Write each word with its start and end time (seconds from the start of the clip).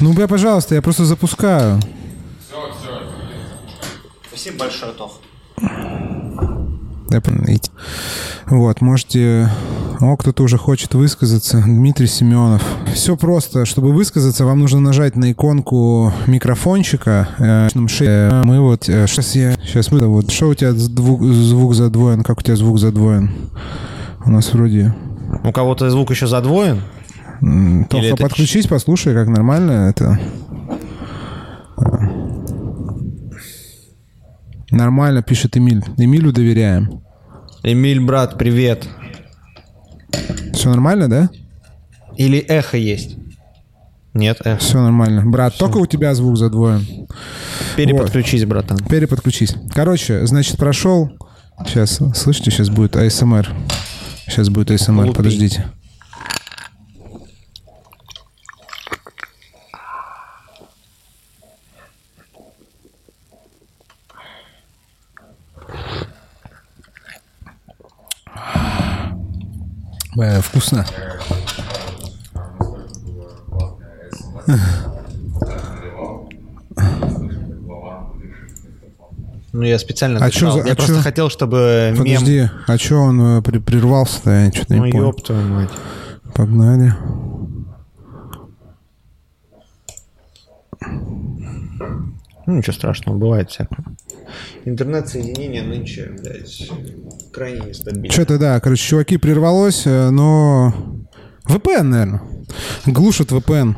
Ну, 0.00 0.12
бля, 0.14 0.26
пожалуйста, 0.26 0.74
я 0.74 0.82
просто 0.82 1.04
запускаю. 1.04 1.78
Спасибо 4.28 4.58
большое, 4.58 4.92
Тох. 4.92 5.20
Вот, 8.46 8.80
можете... 8.80 9.50
О, 10.00 10.16
кто-то 10.16 10.42
уже 10.42 10.56
хочет 10.56 10.94
высказаться. 10.94 11.60
Дмитрий 11.62 12.06
Семенов. 12.06 12.62
Все 12.94 13.16
просто. 13.16 13.66
Чтобы 13.66 13.92
высказаться, 13.92 14.46
вам 14.46 14.60
нужно 14.60 14.80
нажать 14.80 15.16
на 15.16 15.32
иконку 15.32 16.12
микрофончика. 16.26 17.28
Э, 17.38 17.68
э, 18.00 18.42
Мы 18.44 18.60
вот... 18.60 18.84
Сейчас 18.84 19.34
я... 19.34 19.52
Сейчас 19.56 19.90
мы... 19.90 20.06
Вот, 20.06 20.30
что 20.30 20.48
у 20.48 20.54
тебя 20.54 20.72
звук, 20.72 21.22
звук 21.22 21.74
задвоен? 21.74 22.22
Как 22.22 22.38
у 22.38 22.42
тебя 22.42 22.56
звук 22.56 22.78
задвоен? 22.78 23.30
У 24.24 24.30
нас 24.30 24.52
вроде... 24.54 24.94
У 25.44 25.52
кого-то 25.52 25.90
звук 25.90 26.10
еще 26.10 26.26
задвоен? 26.26 26.80
Тоха, 27.40 28.04
это 28.04 28.16
подключись, 28.16 28.66
послушай, 28.66 29.14
как 29.14 29.28
нормально 29.28 29.88
это. 29.90 30.20
Нормально, 34.70 35.22
пишет 35.22 35.56
Эмиль. 35.56 35.82
Эмилю 35.96 36.32
доверяем. 36.32 37.02
Эмиль, 37.62 38.00
брат, 38.00 38.38
привет. 38.38 38.86
Все 40.52 40.70
нормально, 40.70 41.08
да? 41.08 41.30
Или 42.16 42.38
эхо 42.38 42.76
есть? 42.76 43.16
Нет, 44.12 44.38
эхо. 44.44 44.58
Все 44.58 44.80
нормально. 44.80 45.24
Брат, 45.24 45.56
только 45.56 45.78
у 45.78 45.86
тебя 45.86 46.14
звук 46.14 46.36
задвоен. 46.36 47.08
Переподключись, 47.76 48.44
братан. 48.44 48.78
Переподключись. 48.78 49.54
Короче, 49.72 50.26
значит, 50.26 50.56
прошел... 50.56 51.10
Сейчас, 51.66 52.00
слышите, 52.14 52.50
сейчас 52.50 52.70
будет 52.70 52.96
АСМР. 52.96 53.48
Сейчас 54.26 54.48
будет 54.48 54.70
АСМР, 54.70 55.12
подождите. 55.12 55.66
Э, 70.18 70.40
Вкусно. 70.40 70.84
Ну, 79.52 79.62
я 79.62 79.78
специально 79.78 80.24
А 80.24 80.30
чё 80.30 80.50
за- 80.52 80.58
Я 80.60 80.72
а 80.72 80.76
просто 80.76 80.94
чё? 80.96 81.02
хотел, 81.02 81.28
чтобы 81.28 81.90
мем... 81.92 82.04
Подожди, 82.04 82.48
а 82.68 82.78
что 82.78 82.96
он 82.98 83.20
э, 83.38 83.42
при- 83.42 83.58
прервался-то? 83.58 84.30
Я 84.30 84.52
что-то 84.52 84.74
Ну, 84.76 84.84
не 84.86 84.92
понял. 84.92 85.06
ёб 85.08 85.22
твою 85.22 85.48
мать. 85.48 85.70
Погнали. 86.34 86.94
Ну, 92.46 92.56
ничего 92.56 92.72
страшного, 92.72 93.16
бывает 93.18 93.50
всякое. 93.50 93.84
Интернет-соединение 94.64 95.62
нынче, 95.62 96.12
блядь, 96.22 96.70
крайне 97.32 97.68
нестабильно. 97.68 98.10
Что-то, 98.10 98.38
да, 98.38 98.60
короче, 98.60 98.88
чуваки, 98.88 99.16
прервалось, 99.16 99.82
э, 99.86 100.10
но... 100.10 100.74
VPN, 101.46 101.82
наверное. 101.82 102.22
Глушат 102.86 103.32
VPN. 103.32 103.74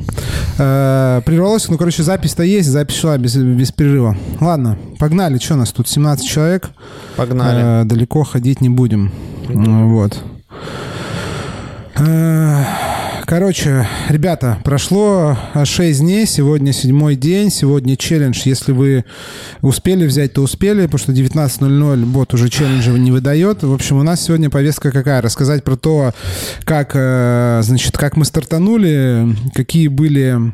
Э, 0.58 1.22
прервалось, 1.24 1.68
ну, 1.68 1.78
короче, 1.78 2.02
запись-то 2.02 2.42
есть, 2.42 2.68
запись 2.68 2.96
шла 2.96 3.16
без, 3.18 3.36
без 3.36 3.72
перерыва. 3.72 4.16
Ладно, 4.40 4.78
погнали, 4.98 5.38
что 5.38 5.54
у 5.54 5.56
нас 5.56 5.72
тут, 5.72 5.88
17 5.88 6.26
человек. 6.26 6.70
Погнали. 7.16 7.82
Э, 7.82 7.84
далеко 7.84 8.24
ходить 8.24 8.60
не 8.60 8.68
будем. 8.68 9.12
Вот. 9.48 10.22
Э, 11.96 12.64
Короче, 13.32 13.88
ребята, 14.10 14.58
прошло 14.62 15.38
6 15.64 16.00
дней, 16.00 16.26
сегодня 16.26 16.74
седьмой 16.74 17.16
день, 17.16 17.50
сегодня 17.50 17.96
челлендж. 17.96 18.42
Если 18.44 18.72
вы 18.72 19.06
успели 19.62 20.06
взять, 20.06 20.34
то 20.34 20.42
успели, 20.42 20.84
потому 20.84 20.98
что 20.98 21.12
19.00 21.12 22.04
бот 22.04 22.34
уже 22.34 22.50
челленджа 22.50 22.90
не 22.90 23.10
выдает. 23.10 23.62
В 23.62 23.72
общем, 23.72 23.96
у 23.96 24.02
нас 24.02 24.22
сегодня 24.22 24.50
повестка 24.50 24.92
какая? 24.92 25.22
Рассказать 25.22 25.64
про 25.64 25.76
то, 25.76 26.12
как, 26.64 26.90
э, 26.92 27.60
значит, 27.62 27.96
как 27.96 28.18
мы 28.18 28.26
стартанули, 28.26 29.34
какие 29.54 29.88
были 29.88 30.52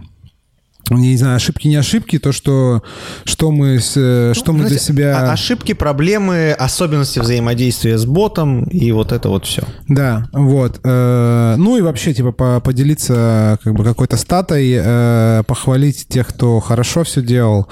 не 0.90 1.16
знаю, 1.16 1.36
ошибки, 1.36 1.68
не 1.68 1.76
ошибки, 1.76 2.18
то, 2.18 2.32
что, 2.32 2.82
что 3.24 3.50
мы, 3.50 3.76
э, 3.78 4.32
что 4.34 4.52
мы 4.52 4.60
для 4.60 4.68
Знаете, 4.68 4.84
себя... 4.84 5.18
а- 5.18 5.32
Ошибки, 5.32 5.72
проблемы, 5.74 6.52
особенности 6.52 7.18
взаимодействия 7.18 7.98
с 7.98 8.04
ботом 8.06 8.64
и 8.64 8.90
вот 8.92 9.12
это 9.12 9.28
вот 9.28 9.46
все. 9.46 9.62
Да, 9.88 10.28
вот. 10.32 10.80
Э, 10.84 11.54
Ну 11.58 11.76
и 11.76 11.80
вообще, 11.82 12.14
типа, 12.14 12.32
по- 12.32 12.60
поделиться 12.60 13.58
как 13.62 13.74
бы 13.74 13.84
какой-то 13.84 14.16
статой, 14.16 14.72
э, 14.76 15.42
похвалить 15.46 16.06
тех, 16.08 16.26
кто 16.28 16.60
хорошо 16.60 17.04
все 17.04 17.22
делал, 17.22 17.68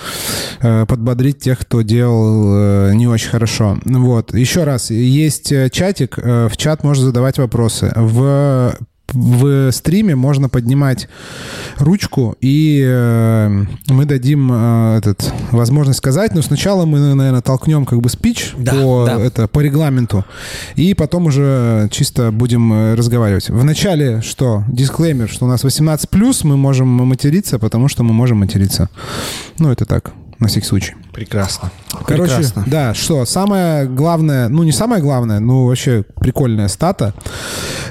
подбодрить 0.60 1.38
тех, 1.40 1.58
кто 1.60 1.82
делал 1.82 2.92
не 2.92 3.06
очень 3.06 3.30
хорошо. 3.30 3.78
Вот. 3.84 4.34
Еще 4.34 4.64
раз, 4.64 4.90
есть 4.90 5.52
чатик, 5.72 6.16
в 6.18 6.52
чат 6.56 6.84
можно 6.84 7.04
задавать 7.04 7.38
вопросы. 7.38 7.92
В 7.96 8.74
в 9.16 9.72
стриме 9.72 10.14
можно 10.14 10.48
поднимать 10.48 11.08
ручку, 11.78 12.36
и 12.40 12.84
э, 12.86 13.64
мы 13.88 14.04
дадим 14.04 14.50
э, 14.52 14.98
этот, 14.98 15.32
возможность 15.50 15.98
сказать, 15.98 16.34
но 16.34 16.42
сначала 16.42 16.84
мы, 16.84 17.14
наверное, 17.14 17.40
толкнем 17.40 17.86
как 17.86 18.00
бы 18.00 18.08
спич 18.08 18.52
Да, 18.58 18.72
по, 18.72 19.04
да. 19.06 19.20
это, 19.20 19.48
по 19.48 19.60
регламенту, 19.60 20.24
и 20.74 20.94
потом 20.94 21.26
уже 21.26 21.88
чисто 21.90 22.30
будем 22.30 22.72
э, 22.72 22.94
разговаривать. 22.94 23.48
Вначале 23.48 24.20
что? 24.20 24.64
Дисклеймер, 24.68 25.28
что 25.28 25.46
у 25.46 25.48
нас 25.48 25.64
18+, 25.64 26.08
мы 26.44 26.56
можем 26.56 26.88
материться, 26.88 27.58
потому 27.58 27.88
что 27.88 28.02
мы 28.02 28.12
можем 28.12 28.38
материться. 28.38 28.88
Ну, 29.58 29.70
это 29.70 29.86
так, 29.86 30.12
на 30.38 30.48
всякий 30.48 30.66
случай. 30.66 30.94
Прекрасно. 31.12 31.70
Короче, 32.06 32.34
Прекрасно. 32.34 32.64
да, 32.66 32.94
что, 32.94 33.24
самое 33.24 33.86
главное, 33.86 34.48
ну 34.48 34.64
не 34.64 34.72
самое 34.72 35.02
главное, 35.02 35.40
ну 35.40 35.66
вообще 35.66 36.04
прикольная 36.20 36.68
стата. 36.68 37.14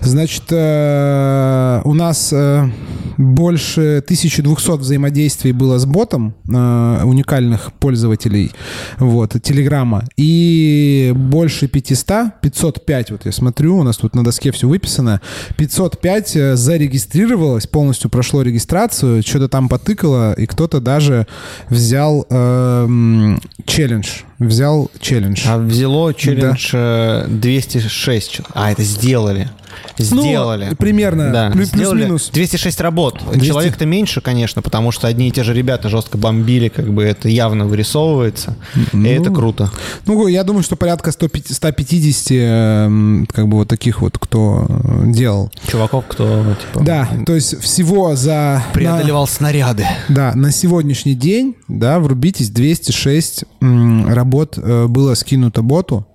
Значит, 0.01 0.43
э, 0.51 1.81
у 1.83 1.93
нас 1.93 2.31
э, 2.31 2.69
больше 3.17 4.03
1200 4.05 4.77
взаимодействий 4.77 5.51
было 5.51 5.79
с 5.79 5.85
ботом 5.85 6.35
э, 6.47 7.01
уникальных 7.03 7.73
пользователей, 7.73 8.51
вот, 8.99 9.35
Телеграма, 9.41 10.03
и 10.17 11.13
больше 11.15 11.67
500, 11.67 12.41
505, 12.41 13.11
вот 13.11 13.25
я 13.25 13.31
смотрю, 13.31 13.77
у 13.77 13.83
нас 13.83 13.97
тут 13.97 14.15
на 14.15 14.23
доске 14.23 14.51
все 14.51 14.67
выписано, 14.67 15.21
505 15.57 16.35
э, 16.35 16.55
зарегистрировалось, 16.55 17.67
полностью 17.67 18.09
прошло 18.09 18.41
регистрацию, 18.41 19.23
что-то 19.23 19.47
там 19.49 19.69
потыкало, 19.69 20.33
и 20.33 20.45
кто-то 20.45 20.79
даже 20.79 21.27
взял 21.69 22.27
эм, 22.35 23.39
челлендж, 23.65 24.07
взял 24.39 24.91
челлендж. 24.99 25.41
А 25.47 25.57
взяло 25.57 26.13
челлендж 26.13 26.69
э, 26.73 27.25
206. 27.27 28.31
чё- 28.31 28.43
А, 28.53 28.71
это 28.71 28.83
сделали. 28.83 29.49
Сделали. 29.97 30.67
Ну, 30.71 30.75
примерно, 30.75 31.31
Да, 31.31 31.49
плю- 31.51 31.63
сделали. 31.65 31.97
плюс-минус. 31.99 32.29
206 32.33 32.81
работ. 32.81 33.21
200. 33.31 33.47
Человек-то 33.47 33.85
меньше, 33.85 34.21
конечно, 34.21 34.61
потому 34.61 34.91
что 34.91 35.07
одни 35.07 35.27
и 35.27 35.31
те 35.31 35.43
же 35.43 35.53
ребята 35.53 35.89
жестко 35.89 36.17
бомбили, 36.17 36.67
как 36.69 36.91
бы 36.93 37.03
это 37.03 37.29
явно 37.29 37.65
вырисовывается. 37.65 38.55
И 38.93 39.03
это 39.07 39.31
круто. 39.31 39.71
Ну, 40.05 40.27
я 40.27 40.43
думаю, 40.43 40.63
что 40.63 40.75
порядка 40.75 41.11
150, 41.11 41.55
150 41.55 42.31
эм, 42.31 43.27
как 43.31 43.47
бы 43.47 43.57
вот 43.57 43.67
таких 43.67 44.01
вот, 44.01 44.17
кто 44.17 44.65
э, 44.69 45.03
делал. 45.07 45.51
Чуваков, 45.67 46.05
кто, 46.07 46.43
типа, 46.61 46.83
Да, 46.85 47.07
то 47.25 47.33
есть 47.35 47.59
всего 47.61 48.15
за... 48.15 48.63
преодолевал 48.73 49.27
снаряды. 49.27 49.83
на- 50.09 50.15
да, 50.15 50.31
на 50.35 50.51
сегодняшний 50.51 51.13
день, 51.15 51.55
да, 51.67 51.99
врубитесь, 51.99 52.49
206 52.49 53.45
м, 53.61 54.07
работ 54.13 54.57
э, 54.57 54.87
было 54.87 55.13
скинуто 55.15 55.61
боту. 55.61 56.05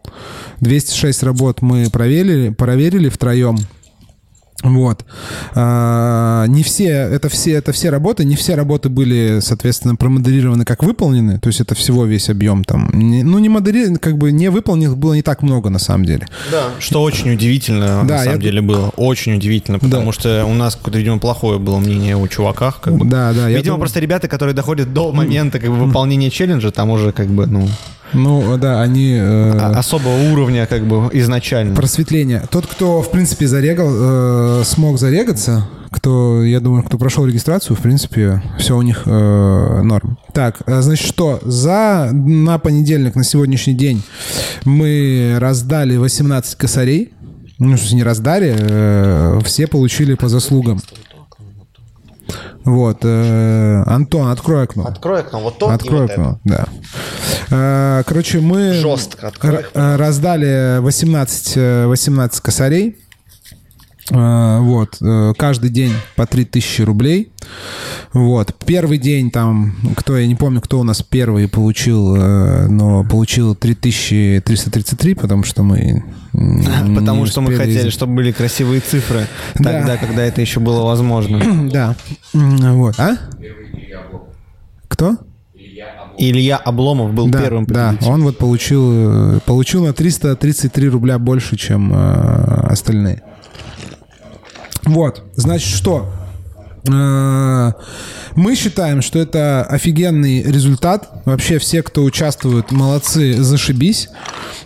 206 0.61 1.23
работ 1.23 1.63
мы 1.63 1.89
проверили, 1.91 2.51
проверили 2.51 3.09
втроем. 3.09 3.57
Вот. 4.63 5.07
А, 5.55 6.45
не 6.47 6.63
все, 6.63 6.89
это 6.91 7.31
все, 7.31 7.53
это 7.53 7.73
все 7.73 7.89
работы, 7.89 8.27
не 8.27 8.37
все 8.37 8.55
работы 8.57 8.91
были, 8.91 9.39
соответственно, 9.41 9.97
промодерированы 9.97 10.67
как 10.67 10.83
выполнены, 10.83 11.39
то 11.39 11.47
есть 11.49 11.61
это 11.63 11.75
всего 11.75 12.05
весь 12.05 12.29
объем 12.29 12.65
там. 12.65 12.91
Не- 12.93 13.23
ну, 13.23 13.39
не 13.39 13.49
модерировано, 13.49 13.99
как 13.99 14.19
бы 14.19 14.33
не 14.33 14.51
выполненных 14.51 14.99
было 14.99 15.15
не 15.15 15.23
так 15.23 15.41
много 15.41 15.71
на 15.71 15.79
самом 15.79 16.05
деле. 16.05 16.29
Да. 16.53 16.65
Что 16.79 17.01
очень 17.03 17.33
удивительно, 17.33 18.03
Да, 18.07 18.17
на 18.17 18.19
самом 18.19 18.35
я- 18.37 18.43
деле, 18.43 18.61
было. 18.61 18.91
Очень 18.97 19.37
удивительно, 19.37 19.79
потому 19.79 20.13
что 20.13 20.45
у 20.45 20.53
нас 20.53 20.77
какое-то, 20.77 20.99
видимо, 20.99 21.19
плохое 21.19 21.59
было 21.59 21.79
мнение 21.79 22.17
о 22.17 22.27
чуваках. 22.29 22.81
Как 22.83 22.95
бы. 22.99 23.07
Да, 23.07 23.33
да. 23.33 23.49
я 23.49 23.57
Видимо, 23.57 23.63
думаю- 23.77 23.79
просто 23.81 24.01
ребята, 24.01 24.29
которые 24.29 24.55
доходят 24.55 24.93
до 24.93 25.11
момента 25.11 25.59
как 25.59 25.71
бы, 25.71 25.77
выполнения 25.87 26.29
челленджа, 26.29 26.71
там 26.71 26.91
уже 26.91 27.13
как 27.13 27.29
бы, 27.29 27.47
ну, 27.47 27.67
Ну, 28.13 28.57
да, 28.59 28.83
они... 28.83 29.15
э, 29.15 29.59
а- 29.59 29.79
особого 29.79 30.33
уровня 30.33 30.67
как 30.67 30.85
бы 30.87 31.09
изначально. 31.13 31.75
Просветление. 31.75 32.43
Тот, 32.51 32.67
кто, 32.67 33.03
в 33.03 33.11
принципе, 33.11 33.47
зарегал, 33.47 33.89
э, 33.91 34.63
смог 34.65 34.99
зарегаться, 34.99 35.69
кто, 35.91 36.43
я 36.45 36.61
думаю, 36.61 36.83
кто 36.83 36.99
прошел 36.99 37.27
регистрацию, 37.27 37.77
в 37.77 37.81
принципе, 37.81 38.43
все 38.59 38.77
у 38.77 38.83
них 38.83 39.03
э, 39.07 39.81
норм. 39.83 40.19
Так, 40.33 40.63
э, 40.67 40.83
значит, 40.83 41.07
что? 41.07 41.41
За, 41.43 42.11
на 42.13 42.59
понедельник, 42.59 43.15
на 43.15 43.25
сегодняшний 43.25 43.75
день 43.75 44.03
мы 44.65 45.37
раздали 45.39 45.97
18 45.97 46.57
косарей. 46.57 47.13
Ну, 47.59 47.77
не 47.93 48.03
раздали, 48.03 48.57
э, 48.59 49.41
все 49.45 49.67
получили 49.67 50.15
по 50.15 50.29
заслугам. 50.29 50.81
Вот. 52.65 52.99
э, 53.03 53.83
Антон, 53.87 54.29
открой 54.29 54.65
окно. 54.65 54.87
Открой 54.87 55.21
окно, 55.21 55.41
вот 55.41 55.59
то 55.59 55.71
Открой 55.71 56.03
вот 56.03 56.11
окно, 56.11 56.41
да. 56.45 56.67
Э, 57.51 58.03
Короче, 58.07 58.41
мы 58.41 58.75
Жестко 58.75 59.29
открой 59.29 59.65
э, 59.73 59.97
раздали 59.97 60.79
18, 60.81 61.53
э, 61.57 61.87
18 61.87 62.41
косарей. 62.41 62.97
Э, 64.11 64.59
Вот. 64.61 64.97
э, 65.01 65.33
Каждый 65.37 65.71
день 65.71 65.93
по 66.17 66.27
3000 66.27 66.83
рублей. 66.83 67.33
Вот. 68.13 68.55
Первый 68.67 68.99
день 68.99 69.31
там, 69.31 69.75
кто, 69.97 70.17
я 70.19 70.27
не 70.27 70.35
помню, 70.35 70.61
кто 70.61 70.81
у 70.81 70.83
нас 70.83 71.03
первый 71.03 71.49
получил, 71.49 72.17
э, 72.17 72.67
но 72.69 73.05
получил 73.05 73.55
3333, 73.55 75.15
потому 75.15 75.45
что 75.45 75.63
мы... 75.63 76.05
Потому 76.97 77.27
что 77.27 77.41
мы 77.41 77.55
хотели, 77.57 77.91
чтобы 77.91 78.15
были 78.15 78.33
красивые 78.33 78.81
цифры 78.81 79.27
Да. 79.57 79.73
тогда, 79.73 79.97
когда 79.97 80.23
это 80.23 80.41
еще 80.41 80.61
было 80.61 80.83
возможно. 80.85 81.41
Да. 81.73 81.95
Вот. 82.33 82.99
А? 82.99 83.17
Кто? 84.89 85.17
Илья 86.19 86.57
Обломов 86.59 87.15
был 87.15 87.29
Да, 87.29 87.41
первым 87.41 87.65
да, 87.65 87.89
победителем. 87.89 88.13
он 88.13 88.23
вот 88.25 88.37
получил, 88.39 89.41
получил 89.47 89.87
на 89.87 89.95
333 89.95 90.89
рубля 90.89 91.19
больше, 91.19 91.57
чем 91.57 91.93
э, 91.95 92.67
остальные. 92.69 93.23
Вот, 94.91 95.23
значит, 95.37 95.69
что? 95.77 96.07
Э, 96.91 97.73
Мы 98.37 98.55
считаем, 98.57 99.03
что 99.03 99.19
это 99.19 99.63
офигенный 99.65 100.43
результат. 100.43 101.11
Вообще 101.27 101.59
все, 101.59 101.83
кто 101.83 102.03
участвует, 102.05 102.73
молодцы, 102.73 103.35
зашибись. 103.43 104.09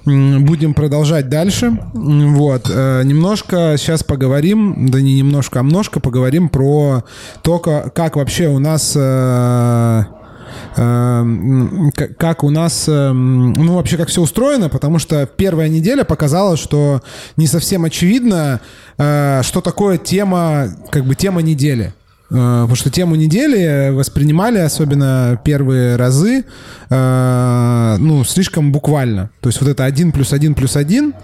Будем 0.05 0.75
продолжать 0.75 1.29
дальше. 1.29 1.77
Вот. 1.93 2.71
э, 2.73 3.03
Немножко 3.05 3.75
сейчас 3.79 4.05
поговорим, 4.05 4.89
да 4.91 5.01
не 5.01 5.17
немножко, 5.17 5.61
а 5.61 5.63
множко 5.63 5.99
поговорим 6.01 6.49
про 6.49 7.03
то, 7.43 7.59
ка- 7.59 7.91
как 7.95 8.17
вообще 8.17 8.47
у 8.49 8.59
нас 8.61 8.93
э, 8.97 10.05
как 12.19 12.45
у 12.45 12.51
нас, 12.51 12.89
эм, 12.89 13.53
ну, 13.53 13.75
вообще, 13.75 13.97
как 13.97 14.09
все 14.09 14.23
устроено, 14.23 14.69
потому 14.69 14.99
что 14.99 15.27
первая 15.27 15.69
неделя 15.69 16.05
показала, 16.05 16.57
что 16.57 17.03
не 17.37 17.47
совсем 17.47 17.85
очевидно, 17.85 18.61
э, 18.99 19.43
что 19.43 19.61
такое 19.61 19.99
тема, 19.99 20.69
как 20.91 21.05
бы 21.05 21.15
тема 21.15 21.43
недели. 21.43 21.95
Э, 22.35 22.63
Потому 22.65 22.77
что 22.77 22.91
тему 22.91 23.15
недели 23.15 23.91
воспринимали, 23.91 24.59
особенно 24.59 25.41
первые 25.45 25.97
разы, 25.97 26.45
э, 26.91 27.97
ну, 27.99 28.25
слишком 28.25 28.73
буквально. 28.73 29.31
То 29.41 29.49
есть 29.49 29.61
вот 29.61 29.71
это 29.71 29.85
один 29.85 30.11
плюс 30.11 30.33
один 30.33 30.55
плюс 30.55 30.77
один, 30.77 31.15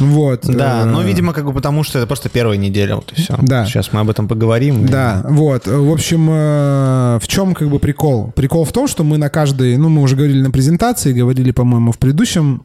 вот. 0.00 0.46
Да, 0.46 0.82
э, 0.82 0.84
ну, 0.86 1.02
видимо, 1.02 1.32
как 1.32 1.44
бы 1.44 1.52
потому 1.52 1.84
что 1.84 1.98
это 1.98 2.08
просто 2.08 2.28
первая 2.28 2.58
неделя, 2.58 2.96
вот 2.96 3.12
и 3.12 3.20
все. 3.20 3.38
Да. 3.42 3.64
Сейчас 3.64 3.92
мы 3.92 4.00
об 4.00 4.10
этом 4.10 4.26
поговорим. 4.26 4.86
Да, 4.86 5.24
вот. 5.28 5.66
В 5.66 5.92
общем, 5.92 6.26
в 6.26 7.22
чем 7.28 7.54
как 7.54 7.70
бы 7.70 7.78
прикол? 7.78 8.32
Прикол 8.34 8.64
в 8.64 8.72
том, 8.72 8.88
что 8.88 9.04
мы 9.04 9.18
на 9.18 9.28
каждой, 9.28 9.76
ну, 9.76 9.88
мы 9.88 10.02
уже 10.02 10.16
говорили 10.16 10.42
на 10.42 10.50
презентации, 10.50 11.12
говорили, 11.12 11.52
по-моему, 11.52 11.92
в 11.92 11.98
предыдущем 11.98 12.62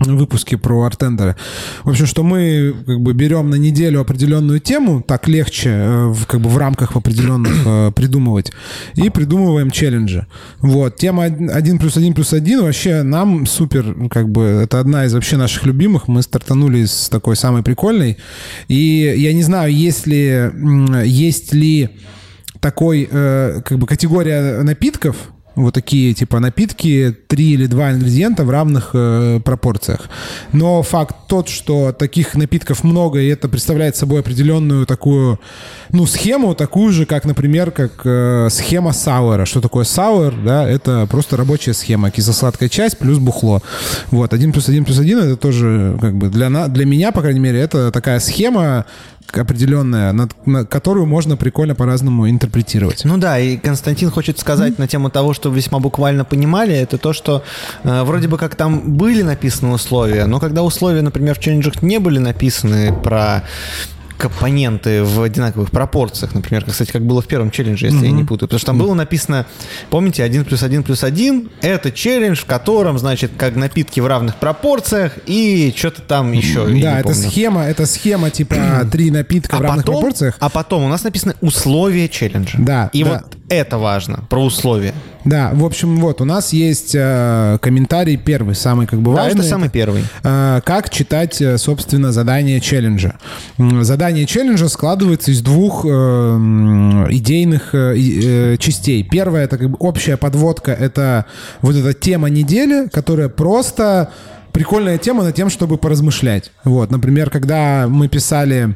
выпуске 0.00 0.56
про 0.56 0.82
артендеры. 0.82 1.36
В 1.84 1.90
общем, 1.90 2.06
что 2.06 2.22
мы 2.22 2.74
как 2.86 3.00
бы 3.00 3.12
берем 3.12 3.50
на 3.50 3.56
неделю 3.56 4.00
определенную 4.00 4.60
тему, 4.60 5.02
так 5.02 5.28
легче 5.28 5.70
э, 5.72 6.14
как 6.26 6.40
бы 6.40 6.48
в 6.48 6.56
рамках 6.56 6.96
определенных 6.96 7.52
э, 7.66 7.92
придумывать, 7.94 8.52
и 8.94 9.10
придумываем 9.10 9.70
челленджи. 9.70 10.26
Вот. 10.60 10.96
Тема 10.96 11.24
1 11.24 11.78
плюс 11.78 11.96
1 11.96 12.14
плюс 12.14 12.32
1 12.32 12.62
вообще 12.62 13.02
нам 13.02 13.46
супер, 13.46 14.08
как 14.08 14.30
бы, 14.30 14.42
это 14.64 14.80
одна 14.80 15.04
из 15.04 15.14
вообще 15.14 15.36
наших 15.36 15.66
любимых. 15.66 16.08
Мы 16.08 16.22
стартанули 16.22 16.84
с 16.84 17.08
такой 17.08 17.36
самой 17.36 17.62
прикольной. 17.62 18.16
И 18.68 19.14
я 19.16 19.32
не 19.32 19.42
знаю, 19.42 19.74
есть 19.74 20.06
ли, 20.06 20.50
есть 21.04 21.52
ли 21.52 21.90
такой, 22.60 23.08
э, 23.10 23.60
как 23.64 23.78
бы, 23.78 23.86
категория 23.86 24.62
напитков, 24.62 25.16
вот 25.54 25.74
такие, 25.74 26.14
типа, 26.14 26.40
напитки, 26.40 27.16
три 27.26 27.52
или 27.52 27.66
два 27.66 27.92
ингредиента 27.92 28.44
в 28.44 28.50
равных 28.50 28.90
э, 28.94 29.40
пропорциях. 29.44 30.08
Но 30.52 30.82
факт 30.82 31.14
тот, 31.28 31.48
что 31.48 31.92
таких 31.92 32.34
напитков 32.34 32.84
много, 32.84 33.20
и 33.20 33.28
это 33.28 33.48
представляет 33.48 33.96
собой 33.96 34.20
определенную 34.20 34.86
такую, 34.86 35.40
ну, 35.90 36.06
схему, 36.06 36.54
такую 36.54 36.92
же, 36.92 37.06
как, 37.06 37.24
например, 37.24 37.70
как 37.70 38.02
э, 38.04 38.48
схема 38.50 38.92
сауэра. 38.92 39.44
Что 39.44 39.60
такое 39.60 39.84
сауэр? 39.84 40.34
Да, 40.44 40.68
это 40.68 41.06
просто 41.10 41.36
рабочая 41.36 41.74
схема. 41.74 42.10
Кисло-сладкая 42.10 42.68
часть 42.68 42.98
плюс 42.98 43.18
бухло. 43.18 43.62
Вот, 44.10 44.32
один 44.32 44.52
плюс 44.52 44.68
один 44.68 44.84
плюс 44.84 44.98
один 44.98 45.18
это 45.18 45.36
тоже, 45.36 45.98
как 46.00 46.16
бы, 46.16 46.28
для, 46.28 46.48
на, 46.48 46.68
для 46.68 46.86
меня, 46.86 47.12
по 47.12 47.20
крайней 47.20 47.40
мере, 47.40 47.60
это 47.60 47.90
такая 47.90 48.20
схема 48.20 48.86
определенная, 49.38 50.12
над- 50.12 50.46
на 50.46 50.64
которую 50.64 51.06
можно 51.06 51.36
прикольно 51.36 51.74
по-разному 51.74 52.28
интерпретировать. 52.28 53.04
Ну 53.04 53.16
да, 53.18 53.38
и 53.38 53.56
Константин 53.56 54.10
хочет 54.10 54.38
сказать 54.38 54.78
на 54.78 54.86
тему 54.88 55.10
того, 55.10 55.34
что 55.34 55.50
весьма 55.50 55.78
буквально 55.78 56.24
понимали, 56.24 56.74
это 56.74 56.98
то, 56.98 57.12
что 57.12 57.42
э, 57.84 58.02
вроде 58.02 58.28
бы 58.28 58.38
как 58.38 58.54
там 58.54 58.96
были 58.96 59.22
написаны 59.22 59.72
условия, 59.72 60.26
но 60.26 60.40
когда 60.40 60.62
условия, 60.62 61.02
например, 61.02 61.34
в 61.34 61.40
челленджах 61.40 61.82
не 61.82 61.98
были 61.98 62.18
написаны 62.18 62.92
про 62.92 63.44
компоненты 64.20 65.02
в 65.02 65.22
одинаковых 65.22 65.70
пропорциях, 65.70 66.34
например, 66.34 66.64
кстати, 66.64 66.90
как 66.92 67.02
было 67.04 67.22
в 67.22 67.26
первом 67.26 67.50
челлендже, 67.50 67.86
если 67.86 68.06
я 68.06 68.12
не 68.12 68.24
путаю. 68.24 68.48
Потому 68.48 68.58
что 68.58 68.66
там 68.66 68.78
было 68.78 68.94
написано, 68.94 69.46
помните, 69.90 70.22
1 70.22 70.44
плюс 70.44 70.62
1 70.62 70.82
плюс 70.82 71.02
1— 71.02 71.50
это 71.62 71.90
челлендж, 71.90 72.36
в 72.38 72.44
котором, 72.44 72.98
значит, 72.98 73.32
как 73.36 73.56
напитки 73.56 74.00
в 74.00 74.06
равных 74.06 74.36
пропорциях 74.36 75.12
и 75.26 75.72
что-то 75.76 76.02
там 76.02 76.32
еще. 76.32 76.66
Да, 76.80 77.00
это 77.00 77.08
помню. 77.08 77.28
схема, 77.30 77.64
это 77.64 77.86
схема 77.86 78.30
типа 78.30 78.56
три 78.90 79.10
напитка 79.10 79.56
в 79.56 79.60
А 79.60 79.62
равных 79.62 79.84
потом, 79.84 80.00
пропорциях. 80.00 80.36
а 80.38 80.48
потом 80.48 80.84
у 80.84 80.88
нас 80.88 81.02
написаны 81.04 81.34
условия 81.40 82.08
челленджа. 82.08 82.58
Да, 82.58 82.90
И 82.92 83.02
да. 83.04 83.22
вот 83.24 83.39
это 83.50 83.76
важно, 83.78 84.24
про 84.30 84.42
условия. 84.42 84.94
Да, 85.26 85.50
в 85.52 85.66
общем, 85.66 85.96
вот 86.00 86.22
у 86.22 86.24
нас 86.24 86.52
есть 86.54 86.94
э, 86.94 87.58
комментарий 87.60 88.16
первый, 88.16 88.54
самый 88.54 88.86
как 88.86 89.00
бы 89.00 89.14
Да, 89.14 89.24
важный. 89.24 89.40
это 89.40 89.48
самый 89.48 89.68
первый. 89.68 90.04
э, 90.22 90.60
как 90.64 90.88
читать, 90.88 91.42
э, 91.42 91.58
собственно, 91.58 92.10
задание 92.12 92.60
челленджа. 92.60 93.16
Задание 93.58 94.24
челленджа 94.24 94.68
складывается 94.68 95.30
из 95.30 95.42
двух 95.42 95.84
э, 95.84 95.88
идейных 97.10 97.74
э, 97.74 97.94
э, 97.98 98.56
частей. 98.58 99.02
Первая 99.02 99.44
это 99.44 99.58
как 99.58 99.68
бы 99.70 99.76
общая 99.78 100.16
подводка, 100.16 100.72
это 100.72 101.26
вот 101.60 101.76
эта 101.76 101.92
тема 101.92 102.30
недели, 102.30 102.88
которая 102.88 103.28
просто 103.28 104.10
прикольная 104.52 104.96
тема 104.98 105.22
на 105.24 105.32
тем, 105.32 105.50
чтобы 105.50 105.76
поразмышлять. 105.76 106.50
Вот, 106.64 106.90
например, 106.90 107.30
когда 107.30 107.86
мы 107.88 108.08
писали 108.08 108.74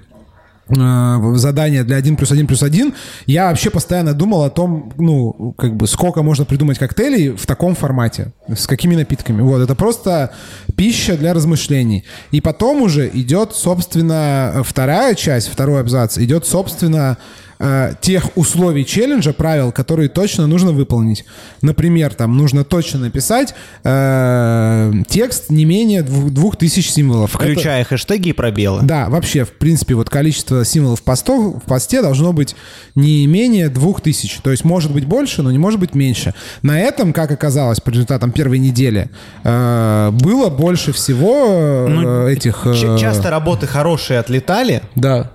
задание 0.68 1.84
для 1.84 1.96
1 1.96 2.16
плюс 2.16 2.32
1 2.32 2.46
плюс 2.46 2.62
1, 2.62 2.94
я 3.26 3.48
вообще 3.48 3.70
постоянно 3.70 4.14
думал 4.14 4.44
о 4.44 4.50
том, 4.50 4.92
ну, 4.96 5.54
как 5.58 5.76
бы, 5.76 5.86
сколько 5.86 6.22
можно 6.22 6.44
придумать 6.44 6.78
коктейлей 6.78 7.30
в 7.30 7.46
таком 7.46 7.74
формате, 7.74 8.32
с 8.48 8.66
какими 8.66 8.94
напитками. 8.94 9.42
Вот, 9.42 9.60
это 9.60 9.74
просто 9.74 10.32
пища 10.76 11.16
для 11.16 11.34
размышлений. 11.34 12.04
И 12.30 12.40
потом 12.40 12.82
уже 12.82 13.10
идет, 13.12 13.54
собственно, 13.54 14.62
вторая 14.64 15.14
часть, 15.14 15.48
второй 15.48 15.80
абзац, 15.80 16.18
идет, 16.18 16.46
собственно, 16.46 17.18
э, 17.58 17.92
тех 18.00 18.36
условий 18.36 18.84
челленджа, 18.84 19.32
правил, 19.32 19.72
которые 19.72 20.08
точно 20.08 20.46
нужно 20.46 20.72
выполнить. 20.72 21.24
Например, 21.62 22.12
там 22.14 22.36
нужно 22.36 22.64
точно 22.64 23.00
написать 23.00 23.54
э, 23.84 24.92
текст 25.08 25.50
не 25.50 25.64
менее 25.64 26.02
двух, 26.02 26.30
двух 26.30 26.56
тысяч 26.56 26.90
символов. 26.90 27.34
Это- 27.36 27.44
Включая 27.44 27.84
хэштеги 27.84 28.28
и 28.28 28.32
пробелы. 28.32 28.80
да, 28.82 29.08
вообще, 29.08 29.44
в 29.44 29.52
принципе, 29.52 29.94
вот 29.94 30.10
количество 30.10 30.64
символов 30.64 31.00
в, 31.00 31.02
постов, 31.02 31.56
в 31.62 31.66
посте 31.66 32.02
должно 32.02 32.32
быть 32.32 32.54
не 32.94 33.26
менее 33.26 33.68
двух 33.68 34.00
тысяч. 34.00 34.38
То 34.42 34.50
есть 34.50 34.64
может 34.64 34.92
быть 34.92 35.04
больше, 35.06 35.42
но 35.42 35.50
не 35.50 35.58
может 35.58 35.80
быть 35.80 35.94
меньше. 35.94 36.34
На 36.62 36.80
этом, 36.80 37.12
как 37.12 37.30
оказалось 37.30 37.80
по 37.80 37.90
результатам 37.90 38.32
первой 38.32 38.58
недели, 38.58 39.10
э, 39.42 40.10
было 40.12 40.48
больше 40.50 40.92
всего 40.92 41.46
э, 41.48 41.88
Ну, 41.88 42.26
этих... 42.28 42.66
э, 42.66 42.98
Часто 42.98 43.30
работы 43.30 43.66
хорошие 43.66 44.18
отлетали, 44.18 44.82
Да. 44.94 45.30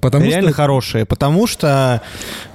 Потому 0.00 0.24
реально 0.24 0.50
что... 0.50 0.56
хорошие, 0.56 1.04
потому 1.04 1.46
что, 1.46 2.02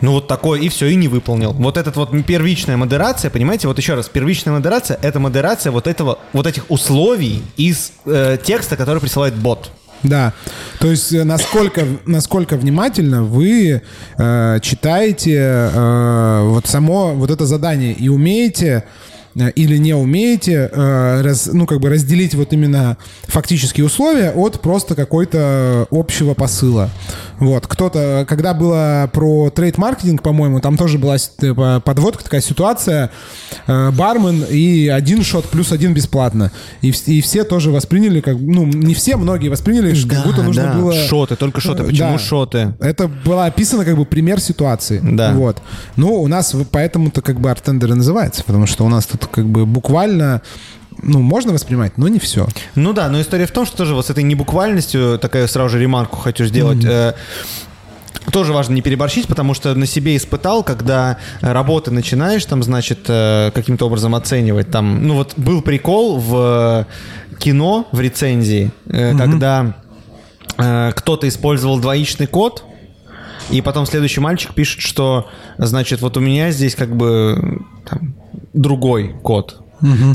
ну 0.02 0.14
вот 0.14 0.28
такое, 0.28 0.60
и 0.60 0.70
все, 0.70 0.88
и 0.88 0.96
не 0.96 1.08
выполнил. 1.08 1.54
Вот 1.54 1.78
этот 1.78 1.96
вот 1.96 2.12
первичная 2.26 2.78
модерация, 2.78 3.30
понимаете, 3.30 3.68
вот 3.68 3.78
еще 3.78 3.94
раз, 3.96 4.10
первичная 4.10 4.54
модерация— 4.54 4.98
это 5.02 5.20
модерация 5.20 5.72
вот 5.72 5.88
этого, 5.88 6.20
вот 6.34 6.48
этих 6.48 6.66
условий 6.70 7.44
из 7.58 7.92
э, 8.06 8.38
текста, 8.44 8.76
который 8.78 9.00
присылает 9.00 9.36
бот. 9.36 9.72
Да. 10.04 10.34
То 10.80 10.92
есть 10.92 11.14
э, 11.14 11.24
насколько, 11.24 11.86
насколько 12.06 12.58
внимательно 12.58 13.24
вы 13.24 13.82
э, 14.18 14.60
читаете 14.62 15.36
э, 15.74 16.42
вот 16.44 16.68
само 16.68 17.14
вот 17.14 17.32
это 17.32 17.46
задание 17.46 17.94
и 17.94 18.10
умеете 18.10 18.84
э, 18.84 19.15
или 19.36 19.78
не 19.78 19.94
умеете 19.94 20.70
э, 20.72 21.22
раз, 21.22 21.50
ну, 21.52 21.66
как 21.66 21.82
бы 21.82 21.90
разделить 21.90 22.36
вот 22.36 22.54
именно 22.54 22.98
фактические 23.24 23.86
условия 23.86 24.32
от 24.32 24.62
просто 24.62 24.96
какой-то 24.96 25.88
общего 25.92 26.34
посыла. 26.34 26.90
Вот. 27.40 27.68
Кто-то, 27.68 28.26
когда 28.30 28.54
было 28.54 29.10
про 29.12 29.50
трейд-маркетинг, 29.50 30.22
по-моему, 30.22 30.62
там 30.62 30.78
тоже 30.78 30.98
была 30.98 31.18
типа, 31.18 31.82
подводка, 31.84 32.24
такая 32.24 32.40
ситуация, 32.40 33.12
э, 33.68 33.92
бармен 33.92 34.46
и 34.50 34.88
один 34.88 35.22
шот 35.24 35.46
плюс 35.46 35.74
один 35.74 35.94
бесплатно. 35.94 36.52
И, 36.82 36.94
и 37.06 37.20
все 37.22 37.44
тоже 37.44 37.72
восприняли, 37.72 38.22
как, 38.22 38.38
ну, 38.40 38.66
не 38.66 38.94
все, 38.94 39.18
многие 39.18 39.50
восприняли, 39.50 39.94
да, 40.06 40.16
как 40.16 40.26
будто 40.26 40.44
нужно 40.44 40.64
да. 40.64 40.74
было... 40.74 40.94
Шоты, 40.94 41.36
только 41.36 41.60
шоты. 41.60 41.84
Почему 41.84 42.14
Да. 42.14 42.20
шоты? 42.20 42.74
Это 42.80 43.08
была 43.08 43.48
описана 43.48 43.84
как 43.84 43.98
бы 43.98 44.06
пример 44.06 44.40
ситуации. 44.40 45.02
Да. 45.04 45.34
Вот. 45.34 45.58
Ну, 45.98 46.22
у 46.22 46.28
нас 46.28 46.56
поэтому-то 46.72 47.22
как 47.22 47.42
бы 47.42 47.52
артендер 47.52 47.92
и 47.92 47.96
называется, 47.96 48.44
потому 48.46 48.66
что 48.66 48.86
у 48.86 48.90
нас 48.90 49.06
тут 49.06 49.25
как 49.32 49.46
бы 49.46 49.66
буквально, 49.66 50.42
ну, 51.02 51.22
можно 51.22 51.54
воспринимать, 51.54 51.98
но 51.98 52.08
не 52.08 52.20
все. 52.20 52.48
Ну 52.76 52.94
да, 52.94 53.10
но 53.10 53.22
история 53.22 53.46
в 53.46 53.52
том, 53.52 53.66
что 53.66 53.78
тоже 53.78 53.96
вот 53.96 54.06
с 54.06 54.10
этой 54.10 54.24
небуквальностью, 54.24 55.20
такая 55.20 55.48
сразу 55.48 55.70
же 55.70 55.80
ремарку 55.80 56.18
хочу 56.18 56.46
сделать. 56.46 56.84
э, 56.84 57.14
тоже 58.32 58.54
важно 58.54 58.74
не 58.74 58.82
переборщить, 58.82 59.28
потому 59.28 59.54
что 59.54 59.74
на 59.76 59.86
себе 59.86 60.18
испытал, 60.18 60.64
когда 60.64 61.18
работы 61.42 61.92
начинаешь, 61.92 62.44
там, 62.46 62.64
значит, 62.64 63.06
э, 63.08 63.52
каким-то 63.54 63.88
образом 63.88 64.16
оценивать. 64.16 64.72
Там, 64.72 65.08
ну 65.08 65.16
вот 65.16 65.34
был 65.38 65.62
прикол 65.62 66.20
в 66.20 66.88
кино, 67.40 67.88
в 67.92 68.00
рецензии, 68.00 68.72
э, 68.88 69.16
когда 69.18 69.76
э, 70.58 70.92
кто-то 70.96 71.28
использовал 71.28 71.80
двоичный 71.80 72.28
код, 72.28 72.64
и 73.52 73.62
потом 73.62 73.86
следующий 73.86 74.22
мальчик 74.22 74.54
пишет, 74.54 74.82
что, 74.82 75.30
значит, 75.58 76.02
вот 76.02 76.18
у 76.18 76.20
меня 76.20 76.52
здесь 76.52 76.76
как 76.76 76.96
бы 76.96 77.62
там, 77.88 78.16
другой 78.56 79.16
код. 79.22 79.62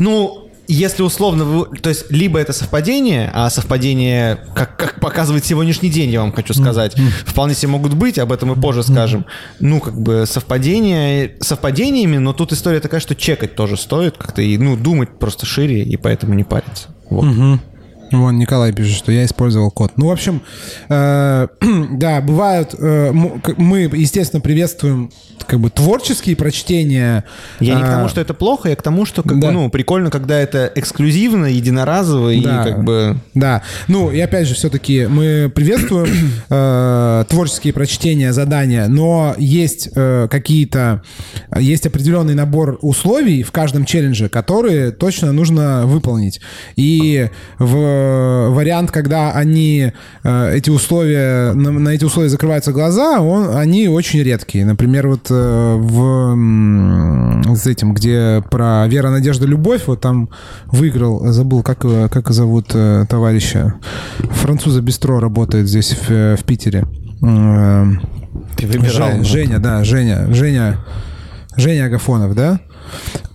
Ну, 0.00 0.36
если 0.72 1.02
условно, 1.02 1.44
вы- 1.44 1.78
то 1.78 1.88
есть 1.88 2.10
либо 2.12 2.38
это 2.38 2.52
совпадение, 2.52 3.30
а 3.34 3.50
совпадение, 3.50 4.38
как, 4.54 4.76
как 4.76 5.00
показывает 5.00 5.44
сегодняшний 5.44 5.88
день, 5.90 6.10
я 6.10 6.20
вам 6.20 6.32
хочу 6.32 6.54
сказать, 6.54 6.94
вполне 7.26 7.54
себе 7.54 7.72
могут 7.72 7.94
быть, 7.94 8.18
об 8.20 8.30
этом 8.30 8.50
мы 8.50 8.54
позже 8.56 8.82
скажем. 8.84 9.26
Ну, 9.58 9.80
как 9.80 10.00
бы 10.00 10.24
совпадение, 10.26 11.34
совпадениями, 11.40 12.18
но 12.18 12.32
тут 12.32 12.52
история 12.52 12.78
такая, 12.80 13.00
что 13.00 13.14
чекать 13.16 13.54
тоже 13.56 13.76
стоит 13.76 14.16
как-то 14.16 14.42
и, 14.42 14.56
ну, 14.58 14.76
думать 14.76 15.18
просто 15.18 15.44
шире, 15.44 15.82
и 15.82 15.96
поэтому 15.96 16.34
не 16.34 16.44
париться. 16.44 16.88
Вот. 17.10 17.24
Вон 18.12 18.38
Николай 18.38 18.72
пишет, 18.72 18.96
что 18.96 19.12
я 19.12 19.24
использовал 19.24 19.70
код. 19.70 19.92
Ну, 19.96 20.06
в 20.06 20.10
общем, 20.10 20.42
э, 20.88 21.48
да, 21.92 22.20
бывают... 22.20 22.74
э, 22.78 23.12
мы, 23.12 23.80
естественно, 23.92 24.40
приветствуем 24.40 25.10
как 25.46 25.60
бы 25.60 25.70
творческие 25.70 26.36
прочтения. 26.36 27.24
Я 27.60 27.74
не 27.74 27.82
к 27.82 27.86
э, 27.86 27.90
тому, 27.90 28.08
что 28.08 28.20
это 28.20 28.34
плохо, 28.34 28.68
я 28.68 28.76
к 28.76 28.82
тому, 28.82 29.04
что 29.06 29.22
как 29.22 29.38
да. 29.38 29.48
бы, 29.48 29.52
ну, 29.52 29.70
прикольно, 29.70 30.10
когда 30.10 30.38
это 30.38 30.70
эксклюзивно, 30.74 31.46
единоразово 31.46 32.30
и 32.30 32.42
Да. 32.42 32.64
как 32.64 32.84
бы... 32.84 33.16
Да, 33.34 33.62
ну 33.88 34.10
и 34.10 34.20
опять 34.20 34.46
же, 34.46 34.54
все-таки 34.54 35.06
мы 35.06 35.50
приветствуем 35.54 36.32
э, 36.48 37.24
творческие 37.28 37.72
прочтения, 37.72 38.32
задания, 38.32 38.86
но 38.88 39.34
есть 39.38 39.88
э, 39.94 40.28
какие-то, 40.30 41.02
есть 41.58 41.86
определенный 41.86 42.34
набор 42.34 42.78
условий 42.82 43.42
в 43.42 43.50
каждом 43.50 43.84
челлендже, 43.84 44.28
которые 44.28 44.90
точно 44.90 45.32
нужно 45.32 45.86
выполнить. 45.86 46.40
И 46.76 47.28
в 47.58 47.99
вариант, 48.50 48.90
когда 48.90 49.32
они 49.32 49.92
э, 50.24 50.54
эти 50.56 50.70
условия, 50.70 51.52
на, 51.52 51.70
на 51.70 51.88
эти 51.90 52.04
условия 52.04 52.28
закрываются 52.28 52.72
глаза, 52.72 53.20
он, 53.20 53.56
они 53.56 53.88
очень 53.88 54.22
редкие. 54.22 54.64
Например, 54.64 55.08
вот 55.08 55.26
э, 55.30 55.76
в 55.78 56.36
с 57.56 57.66
этим, 57.66 57.94
где 57.94 58.42
про 58.50 58.86
Вера, 58.86 59.10
Надежда, 59.10 59.46
Любовь, 59.46 59.82
вот 59.86 60.00
там 60.00 60.28
выиграл, 60.66 61.26
забыл, 61.32 61.62
как, 61.62 61.80
как 62.10 62.30
зовут 62.30 62.66
э, 62.74 63.04
товарища. 63.08 63.74
Француза 64.18 64.80
Бистро 64.80 65.20
работает 65.20 65.68
здесь, 65.68 65.92
в, 65.92 66.10
э, 66.10 66.36
в 66.36 66.44
Питере. 66.44 66.84
Э, 67.22 67.84
Ты 68.56 68.66
выбирал. 68.66 69.10
Жень- 69.10 69.24
Женя, 69.24 69.58
да, 69.58 69.84
Женя, 69.84 70.26
Женя, 70.32 70.78
Женя 71.56 71.86
Агафонов, 71.86 72.34
да? 72.34 72.60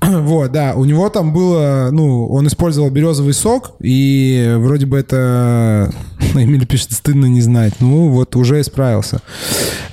Вот, 0.06 0.52
да, 0.52 0.74
у 0.76 0.86
него 0.86 1.10
там 1.10 1.34
было, 1.34 1.90
ну, 1.92 2.28
он 2.28 2.48
использовал 2.48 2.90
березовый 2.90 3.34
сок, 3.34 3.72
и 3.80 4.54
вроде 4.58 4.86
бы 4.86 4.98
это, 5.00 5.92
Эмиль 6.36 6.66
пишет, 6.68 6.92
стыдно 6.92 7.26
не 7.26 7.42
знать. 7.42 7.74
Ну, 7.80 8.10
вот 8.10 8.36
уже 8.36 8.62
исправился. 8.62 9.22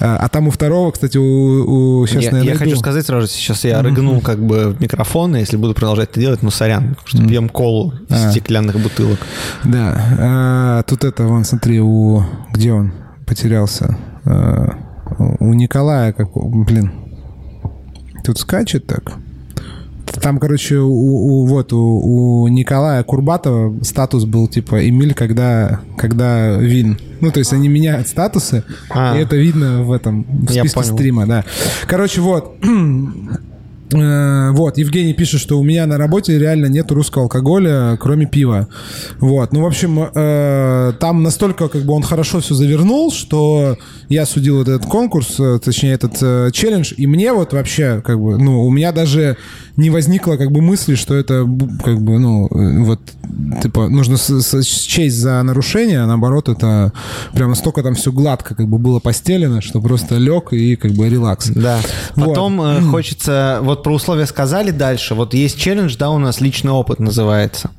А 0.00 0.18
а 0.18 0.28
там 0.28 0.48
у 0.48 0.50
второго, 0.50 0.90
кстати, 0.90 1.16
у, 1.16 2.02
у 2.02 2.06
сейчас, 2.06 2.24
Я, 2.24 2.30
наверное, 2.32 2.52
я 2.52 2.58
хочу 2.58 2.76
сказать 2.76 3.06
сразу, 3.06 3.26
сейчас 3.26 3.64
я 3.64 3.80
рыгнул 3.82 4.20
как 4.20 4.44
бы 4.44 4.70
в 4.70 4.80
микрофон, 4.80 5.36
и 5.36 5.40
если 5.40 5.56
буду 5.56 5.74
продолжать 5.74 6.10
это 6.10 6.20
делать, 6.20 6.42
ну, 6.42 6.50
сорян, 6.50 6.94
потому 6.94 7.08
что 7.08 7.28
пьем 7.28 7.48
колу 7.48 7.94
из 8.08 8.24
А. 8.24 8.30
стеклянных 8.30 8.78
бутылок. 8.80 9.18
Да, 9.64 10.04
а, 10.18 10.82
тут 10.82 11.04
это, 11.04 11.24
вон, 11.24 11.44
смотри, 11.44 11.80
у... 11.80 12.22
Где 12.52 12.72
он 12.72 12.92
потерялся? 13.26 13.96
А, 14.24 14.74
у 15.18 15.54
Николая, 15.54 16.12
как... 16.12 16.28
Блин. 16.34 16.92
Тут 18.24 18.38
скачет 18.38 18.86
так. 18.86 19.14
Там, 20.20 20.38
короче, 20.38 20.76
у, 20.76 20.90
у- 20.92 21.46
вот 21.46 21.72
у, 21.72 21.78
у 22.42 22.48
Николая 22.48 23.02
Курбатова 23.02 23.74
статус 23.82 24.24
был 24.24 24.46
типа 24.46 24.88
Эмиль, 24.88 25.14
когда, 25.14 25.80
когда 25.96 26.56
вин. 26.58 26.98
Ну, 27.20 27.30
то 27.30 27.38
есть 27.38 27.52
они 27.52 27.68
меняют 27.68 28.08
статусы, 28.08 28.62
А. 28.90 29.16
и 29.16 29.20
это 29.22 29.36
видно 29.36 29.82
в 29.82 29.90
этом 29.92 30.24
в 30.28 30.50
списке 30.52 30.82
стрима, 30.84 31.26
да. 31.26 31.44
Короче, 31.86 32.20
вот. 32.20 32.56
Э, 33.94 34.50
Вот, 34.52 34.78
Евгений 34.78 35.14
пишет, 35.14 35.40
что 35.40 35.58
у 35.58 35.62
меня 35.62 35.86
на 35.86 35.98
работе 35.98 36.38
реально 36.38 36.66
нет 36.66 36.90
русского 36.90 37.24
алкоголя, 37.24 37.96
кроме 38.00 38.26
пива. 38.26 38.68
Вот, 39.20 39.52
ну, 39.52 39.62
в 39.62 39.66
общем, 39.66 39.98
э, 40.14 40.92
там 40.98 41.22
настолько 41.22 41.68
как 41.68 41.82
бы 41.82 41.92
он 41.94 42.02
хорошо 42.02 42.40
все 42.40 42.54
завернул, 42.54 43.12
что 43.12 43.76
я 44.08 44.26
судил 44.26 44.62
этот 44.62 44.86
конкурс, 44.86 45.38
э, 45.38 45.58
точнее, 45.62 45.92
этот 45.92 46.52
челлендж, 46.52 46.92
и 46.96 47.06
мне 47.06 47.32
вот 47.32 47.52
вообще, 47.52 48.02
как 48.04 48.20
бы, 48.20 48.38
ну, 48.38 48.64
у 48.64 48.70
меня 48.70 48.92
даже 48.92 49.36
не 49.76 49.90
возникло 49.90 50.36
как 50.36 50.50
бы 50.50 50.60
мысли, 50.60 50.94
что 50.94 51.14
это 51.14 51.46
как 51.84 52.00
бы, 52.02 52.18
ну, 52.18 52.46
э, 52.48 52.78
вот, 52.80 53.00
типа, 53.62 53.88
нужно 53.88 54.16
счесть 54.18 55.16
за 55.16 55.42
нарушение, 55.42 56.00
а 56.00 56.06
наоборот, 56.06 56.48
это 56.48 56.92
прям 57.32 57.50
настолько 57.50 57.82
там 57.82 57.94
все 57.94 58.12
гладко 58.12 58.54
как 58.54 58.68
бы 58.68 58.78
было 58.78 58.98
постелено, 58.98 59.62
что 59.62 59.80
просто 59.80 60.16
лег 60.16 60.52
и 60.52 60.76
как 60.76 60.92
бы 60.92 61.08
релакс. 61.08 61.48
Да. 61.48 61.80
Вот. 62.16 62.28
Потом 62.28 62.60
э, 62.60 62.80
хочется, 62.82 63.60
вот 63.62 63.82
про 63.82 63.94
условия 63.94 64.26
сказали 64.26 64.70
дальше, 64.70 65.14
вот 65.14 65.34
есть 65.34 65.58
челлендж, 65.58 65.96
да, 65.98 66.10
у 66.10 66.18
нас 66.18 66.40
личный 66.40 66.72
опыт 66.72 66.98
называется. 66.98 67.70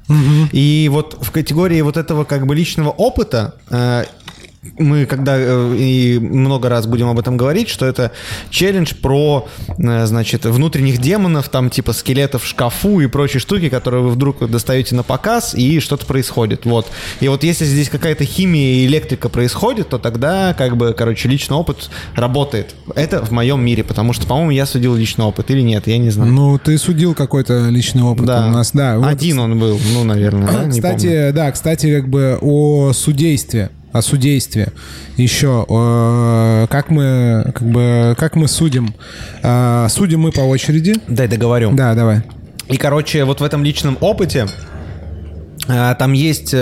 И 0.51 0.89
вот 0.91 1.17
в 1.21 1.31
категории 1.31 1.81
вот 1.81 1.97
этого 1.97 2.23
как 2.23 2.45
бы 2.45 2.55
личного 2.55 2.89
опыта 2.89 3.55
э, 3.69 4.05
мы 4.77 5.05
когда 5.05 5.35
э, 5.37 5.75
и 5.77 6.19
много 6.19 6.69
раз 6.69 6.87
будем 6.87 7.09
об 7.09 7.19
этом 7.19 7.37
говорить, 7.37 7.69
что 7.69 7.85
это 7.85 8.11
челлендж 8.49 8.93
про, 8.95 9.47
э, 9.77 10.05
значит, 10.05 10.45
внутренних 10.45 10.99
демонов, 10.99 11.49
там 11.49 11.69
типа 11.69 11.93
скелетов 11.93 12.43
в 12.43 12.47
шкафу 12.47 13.01
и 13.01 13.07
прочие 13.07 13.39
штуки, 13.39 13.69
которые 13.69 14.01
вы 14.03 14.09
вдруг 14.09 14.49
достаете 14.49 14.95
на 14.95 15.03
показ, 15.03 15.53
и 15.53 15.79
что-то 15.79 16.05
происходит. 16.05 16.65
Вот. 16.65 16.87
И 17.19 17.27
вот 17.27 17.43
если 17.43 17.65
здесь 17.65 17.89
какая-то 17.89 18.25
химия 18.25 18.75
и 18.75 18.85
электрика 18.85 19.29
происходит, 19.29 19.89
то 19.89 19.97
тогда, 19.97 20.53
как 20.57 20.77
бы, 20.77 20.93
короче, 20.93 21.27
личный 21.29 21.57
опыт 21.57 21.89
работает. 22.15 22.75
Это 22.95 23.23
в 23.23 23.31
моем 23.31 23.63
мире, 23.63 23.83
потому 23.83 24.13
что, 24.13 24.25
по-моему, 24.27 24.51
я 24.51 24.65
судил 24.65 24.95
личный 24.95 25.25
опыт 25.25 25.51
или 25.51 25.61
нет, 25.61 25.87
я 25.87 25.97
не 25.97 26.09
знаю. 26.09 26.31
Ну, 26.31 26.57
ты 26.57 26.77
судил 26.77 27.13
какой-то 27.13 27.69
личный 27.69 28.03
опыт 28.03 28.25
да. 28.25 28.47
у 28.47 28.49
нас, 28.49 28.71
да. 28.73 28.97
вот. 28.97 29.07
Один 29.07 29.39
он 29.39 29.59
был, 29.59 29.79
ну, 29.93 30.03
наверное, 30.03 30.47
да, 30.47 30.53
не 30.65 30.81
помню. 30.81 30.95
Кстати, 30.97 31.31
да, 31.31 31.51
кстати, 31.51 31.95
как 31.95 32.09
бы 32.09 32.37
о 32.41 32.91
судействе, 32.93 33.69
о 33.93 34.01
судействе 34.01 34.69
еще, 35.17 35.65
э, 35.69 36.67
как 36.69 36.89
мы, 36.89 37.51
как 37.53 37.61
бы, 37.61 38.15
как 38.17 38.35
мы 38.35 38.47
судим? 38.47 38.93
Э, 39.41 39.87
Судим 39.89 40.21
мы 40.21 40.31
по 40.31 40.41
очереди. 40.41 40.95
Дай 41.07 41.27
договорю. 41.27 41.71
Да, 41.73 41.93
давай. 41.93 42.23
И, 42.67 42.77
короче, 42.77 43.23
вот 43.23 43.39
в 43.39 43.43
этом 43.43 43.63
личном 43.63 43.97
опыте 44.01 44.47
а, 45.67 45.95
там 45.95 46.13
есть... 46.13 46.53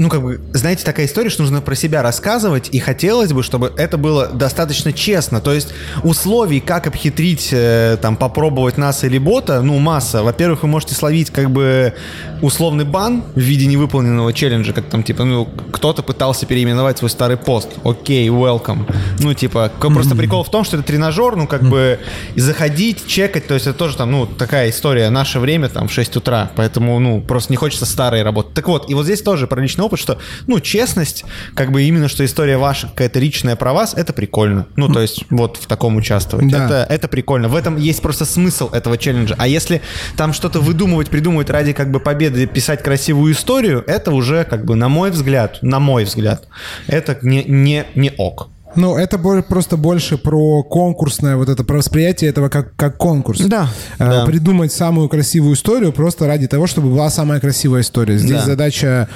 ну, 0.00 0.08
как 0.08 0.22
бы, 0.22 0.40
знаете, 0.54 0.82
такая 0.82 1.04
история, 1.04 1.28
что 1.28 1.42
нужно 1.42 1.60
про 1.60 1.74
себя 1.74 2.00
рассказывать, 2.00 2.70
и 2.72 2.78
хотелось 2.78 3.34
бы, 3.34 3.42
чтобы 3.42 3.70
это 3.76 3.98
было 3.98 4.28
достаточно 4.28 4.94
честно. 4.94 5.42
То 5.42 5.52
есть 5.52 5.74
условий, 6.02 6.60
как 6.60 6.86
обхитрить, 6.86 7.50
э, 7.52 7.98
там, 8.00 8.16
попробовать 8.16 8.78
нас 8.78 9.04
или 9.04 9.18
бота, 9.18 9.60
ну, 9.60 9.78
масса. 9.78 10.22
Во-первых, 10.22 10.62
вы 10.62 10.68
можете 10.68 10.94
словить, 10.94 11.28
как 11.28 11.50
бы, 11.50 11.92
условный 12.40 12.86
бан 12.86 13.24
в 13.34 13.40
виде 13.40 13.66
невыполненного 13.66 14.32
челленджа, 14.32 14.72
как 14.72 14.86
там, 14.86 15.02
типа, 15.02 15.24
ну, 15.24 15.46
кто-то 15.70 16.02
пытался 16.02 16.46
переименовать 16.46 16.96
свой 16.96 17.10
старый 17.10 17.36
пост. 17.36 17.68
Окей, 17.84 18.26
welcome. 18.28 18.90
Ну, 19.18 19.34
типа, 19.34 19.70
просто 19.78 20.16
прикол 20.16 20.44
в 20.44 20.50
том, 20.50 20.64
что 20.64 20.78
это 20.78 20.86
тренажер, 20.86 21.36
ну, 21.36 21.46
как 21.46 21.62
бы, 21.64 21.98
заходить, 22.36 23.06
чекать, 23.06 23.46
то 23.46 23.52
есть 23.52 23.66
это 23.66 23.76
тоже 23.76 23.98
там, 23.98 24.10
ну, 24.10 24.24
такая 24.24 24.70
история, 24.70 25.10
наше 25.10 25.40
время, 25.40 25.68
там, 25.68 25.88
в 25.88 25.92
6 25.92 26.16
утра, 26.16 26.50
поэтому, 26.56 26.98
ну, 27.00 27.20
просто 27.20 27.52
не 27.52 27.58
хочется 27.58 27.84
старые 27.84 28.22
работать. 28.22 28.54
Так 28.54 28.66
вот, 28.66 28.88
и 28.88 28.94
вот 28.94 29.04
здесь 29.04 29.20
тоже 29.20 29.46
про 29.46 29.60
личный 29.60 29.89
опыт, 29.90 30.00
что, 30.00 30.18
ну, 30.46 30.60
честность, 30.60 31.24
как 31.54 31.72
бы 31.72 31.82
именно, 31.82 32.08
что 32.08 32.24
история 32.24 32.56
ваша 32.56 32.86
какая-то 32.86 33.18
личная 33.18 33.56
про 33.56 33.72
вас, 33.72 33.94
это 33.94 34.12
прикольно. 34.12 34.66
Ну, 34.76 34.88
то 34.88 35.00
есть 35.00 35.24
вот 35.30 35.56
в 35.56 35.66
таком 35.66 35.96
участвовать. 35.96 36.48
Да. 36.48 36.64
Это, 36.64 36.86
это 36.88 37.08
прикольно. 37.08 37.48
В 37.48 37.56
этом 37.56 37.76
есть 37.76 38.00
просто 38.00 38.24
смысл 38.24 38.70
этого 38.70 38.96
челленджа. 38.96 39.34
А 39.38 39.48
если 39.48 39.82
там 40.16 40.32
что-то 40.32 40.60
выдумывать, 40.60 41.10
придумывать 41.10 41.50
ради 41.50 41.72
как 41.72 41.90
бы 41.90 42.00
победы, 42.00 42.46
писать 42.46 42.82
красивую 42.82 43.32
историю, 43.32 43.84
это 43.86 44.12
уже 44.12 44.44
как 44.44 44.64
бы, 44.64 44.76
на 44.76 44.88
мой 44.88 45.10
взгляд, 45.10 45.58
на 45.62 45.80
мой 45.80 46.04
взгляд, 46.04 46.46
это 46.86 47.18
не, 47.22 47.44
не, 47.44 47.86
не 47.94 48.12
ок. 48.16 48.48
Ну, 48.76 48.96
это 48.96 49.18
просто 49.18 49.76
больше 49.76 50.16
про 50.16 50.62
конкурсное, 50.62 51.36
вот 51.36 51.48
это, 51.48 51.64
про 51.64 51.78
восприятие 51.78 52.30
этого 52.30 52.48
как, 52.48 52.74
как 52.76 52.96
конкурс. 52.96 53.40
Да, 53.40 53.68
Э, 53.98 54.08
да. 54.08 54.24
Придумать 54.26 54.72
самую 54.72 55.08
красивую 55.08 55.54
историю 55.54 55.92
просто 55.92 56.26
ради 56.26 56.46
того, 56.46 56.66
чтобы 56.66 56.90
была 56.90 57.10
самая 57.10 57.40
красивая 57.40 57.80
история. 57.82 58.16
Здесь 58.18 58.40
Да. 58.40 58.46
задача 58.46 59.08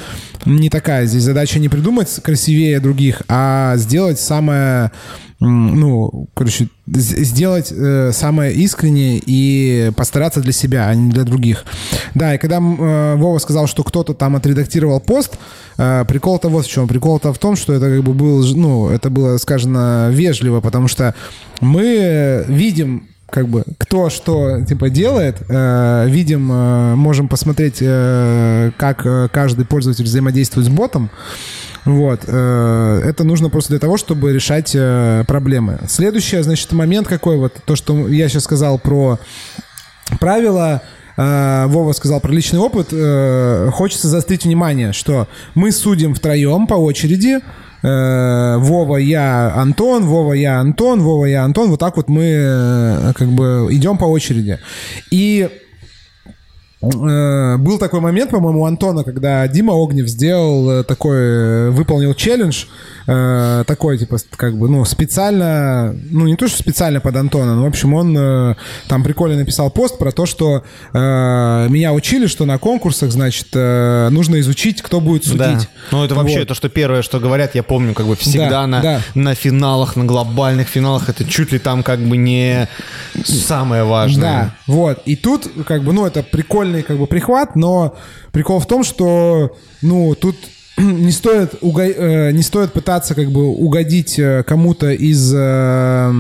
не 0.45 0.69
такая. 0.71 1.07
Здесь 1.07 1.23
задача 1.23 1.59
не 1.59 1.69
придумать 1.69 2.09
красивее 2.23 2.81
других, 2.81 3.23
а 3.29 3.77
сделать 3.77 4.19
самое, 4.21 4.91
ну, 5.41 6.29
короче, 6.35 6.69
сделать 6.87 7.73
э, 7.73 8.13
самое 8.13 8.53
искреннее 8.53 9.21
и 9.25 9.91
постараться 9.97 10.41
для 10.41 10.53
себя, 10.53 10.89
а 10.89 10.95
не 10.95 11.11
для 11.11 11.25
других. 11.25 11.65
Да, 12.15 12.35
и 12.35 12.39
когда 12.39 12.57
э, 12.57 13.17
Вова 13.17 13.39
сказал, 13.39 13.67
что 13.67 13.83
кто-то 13.83 14.15
там 14.15 14.37
отредактировал 14.37 15.01
пост, 15.01 15.39
э, 15.77 16.05
прикол-то 16.07 16.49
вот 16.49 16.67
в 16.67 16.71
чем. 16.71 16.89
Прикол-то 16.89 17.33
в 17.33 17.39
том, 17.39 17.57
что 17.57 17.73
это 17.73 17.87
как 17.87 18.05
бы 18.05 18.15
был, 18.15 18.45
ну, 18.55 18.89
это 18.89 19.11
было 19.11 19.37
сказано 19.39 20.09
вежливо, 20.11 20.61
потому 20.61 20.89
что 20.89 21.15
мы 21.61 22.45
видим 22.49 23.09
как 23.35 23.49
бы 23.49 23.65
кто 23.79 24.11
что 24.11 24.61
типа 24.65 24.91
делает, 24.91 25.39
э, 25.49 26.07
видим, 26.09 26.53
э, 26.53 26.95
можем 26.95 27.29
посмотреть, 27.29 27.79
э, 27.81 28.71
как 28.77 29.05
э, 29.05 29.29
каждый 29.33 29.65
пользователь 29.65 30.05
взаимодействует 30.05 30.69
с 30.69 30.71
ботом. 30.71 31.11
Вот, 31.85 32.21
э, 32.27 33.03
это 33.05 33.25
нужно 33.25 33.51
просто 33.51 33.71
для 33.71 33.79
того, 33.79 33.99
чтобы 33.99 34.33
решать 34.33 34.73
э, 34.75 35.25
проблемы. 35.27 35.81
Следующий, 35.87 36.41
значит, 36.41 36.73
момент 36.73 37.07
какой 37.07 37.37
вот 37.37 37.53
то, 37.65 37.77
что 37.77 38.09
я 38.09 38.29
сейчас 38.29 38.45
сказал 38.45 38.79
про 38.79 39.19
правила. 40.19 40.81
э, 41.17 41.67
Вова 41.67 41.93
сказал 41.93 42.21
про 42.21 42.33
личный 42.33 42.59
опыт. 42.59 42.89
Хочется 43.75 44.09
заострить 44.09 44.45
внимание, 44.45 44.93
что 44.93 45.29
мы 45.55 45.73
судим 45.73 46.15
втроем 46.15 46.67
по 46.67 46.75
очереди. 46.75 47.41
Вова, 47.83 48.97
я, 48.97 49.53
Антон, 49.55 50.07
Вова, 50.07 50.33
я, 50.33 50.61
Антон, 50.61 51.03
Вова, 51.03 51.27
я, 51.27 51.45
Антон. 51.45 51.69
Вот 51.69 51.81
так 51.81 51.99
вот 51.99 52.09
мы 52.09 53.13
как 53.15 53.29
бы 53.29 53.69
идем 53.71 53.99
по 53.99 54.07
очереди. 54.07 54.59
И 55.11 55.51
был 56.91 57.79
такой 57.79 58.01
момент, 58.01 58.31
по-моему, 58.31 58.63
у 58.63 58.67
Антона, 58.67 59.05
когда 59.05 59.47
Дима 59.49 59.75
Огнев 59.75 60.09
сделал 60.09 60.71
э, 60.71 60.85
такой, 60.85 61.17
э, 61.17 61.71
выполнил 61.71 62.15
челлендж, 62.15 62.65
э, 63.07 63.65
такой, 63.67 63.99
типа, 63.99 64.17
как 64.37 64.57
бы, 64.57 64.69
ну, 64.69 64.85
специально, 64.85 65.95
ну, 66.11 66.27
не 66.27 66.37
то, 66.37 66.49
что 66.49 66.59
специально 66.59 67.01
под 67.01 67.17
Антона, 67.17 67.55
но, 67.55 67.65
в 67.65 67.67
общем, 67.67 67.95
он 67.95 68.17
э, 68.17 68.55
там 68.89 69.03
прикольно 69.03 69.37
написал 69.37 69.71
пост 69.71 69.99
про 69.99 70.13
то, 70.13 70.27
что 70.27 70.63
э, 70.93 70.99
меня 71.69 71.93
учили, 71.93 72.27
что 72.27 72.45
на 72.45 72.59
конкурсах, 72.59 73.11
значит, 73.11 73.49
э, 73.55 74.09
нужно 74.11 74.41
изучить, 74.41 74.83
кто 74.83 75.01
будет 75.01 75.25
судить. 75.25 75.39
Да. 75.41 75.61
Ну, 75.93 76.05
это 76.05 76.15
вообще 76.15 76.41
Вот. 76.41 76.49
то, 76.49 76.55
что 76.55 76.69
первое, 76.69 77.03
что 77.03 77.21
говорят, 77.21 77.55
я 77.55 77.63
помню, 77.63 77.95
как 77.95 78.07
бы 78.07 78.17
всегда 78.17 78.51
Да, 78.51 78.67
на, 78.67 78.81
да. 78.81 79.01
на 79.15 79.35
финалах, 79.35 79.97
на 79.97 80.05
глобальных 80.05 80.69
финалах, 80.69 81.09
это 81.09 81.25
чуть 81.25 81.53
ли 81.53 81.59
там 81.59 81.83
как 81.83 82.01
бы 82.01 82.17
не 82.17 82.69
самое 83.25 83.85
важное. 83.85 84.21
Да, 84.23 84.55
вот. 84.67 85.03
И 85.07 85.17
тут, 85.17 85.49
как 85.67 85.83
бы, 85.83 85.93
ну, 85.93 86.07
это 86.07 86.23
прикольный, 86.23 86.83
как 86.83 86.99
бы, 86.99 87.07
прихват, 87.07 87.57
но 87.57 87.97
прикол 88.33 88.61
в 88.61 88.67
том, 88.67 88.85
что, 88.85 89.57
ну, 89.83 90.15
тут 90.15 90.37
не 90.79 91.13
стоит, 91.13 91.55
уго- 91.63 91.95
э, 91.97 92.33
не 92.33 92.43
стоит 92.43 92.73
пытаться, 92.73 93.15
как 93.15 93.31
бы, 93.31 93.47
угодить 93.47 94.19
э, 94.19 94.43
кому-то 94.45 94.91
из, 94.91 95.33
э, 95.35 96.11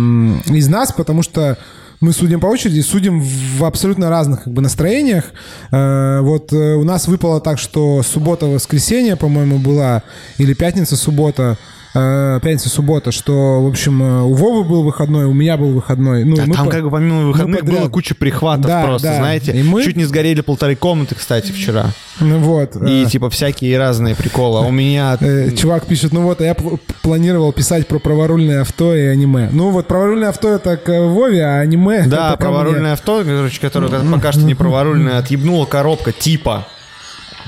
из 0.46 0.68
нас, 0.68 0.92
потому 0.92 1.22
что 1.22 1.58
мы 2.00 2.12
судим 2.12 2.40
по 2.40 2.46
очереди, 2.46 2.80
судим 2.80 3.20
в 3.20 3.64
абсолютно 3.64 4.10
разных 4.10 4.44
как 4.44 4.52
бы, 4.52 4.60
настроениях. 4.60 5.24
Вот 5.70 6.52
у 6.52 6.84
нас 6.84 7.08
выпало 7.08 7.40
так, 7.40 7.58
что 7.58 8.02
суббота-воскресенье, 8.02 9.16
по-моему, 9.16 9.58
была, 9.58 10.02
или 10.36 10.52
пятница-суббота, 10.52 11.56
э, 11.94 12.40
пятница-суббота, 12.42 13.12
что, 13.12 13.62
в 13.62 13.66
общем, 13.68 14.02
э, 14.02 14.22
у 14.22 14.34
Вовы 14.34 14.64
был 14.64 14.82
выходной, 14.82 15.24
у 15.26 15.32
меня 15.32 15.56
был 15.56 15.70
выходной. 15.70 16.24
Ну, 16.24 16.36
Да, 16.36 16.44
мы 16.46 16.54
там 16.54 16.66
по- 16.66 16.70
как 16.72 16.82
бы 16.84 16.90
помимо 16.90 17.26
выходных 17.26 17.64
было 17.64 17.88
куча 17.88 18.14
прихватов 18.14 18.66
Да, 18.66 18.82
просто, 18.84 19.08
да. 19.08 19.16
знаете. 19.16 19.52
И 19.52 19.62
мы- 19.62 19.82
Чуть 19.82 19.96
не 19.96 20.04
сгорели 20.04 20.40
полторы 20.40 20.76
комнаты, 20.76 21.14
кстати, 21.14 21.52
вчера. 21.52 21.86
Ну 22.20 22.38
вот. 22.38 22.76
И 22.76 23.04
э, 23.04 23.06
типа 23.06 23.30
всякие 23.30 23.78
разные 23.78 24.14
приколы. 24.14 24.58
А 24.58 24.62
у 24.68 24.70
меня... 24.70 25.16
э, 25.20 25.50
Чувак 25.56 25.86
пишет, 25.86 26.12
ну 26.12 26.22
вот, 26.22 26.40
а 26.40 26.44
я 26.44 26.52
пл- 26.52 26.78
планировал 27.02 27.52
писать 27.52 27.86
про 27.88 27.98
праворульное 27.98 28.62
авто 28.62 28.94
и 28.94 29.06
аниме. 29.06 29.48
Ну 29.52 29.70
вот, 29.70 29.86
праворульное 29.86 30.28
авто 30.30 30.48
это 30.54 30.76
к 30.76 30.88
Вове, 31.08 31.44
а 31.44 31.60
аниме 31.60 32.04
Да, 32.06 32.36
праворульное 32.36 32.92
авто, 32.94 33.22
короче, 33.24 33.60
которое 33.60 33.88
пока 34.10 34.32
что 34.32 34.42
не 34.42 34.54
праворульное, 34.54 35.18
отъебнула 35.18 35.66
коробка 35.66 36.12
типа. 36.12 36.66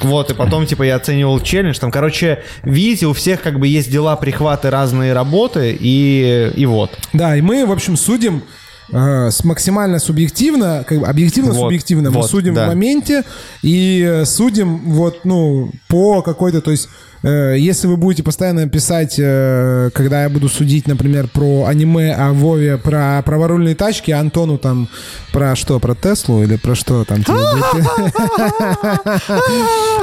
Вот, 0.03 0.31
и 0.31 0.35
потом, 0.35 0.67
типа, 0.67 0.83
я 0.83 0.97
оценивал 0.97 1.41
челлендж. 1.41 1.79
Там, 1.79 1.91
короче, 1.91 2.43
видите, 2.63 3.07
у 3.07 3.13
всех 3.13 3.43
как 3.43 3.59
бы 3.59 3.67
есть 3.67 3.91
дела, 3.91 4.17
прихваты, 4.17 4.71
разные 4.71 5.13
работы, 5.13 5.77
и, 5.79 6.53
и 6.55 6.67
вот. 6.67 6.91
Да, 7.13 7.37
и 7.37 7.41
мы, 7.41 7.65
в 7.67 7.73
общем, 7.73 7.97
судим 7.97 8.43
э, 8.93 9.31
с 9.31 9.45
максимально 9.45 9.99
субъективно, 9.99 10.85
как 10.87 11.01
бы 11.01 11.07
объективно-субъективно. 11.07 12.11
мы 12.11 12.17
вот, 12.17 12.31
судим 12.31 12.55
да. 12.55 12.67
в 12.67 12.69
моменте 12.69 13.25
и 13.63 14.07
э, 14.07 14.25
судим 14.25 14.79
вот, 14.93 15.25
ну, 15.25 15.71
по 15.89 16.23
какой-то, 16.23 16.61
то 16.61 16.71
есть 16.71 16.89
если 17.23 17.87
вы 17.87 17.97
будете 17.97 18.23
постоянно 18.23 18.69
писать, 18.69 19.17
э, 19.19 19.91
когда 19.95 20.23
я 20.23 20.29
буду 20.29 20.49
судить, 20.49 20.87
например, 20.87 21.29
про 21.29 21.67
аниме, 21.67 22.15
а 22.17 22.33
Вове 22.33 22.79
про 22.79 23.23
праворульные 23.25 23.75
тачки, 23.75 24.11
а 24.11 24.21
Антону 24.21 24.59
там 24.59 24.89
про 25.33 25.57
что, 25.57 25.79
про 25.81 25.95
Теслу 25.95 26.43
или 26.43 26.57
про 26.57 26.75
что 26.75 27.05
там? 27.05 27.23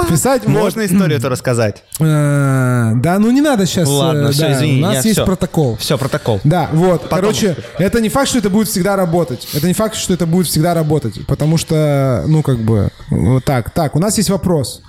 Писать 0.09 0.47
Можно 0.47 0.85
историю 0.85 1.17
это 1.17 1.29
рассказать? 1.29 1.83
Э, 1.99 2.91
Да, 2.95 3.19
ну 3.19 3.31
не 3.31 3.41
надо 3.41 3.65
сейчас. 3.65 3.87
Ладно, 3.87 4.29
э, 4.29 4.37
да, 4.37 4.53
извини, 4.53 4.79
У 4.79 4.85
нас 4.85 5.05
есть 5.05 5.23
протокол. 5.23 5.77
Все, 5.77 5.97
протокол. 5.97 6.39
Да, 6.43 6.69
вот. 6.73 7.07
Короче, 7.09 7.55
это 7.77 8.01
не 8.01 8.09
факт, 8.09 8.29
что 8.29 8.39
это 8.39 8.49
будет 8.49 8.67
всегда 8.67 8.95
работать. 8.95 9.47
Это 9.53 9.67
не 9.67 9.73
факт, 9.73 9.95
что 9.95 10.13
это 10.13 10.25
будет 10.25 10.47
всегда 10.47 10.73
работать. 10.73 11.25
Потому 11.27 11.57
что, 11.57 12.23
ну, 12.27 12.41
как 12.41 12.59
бы, 12.59 12.89
вот 13.09 13.45
так. 13.45 13.69
Так, 13.71 13.95
у 13.95 13.99
нас 13.99 14.17
есть 14.17 14.29
вопрос. 14.29 14.81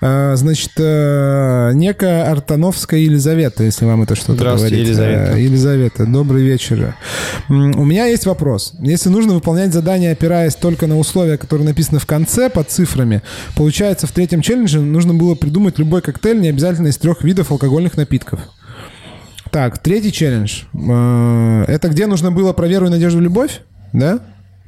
Э, 0.00 0.34
Значит, 0.36 0.72
э, 0.78 1.70
некая 1.82 2.30
Артановская 2.30 3.00
Елизавета, 3.00 3.64
если 3.64 3.84
вам 3.84 4.02
это 4.02 4.14
что-то 4.14 4.44
говорит. 4.44 4.78
Елизавета. 4.78 5.32
Э, 5.32 5.40
Елизавета, 5.42 6.06
добрый 6.06 6.42
вечер. 6.44 6.94
У 7.48 7.84
меня 7.84 8.06
есть 8.06 8.24
вопрос. 8.24 8.72
Если 8.80 9.10
нужно 9.10 9.34
выполнять 9.34 9.72
задание, 9.74 10.12
опираясь 10.12 10.54
только 10.54 10.86
на 10.86 10.98
условия, 10.98 11.36
которые 11.36 11.66
написаны 11.66 11.98
в 11.98 12.06
конце 12.06 12.48
под 12.48 12.70
цифрами, 12.70 13.22
получается, 13.56 14.06
в 14.06 14.12
третьем 14.12 14.40
челлендже 14.40 14.80
нужно 14.80 15.12
было 15.12 15.34
придумать 15.34 15.78
любой 15.78 16.00
коктейль, 16.00 16.40
не 16.40 16.48
обязательно 16.48 16.88
из 16.88 16.96
трех 16.96 17.22
видов 17.24 17.50
алкогольных 17.50 17.96
напитков. 17.96 18.40
Так, 19.50 19.78
третий 19.78 20.12
челлендж. 20.12 20.62
Э, 20.72 21.64
Это 21.68 21.88
где 21.88 22.06
нужно 22.06 22.30
было 22.30 22.52
про 22.52 22.66
веру 22.66 22.86
и 22.86 22.90
надежду 22.90 23.20
и 23.20 23.24
любовь? 23.24 23.60
Да? 23.92 24.20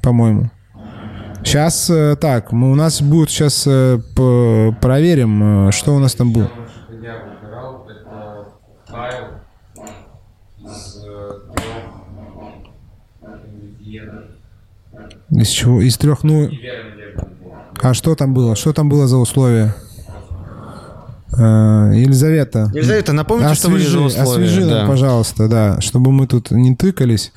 По-моему. 0.03 0.51
Сейчас, 1.43 1.91
так, 2.19 2.51
мы, 2.51 2.71
у 2.71 2.75
нас 2.75 3.03
будет 3.03 3.29
сейчас 3.29 3.63
проверим, 4.81 5.67
э, 5.67 5.71
что 5.71 5.95
у 5.95 5.99
нас 5.99 6.15
там 6.15 6.33
было. 6.33 6.49
Я 7.05 7.17
выбирал 7.23 7.87
это 7.87 8.45
файл 8.87 9.25
из 10.59 11.03
э, 11.05 11.31
трех 13.21 13.41
ингредиентов. 13.45 14.23
Из 15.31 15.47
чего? 15.49 15.81
Из 15.81 15.97
трех, 15.97 16.23
ну... 16.23 16.49
А 17.81 17.93
что 17.93 18.15
там 18.15 18.33
было? 18.33 18.55
Что 18.55 18.73
там 18.73 18.89
было 18.89 19.07
за 19.07 19.17
условия? 19.17 19.75
Э, 21.37 21.91
Елизавета. 21.93 22.71
Елизавета, 22.73 23.11
напомните, 23.13 23.55
что 23.55 23.69
были 23.69 23.83
за 23.85 24.05
Освежи, 24.05 24.21
условия. 24.21 24.45
освежи 24.45 24.61
нам, 24.65 24.69
да. 24.69 24.87
пожалуйста, 24.87 25.47
да, 25.49 25.81
чтобы 25.81 26.11
мы 26.11 26.27
тут 26.27 26.51
не 26.51 26.75
тыкались. 26.75 27.33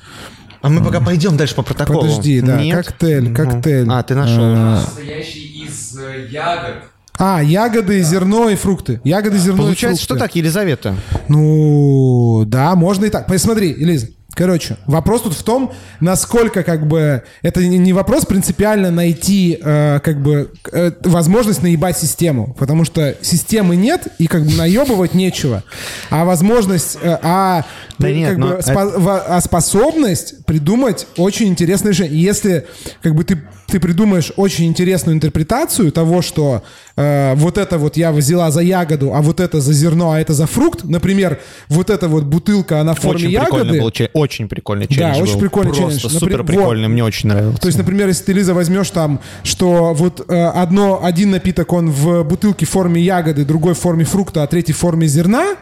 А 0.61 0.69
мы 0.69 0.83
пока 0.83 1.01
пойдем 1.01 1.35
дальше 1.37 1.55
по 1.55 1.63
протоколу. 1.63 2.01
Подожди, 2.01 2.41
да, 2.41 2.61
Нет? 2.61 2.85
коктейль, 2.85 3.29
Ну. 3.29 3.35
коктейль. 3.35 3.87
А, 3.89 4.03
ты 4.03 4.15
нашел. 4.15 4.43
Э, 4.43 4.79
Состоящий 4.85 5.65
из 5.65 5.97
э, 5.97 6.27
ягод. 6.31 6.75
А, 7.17 7.41
ягоды, 7.43 8.01
зерно 8.01 8.49
и 8.49 8.55
фрукты. 8.55 9.01
Ягоды, 9.03 9.37
зерно 9.37 9.63
Получается, 9.63 10.01
и 10.01 10.03
что 10.03 10.13
фрукты. 10.15 10.27
так, 10.29 10.35
Елизавета? 10.35 10.95
Ну, 11.27 12.43
да, 12.45 12.75
можно 12.75 13.05
и 13.05 13.09
так. 13.09 13.27
Посмотри, 13.27 13.73
Элиза. 13.73 14.07
Короче, 14.35 14.77
вопрос 14.85 15.23
тут 15.23 15.33
в 15.33 15.43
том, 15.43 15.73
насколько 15.99 16.63
как 16.63 16.87
бы 16.87 17.23
это 17.41 17.65
не- 17.65 17.93
вопрос 17.93 18.25
принципиально 18.25 18.91
найти 18.91 19.57
э, 19.61 19.99
как 20.01 20.21
бы 20.21 20.51
э, 20.71 20.91
возможность 21.03 21.61
наебать 21.63 21.97
систему, 21.97 22.55
потому 22.57 22.85
что 22.85 23.15
системы 23.21 23.75
нет 23.75 24.07
и 24.17 24.27
как 24.27 24.43
бы 24.45 24.53
наебывать 24.53 25.13
нечего, 25.13 25.63
а 26.09 26.25
возможность, 26.25 26.97
э, 27.01 27.17
а 27.21 27.65
Да 27.97 28.07
ты, 28.07 28.13
нет, 28.15 28.29
как 28.29 28.37
но 28.37 28.47
бы 28.49 28.53
спо- 28.59 28.99
во- 28.99 29.25
а 29.35 29.41
способность 29.41 30.45
придумать 30.45 31.07
очень 31.17 31.47
интересное 31.47 31.91
решение. 31.91 32.21
Если 32.21 32.65
как 33.01 33.15
бы 33.15 33.23
ты, 33.23 33.41
ты 33.69 33.79
придумаешь 33.79 34.31
очень 34.35 34.65
интересную 34.65 35.15
интерпретацию 35.15 35.91
того, 35.91 36.21
что 36.21 36.63
э, 36.95 37.33
вот 37.35 37.57
это 37.57 37.77
вот 37.77 37.97
я 37.97 38.11
взяла 38.11 38.51
за 38.51 38.61
ягоду, 38.61 39.13
а 39.13 39.21
вот 39.21 39.39
это 39.39 39.61
за 39.61 39.73
зерно, 39.73 40.11
а 40.11 40.19
это 40.19 40.33
за 40.33 40.47
фрукт, 40.47 40.83
например, 40.83 41.39
вот 41.69 41.89
эта 41.89 42.07
вот 42.07 42.23
бутылка, 42.25 42.81
она 42.81 42.93
в 42.93 42.99
форме 42.99 43.15
Очень 43.21 43.29
ягоды. 43.31 43.49
прикольный 43.51 43.79
был. 43.79 43.91
Очень 44.13 44.47
прикольный 44.47 44.87
челлендж 44.87 45.21
очень 45.21 45.33
был. 45.33 45.39
прикольный 45.41 45.73
Просто 45.73 45.99
челлендж. 45.99 46.19
супер 46.19 46.37
Например, 46.39 46.45
прикольный, 46.45 46.87
вот. 46.87 46.93
мне 46.93 47.03
очень 47.03 47.29
нравился. 47.29 47.61
То 47.61 47.67
есть, 47.67 47.77
например, 47.77 48.07
если 48.07 48.23
ты, 48.25 48.33
Лиза, 48.33 48.53
возьмешь 48.53 48.89
там, 48.89 49.19
что 49.43 49.93
вот 49.93 50.25
э, 50.27 50.45
одно, 50.47 51.03
один 51.03 51.31
напиток, 51.31 51.71
он 51.73 51.89
в 51.91 52.23
бутылке 52.23 52.65
в 52.65 52.69
форме 52.69 53.01
ягоды, 53.01 53.45
другой 53.45 53.73
в 53.73 53.79
форме 53.79 54.03
фрукта, 54.05 54.43
а 54.43 54.47
третий 54.47 54.73
в 54.73 54.77
форме 54.77 55.07
зерна, 55.07 55.55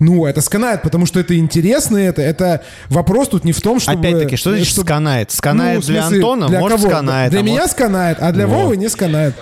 ну, 0.00 0.26
это 0.26 0.40
сканает, 0.40 0.82
потому 0.82 1.06
что 1.06 1.18
это 1.20 1.36
интересно, 1.36 1.96
это, 1.96 2.22
это 2.22 2.62
вопрос 2.88 3.28
тут 3.28 3.44
не 3.44 3.52
в 3.52 3.60
том, 3.60 3.80
чтобы... 3.80 3.98
Опять-таки, 3.98 4.36
что 4.36 4.50
значит 4.50 4.68
чтобы- 4.68 4.86
сканает? 4.86 5.30
Сканает 5.32 5.80
Ну, 5.80 5.86
для 5.86 6.02
смысле, 6.02 6.16
Антона? 6.18 6.48
для 6.48 6.60
Может, 6.60 6.78
кого? 6.80 6.90
сканает. 6.90 7.30
Для 7.30 7.40
а 7.40 7.42
меня 7.42 7.60
может- 7.60 7.70
сканает, 7.72 8.18
а 8.20 8.32
для 8.32 8.46
Вот. 8.46 8.56
Вовы 8.62 8.76
не 8.76 8.88
сканает. 8.88 9.34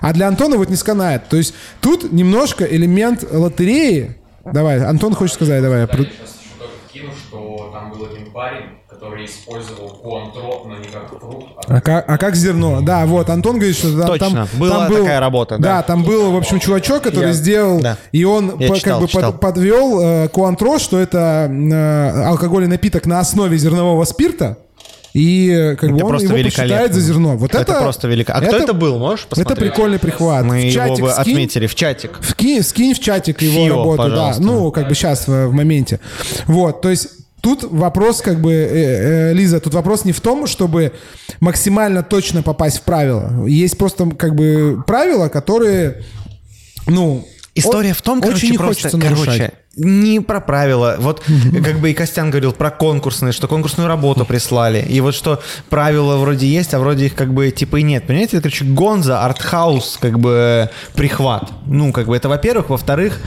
А 0.00 0.12
для 0.12 0.28
Антона 0.28 0.56
вот 0.56 0.68
не 0.70 0.76
сканает. 0.76 1.28
То 1.28 1.36
есть 1.36 1.54
тут 1.80 2.12
немножко 2.12 2.64
элемент 2.64 3.24
лотереи. 3.30 4.16
Давай, 4.44 4.82
Антон 4.82 5.14
хочет 5.14 5.34
сказать, 5.34 5.62
давай. 5.62 5.86
Да, 5.86 5.92
я 5.92 5.98
сейчас 6.04 6.10
еще 6.40 6.54
только 6.58 6.74
кину, 6.92 7.10
что 7.12 7.70
там 7.72 7.90
был 7.92 8.06
один 8.06 8.30
парень, 8.32 8.64
который 9.00 9.24
использовал 9.24 9.88
контроп, 9.88 10.66
но 10.66 10.76
не 10.76 10.84
как 10.84 11.08
фрукт, 11.08 11.46
а 11.66 11.76
А 11.76 11.80
как, 11.80 12.04
а 12.08 12.18
как 12.18 12.36
зерно? 12.36 12.80
Да, 12.82 13.06
вот, 13.06 13.30
Антон 13.30 13.56
говорит, 13.56 13.76
что 13.76 13.96
там, 13.96 14.06
Точно, 14.06 14.28
там, 14.30 14.48
была 14.58 14.78
там 14.80 14.88
был, 14.90 14.96
такая 14.98 15.20
работа, 15.20 15.56
Да, 15.58 15.76
да. 15.78 15.82
там 15.82 16.04
был, 16.04 16.32
в 16.32 16.36
общем, 16.36 16.60
чувачок, 16.60 17.02
который 17.02 17.28
Я- 17.28 17.32
сделал, 17.32 17.80
да. 17.80 17.96
и 18.12 18.24
он 18.24 18.56
Я 18.58 18.68
по- 18.68 18.76
читал, 18.76 19.00
как 19.00 19.02
бы 19.02 19.08
читал. 19.12 19.32
под- 19.32 19.40
подвел 19.40 20.00
э, 20.00 20.28
куантроз, 20.28 20.82
что 20.82 20.98
это 20.98 21.48
э, 21.50 22.24
алкогольный 22.26 22.68
напиток 22.68 23.06
на 23.06 23.20
основе 23.20 23.56
зернового 23.56 24.04
спирта, 24.04 24.58
и 25.14 25.48
э, 25.50 25.76
как 25.76 25.90
бы 25.90 25.96
Это 25.96 26.04
он 26.04 26.10
просто 26.10 26.26
его 26.28 26.36
великолепно. 26.36 26.62
посчитает 26.76 26.94
за 26.94 27.00
зерно. 27.00 27.36
Вот 27.36 27.50
это, 27.54 27.72
Это 27.72 27.80
просто 27.82 28.06
велико. 28.06 28.32
А 28.34 28.40
кто 28.42 28.56
это 28.56 28.74
был? 28.74 28.98
Можешь 28.98 29.20
Это 29.26 29.30
посмотреть? 29.30 29.72
прикольный 29.72 29.98
прихват. 29.98 30.44
Мы 30.44 30.60
В 30.60 30.64
его 30.66 30.96
бы 30.98 31.10
скинь. 31.10 31.20
отметили 31.32 31.66
в 31.66 31.74
чатик. 31.74 32.18
Вкинь, 32.20 32.62
скинь 32.62 32.94
в 32.94 33.00
чатик 33.00 33.40
его 33.42 33.64
Фио, 33.64 33.76
работу, 33.76 33.96
пожалуйста. 34.02 34.40
да. 34.42 34.46
Ну, 34.46 34.70
как 34.70 34.88
бы 34.88 34.94
сейчас, 34.94 35.26
в, 35.26 35.46
в 35.48 35.52
моменте. 35.54 35.98
Вот, 36.46 36.80
то 36.82 36.90
есть 36.90 37.08
тут 37.40 37.64
вопрос, 37.64 38.20
как 38.20 38.40
бы, 38.40 38.52
э, 38.52 39.30
э, 39.30 39.32
Лиза, 39.32 39.60
тут 39.60 39.74
вопрос 39.74 40.04
не 40.04 40.12
в 40.12 40.20
том, 40.20 40.46
чтобы 40.46 40.92
максимально 41.40 42.02
точно 42.02 42.42
попасть 42.42 42.78
в 42.78 42.82
правила. 42.82 43.46
Есть 43.46 43.78
просто, 43.78 44.10
как 44.10 44.34
бы, 44.34 44.82
правила, 44.86 45.28
которые, 45.28 46.02
ну... 46.86 47.26
История 47.54 47.90
о- 47.90 47.94
в 47.94 48.02
том, 48.02 48.18
очень 48.18 48.28
короче, 48.28 48.48
не 48.50 48.58
просто, 48.58 48.82
хочется 48.82 48.96
нарушать. 48.96 49.26
короче, 49.26 49.52
не 49.76 50.20
про 50.20 50.40
правила. 50.40 50.96
Вот 50.98 51.22
как 51.64 51.80
бы 51.80 51.90
и 51.90 51.94
Костян 51.94 52.30
говорил 52.30 52.52
про 52.52 52.70
конкурсные, 52.70 53.32
что 53.32 53.48
конкурсную 53.48 53.88
работу 53.88 54.24
прислали. 54.24 54.84
И 54.88 55.00
вот 55.00 55.14
что 55.14 55.42
правила 55.68 56.16
вроде 56.16 56.46
есть, 56.46 56.74
а 56.74 56.78
вроде 56.78 57.06
их 57.06 57.14
как 57.14 57.34
бы 57.34 57.50
типа 57.50 57.76
и 57.76 57.82
нет. 57.82 58.06
Понимаете, 58.06 58.36
это, 58.36 58.44
короче, 58.44 58.64
гонза, 58.64 59.24
артхаус, 59.24 59.98
как 60.00 60.18
бы 60.20 60.70
прихват. 60.94 61.50
Ну, 61.66 61.92
как 61.92 62.06
бы 62.06 62.16
это, 62.16 62.28
во-первых. 62.28 62.70
Во-вторых, 62.70 63.20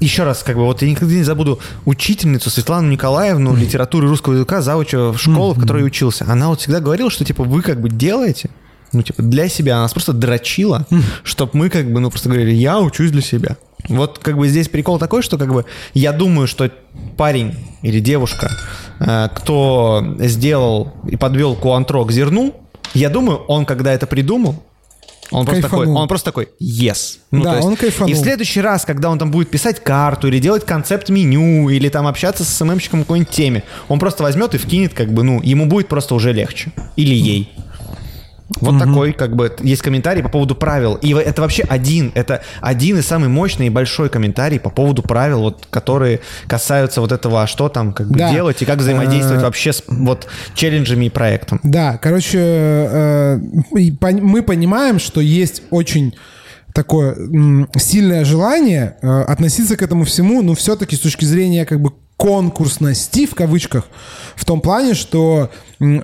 еще 0.00 0.24
раз, 0.24 0.42
как 0.42 0.56
бы, 0.56 0.64
вот 0.64 0.82
я 0.82 0.90
никогда 0.90 1.14
не 1.14 1.22
забуду 1.22 1.60
учительницу 1.84 2.50
Светлану 2.50 2.90
Николаевну 2.90 3.54
литературы 3.54 4.08
русского 4.08 4.34
языка, 4.34 4.60
завуча 4.60 5.12
в 5.12 5.18
школу, 5.18 5.54
в 5.54 5.60
которой 5.60 5.80
я 5.80 5.84
учился. 5.84 6.24
Она 6.28 6.48
вот 6.48 6.60
всегда 6.60 6.80
говорила, 6.80 7.10
что, 7.10 7.24
типа, 7.24 7.44
вы 7.44 7.62
как 7.62 7.80
бы 7.80 7.88
делаете, 7.88 8.50
ну, 8.92 9.02
типа, 9.02 9.22
для 9.22 9.48
себя. 9.48 9.74
Она 9.74 9.82
нас 9.82 9.92
просто 9.92 10.12
дрочила, 10.12 10.86
чтобы 11.22 11.52
мы, 11.54 11.70
как 11.70 11.90
бы, 11.92 12.00
ну, 12.00 12.10
просто 12.10 12.28
говорили, 12.28 12.52
я 12.52 12.80
учусь 12.80 13.10
для 13.10 13.22
себя. 13.22 13.56
Вот, 13.88 14.18
как 14.18 14.36
бы, 14.36 14.48
здесь 14.48 14.68
прикол 14.68 14.98
такой, 14.98 15.22
что, 15.22 15.38
как 15.38 15.52
бы, 15.52 15.64
я 15.92 16.12
думаю, 16.12 16.46
что 16.46 16.70
парень 17.16 17.54
или 17.82 18.00
девушка, 18.00 18.50
э, 18.98 19.28
кто 19.34 20.16
сделал 20.20 20.94
и 21.06 21.16
подвел 21.16 21.54
куантро 21.54 22.04
к 22.04 22.12
зерну, 22.12 22.54
я 22.94 23.10
думаю, 23.10 23.38
он, 23.48 23.66
когда 23.66 23.92
это 23.92 24.06
придумал, 24.06 24.62
он 25.34 25.46
просто, 25.46 25.62
такой, 25.62 25.86
он 25.86 26.08
просто 26.08 26.24
такой, 26.26 26.48
yes. 26.60 27.18
Ну, 27.30 27.42
Да, 27.42 27.56
есть, 27.56 27.66
он 27.66 27.76
кайфанул. 27.76 28.10
И 28.10 28.14
в 28.14 28.18
следующий 28.18 28.60
раз, 28.60 28.84
когда 28.84 29.10
он 29.10 29.18
там 29.18 29.30
будет 29.30 29.50
писать 29.50 29.82
карту 29.82 30.28
или 30.28 30.38
делать 30.38 30.64
концепт 30.64 31.08
меню, 31.08 31.68
или 31.68 31.88
там 31.88 32.06
общаться 32.06 32.44
с 32.44 32.48
СММщиком 32.48 33.00
по 33.00 33.04
какой-нибудь 33.04 33.34
теме, 33.34 33.62
он 33.88 33.98
просто 33.98 34.22
возьмет 34.22 34.54
и 34.54 34.58
вкинет, 34.58 34.94
как 34.94 35.12
бы, 35.12 35.22
ну, 35.24 35.40
ему 35.42 35.66
будет 35.66 35.88
просто 35.88 36.14
уже 36.14 36.32
легче. 36.32 36.70
Или 36.96 37.14
ей. 37.14 37.52
Вот 38.60 38.78
такой, 38.78 39.12
как 39.12 39.34
бы, 39.36 39.54
есть 39.60 39.80
комментарий 39.80 40.22
по 40.22 40.28
поводу 40.28 40.54
правил. 40.54 40.96
И 40.96 41.14
это 41.14 41.40
вообще 41.40 41.62
один, 41.62 42.12
это 42.14 42.42
один 42.60 42.98
и 42.98 43.02
самый 43.02 43.28
мощный 43.28 43.68
и 43.68 43.70
большой 43.70 44.10
комментарий 44.10 44.60
по 44.60 44.68
поводу 44.70 45.02
правил, 45.02 45.40
вот, 45.40 45.66
которые 45.70 46.20
касаются 46.46 47.00
вот 47.00 47.10
этого, 47.10 47.42
а 47.42 47.46
что 47.46 47.68
там, 47.68 47.92
как 47.92 48.08
бы, 48.08 48.18
Да. 48.18 48.30
делать 48.30 48.60
и 48.60 48.64
как 48.64 48.78
взаимодействовать 48.78 49.40
Э, 49.40 49.44
вообще 49.44 49.72
с 49.72 49.82
вот 49.88 50.26
челленджами 50.54 51.06
и 51.06 51.10
проектом. 51.10 51.58
Да, 51.62 51.96
короче, 51.96 52.38
э, 52.38 53.38
мы 53.70 54.42
понимаем, 54.42 54.98
что 54.98 55.20
есть 55.20 55.62
очень 55.70 56.14
такое 56.74 57.16
сильное 57.76 58.24
желание 58.24 58.96
э, 59.00 59.08
относиться 59.22 59.76
к 59.76 59.82
этому 59.82 60.04
всему, 60.04 60.42
ну, 60.42 60.54
все-таки 60.54 60.96
с 60.96 61.00
точки 61.00 61.24
зрения 61.24 61.64
как 61.64 61.80
бы 61.80 61.92
конкурсности, 62.24 63.26
в 63.26 63.34
кавычках, 63.34 63.84
в 64.34 64.46
том 64.46 64.62
плане, 64.62 64.94
что 64.94 65.50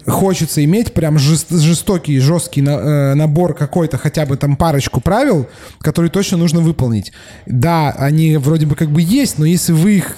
хочется 0.07 0.63
иметь 0.63 0.93
прям 0.93 1.17
жест- 1.17 1.59
жестокий, 1.59 2.19
жесткий 2.19 2.61
э, 2.61 3.15
набор 3.15 3.55
какой-то, 3.55 3.97
хотя 3.97 4.27
бы 4.27 4.37
там 4.37 4.57
парочку 4.57 5.01
правил, 5.01 5.49
которые 5.81 6.11
точно 6.11 6.37
нужно 6.37 6.61
выполнить. 6.61 7.13
Да, 7.47 7.91
они 7.93 8.37
вроде 8.37 8.67
бы 8.67 8.75
как 8.75 8.91
бы 8.91 9.01
есть, 9.01 9.39
но 9.39 9.47
если 9.47 9.73
вы 9.73 9.97
их 9.97 10.17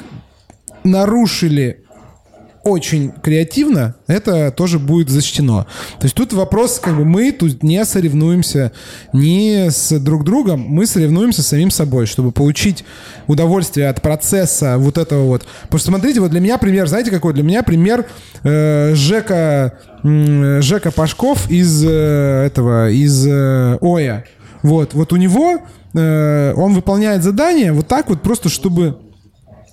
нарушили 0.82 1.84
очень 2.64 3.12
креативно, 3.22 3.94
это 4.07 4.51
тоже 4.51 4.79
будет 4.79 5.09
зачтено. 5.09 5.66
То 5.98 6.05
есть 6.05 6.14
тут 6.14 6.33
вопрос, 6.33 6.79
как 6.79 6.96
бы 6.96 7.05
мы 7.05 7.33
тут 7.33 7.62
не 7.62 7.85
соревнуемся 7.85 8.72
ни 9.12 9.68
с 9.68 9.98
друг 9.98 10.25
другом, 10.25 10.61
мы 10.61 10.87
соревнуемся 10.87 11.42
с 11.42 11.48
самим 11.48 11.70
собой, 11.70 12.07
чтобы 12.07 12.31
получить 12.33 12.85
удовольствие 13.27 13.88
от 13.88 14.01
процесса 14.03 14.79
вот 14.79 14.98
этого 14.98 15.25
вот. 15.25 15.46
Потому 15.62 15.79
что 15.79 15.88
смотрите, 15.88 16.20
вот 16.20 16.31
для 16.31 16.40
меня 16.40 16.59
пример, 16.59 16.87
знаете 16.87 17.11
какой? 17.11 17.35
Для 17.35 17.42
меня 17.42 17.62
пример 17.62 18.07
э, 18.44 18.94
Жека, 18.94 19.79
м, 20.05 20.62
Жека 20.62 20.90
Пашков 20.90 21.51
из 21.51 21.85
э, 21.85 22.46
этого, 22.46 22.90
из 22.90 23.27
э, 23.27 23.79
Оя. 23.81 24.25
Вот, 24.62 24.94
вот 24.94 25.12
у 25.12 25.16
него 25.16 25.59
э, 25.94 26.55
он 26.55 26.75
выполняет 26.75 27.25
задание 27.25 27.72
вот 27.72 27.88
так 27.88 28.09
вот 28.09 28.22
просто, 28.22 28.48
чтобы 28.48 28.98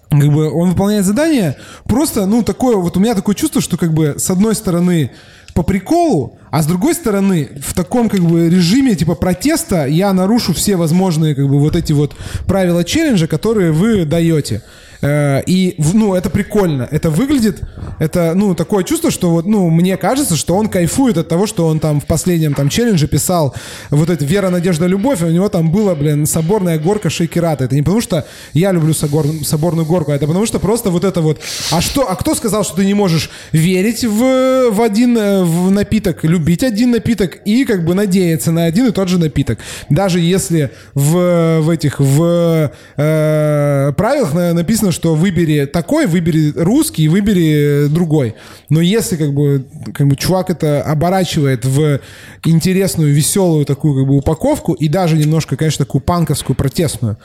как 0.09 0.27
бы 0.27 0.51
он 0.51 0.71
выполняет 0.71 1.05
задание, 1.05 1.57
просто, 1.85 2.25
ну, 2.25 2.43
такое, 2.43 2.77
вот 2.77 2.97
у 2.97 2.99
меня 2.99 3.15
такое 3.15 3.35
чувство, 3.35 3.61
что 3.61 3.77
как 3.77 3.93
бы 3.93 4.15
с 4.17 4.29
одной 4.29 4.55
стороны 4.55 5.11
по 5.53 5.63
приколу, 5.63 6.37
а 6.51 6.63
с 6.63 6.65
другой 6.65 6.93
стороны 6.93 7.49
в 7.61 7.73
таком 7.73 8.09
как 8.09 8.21
бы 8.21 8.49
режиме 8.49 8.95
типа 8.95 9.15
протеста 9.15 9.85
я 9.85 10.13
нарушу 10.13 10.53
все 10.53 10.77
возможные 10.77 11.35
как 11.35 11.47
бы 11.47 11.59
вот 11.59 11.75
эти 11.75 11.91
вот 11.91 12.15
правила 12.47 12.83
челленджа, 12.83 13.27
которые 13.27 13.71
вы 13.71 14.05
даете. 14.05 14.61
Э, 15.01 15.41
И, 15.45 15.75
ну, 15.93 16.13
это 16.13 16.29
прикольно. 16.29 16.87
Это 16.91 17.09
выглядит, 17.09 17.61
это, 17.99 18.33
ну, 18.35 18.53
такое 18.55 18.83
чувство, 18.83 19.11
что 19.11 19.29
вот, 19.31 19.45
ну, 19.45 19.69
мне 19.69 19.97
кажется, 19.97 20.35
что 20.35 20.55
он 20.55 20.67
кайфует 20.67 21.17
от 21.17 21.27
того, 21.27 21.47
что 21.47 21.67
он 21.67 21.79
там 21.79 22.01
в 22.01 22.05
последнем 22.05 22.53
там 22.53 22.69
челлендже 22.69 23.07
писал 23.07 23.55
вот 23.89 24.09
это 24.09 24.25
«Вера, 24.25 24.49
надежда, 24.49 24.87
любовь», 24.87 25.21
и 25.21 25.25
у 25.25 25.29
него 25.31 25.49
там 25.49 25.71
было, 25.71 25.95
блин, 25.95 26.25
соборная 26.25 26.77
горка 26.79 27.09
шейкерата. 27.09 27.63
Это 27.65 27.75
не 27.75 27.81
потому, 27.81 28.01
что 28.01 28.25
я 28.53 28.71
люблю 28.71 28.91
собор- 28.93 29.43
соборную 29.45 29.85
горку, 29.85 30.11
а 30.11 30.15
это 30.15 30.27
потому, 30.27 30.45
что 30.45 30.59
просто 30.59 30.89
вот 30.89 31.03
это 31.03 31.21
вот... 31.21 31.39
А 31.71 31.81
что, 31.81 32.09
а 32.09 32.15
кто 32.15 32.35
сказал, 32.35 32.63
что 32.63 32.75
ты 32.75 32.85
не 32.85 32.93
можешь 32.93 33.29
верить 33.53 34.03
в, 34.03 34.69
в 34.71 34.81
один 34.81 35.17
э, 35.17 35.43
в 35.43 35.71
напиток, 35.71 36.23
любить 36.23 36.63
один 36.63 36.91
напиток 36.91 37.37
и 37.45 37.65
как 37.65 37.85
бы 37.85 37.93
надеяться 37.93 38.51
на 38.51 38.65
один 38.65 38.87
и 38.87 38.91
тот 38.91 39.07
же 39.09 39.17
напиток? 39.17 39.59
Даже 39.89 40.19
если 40.19 40.71
в, 40.93 41.59
в 41.61 41.69
этих, 41.69 41.99
в 41.99 42.71
э, 42.97 43.93
правилах 43.95 44.33
на- 44.33 44.53
написано, 44.89 44.91
что 44.91 45.15
выбери 45.15 45.65
такой, 45.65 46.07
выбери 46.07 46.53
русский, 46.55 47.07
выбери 47.07 47.87
другой. 47.87 48.35
Но 48.69 48.81
если 48.81 49.17
как 49.17 49.33
бы, 49.33 49.65
как 49.93 50.07
бы 50.07 50.15
чувак 50.15 50.49
это 50.49 50.81
оборачивает 50.81 51.65
в 51.65 51.99
интересную, 52.45 53.13
веселую 53.13 53.65
такую 53.65 53.95
как 53.95 54.07
бы 54.07 54.17
упаковку 54.17 54.73
и 54.73 54.89
даже 54.89 55.17
немножко, 55.17 55.55
конечно, 55.55 55.85
такую 55.85 56.01
панковскую, 56.01 56.55
протестную, 56.55 57.17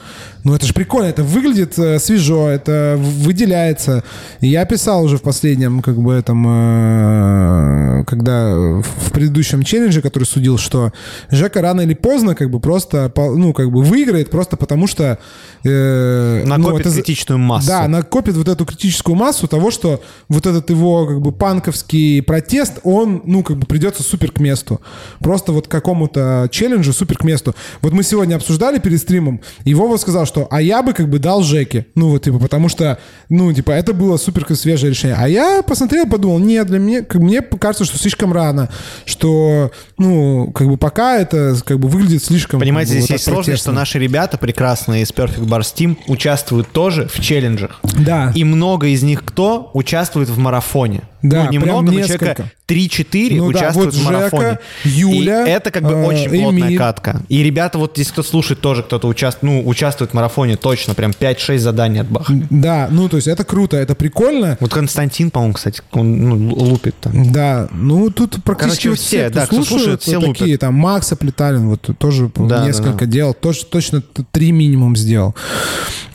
ну 0.43 0.55
это 0.55 0.65
же 0.65 0.73
прикольно, 0.73 1.09
это 1.09 1.23
выглядит 1.23 1.77
э, 1.79 1.99
свежо, 1.99 2.47
это 2.49 2.95
выделяется. 2.97 4.03
И 4.41 4.47
я 4.47 4.65
писал 4.65 5.03
уже 5.03 5.17
в 5.17 5.21
последнем, 5.21 5.81
как 5.81 5.95
бы 5.97 6.13
этом, 6.13 6.45
э, 6.47 8.03
когда 8.05 8.55
в 8.81 9.11
предыдущем 9.11 9.63
челлендже, 9.63 10.01
который 10.01 10.25
судил, 10.25 10.57
что 10.57 10.91
Жека 11.31 11.61
рано 11.61 11.81
или 11.81 11.93
поздно 11.93 12.35
как 12.35 12.49
бы 12.49 12.59
просто, 12.59 13.11
ну 13.15 13.53
как 13.53 13.71
бы 13.71 13.81
выиграет 13.83 14.29
просто 14.29 14.57
потому 14.57 14.87
что 14.87 15.17
э, 15.63 16.43
ну, 16.45 16.57
Накопит 16.57 16.81
это 16.81 16.89
за- 16.89 17.01
критичную 17.01 17.39
массу. 17.39 17.54
Да, 17.63 17.87
накопит 17.87 18.35
вот 18.35 18.47
эту 18.47 18.65
критическую 18.65 19.15
массу 19.15 19.47
того, 19.47 19.71
что 19.71 20.01
вот 20.29 20.45
этот 20.45 20.69
его 20.69 21.05
как 21.05 21.21
бы 21.21 21.31
панковский 21.31 22.21
протест, 22.21 22.79
он, 22.83 23.21
ну, 23.25 23.43
как 23.43 23.57
бы 23.57 23.67
придется 23.67 24.03
супер 24.03 24.31
к 24.31 24.39
месту. 24.39 24.81
Просто 25.19 25.51
вот 25.51 25.67
какому-то 25.67 26.47
челленджу 26.51 26.93
супер 26.93 27.17
к 27.17 27.23
месту. 27.23 27.55
Вот 27.81 27.93
мы 27.93 28.03
сегодня 28.03 28.35
обсуждали 28.35 28.79
перед 28.79 28.99
стримом, 28.99 29.41
и 29.63 29.73
Вова 29.73 29.97
сказал, 29.97 30.25
что 30.25 30.47
а 30.49 30.61
я 30.61 30.81
бы 30.81 30.93
как 30.93 31.09
бы 31.09 31.19
дал 31.19 31.43
Жеке. 31.43 31.87
Ну, 31.95 32.09
вот, 32.09 32.23
типа, 32.23 32.39
потому 32.39 32.69
что, 32.69 32.99
ну, 33.29 33.51
типа, 33.53 33.71
это 33.71 33.93
было 33.93 34.17
супер 34.17 34.45
свежее 34.55 34.91
решение. 34.91 35.17
А 35.19 35.27
я 35.27 35.61
посмотрел, 35.61 36.07
подумал, 36.07 36.39
нет, 36.39 36.67
для 36.67 36.79
меня, 36.79 37.01
как, 37.01 37.21
мне 37.21 37.41
кажется, 37.41 37.85
что 37.85 37.97
слишком 37.97 38.31
рано, 38.33 38.69
что, 39.05 39.71
ну, 39.97 40.51
как 40.53 40.67
бы 40.67 40.77
пока 40.77 41.17
это 41.17 41.55
как 41.65 41.79
бы 41.79 41.87
выглядит 41.87 42.23
слишком... 42.23 42.59
Понимаете, 42.59 42.93
как 42.93 43.01
бы, 43.01 43.05
здесь 43.05 43.09
вот 43.09 43.15
есть 43.15 43.25
сложность, 43.25 43.61
что 43.61 43.71
наши 43.71 43.99
ребята 43.99 44.37
прекрасные 44.37 45.03
из 45.03 45.11
Perfect 45.11 45.45
Bar 45.45 45.61
Steam 45.61 45.97
участвуют 46.07 46.71
тоже 46.71 47.07
в 47.07 47.19
челленджах. 47.45 47.79
Да. 47.83 48.31
И 48.35 48.43
много 48.43 48.87
из 48.87 49.03
них 49.03 49.23
кто 49.23 49.69
участвует 49.73 50.29
в 50.29 50.37
марафоне. 50.37 51.01
Да, 51.29 51.45
ну, 51.45 51.51
немного, 51.51 51.91
но 51.91 51.91
человека 52.01 52.25
несколько. 52.25 52.51
3-4 52.67 53.37
Ну 53.37 53.51
да, 53.51 53.59
участвуют 53.59 53.93
вот 53.93 54.01
в 54.01 54.05
марафоне. 54.05 54.49
Жека, 54.49 54.61
Юля, 54.83 55.45
И 55.45 55.49
это 55.49 55.71
как 55.71 55.83
бы 55.83 55.91
э, 55.91 56.05
очень 56.05 56.29
плотная 56.29 56.67
Эмиль. 56.69 56.77
катка. 56.77 57.21
И 57.29 57.43
ребята, 57.43 57.77
вот 57.77 57.91
здесь 57.93 58.09
кто 58.09 58.23
слушает, 58.23 58.59
тоже 58.59 58.83
кто-то 58.83 59.07
участвует, 59.07 59.43
ну, 59.43 59.67
участвует 59.67 60.11
в 60.11 60.13
марафоне 60.13 60.55
точно, 60.57 60.95
прям 60.95 61.11
5-6 61.11 61.57
заданий 61.59 62.01
от 62.01 62.07
Баха. 62.07 62.33
Да, 62.49 62.87
ну, 62.89 63.07
то 63.07 63.17
есть 63.17 63.27
это 63.27 63.43
круто, 63.43 63.77
это 63.77 63.93
прикольно. 63.95 64.57
Вот 64.59 64.73
Константин, 64.73 65.29
по-моему, 65.29 65.53
кстати, 65.53 65.81
он 65.91 66.17
ну, 66.17 66.53
лупит 66.55 66.95
там. 66.99 67.31
Да, 67.31 67.67
ну 67.71 68.09
тут 68.09 68.43
практически 68.43 68.83
Короче, 68.83 69.01
все, 69.01 69.29
да, 69.29 69.45
кто 69.45 69.63
слушает, 69.63 70.01
все 70.01 70.19
такие, 70.19 70.57
там 70.57 70.73
Макс 70.73 71.11
Аплеталин 71.11 71.69
вот 71.69 71.89
тоже 71.97 72.31
Да, 72.35 72.65
несколько 72.65 72.91
да, 72.91 73.05
да. 73.05 73.05
делал, 73.05 73.33
тоже, 73.33 73.65
точно 73.65 74.01
три 74.31 74.51
минимум 74.51 74.95
сделал. 74.95 75.35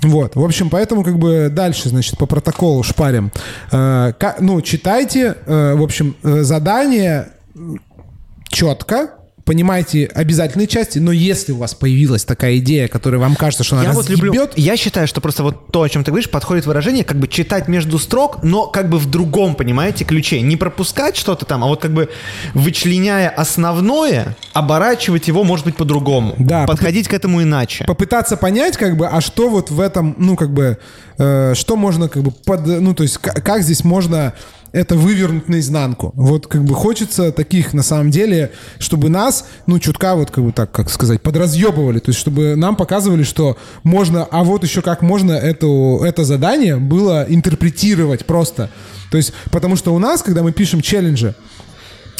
Вот, 0.02 0.34
в 0.34 0.42
общем, 0.42 0.70
поэтому 0.70 1.04
как 1.04 1.18
бы 1.18 1.48
дальше, 1.50 1.90
значит, 1.90 2.16
по 2.16 2.26
протоколу 2.26 2.82
шпарим. 2.82 3.30
Э, 3.70 4.12
ну, 4.40 4.62
читайте, 5.00 5.36
э, 5.46 5.74
в 5.74 5.82
общем, 5.82 6.14
э, 6.22 6.42
задание 6.42 7.28
четко, 8.48 9.10
понимаете 9.44 10.08
обязательные 10.14 10.68
части, 10.68 10.98
но 10.98 11.10
если 11.10 11.50
у 11.52 11.56
вас 11.56 11.74
появилась 11.74 12.24
такая 12.24 12.58
идея, 12.58 12.86
которая 12.86 13.20
вам 13.20 13.34
кажется, 13.34 13.64
что 13.64 13.76
она 13.76 13.86
Я 13.86 13.92
вот 13.92 14.08
люблю, 14.08 14.48
я 14.54 14.76
считаю, 14.76 15.08
что 15.08 15.20
просто 15.20 15.42
вот 15.42 15.68
то, 15.72 15.82
о 15.82 15.88
чем 15.88 16.04
ты 16.04 16.10
говоришь, 16.12 16.30
подходит 16.30 16.66
выражение, 16.66 17.02
как 17.04 17.16
бы 17.18 17.26
читать 17.26 17.66
между 17.66 17.98
строк, 17.98 18.42
но 18.44 18.66
как 18.66 18.88
бы 18.88 18.98
в 18.98 19.06
другом, 19.10 19.54
понимаете, 19.56 20.04
ключе. 20.04 20.40
Не 20.42 20.56
пропускать 20.56 21.16
что-то 21.16 21.46
там, 21.46 21.64
а 21.64 21.66
вот 21.66 21.80
как 21.80 21.92
бы 21.92 22.10
вычленяя 22.54 23.28
основное, 23.28 24.36
оборачивать 24.52 25.26
его, 25.26 25.42
может 25.42 25.64
быть, 25.64 25.76
по-другому. 25.76 26.34
Да, 26.38 26.66
Подходить 26.66 27.08
к 27.08 27.14
этому 27.14 27.42
иначе. 27.42 27.84
попытаться 27.86 28.36
понять, 28.36 28.76
как 28.76 28.96
бы, 28.96 29.08
а 29.08 29.20
что 29.20 29.48
вот 29.48 29.70
в 29.70 29.80
этом, 29.80 30.14
ну, 30.18 30.36
как 30.36 30.52
бы, 30.52 30.78
э, 31.18 31.54
что 31.56 31.74
можно, 31.76 32.08
как 32.08 32.22
бы, 32.22 32.30
под, 32.30 32.66
ну, 32.66 32.94
то 32.94 33.02
есть, 33.02 33.18
к- 33.18 33.40
как 33.42 33.62
здесь 33.62 33.82
можно 33.84 34.32
это 34.72 34.94
вывернуть 34.94 35.48
наизнанку. 35.48 36.12
Вот, 36.14 36.46
как 36.46 36.64
бы, 36.64 36.74
хочется 36.74 37.32
таких, 37.32 37.72
на 37.74 37.82
самом 37.82 38.10
деле, 38.10 38.52
чтобы 38.78 39.08
нас, 39.08 39.46
ну, 39.66 39.78
чутка, 39.78 40.14
вот, 40.14 40.30
как 40.30 40.44
бы, 40.44 40.52
так, 40.52 40.70
как 40.70 40.90
сказать, 40.90 41.20
подразъебывали, 41.22 41.98
то 41.98 42.10
есть, 42.10 42.20
чтобы 42.20 42.56
нам 42.56 42.76
показывали, 42.76 43.22
что 43.22 43.56
можно, 43.82 44.24
а 44.24 44.44
вот 44.44 44.64
еще 44.64 44.82
как 44.82 45.02
можно 45.02 45.32
эту, 45.32 46.00
это 46.04 46.24
задание 46.24 46.76
было 46.76 47.24
интерпретировать 47.28 48.26
просто. 48.26 48.70
То 49.10 49.16
есть, 49.16 49.32
потому 49.50 49.76
что 49.76 49.94
у 49.94 49.98
нас, 49.98 50.22
когда 50.22 50.42
мы 50.42 50.52
пишем 50.52 50.80
челленджи, 50.80 51.34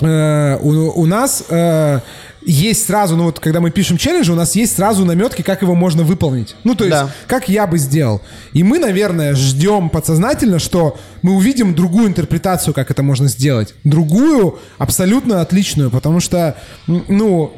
э, 0.00 0.58
у, 0.60 1.00
у 1.02 1.06
нас 1.06 1.44
э, 1.48 2.00
есть 2.42 2.86
сразу, 2.86 3.16
ну 3.16 3.24
вот 3.24 3.38
когда 3.40 3.60
мы 3.60 3.70
пишем 3.70 3.96
челлендж, 3.96 4.30
у 4.30 4.34
нас 4.34 4.54
есть 4.54 4.76
сразу 4.76 5.04
наметки, 5.04 5.42
как 5.42 5.62
его 5.62 5.74
можно 5.74 6.02
выполнить. 6.02 6.56
Ну 6.64 6.74
то 6.74 6.84
есть, 6.84 6.96
Да. 6.96 7.10
как 7.26 7.48
я 7.48 7.66
бы 7.66 7.78
сделал. 7.78 8.20
И 8.52 8.62
мы, 8.62 8.78
наверное, 8.78 9.34
ждем 9.34 9.90
подсознательно, 9.90 10.58
что 10.58 10.96
мы 11.22 11.34
увидим 11.34 11.74
другую 11.74 12.08
интерпретацию, 12.08 12.72
как 12.74 12.90
это 12.90 13.02
можно 13.02 13.28
сделать. 13.28 13.74
Другую, 13.84 14.58
абсолютно 14.78 15.40
отличную, 15.42 15.90
потому 15.90 16.20
что, 16.20 16.56
ну, 16.86 17.52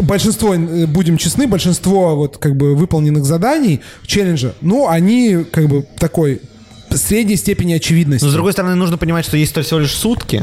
большинство, 0.00 0.54
э, 0.54 0.86
будем 0.86 1.16
честны, 1.16 1.46
большинство 1.46 2.16
вот 2.16 2.38
как 2.38 2.56
бы 2.56 2.74
выполненных 2.74 3.24
заданий, 3.24 3.80
челленджа, 4.06 4.54
ну, 4.60 4.88
они 4.88 5.44
как 5.50 5.68
бы 5.68 5.86
такой 5.98 6.40
средней 6.90 7.36
степени 7.36 7.72
очевидности. 7.72 8.24
Но 8.24 8.30
с 8.30 8.34
другой 8.34 8.52
стороны, 8.52 8.74
нужно 8.74 8.98
понимать, 8.98 9.24
что 9.24 9.36
есть 9.36 9.56
всего 9.58 9.80
лишь 9.80 9.94
сутки. 9.94 10.42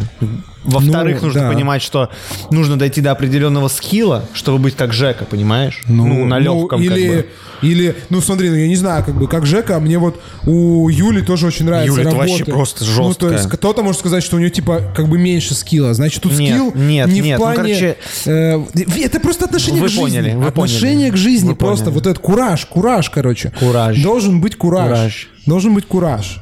Во-вторых, 0.63 1.19
Ну, 1.22 1.28
нужно 1.28 1.41
да. 1.43 1.52
понимать, 1.52 1.82
что 1.82 2.10
нужно 2.52 2.78
дойти 2.78 3.00
до 3.02 3.12
определенного 3.12 3.69
скилла, 3.69 4.26
чтобы 4.34 4.60
быть 4.60 4.76
как 4.76 4.91
Жека, 4.93 5.26
понимаешь? 5.26 5.82
Ну, 5.88 6.26
на 6.26 6.38
легком 6.39 6.82
или, 6.82 7.08
как 7.08 7.15
бы. 7.15 7.26
или, 7.62 7.95
ну 8.10 8.19
смотри, 8.22 8.50
ну 8.50 8.56
я 8.56 8.67
не 8.67 8.76
знаю, 8.76 9.04
как 9.06 9.15
бы, 9.15 9.28
как 9.28 9.45
Жека, 9.45 9.80
мне 9.80 9.98
вот 9.98 10.22
у 10.45 10.89
Юли 10.89 11.22
тоже 11.22 11.48
очень 11.48 11.65
нравится 11.65 11.91
Юля, 11.91 12.02
это 12.02 12.12
работа. 12.12 12.30
вообще 12.30 12.45
просто 12.45 12.86
Ну, 12.98 13.13
то 13.13 13.32
есть 13.32 13.48
кто-то 13.50 13.84
может 13.84 14.00
сказать, 14.02 14.24
что 14.24 14.36
у 14.36 14.39
нее, 14.39 14.50
типа, 14.50 14.82
как 14.95 15.08
бы 15.08 15.17
меньше 15.17 15.54
скилла. 15.54 15.93
Значит, 15.93 16.24
тут 16.24 16.34
Нет, 16.38 16.52
скилл 16.56 16.74
нет, 16.76 17.08
не 17.08 17.22
нет, 17.22 17.38
в 17.38 17.39
ну, 17.39 17.45
плане... 17.54 17.56
короче, 17.56 17.98
э, 18.26 18.60
это 19.02 19.19
просто 19.22 19.45
отношение 19.45 19.82
вы 19.82 19.88
к 19.88 19.91
жизни. 19.91 20.02
поняли, 20.04 20.34
вы 20.36 20.45
отношение 20.45 20.93
поняли. 21.10 21.10
к 21.12 21.17
жизни 21.17 21.48
Вы 21.50 21.56
просто. 21.56 21.86
поняли. 21.86 22.00
Вот 22.00 22.08
этот 22.08 22.19
кураж, 22.24 22.65
кураж, 22.65 23.10
короче. 23.10 23.52
Кураж. 23.60 24.02
Должен 24.02 24.41
быть 24.41 24.56
кураж. 24.58 24.89
Кураж. 24.89 25.30
Должен 25.45 25.74
быть 25.74 25.86
кураж. 25.86 26.39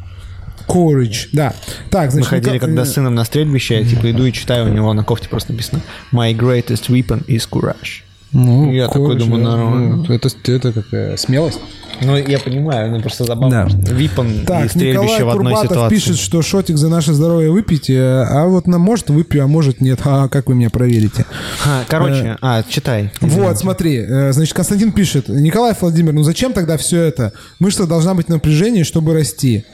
Courage, 0.68 1.30
да. 1.32 1.54
Так, 1.90 2.06
Мы 2.06 2.12
значит, 2.12 2.30
ходили 2.30 2.54
ну, 2.56 2.60
когда 2.60 2.82
э, 2.82 2.86
с 2.86 2.94
сыном 2.94 3.16
на 3.16 3.24
стрельбище, 3.24 3.80
я 3.80 3.86
типа 3.86 4.12
иду 4.12 4.26
и 4.26 4.34
читаю, 4.34 4.70
у 4.70 4.74
него 4.74 4.94
на 4.94 5.04
кофте 5.04 5.30
просто 5.30 5.54
написано 5.54 5.82
«My 6.12 6.36
greatest 6.36 6.90
weapon 6.90 7.26
is 7.28 7.48
courage». 7.50 8.04
Ну, 8.34 8.72
Я 8.72 8.88
такой 8.88 9.18
думаю, 9.18 9.44
да. 9.44 9.52
нормально. 9.52 10.06
Ну, 10.08 10.14
Это, 10.14 10.30
это 10.52 10.74
какая 10.74 11.16
смелость. 11.18 11.60
Ну, 12.02 12.16
я 12.18 12.38
понимаю, 12.40 12.92
ну 12.92 13.02
просто 13.02 13.24
забавно. 13.24 13.68
Да. 13.70 13.94
Випан 13.94 14.42
и 14.42 14.46
Так, 14.46 14.70
стрельбище 14.70 15.02
Николай 15.02 15.24
в 15.24 15.30
одной 15.30 15.54
Курбатов 15.54 15.72
ситуации. 15.72 15.96
пишет, 15.96 16.18
что 16.18 16.42
шотик 16.42 16.78
за 16.78 16.90
наше 16.90 17.14
здоровье 17.14 17.52
выпейте, 17.52 18.00
а 18.02 18.46
вот 18.46 18.68
на 18.68 18.78
может 18.78 19.10
выпью, 19.10 19.44
а 19.44 19.48
может 19.48 19.82
нет. 19.82 20.02
А 20.04 20.28
как 20.28 20.48
вы 20.50 20.56
меня 20.56 20.70
проверите? 20.70 21.26
А, 21.66 21.84
короче, 21.88 22.38
а, 22.42 22.64
читай. 22.68 23.12
Вот, 23.22 23.58
смотри, 23.58 23.98
э, 23.98 24.32
значит, 24.34 24.54
Константин 24.54 24.92
пишет, 24.92 25.30
Николай 25.30 25.74
Владимир, 25.80 26.14
ну 26.14 26.24
зачем 26.24 26.54
тогда 26.54 26.78
все 26.78 27.02
это? 27.02 27.32
Мышца 27.60 27.88
должна 27.88 28.14
быть 28.14 28.28
в 28.28 28.30
напряжении, 28.30 28.84
чтобы 28.84 29.14
расти. 29.14 29.66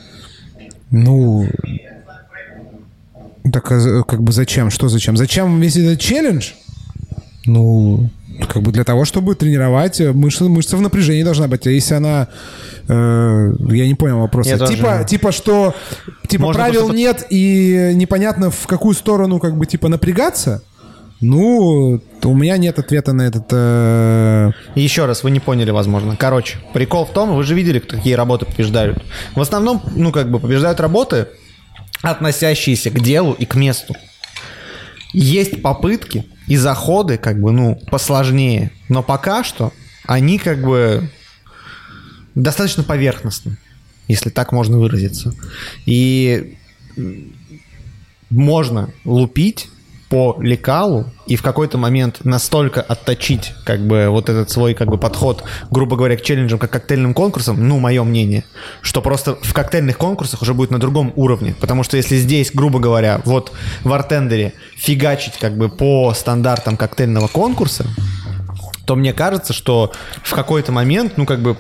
Ну, 0.95 1.47
так 3.51 3.71
а 3.71 4.03
как 4.03 4.21
бы 4.21 4.32
зачем? 4.32 4.69
Что 4.69 4.89
зачем? 4.89 5.17
Зачем 5.17 5.60
весь 5.60 5.75
этот 5.75 5.99
челлендж? 5.99 6.51
Ну, 7.47 8.12
как 8.47 8.62
бы 8.62 8.71
для 8.71 8.84
того, 8.84 9.03
чтобы 9.03 9.34
тренировать 9.34 9.99
мышцы, 9.99 10.43
мышца 10.43 10.77
в 10.77 10.82
напряжении 10.82 11.23
должна 11.23 11.47
быть. 11.47 11.65
А 11.65 11.71
если 11.71 11.95
она, 11.95 12.27
э, 12.88 13.53
я 13.69 13.88
не 13.88 13.95
понял 13.95 14.19
вопроса. 14.19 14.51
Я 14.51 14.58
тоже. 14.60 14.75
Типа, 14.75 15.03
типа 15.03 15.32
что, 15.32 15.75
типа 16.27 16.43
Можно 16.43 16.62
правил 16.63 16.79
просто- 16.82 16.95
нет 16.95 17.25
и 17.32 17.91
непонятно 17.95 18.51
в 18.51 18.67
какую 18.67 18.93
сторону 18.93 19.39
как 19.39 19.58
бы 19.58 19.65
типа 19.65 19.89
напрягаться. 19.89 20.62
Ну, 21.23 22.01
у 22.23 22.36
меня 22.36 22.57
нет 22.57 22.79
ответа 22.79 23.13
на 23.13 23.21
этот. 23.21 23.45
э, 23.51 24.51
Еще 24.75 25.05
раз, 25.05 25.23
вы 25.23 25.31
не 25.31 25.39
поняли, 25.39 25.71
возможно. 25.71 26.17
Короче, 26.17 26.57
прикол 26.73 27.05
в 27.05 27.13
том, 27.13 27.33
вы 27.33 27.43
же 27.45 27.55
видели, 27.55 27.79
какие 27.79 28.13
работы 28.13 28.45
побеждают. 28.45 29.01
В 29.33 29.39
основном, 29.39 29.81
ну, 29.95 30.12
как 30.12 30.29
бы 30.29 30.39
побеждают 30.39 30.81
работы, 30.81 31.27
относящиеся 32.01 32.89
к 32.91 32.99
делу 32.99 33.31
и 33.39 33.45
к 33.45 33.55
месту. 33.55 33.95
Есть 35.13 35.62
попытки 35.62 36.25
и 36.47 36.57
заходы, 36.57 37.17
как 37.17 37.39
бы, 37.39 37.53
ну, 37.53 37.79
посложнее. 37.89 38.71
Но 38.89 39.01
пока 39.01 39.45
что 39.45 39.71
они, 40.05 40.38
как 40.38 40.62
бы, 40.62 41.09
достаточно 42.36 42.83
поверхностны, 42.83 43.57
если 44.09 44.29
так 44.29 44.51
можно 44.51 44.77
выразиться. 44.77 45.33
И 45.86 46.57
можно 48.29 48.89
лупить 49.05 49.69
по 50.13 50.38
лекалу 50.39 51.06
и 51.26 51.36
в 51.36 51.41
какой-то 51.41 51.80
момент 51.80 52.23
настолько 52.23 52.84
отточить 52.84 53.56
как 53.63 53.80
бы 53.88 54.10
вот 54.10 54.30
этот 54.30 54.52
свой 54.52 54.76
как 54.76 54.88
бы 54.88 54.99
подход, 54.99 55.43
грубо 55.71 55.95
говоря, 55.95 56.15
к 56.15 56.21
челленджам, 56.21 56.60
как 56.60 56.69
к 56.69 56.73
коктейльным 56.73 57.15
конкурсам, 57.15 57.67
ну, 57.67 57.80
мое 57.80 58.04
мнение, 58.04 58.43
что 58.84 59.02
просто 59.02 59.39
в 59.41 59.54
коктейльных 59.56 59.97
конкурсах 59.97 60.43
уже 60.43 60.54
будет 60.54 60.69
на 60.69 60.78
другом 60.78 61.13
уровне. 61.15 61.56
Потому 61.60 61.82
что 61.82 61.97
если 61.97 62.17
здесь, 62.17 62.52
грубо 62.54 62.78
говоря, 62.78 63.23
вот 63.26 63.54
в 63.84 63.91
артендере 63.91 64.54
фигачить 64.78 65.39
как 65.39 65.58
бы 65.58 65.67
по 65.67 66.13
стандартам 66.13 66.78
коктейльного 66.78 67.28
конкурса, 67.28 67.88
то 68.86 68.96
мне 68.96 69.13
кажется, 69.13 69.54
что 69.54 69.93
в 70.24 70.34
какой-то 70.34 70.72
момент, 70.72 71.13
ну, 71.17 71.26
как 71.26 71.41
бы, 71.41 71.58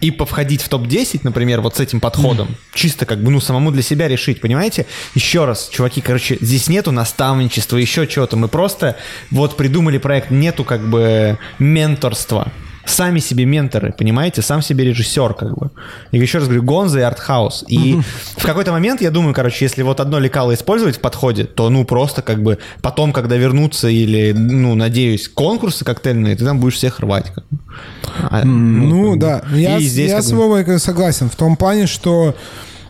и 0.00 0.10
повходить 0.10 0.62
в 0.62 0.68
топ-10, 0.68 1.20
например, 1.22 1.60
вот 1.60 1.76
с 1.76 1.80
этим 1.80 2.00
подходом, 2.00 2.56
чисто 2.74 3.06
как 3.06 3.22
бы, 3.22 3.30
ну, 3.30 3.40
самому 3.40 3.70
для 3.70 3.82
себя 3.82 4.08
решить, 4.08 4.40
понимаете? 4.40 4.86
Еще 5.14 5.44
раз, 5.44 5.68
чуваки, 5.68 6.00
короче, 6.00 6.36
здесь 6.40 6.68
нету 6.68 6.92
наставничества, 6.92 7.76
еще 7.76 8.06
чего-то, 8.06 8.36
мы 8.36 8.48
просто 8.48 8.96
вот 9.30 9.56
придумали 9.56 9.98
проект, 9.98 10.30
нету 10.30 10.64
как 10.64 10.86
бы 10.86 11.38
менторства. 11.58 12.52
Сами 12.86 13.18
себе 13.18 13.44
менторы, 13.44 13.92
понимаете, 13.92 14.42
сам 14.42 14.62
себе 14.62 14.84
режиссер, 14.84 15.34
как 15.34 15.58
бы. 15.58 15.70
И 16.12 16.18
еще 16.18 16.38
раз 16.38 16.46
говорю, 16.46 16.62
Гонза 16.62 17.00
и 17.00 17.02
Артхаус. 17.02 17.64
И 17.68 17.98
в 18.36 18.44
какой-то 18.46 18.72
момент, 18.72 19.02
я 19.02 19.10
думаю, 19.10 19.34
короче, 19.34 19.64
если 19.64 19.82
вот 19.82 20.00
одно 20.00 20.18
лекало 20.18 20.54
использовать 20.54 20.96
в 20.96 21.00
подходе, 21.00 21.44
то, 21.44 21.68
ну, 21.68 21.84
просто 21.84 22.22
как 22.22 22.42
бы 22.42 22.58
потом, 22.82 23.12
когда 23.12 23.36
вернутся 23.36 23.88
или, 23.88 24.32
ну, 24.32 24.74
надеюсь, 24.74 25.28
конкурсы 25.28 25.84
коктейльные, 25.84 26.36
ты 26.36 26.44
там 26.44 26.60
будешь 26.60 26.74
всех 26.76 27.00
рвать. 27.00 27.32
Как 27.34 27.44
бы. 27.50 27.58
А, 28.30 28.44
Ну, 28.44 29.12
бы. 29.12 29.16
да, 29.18 29.42
я, 29.52 29.78
И 29.78 29.82
здесь 29.82 30.10
я 30.10 30.22
с 30.22 30.30
бы- 30.30 30.38
Вовой 30.38 30.64
как 30.64 30.78
согласен 30.78 31.28
в 31.28 31.36
том 31.36 31.56
плане, 31.56 31.86
что 31.86 32.34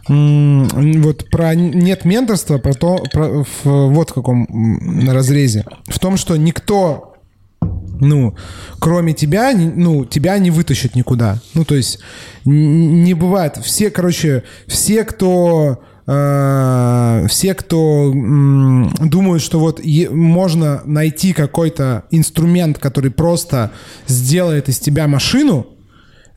вот 0.09 1.31
про 1.31 1.55
нет 1.55 2.05
менторства, 2.05 2.59
про 2.59 2.75
то, 2.75 2.99
про- 3.13 3.43
в, 3.45 3.65
вот 3.65 4.11
в 4.11 4.15
каком 4.15 4.47
разрезе. 5.09 5.65
В 5.87 5.99
том, 5.99 6.17
что 6.17 6.37
никто 6.37 7.16
ну, 8.01 8.37
кроме 8.79 9.13
тебя, 9.13 9.53
ну, 9.55 10.05
тебя 10.05 10.39
не 10.39 10.51
вытащит 10.51 10.95
никуда. 10.95 11.41
Ну, 11.55 11.65
то 11.65 11.75
есть 11.75 11.99
не 12.45 13.15
бывает. 13.15 13.59
Все, 13.63 13.91
короче, 13.91 14.45
все, 14.67 15.05
кто 15.05 15.83
э, 16.07 17.27
все, 17.29 17.55
кто 17.55 18.13
думают, 18.13 19.43
что 19.43 19.59
вот 19.59 19.81
можно 20.11 20.83
найти 20.85 21.33
какой-то 21.33 22.05
инструмент, 22.11 22.79
который 22.79 23.11
просто 23.11 23.73
сделает 24.07 24.69
из 24.69 24.79
тебя 24.79 25.09
машину, 25.09 25.76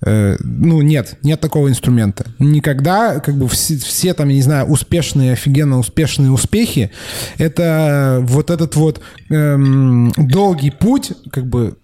ну, 0.01 0.81
нет, 0.81 1.17
нет 1.23 1.41
такого 1.41 1.69
инструмента. 1.69 2.25
Никогда, 2.39 3.19
как 3.19 3.37
бы, 3.37 3.47
все, 3.49 3.77
все 3.77 4.13
там, 4.13 4.29
я 4.29 4.35
не 4.35 4.41
знаю, 4.41 4.67
успешные, 4.67 5.33
офигенно 5.33 5.77
успешные 5.77 6.31
успехи, 6.31 6.91
это 7.37 8.19
вот 8.23 8.49
этот 8.49 8.75
вот 8.75 9.01
эм, 9.29 10.11
долгий 10.17 10.71
путь, 10.71 11.11
как 11.31 11.47
бы, 11.47 11.75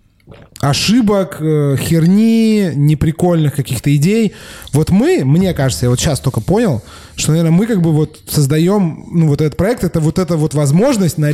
ошибок, 0.62 1.38
э, 1.39 1.75
херни, 1.78 2.71
неприкольных 2.75 3.56
каких-то 3.56 3.95
идей. 3.95 4.34
Вот 4.71 4.89
мы, 4.89 5.23
мне 5.23 5.54
кажется, 5.54 5.86
я 5.86 5.89
вот 5.89 5.99
сейчас 5.99 6.19
только 6.19 6.41
понял, 6.41 6.82
что, 7.15 7.32
наверное, 7.32 7.51
мы 7.51 7.67
как 7.67 7.82
бы 7.82 7.91
вот 7.91 8.21
создаем, 8.28 9.06
ну, 9.12 9.28
вот 9.28 9.41
этот 9.41 9.58
проект, 9.58 9.84
это 9.84 9.99
вот 9.99 10.17
эта 10.17 10.38
вот 10.38 10.54
возможность 10.54 11.17
на, 11.17 11.32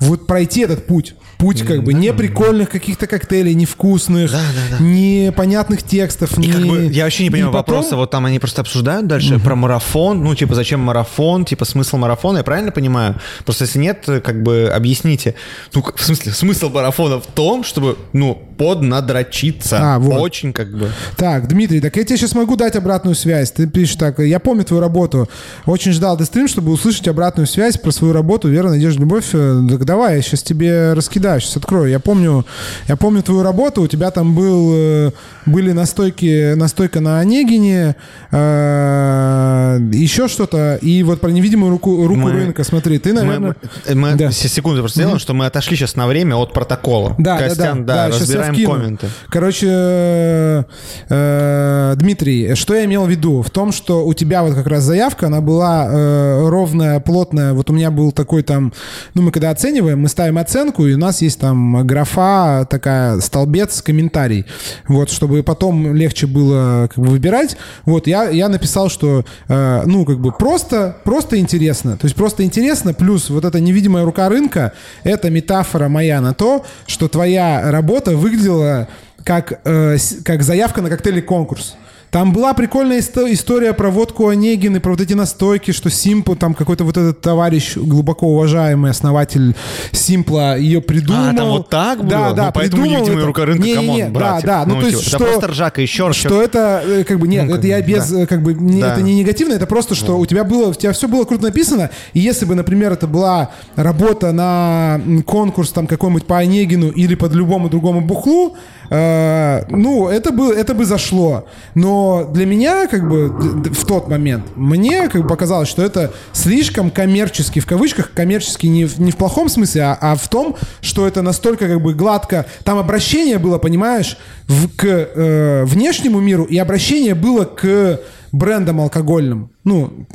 вот 0.00 0.26
пройти 0.26 0.62
этот 0.62 0.86
путь. 0.86 1.14
Путь 1.38 1.62
как 1.62 1.82
бы 1.82 1.92
неприкольных 1.94 2.70
каких-то 2.70 3.06
коктейлей, 3.06 3.54
невкусных, 3.54 4.32
непонятных 4.80 5.82
текстов. 5.82 6.36
И 6.38 6.40
не- 6.42 6.52
как 6.52 6.66
бы, 6.66 6.84
я 6.92 7.04
вообще 7.04 7.24
не 7.24 7.30
понимаю 7.30 7.52
потом- 7.52 7.74
вопроса, 7.76 7.96
вот 7.96 8.10
там 8.10 8.26
они 8.26 8.38
просто 8.38 8.60
обсуждают 8.62 9.06
дальше 9.06 9.38
про 9.38 9.54
марафон, 9.56 10.22
ну, 10.22 10.34
типа, 10.34 10.54
зачем 10.54 10.80
марафон, 10.80 11.44
типа, 11.44 11.64
смысл 11.64 11.96
марафона, 11.96 12.38
я 12.38 12.44
правильно 12.44 12.70
понимаю? 12.72 13.16
Просто 13.44 13.64
если 13.64 13.78
нет, 13.78 14.04
как 14.24 14.42
бы, 14.42 14.70
объясните. 14.74 15.34
Ну, 15.74 15.84
в 15.94 16.02
смысле, 16.02 16.32
смысл 16.32 16.70
марафона 16.70 17.20
в 17.20 17.26
том, 17.26 17.64
чтобы, 17.64 17.96
ну, 18.12 18.40
поднадрочиться. 18.56 19.78
А, 19.80 19.98
вот. 19.98 20.20
Очень, 20.20 20.52
как 20.52 20.70
бы... 20.76 20.88
Так, 21.16 21.48
Дмитрий, 21.48 21.80
так 21.80 21.96
я 21.96 22.04
тебе 22.04 22.16
сейчас 22.16 22.34
могу 22.34 22.56
дать 22.56 22.76
обратную 22.76 23.14
связь. 23.14 23.50
Ты 23.52 23.66
пишешь 23.66 23.96
так, 23.96 24.18
я 24.18 24.38
помню 24.40 24.64
твою 24.64 24.80
работу. 24.80 25.28
Очень 25.66 25.92
ждал 25.92 26.16
ты 26.16 26.24
стрим, 26.24 26.48
чтобы 26.48 26.72
услышать 26.72 27.06
обратную 27.08 27.46
связь 27.46 27.76
про 27.76 27.90
свою 27.90 28.12
работу. 28.12 28.48
Вера, 28.48 28.68
надежда, 28.70 29.00
любовь. 29.00 29.26
Э, 29.32 29.60
Так 29.70 29.84
давай, 29.84 30.16
я 30.16 30.22
сейчас 30.22 30.42
тебе 30.42 30.92
раскидаю, 30.94 31.40
сейчас 31.40 31.56
открою. 31.56 31.90
Я 31.90 31.98
помню, 32.00 32.44
я 32.88 32.96
помню 32.96 33.22
твою 33.22 33.42
работу. 33.42 33.82
У 33.82 33.86
тебя 33.88 34.10
там 34.10 34.34
был, 34.34 34.70
э, 34.74 35.10
были 35.46 35.72
настойки, 35.72 36.54
настойка 36.54 37.00
на 37.00 37.20
Онегине, 37.20 37.96
э, 38.30 39.78
еще 39.92 40.28
что-то. 40.28 40.76
И 40.80 41.02
вот 41.02 41.20
про 41.20 41.30
невидимую 41.30 41.70
руку, 41.70 42.06
руку 42.06 42.20
Мы- 42.20 42.32
рынка. 42.32 42.64
Смотри, 42.64 42.98
ты, 42.98 43.12
наверное... 43.12 43.54
мы- 43.88 43.94
мы 43.94 44.14
Да. 44.14 44.30
се- 44.30 44.48
секунду 44.48 44.80
просто 44.80 45.00
сделаем, 45.00 45.18
что 45.18 45.34
мы 45.34 45.46
отошли 45.46 45.76
сейчас 45.76 45.96
на 45.96 46.06
время 46.06 46.36
от 46.36 46.52
протокола. 46.52 47.14
Да, 47.18 47.38
да, 47.38 47.48
Костян, 47.48 47.84
да, 47.86 48.08
да, 48.08 48.12
щас 48.12 48.28
я 48.30 48.43
вкину. 48.52 48.72
комменты. 48.72 49.08
Короче, 49.28 49.66
э, 49.70 50.64
э, 51.08 51.94
Дмитрий, 51.96 52.54
что 52.54 52.74
я 52.74 52.84
имел 52.84 53.04
в 53.04 53.10
виду? 53.10 53.42
В 53.42 53.50
том, 53.50 53.72
что 53.72 54.04
у 54.06 54.14
тебя 54.14 54.42
вот 54.42 54.54
как 54.54 54.66
раз 54.66 54.84
заявка, 54.84 55.26
она 55.26 55.40
была 55.40 55.86
э, 55.88 56.48
ровная, 56.48 57.00
плотная. 57.00 57.52
Вот 57.52 57.70
у 57.70 57.72
меня 57.72 57.90
был 57.90 58.12
такой 58.12 58.42
там, 58.42 58.72
ну 59.14 59.22
мы 59.22 59.30
когда 59.30 59.50
оцениваем, 59.50 60.00
мы 60.00 60.08
ставим 60.08 60.38
оценку, 60.38 60.86
и 60.86 60.94
у 60.94 60.98
нас 60.98 61.22
есть 61.22 61.40
там 61.40 61.86
графа 61.86 62.66
такая, 62.68 63.20
столбец, 63.20 63.82
комментарий. 63.82 64.46
Вот, 64.88 65.10
чтобы 65.10 65.42
потом 65.42 65.94
легче 65.94 66.26
было 66.26 66.88
как 66.88 67.02
бы 67.02 67.10
выбирать. 67.10 67.56
Вот, 67.84 68.06
я, 68.06 68.28
я 68.28 68.48
написал, 68.48 68.88
что, 68.88 69.24
э, 69.48 69.82
ну, 69.86 70.04
как 70.04 70.18
бы 70.20 70.32
просто, 70.32 70.96
просто 71.04 71.38
интересно. 71.38 71.96
То 71.96 72.06
есть 72.06 72.16
просто 72.16 72.44
интересно, 72.44 72.94
плюс 72.94 73.30
вот 73.30 73.44
эта 73.44 73.60
невидимая 73.60 74.04
рука 74.04 74.28
рынка, 74.28 74.72
это 75.02 75.30
метафора 75.30 75.88
моя 75.88 76.20
на 76.20 76.34
то, 76.34 76.64
что 76.86 77.08
твоя 77.08 77.70
работа 77.70 78.16
выглядела 78.34 78.88
как, 79.24 79.60
э, 79.64 79.96
как 80.24 80.42
заявка 80.42 80.82
на 80.82 80.90
коктейльный 80.90 81.22
конкурс. 81.22 81.76
Там 82.14 82.32
была 82.32 82.54
прикольная 82.54 83.00
исто- 83.00 83.26
история 83.32 83.72
про 83.72 83.90
водку 83.90 84.28
Онегин 84.28 84.76
и 84.76 84.78
про 84.78 84.92
вот 84.92 85.00
эти 85.00 85.14
настойки, 85.14 85.72
что 85.72 85.90
Simple, 85.90 86.34
там 86.36 86.54
какой-то 86.54 86.84
вот 86.84 86.96
этот 86.96 87.20
товарищ, 87.20 87.74
глубоко 87.76 88.28
уважаемый 88.28 88.92
основатель 88.92 89.56
Simple 89.90 90.39
а, 90.39 90.56
ее 90.56 90.80
придумал. 90.80 91.30
А, 91.30 91.34
там 91.34 91.48
вот 91.48 91.68
так 91.70 91.98
было? 91.98 92.08
Да, 92.08 92.32
да, 92.32 92.46
Ну, 92.46 92.52
поэтому 92.54 92.86
невидимая 92.86 93.16
это. 93.16 93.26
рука 93.26 93.44
рынка, 93.44 93.64
Не-не-не, 93.64 93.84
come 94.04 94.09
on, 94.09 94.12
да, 94.12 94.20
братья. 94.20 94.46
да, 94.46 94.64
ну, 94.64 94.74
Ну, 94.76 94.80
то 94.82 94.86
типа, 94.90 94.98
есть, 95.00 95.10
да 95.10 95.18
что... 95.18 95.26
просто 95.26 95.46
ржака, 95.48 95.82
еще 95.82 96.06
раз, 96.06 96.14
Что 96.14 96.40
это, 96.40 96.82
э, 96.86 97.02
как 97.02 97.18
бы, 97.18 97.26
нет, 97.26 97.46
Ну, 97.48 97.56
это 97.56 97.66
я 97.66 97.80
без, 97.82 98.08
да. 98.08 98.20
э, 98.20 98.26
как 98.26 98.44
бы, 98.44 98.54
не- 98.54 98.80
Да. 98.80 98.92
это 98.92 99.02
не 99.02 99.16
негативно, 99.16 99.54
это 99.54 99.66
просто, 99.66 99.96
что 99.96 100.16
у 100.16 100.24
тебя 100.24 100.44
было, 100.44 100.68
у 100.68 100.74
тебя 100.74 100.92
все 100.92 101.08
было 101.08 101.24
круто 101.24 101.42
написано, 101.42 101.90
и 102.12 102.20
если 102.20 102.44
бы, 102.44 102.54
например, 102.54 102.92
это 102.92 103.08
была 103.08 103.50
работа 103.74 104.30
на 104.30 105.00
конкурс 105.26 105.72
там 105.72 105.88
какой-нибудь 105.88 106.26
по 106.26 106.38
Онегину 106.38 106.90
или 106.90 107.16
под 107.16 107.32
любому 107.34 107.68
другому 107.68 108.02
бухлу, 108.02 108.54
э, 108.90 109.64
ну, 109.68 110.08
это 110.08 110.30
бы, 110.32 110.52
это 110.52 110.74
бы 110.74 110.84
зашло. 110.84 111.46
Но 111.74 112.28
для 112.32 112.46
меня, 112.46 112.86
как 112.86 113.08
бы, 113.08 113.28
в 113.28 113.84
тот 113.86 114.08
момент, 114.08 114.44
мне, 114.56 115.08
как 115.08 115.22
бы, 115.22 115.28
показалось, 115.28 115.68
что 115.68 115.82
это 115.82 116.12
слишком 116.32 116.90
коммерчески, 116.90 117.60
в 117.60 117.66
кавычках, 117.66 118.12
коммерчески 118.12 118.66
не 118.66 118.84
в, 118.84 118.98
не 119.00 119.10
в 119.10 119.16
плохом 119.16 119.48
смысле, 119.48 119.82
а, 119.82 119.98
а 120.00 120.14
в 120.16 120.28
том, 120.28 120.56
что 120.80 121.06
это 121.06 121.22
настолько, 121.22 121.68
как 121.68 121.82
бы, 121.82 121.94
гладко, 121.94 122.46
там 122.64 122.78
обращение 122.78 123.38
было, 123.38 123.58
понимаешь, 123.58 124.18
в- 124.48 124.68
к 124.76 124.84
э, 124.86 125.64
внешнему 125.64 126.20
миру, 126.20 126.44
и 126.44 126.58
обращение 126.58 127.14
было 127.14 127.44
к 127.44 128.00
брендом 128.32 128.80
алкогольным. 128.80 129.50
Ну, 129.62 130.06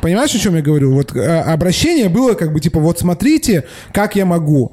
понимаешь, 0.00 0.34
о 0.34 0.38
чем 0.38 0.56
я 0.56 0.62
говорю? 0.62 0.94
Вот 0.94 1.14
э, 1.14 1.40
обращение 1.40 2.08
было 2.08 2.32
как 2.34 2.52
бы 2.52 2.60
типа, 2.60 2.80
вот 2.80 2.98
смотрите, 2.98 3.64
как 3.92 4.16
я 4.16 4.24
могу. 4.24 4.72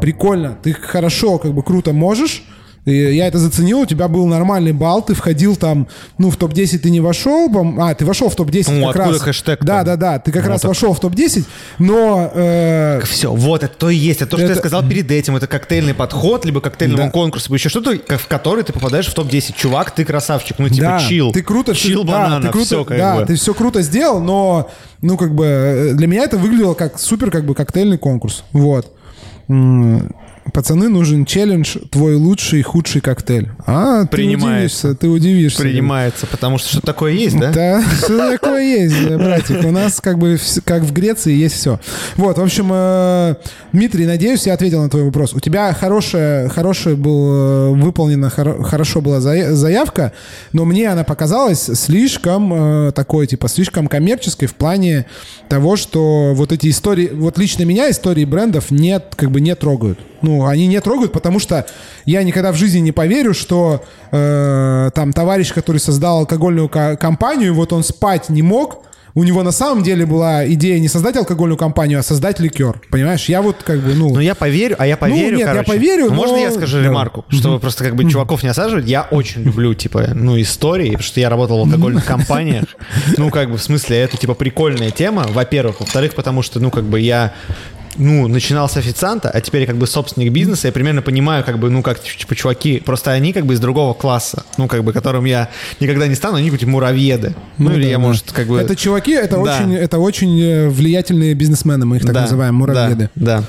Прикольно, 0.00 0.56
ты 0.62 0.72
хорошо, 0.72 1.38
как 1.38 1.52
бы 1.52 1.62
круто 1.62 1.92
можешь. 1.92 2.44
И 2.84 2.92
я 3.14 3.28
это 3.28 3.38
заценил, 3.38 3.80
у 3.82 3.86
тебя 3.86 4.08
был 4.08 4.26
нормальный 4.26 4.72
балл, 4.72 5.02
ты 5.02 5.14
входил 5.14 5.54
там, 5.54 5.86
ну, 6.18 6.30
в 6.30 6.36
топ-10 6.36 6.78
ты 6.78 6.90
не 6.90 6.98
вошел, 6.98 7.48
а, 7.78 7.94
ты 7.94 8.04
вошел 8.04 8.28
в 8.28 8.34
топ-10 8.34 8.72
Ну, 8.72 8.86
как 8.88 8.96
откуда 8.96 9.12
раз. 9.12 9.22
хэштег-то? 9.22 9.64
Да, 9.64 9.84
да, 9.84 9.94
да, 9.96 10.18
ты 10.18 10.32
как 10.32 10.42
Ну, 10.42 10.48
раз 10.50 10.62
так- 10.62 10.68
вошел 10.70 10.92
в 10.92 10.98
топ-10, 10.98 11.44
но... 11.78 12.32
э, 12.34 13.00
Все, 13.04 13.32
вот 13.32 13.62
это 13.62 13.72
то 13.76 13.88
и 13.88 13.94
есть. 13.94 14.20
Это 14.20 14.32
то, 14.32 14.36
что 14.36 14.46
Это- 14.46 14.54
я 14.54 14.58
сказал 14.58 14.82
перед 14.88 15.08
этим. 15.12 15.36
Это 15.36 15.46
коктейльный 15.46 15.94
подход, 15.94 16.44
либо 16.44 16.60
коктейльному 16.60 17.04
Да. 17.04 17.10
конкурсу, 17.10 17.46
либо 17.50 17.54
еще 17.58 17.68
что-то, 17.68 17.92
в 18.18 18.26
который 18.26 18.64
ты 18.64 18.72
попадаешь 18.72 19.06
в 19.06 19.14
топ-10. 19.14 19.54
Чувак, 19.56 19.92
ты 19.92 20.04
красавчик. 20.04 20.58
Ну, 20.58 20.68
типа, 20.68 20.82
да, 20.82 20.98
чил. 21.08 21.30
Ты 21.30 21.42
круто, 21.42 21.76
Чил 21.76 22.02
да, 22.02 22.12
банана, 22.12 22.46
ты 22.46 22.50
круто, 22.52 22.66
все 22.66 22.84
как 22.84 22.98
да, 22.98 23.16
бы. 23.20 23.26
ты 23.26 23.36
все 23.36 23.54
круто 23.54 23.80
сделал, 23.82 24.18
но, 24.20 24.68
ну, 25.02 25.16
как 25.16 25.36
бы, 25.36 25.44
э, 25.44 25.92
для 25.94 26.08
меня 26.08 26.24
это 26.24 26.36
выглядело 26.36 26.74
как 26.74 26.98
супер, 26.98 27.30
как 27.30 27.44
бы, 27.46 27.54
коктейльный 27.54 27.98
конкурс. 27.98 28.42
Вот. 28.52 28.90
Пацаны, 30.52 30.88
нужен 30.88 31.24
челлендж 31.24 31.76
«Твой 31.90 32.16
лучший 32.16 32.60
и 32.60 32.62
худший 32.62 33.00
коктейль». 33.00 33.48
А, 33.64 34.02
ты 34.02 34.08
Принимается. 34.08 34.88
удивишься, 34.88 34.94
ты 34.94 35.08
удивишься. 35.08 35.62
Принимается, 35.62 36.26
потому 36.26 36.58
что 36.58 36.68
что 36.68 36.80
такое 36.80 37.12
есть, 37.12 37.38
да? 37.38 37.52
Да, 37.52 37.82
что 37.98 38.32
такое 38.32 38.62
есть, 38.62 39.08
братик. 39.08 39.64
У 39.64 39.70
нас 39.70 40.00
как 40.00 40.18
бы 40.18 40.38
как 40.64 40.82
в 40.82 40.92
Греции 40.92 41.32
есть 41.32 41.54
все. 41.54 41.78
Вот, 42.16 42.38
в 42.38 42.42
общем, 42.42 42.68
э, 42.72 43.36
Дмитрий, 43.72 44.04
надеюсь, 44.04 44.46
я 44.46 44.54
ответил 44.54 44.82
на 44.82 44.90
твой 44.90 45.04
вопрос. 45.04 45.32
У 45.32 45.38
тебя 45.40 45.72
хорошая, 45.72 46.48
хорошая 46.48 46.96
был 46.96 47.32
э, 47.32 47.70
выполнена, 47.76 48.26
хоро- 48.26 48.62
хорошо 48.64 49.00
была 49.00 49.18
зая- 49.20 49.52
заявка, 49.52 50.12
но 50.52 50.64
мне 50.64 50.88
она 50.90 51.04
показалась 51.04 51.62
слишком 51.62 52.52
э, 52.88 52.92
такой, 52.92 53.28
типа, 53.28 53.46
слишком 53.48 53.86
коммерческой 53.86 54.46
в 54.48 54.54
плане 54.56 55.06
того, 55.48 55.76
что 55.76 56.32
вот 56.34 56.50
эти 56.52 56.68
истории, 56.68 57.10
вот 57.12 57.38
лично 57.38 57.62
меня 57.62 57.88
истории 57.90 58.24
брендов 58.24 58.70
нет, 58.72 59.14
как 59.16 59.30
бы 59.30 59.40
не 59.40 59.54
трогают. 59.54 60.00
Ну, 60.22 60.46
они 60.46 60.66
не 60.66 60.80
трогают, 60.80 61.12
потому 61.12 61.38
что 61.38 61.66
я 62.04 62.22
никогда 62.22 62.52
в 62.52 62.56
жизни 62.56 62.78
не 62.80 62.92
поверю, 62.92 63.34
что 63.34 63.82
э, 64.10 64.90
там 64.94 65.12
товарищ, 65.12 65.52
который 65.52 65.78
создал 65.78 66.18
алкогольную 66.20 66.68
ко- 66.68 66.96
компанию, 66.96 67.54
вот 67.54 67.72
он 67.72 67.82
спать 67.82 68.28
не 68.28 68.42
мог, 68.42 68.84
у 69.14 69.24
него 69.24 69.42
на 69.42 69.52
самом 69.52 69.82
деле 69.82 70.06
была 70.06 70.46
идея 70.52 70.78
не 70.80 70.88
создать 70.88 71.16
алкогольную 71.18 71.58
компанию, 71.58 71.98
а 71.98 72.02
создать 72.02 72.40
ликер. 72.40 72.80
Понимаешь? 72.90 73.26
Я 73.28 73.42
вот 73.42 73.56
как 73.62 73.80
бы, 73.80 73.92
ну... 73.92 74.08
Ну, 74.14 74.20
я 74.20 74.34
поверю, 74.34 74.76
а 74.78 74.86
я 74.86 74.96
поверю, 74.96 75.36
нет, 75.36 75.40
я 75.40 75.52
короче. 75.52 75.70
поверю, 75.70 76.06
Ну, 76.06 76.14
Можно 76.14 76.36
но- 76.36 76.42
я 76.42 76.50
скажу 76.50 76.78
Давай. 76.78 76.88
ремарку? 76.88 77.24
Чтобы 77.28 77.58
просто 77.60 77.84
как 77.84 77.94
бы 77.94 78.08
чуваков 78.10 78.42
не 78.42 78.48
осаживать. 78.48 78.86
Я 78.88 79.02
очень 79.10 79.42
люблю, 79.42 79.74
типа, 79.74 80.12
ну, 80.14 80.40
истории, 80.40 80.86
потому 80.92 81.02
что 81.02 81.20
я 81.20 81.28
работал 81.28 81.58
в 81.58 81.66
алкогольных 81.66 82.06
компаниях. 82.06 82.64
Ну, 83.18 83.28
как 83.30 83.50
бы, 83.50 83.58
в 83.58 83.62
смысле, 83.62 83.98
это, 83.98 84.16
типа, 84.16 84.32
прикольная 84.32 84.90
тема, 84.90 85.26
во-первых. 85.28 85.80
Во-вторых, 85.80 86.14
потому 86.14 86.40
что, 86.40 86.58
ну, 86.58 86.70
как 86.70 86.84
бы 86.84 86.98
я 86.98 87.34
ну, 87.96 88.26
начинал 88.28 88.68
с 88.68 88.76
официанта, 88.76 89.30
а 89.30 89.40
теперь 89.40 89.66
как 89.66 89.76
бы 89.76 89.86
собственник 89.86 90.32
бизнеса, 90.32 90.68
я 90.68 90.72
примерно 90.72 91.02
понимаю, 91.02 91.44
как 91.44 91.58
бы, 91.58 91.70
ну, 91.70 91.82
как, 91.82 92.02
типа, 92.02 92.34
чуваки, 92.34 92.80
просто 92.80 93.10
они 93.12 93.32
как 93.32 93.44
бы 93.46 93.54
из 93.54 93.60
другого 93.60 93.92
класса, 93.94 94.44
ну, 94.58 94.68
как 94.68 94.82
бы, 94.84 94.92
которым 94.92 95.24
я 95.24 95.48
никогда 95.80 96.06
не 96.06 96.14
стану, 96.14 96.36
они 96.36 96.50
какие-то 96.50 96.70
муравьеды. 96.70 97.34
Ну, 97.58 97.70
Ну 97.70 97.76
или 97.76 97.84
да, 97.84 97.88
я, 97.88 97.96
да. 97.96 98.02
может, 98.02 98.32
как 98.32 98.46
бы... 98.46 98.58
Это 98.58 98.76
чуваки, 98.76 99.12
это, 99.12 99.36
Да. 99.36 99.42
очень, 99.42 99.74
это 99.74 99.98
очень 99.98 100.40
э, 100.40 100.68
влиятельные 100.68 101.34
бизнесмены, 101.34 101.84
мы 101.86 101.96
их 101.96 102.02
так 102.02 102.12
Да, 102.12 102.22
называем, 102.22 102.54
муравьеды. 102.54 103.10
Да, 103.14 103.38
да. 103.40 103.44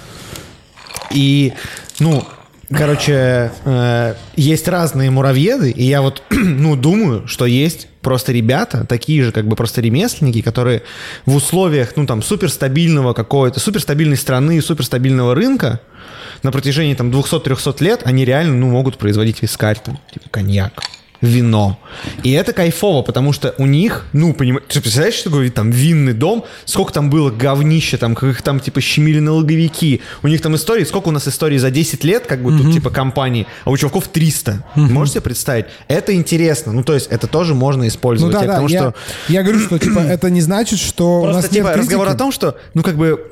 И, 1.12 1.54
ну, 2.00 2.24
короче, 2.70 3.52
э, 3.66 4.16
есть 4.36 4.68
разные 4.68 5.10
муравьеды, 5.10 5.72
и 5.72 5.84
я 5.84 6.02
вот, 6.02 6.24
ну, 6.30 6.76
думаю, 6.76 7.28
что 7.28 7.46
есть 7.46 7.88
просто 8.02 8.32
ребята, 8.32 8.86
такие 8.86 9.24
же, 9.24 9.32
как 9.32 9.48
бы 9.48 9.56
просто 9.56 9.82
ремесленники, 9.82 10.42
которые 10.42 10.84
в 11.26 11.36
условиях, 11.36 11.94
ну, 11.96 12.06
там, 12.06 12.22
суперстабильного 12.22 13.14
какого-то, 13.14 13.60
суперстабильной 13.60 14.18
страны, 14.18 14.62
суперстабильного 14.62 15.36
рынка 15.36 15.80
на 16.44 16.52
протяжении, 16.52 16.96
там, 16.96 17.12
200-300 17.12 17.84
лет, 17.84 18.02
они 18.04 18.26
реально, 18.26 18.56
ну, 18.56 18.70
могут 18.70 18.98
производить 18.98 19.42
вискарь, 19.42 19.80
там, 19.84 20.00
типа, 20.12 20.30
коньяк 20.30 20.74
вино. 21.24 21.80
И 22.22 22.32
это 22.32 22.52
кайфово, 22.54 23.02
потому 23.02 23.32
что 23.34 23.56
у 23.58 23.66
них, 23.66 24.06
ну, 24.14 24.34
понимаешь, 24.34 24.66
ты 24.68 24.82
представляешь, 24.82 25.16
что 25.16 25.30
говорит 25.30 25.54
там 25.54 25.72
винный 25.72 26.14
дом, 26.14 26.44
сколько 26.66 26.92
там 26.92 27.10
было 27.10 27.32
говнища, 27.32 27.98
там, 27.98 28.14
как 28.14 28.30
их 28.30 28.42
там, 28.42 28.60
типа, 28.60 28.82
щемили 28.82 29.20
налоговики. 29.20 30.02
У 30.22 30.28
них 30.28 30.42
там 30.42 30.56
истории, 30.56 30.84
сколько 30.84 31.08
у 31.08 31.12
нас 31.12 31.28
историй 31.28 31.58
за 31.58 31.72
10 31.72 32.04
лет, 32.04 32.28
как 32.28 32.44
бы 32.44 32.56
тут, 32.58 32.74
типа, 32.74 32.90
компании, 32.90 33.48
а 33.64 33.72
у 33.72 33.78
чуваков 33.78 34.10
300. 34.10 34.64
Можете 34.76 35.14
себе 35.14 35.22
представить? 35.22 35.66
Это 35.88 36.14
интересно. 36.14 36.74
Ну, 36.74 36.84
то 36.84 36.94
есть, 36.94 37.08
это 37.08 37.28
тоже 37.28 37.56
можно 37.56 37.84
Ну 37.84 37.88
использовать. 37.88 38.34
да, 38.34 38.42
Я 38.42 38.48
да, 38.48 38.56
тому, 38.56 38.68
я, 38.68 38.80
что 38.80 38.96
я 39.30 39.44
говорю, 39.44 39.60
что 39.62 39.80
типа 39.80 40.00
это 40.08 40.30
не 40.30 40.42
значит, 40.42 40.80
что 40.80 41.20
у 41.22 41.24
Просто, 41.24 41.42
нас 41.42 41.50
типа, 41.50 41.68
нет 41.68 41.78
разговор 41.78 42.10
о 42.10 42.16
том, 42.16 42.32
что, 42.34 42.58
ну, 42.74 42.84
как 42.84 42.98
бы, 42.98 43.32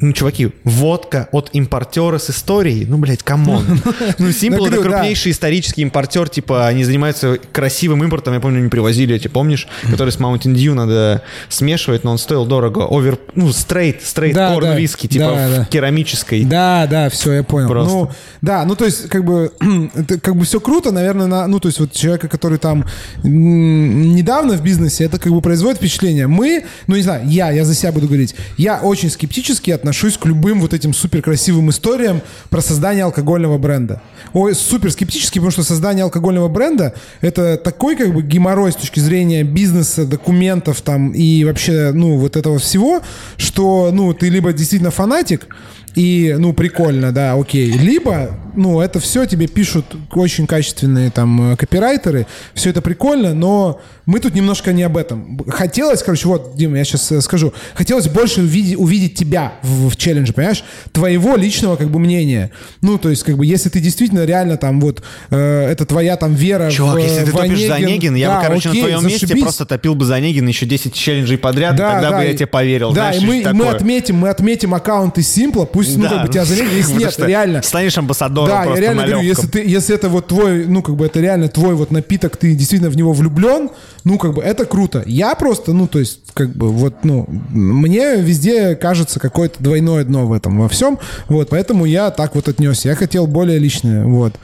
ну, 0.00 0.12
чуваки, 0.12 0.50
водка 0.64 1.28
от 1.32 1.50
импортера 1.52 2.18
с 2.18 2.30
историей, 2.30 2.86
ну, 2.86 2.98
блядь, 2.98 3.22
come 3.22 3.46
on. 3.46 3.64
Ну, 4.18 4.28
Simple 4.28 4.56
говорю, 4.56 4.66
это 4.66 4.82
да. 4.82 4.88
крупнейший 4.90 5.32
исторический 5.32 5.82
импортер, 5.82 6.28
типа, 6.28 6.66
они 6.66 6.84
занимаются 6.84 7.38
красивым 7.52 8.02
импортом, 8.04 8.34
я 8.34 8.40
помню, 8.40 8.60
они 8.60 8.68
привозили 8.68 9.14
эти, 9.14 9.28
помнишь, 9.28 9.68
который 9.90 10.10
с 10.10 10.18
Mountain 10.18 10.54
Dew 10.54 10.74
надо 10.74 11.22
смешивать, 11.48 12.04
но 12.04 12.12
он 12.12 12.18
стоил 12.18 12.46
дорого. 12.46 12.86
Овер, 12.88 13.18
ну, 13.34 13.52
straight, 13.52 14.02
straight 14.02 14.36
corn 14.36 14.76
whiskey, 14.76 15.06
типа, 15.06 15.66
керамической. 15.70 16.44
Да, 16.44 16.86
да, 16.88 17.10
все, 17.10 17.32
я 17.32 17.42
понял. 17.42 17.68
Ну, 17.68 18.10
да, 18.40 18.64
ну 18.64 18.76
то 18.76 18.84
есть, 18.84 19.08
как 19.08 19.24
бы, 19.24 19.52
это 19.94 20.18
как 20.20 20.36
бы 20.36 20.44
все 20.44 20.60
круто, 20.60 20.90
наверное, 20.90 21.26
на, 21.26 21.46
ну, 21.46 21.60
то 21.60 21.68
есть, 21.68 21.80
вот 21.80 21.92
человека, 21.92 22.28
который 22.28 22.58
там 22.58 22.84
недавно 23.22 24.54
в 24.54 24.62
бизнесе, 24.62 25.04
это 25.04 25.18
как 25.18 25.32
бы 25.32 25.40
производит 25.40 25.78
впечатление. 25.78 26.26
Мы, 26.26 26.64
ну, 26.86 26.96
не 26.96 27.02
знаю, 27.02 27.28
я, 27.28 27.50
я 27.50 27.64
за 27.64 27.74
себя 27.74 27.92
буду 27.92 28.06
говорить, 28.06 28.34
я 28.56 28.80
очень 28.80 29.10
скептически 29.10 29.57
отношусь 29.66 30.16
к 30.16 30.26
любым 30.26 30.60
вот 30.60 30.74
этим 30.74 30.94
супер 30.94 31.22
красивым 31.22 31.70
историям 31.70 32.22
про 32.50 32.60
создание 32.60 33.04
алкогольного 33.04 33.58
бренда. 33.58 34.00
Ой, 34.32 34.54
супер 34.54 34.92
скептически, 34.92 35.38
потому 35.38 35.50
что 35.50 35.62
создание 35.62 36.04
алкогольного 36.04 36.48
бренда 36.48 36.94
это 37.20 37.56
такой 37.56 37.96
как 37.96 38.14
бы 38.14 38.22
геморрой 38.22 38.72
с 38.72 38.76
точки 38.76 39.00
зрения 39.00 39.42
бизнеса, 39.42 40.06
документов 40.06 40.80
там 40.80 41.10
и 41.10 41.44
вообще, 41.44 41.92
ну, 41.92 42.16
вот 42.16 42.36
этого 42.36 42.58
всего, 42.58 43.02
что, 43.36 43.90
ну, 43.92 44.14
ты 44.14 44.28
либо 44.28 44.52
действительно 44.52 44.90
фанатик, 44.90 45.48
и, 45.94 46.34
ну, 46.38 46.52
прикольно, 46.52 47.12
да, 47.12 47.34
окей. 47.34 47.70
Либо, 47.72 48.30
ну, 48.54 48.80
это 48.80 49.00
все 49.00 49.26
тебе 49.26 49.46
пишут 49.46 49.84
очень 50.12 50.46
качественные 50.46 51.10
там 51.10 51.52
э, 51.52 51.56
копирайтеры, 51.56 52.26
все 52.54 52.70
это 52.70 52.82
прикольно, 52.82 53.34
но 53.34 53.80
мы 54.06 54.20
тут 54.20 54.34
немножко 54.34 54.72
не 54.72 54.82
об 54.84 54.96
этом. 54.96 55.38
Хотелось, 55.48 56.02
короче, 56.02 56.28
вот, 56.28 56.56
Дима, 56.56 56.78
я 56.78 56.84
сейчас 56.84 57.12
скажу, 57.24 57.52
хотелось 57.74 58.08
больше 58.08 58.40
увидеть, 58.40 58.78
увидеть 58.78 59.14
тебя 59.14 59.54
в, 59.62 59.90
в 59.90 59.96
челлендже, 59.96 60.32
понимаешь? 60.32 60.64
Твоего 60.92 61.36
личного, 61.36 61.76
как 61.76 61.90
бы, 61.90 61.98
мнения. 61.98 62.50
Ну, 62.80 62.98
то 62.98 63.10
есть, 63.10 63.22
как 63.22 63.36
бы, 63.36 63.44
если 63.44 63.68
ты 63.68 63.80
действительно 63.80 64.24
реально 64.24 64.56
там 64.56 64.80
вот, 64.80 65.02
э, 65.30 65.66
это 65.70 65.84
твоя 65.84 66.16
там 66.16 66.34
вера 66.34 66.70
Чувак, 66.70 66.96
в, 66.96 66.98
если 66.98 67.24
ты 67.24 67.30
в 67.32 67.36
топишь 67.36 67.66
за 67.66 67.74
Онегин, 67.74 68.14
я 68.14 68.28
да, 68.28 68.36
бы, 68.38 68.46
короче, 68.46 68.68
окей, 68.70 68.82
на 68.82 68.88
твоем 68.88 69.06
месте 69.06 69.26
зашибись. 69.26 69.42
просто 69.42 69.66
топил 69.66 69.94
бы 69.94 70.04
за 70.04 70.14
Онегин 70.16 70.46
еще 70.48 70.64
10 70.66 70.94
челленджей 70.94 71.38
подряд, 71.38 71.74
и 71.74 71.78
тогда 71.78 72.12
бы 72.12 72.24
и- 72.24 72.28
я 72.28 72.34
тебе 72.34 72.46
поверил. 72.46 72.92
Да, 72.92 73.12
Знаешь, 73.12 73.22
и 73.22 73.26
мы, 73.26 73.52
мы 73.52 73.68
отметим, 73.68 74.16
мы 74.16 74.28
отметим 74.30 74.74
аккаунты 74.74 75.22
Симпла, 75.22 75.64
пусть, 75.78 75.96
ну, 75.96 76.02
Да, 76.04 76.10
как 76.10 76.22
бы 76.26 76.32
тебя 76.32 76.44
заметили, 76.44 76.76
если 76.76 76.94
нет, 76.94 77.18
реально. 77.20 77.62
Станешь 77.62 77.96
амбассадором 77.96 78.48
Да, 78.48 78.64
я 78.64 78.80
реально 78.80 79.06
говорю, 79.06 79.20
если, 79.20 79.46
ты, 79.46 79.64
если 79.64 79.94
это 79.94 80.08
вот 80.08 80.26
твой, 80.26 80.66
ну, 80.66 80.82
как 80.82 80.96
бы 80.96 81.06
это 81.06 81.20
реально 81.20 81.48
твой 81.48 81.74
вот 81.74 81.92
напиток, 81.92 82.36
ты 82.36 82.54
действительно 82.56 82.90
в 82.90 82.96
него 82.96 83.12
влюблен, 83.12 83.70
ну, 84.02 84.18
как 84.18 84.34
бы 84.34 84.42
это 84.42 84.64
круто. 84.64 85.04
Я 85.06 85.36
просто, 85.36 85.72
ну, 85.72 85.86
то 85.86 86.00
есть, 86.00 86.20
как 86.34 86.50
бы, 86.50 86.70
вот, 86.72 87.04
ну, 87.04 87.26
мне 87.50 88.16
везде 88.16 88.74
кажется 88.74 89.20
какое-то 89.20 89.62
двойное 89.62 90.02
дно 90.02 90.26
в 90.26 90.32
этом 90.32 90.58
во 90.58 90.68
всем, 90.68 90.98
вот, 91.28 91.50
поэтому 91.50 91.84
я 91.84 92.10
так 92.10 92.34
вот 92.34 92.48
отнесся. 92.48 92.88
Я 92.88 92.96
хотел 92.96 93.28
более 93.28 93.58
личное, 93.58 94.04
вот. 94.04 94.34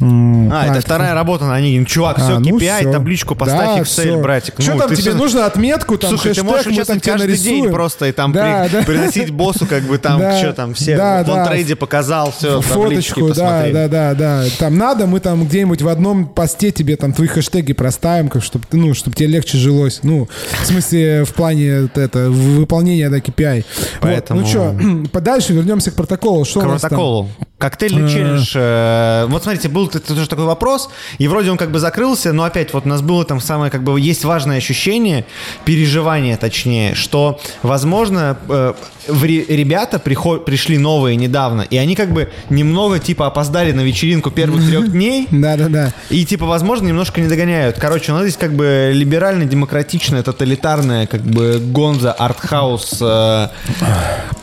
М, 0.00 0.52
А, 0.52 0.66
это 0.66 0.80
вторая 0.82 1.14
работа 1.14 1.46
на 1.46 1.54
Онегин. 1.54 1.86
Чувак, 1.86 2.18
все, 2.18 2.36
а, 2.36 2.38
ну 2.38 2.58
KPI, 2.58 2.92
табличку 2.92 3.34
поставь, 3.34 3.80
Excel, 3.80 4.20
братик. 4.20 4.54
Что 4.58 4.74
Ну, 4.74 4.78
там 4.80 4.94
тебе 4.94 5.14
нужно 5.14 5.46
отметку, 5.46 5.96
там 5.96 6.10
Слушай, 6.10 6.34
ты 6.34 6.42
можешь 6.42 6.66
участвовать 6.66 7.02
каждый 7.02 7.36
день 7.38 7.70
просто 7.70 8.06
и 8.06 8.12
там 8.12 8.32
приносить 8.32 9.30
боссу, 9.30 9.66
как 9.66 9.84
бы 9.84 9.96
там, 9.98 10.20
что 10.38 10.52
там, 10.52 10.65
все, 10.74 10.96
да, 10.96 11.22
вон 11.24 11.36
да. 11.36 11.46
трейде 11.46 11.76
показал, 11.76 12.32
все, 12.32 12.60
Фоточку, 12.60 13.32
да, 13.34 13.66
да, 13.72 13.88
да, 13.88 14.14
да. 14.14 14.44
Там 14.58 14.76
надо, 14.78 15.06
мы 15.06 15.20
там 15.20 15.46
где-нибудь 15.46 15.82
в 15.82 15.88
одном 15.88 16.26
посте 16.26 16.70
тебе 16.70 16.96
там 16.96 17.12
твои 17.12 17.28
хэштеги 17.28 17.72
проставим, 17.72 18.28
как 18.28 18.42
чтобы 18.42 18.64
ну, 18.72 18.94
чтобы 18.94 19.16
тебе 19.16 19.28
легче 19.28 19.58
жилось. 19.58 20.00
Ну, 20.02 20.28
в 20.62 20.66
смысле, 20.66 21.24
в 21.24 21.32
плане 21.34 21.82
вот 21.82 21.98
это, 21.98 22.30
выполнения 22.30 23.08
да, 23.10 23.18
KPI. 23.18 23.56
Вот. 23.56 23.64
Поэтому- 24.00 24.40
Ну 24.40 24.46
что, 24.46 24.76
подальше 25.12 25.52
вернемся 25.52 25.90
к 25.90 25.94
протоколу. 25.94 26.44
Что 26.44 26.60
там? 26.60 26.70
протоколу. 26.78 27.28
Коктейльный 27.58 28.10
челлендж. 28.10 28.52
э, 28.54 29.24
Вот 29.30 29.42
смотрите, 29.44 29.68
был 29.70 29.88
тоже 29.88 30.28
такой 30.28 30.44
вопрос, 30.44 30.90
и 31.16 31.26
вроде 31.26 31.50
он 31.50 31.56
как 31.56 31.70
бы 31.70 31.78
закрылся, 31.78 32.34
но 32.34 32.44
опять 32.44 32.74
вот 32.74 32.84
у 32.84 32.88
нас 32.88 33.00
было 33.00 33.24
там 33.24 33.40
самое, 33.40 33.70
как 33.70 33.82
бы, 33.82 33.98
есть 33.98 34.24
важное 34.26 34.58
ощущение, 34.58 35.24
переживание 35.64 36.36
точнее, 36.36 36.94
что, 36.94 37.40
возможно, 37.62 38.36
э, 38.48 38.74
ребята 39.08 39.98
приход- 39.98 40.44
пришли 40.56 40.78
новые 40.78 41.16
недавно, 41.16 41.60
и 41.60 41.76
они 41.76 41.94
как 41.94 42.12
бы 42.12 42.30
немного 42.48 42.98
типа 42.98 43.26
опоздали 43.26 43.72
на 43.72 43.82
вечеринку 43.82 44.30
первых 44.30 44.66
трех 44.70 44.90
дней, 44.90 45.28
Да-да-да. 45.30 45.92
и, 46.08 46.24
типа, 46.24 46.46
возможно, 46.46 46.86
немножко 46.86 47.20
не 47.20 47.28
догоняют. 47.28 47.76
Короче, 47.78 48.12
у 48.12 48.14
нас 48.14 48.24
здесь 48.24 48.38
как 48.38 48.54
бы 48.54 48.90
либерально-демократичная, 48.94 50.22
тоталитарная, 50.22 51.06
как 51.06 51.20
бы 51.20 51.58
гонза, 51.60 52.12
артхаус, 52.12 53.02
э, 53.02 53.48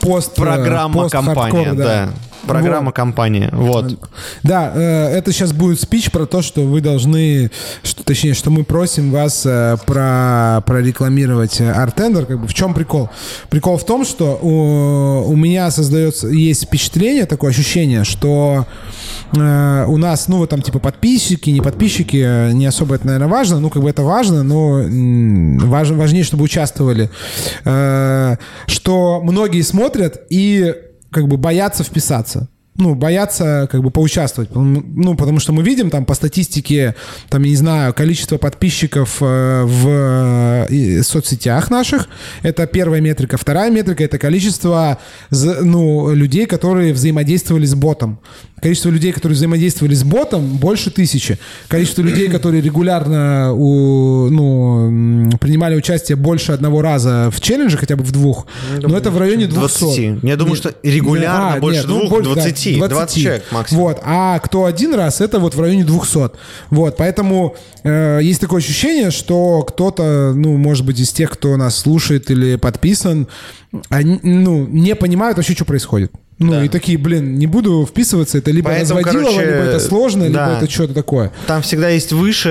Пост, 0.02 0.38
э, 0.38 1.10
компания, 1.10 1.74
да. 1.74 2.10
Программа 2.48 2.88
Вот. 2.88 2.96
компания, 2.96 3.50
вот. 3.54 3.98
Да, 4.44 4.72
э, 4.76 5.08
это 5.18 5.32
сейчас 5.32 5.54
будет 5.54 5.80
спич 5.80 6.12
про 6.12 6.26
то, 6.26 6.42
что 6.42 6.62
вы 6.62 6.82
должны, 6.82 7.52
что, 7.84 8.04
точнее, 8.04 8.34
что 8.34 8.50
мы 8.50 8.64
просим 8.64 9.12
вас 9.12 9.46
э, 9.46 9.78
про, 9.86 10.62
прорекламировать 10.66 11.62
э, 11.62 11.72
Артендер. 11.72 12.26
Как 12.26 12.42
бы 12.42 12.48
в 12.48 12.54
чем 12.54 12.74
прикол? 12.74 13.10
Прикол 13.50 13.78
в 13.78 13.86
том, 13.86 14.04
что 14.06 14.38
у, 14.42 15.32
у 15.32 15.36
меня 15.36 15.72
создается, 15.72 16.28
есть 16.28 16.66
впечатление, 16.66 17.26
такое 17.26 17.52
ощущение, 17.52 18.04
что 18.04 18.66
э, 19.36 19.86
у 19.88 19.98
нас, 19.98 20.28
ну, 20.28 20.38
вот 20.38 20.50
там, 20.50 20.62
типа, 20.62 20.80
подписчики, 20.80 21.50
не 21.50 21.62
подписчики, 21.62 22.52
не 22.52 22.66
особо 22.66 22.96
это, 22.96 23.06
наверное, 23.06 23.30
важно. 23.30 23.60
Ну, 23.60 23.70
как 23.70 23.82
бы 23.84 23.90
это 23.90 24.02
важно, 24.04 24.44
но 24.44 24.82
важ- 25.66 25.92
важнее, 25.96 26.24
чтобы 26.24 26.44
участвовали. 26.44 27.10
Э, 27.64 28.36
что 28.68 29.22
многие 29.24 29.62
смотрят 29.62 30.24
и 30.30 30.76
как 31.14 31.28
бы 31.28 31.38
боятся 31.38 31.84
вписаться. 31.84 32.50
Ну, 32.76 32.96
боятся 32.96 33.68
как 33.72 33.84
бы 33.84 33.92
поучаствовать. 33.92 34.50
Ну, 34.56 35.16
потому 35.16 35.40
что 35.40 35.54
мы 35.54 35.62
видим 35.62 35.92
там 35.92 36.06
по 36.06 36.16
статистике, 36.16 36.96
там, 37.30 37.44
я 37.44 37.50
не 37.50 37.56
знаю, 37.56 37.94
количество 37.94 38.38
подписчиков 38.38 39.18
э, 39.22 39.64
в 39.64 40.68
э, 40.70 41.04
соцсетях 41.04 41.70
наших. 41.70 42.08
Это 42.42 42.66
первая 42.66 43.00
метрика. 43.00 43.38
Вторая 43.38 43.70
метрика— 43.70 44.04
это 44.06 44.18
количество 44.18 44.98
ну, 45.30 46.16
людей, 46.16 46.48
которые 46.48 46.94
взаимодействовали 46.94 47.66
с 47.66 47.76
ботом. 47.76 48.20
Количество 48.64 48.90
людей, 48.90 49.12
которые 49.12 49.36
взаимодействовали 49.36 49.94
с 49.94 50.04
ботом, 50.06 50.58
больше 50.58 50.90
тысячи. 50.90 51.38
Количество 51.68 52.02
людей, 52.02 52.30
которые 52.30 52.62
регулярно 52.62 53.54
у, 53.54 54.30
ну, 54.30 55.30
принимали 55.42 55.76
участие 55.76 56.16
больше 56.16 56.54
одного 56.54 56.82
раза 56.82 57.30
в 57.30 57.42
челлендже, 57.42 57.78
хотя 57.78 57.98
бы 57.98 58.06
в 58.06 58.12
двух, 58.14 58.48
но 58.82 58.98
это 58.98 59.12
в 59.12 59.18
районе 59.18 59.48
200. 59.48 59.80
20. 59.84 60.24
Я 60.24 60.38
думаю, 60.38 60.56
что 60.56 60.74
регулярно 60.82 61.60
больше 61.60 61.86
ну, 61.88 62.00
двух, 62.00 62.10
больше, 62.10 62.36
да, 62.36 62.42
20, 62.72 62.90
20 62.90 63.24
человек 63.24 63.44
максимум. 63.52 63.84
Вот, 63.84 64.00
а 64.04 64.40
кто 64.40 64.66
один 64.66 64.94
раз, 64.94 65.22
это 65.22 65.40
вот 65.40 65.56
в 65.56 65.62
районе 65.62 65.84
200. 65.84 66.32
Вот, 66.70 66.98
поэтому 66.98 67.56
э, 67.84 68.20
есть 68.22 68.42
такое 68.42 68.60
ощущение, 68.60 69.12
что 69.12 69.64
кто-то, 69.64 70.34
ну, 70.36 70.58
может 70.58 70.86
быть, 70.86 71.00
из 71.00 71.12
тех, 71.12 71.32
кто 71.32 71.56
нас 71.58 71.76
слушает 71.76 72.30
или 72.32 72.56
подписан, 72.56 73.28
они, 73.90 74.20
ну, 74.24 74.66
не 74.68 74.96
понимают 74.96 75.38
вообще, 75.38 75.54
что 75.54 75.66
происходит. 75.66 76.12
Ну, 76.44 76.52
Да. 76.54 76.64
и 76.66 76.68
такие, 76.70 76.98
блин, 76.98 77.38
не 77.38 77.48
буду 77.48 77.86
вписываться, 77.90 78.38
это 78.38 78.52
либо 78.52 78.70
Поэтому, 78.70 79.00
разводилово, 79.00 79.32
короче, 79.32 79.46
либо 79.46 79.64
это 79.64 79.80
сложно, 79.80 80.24
либо 80.24 80.36
да. 80.36 80.58
это 80.58 80.70
что-то 80.72 80.94
такое. 80.94 81.32
Там 81.48 81.62
всегда 81.62 81.90
есть 81.90 82.12
выше 82.12 82.50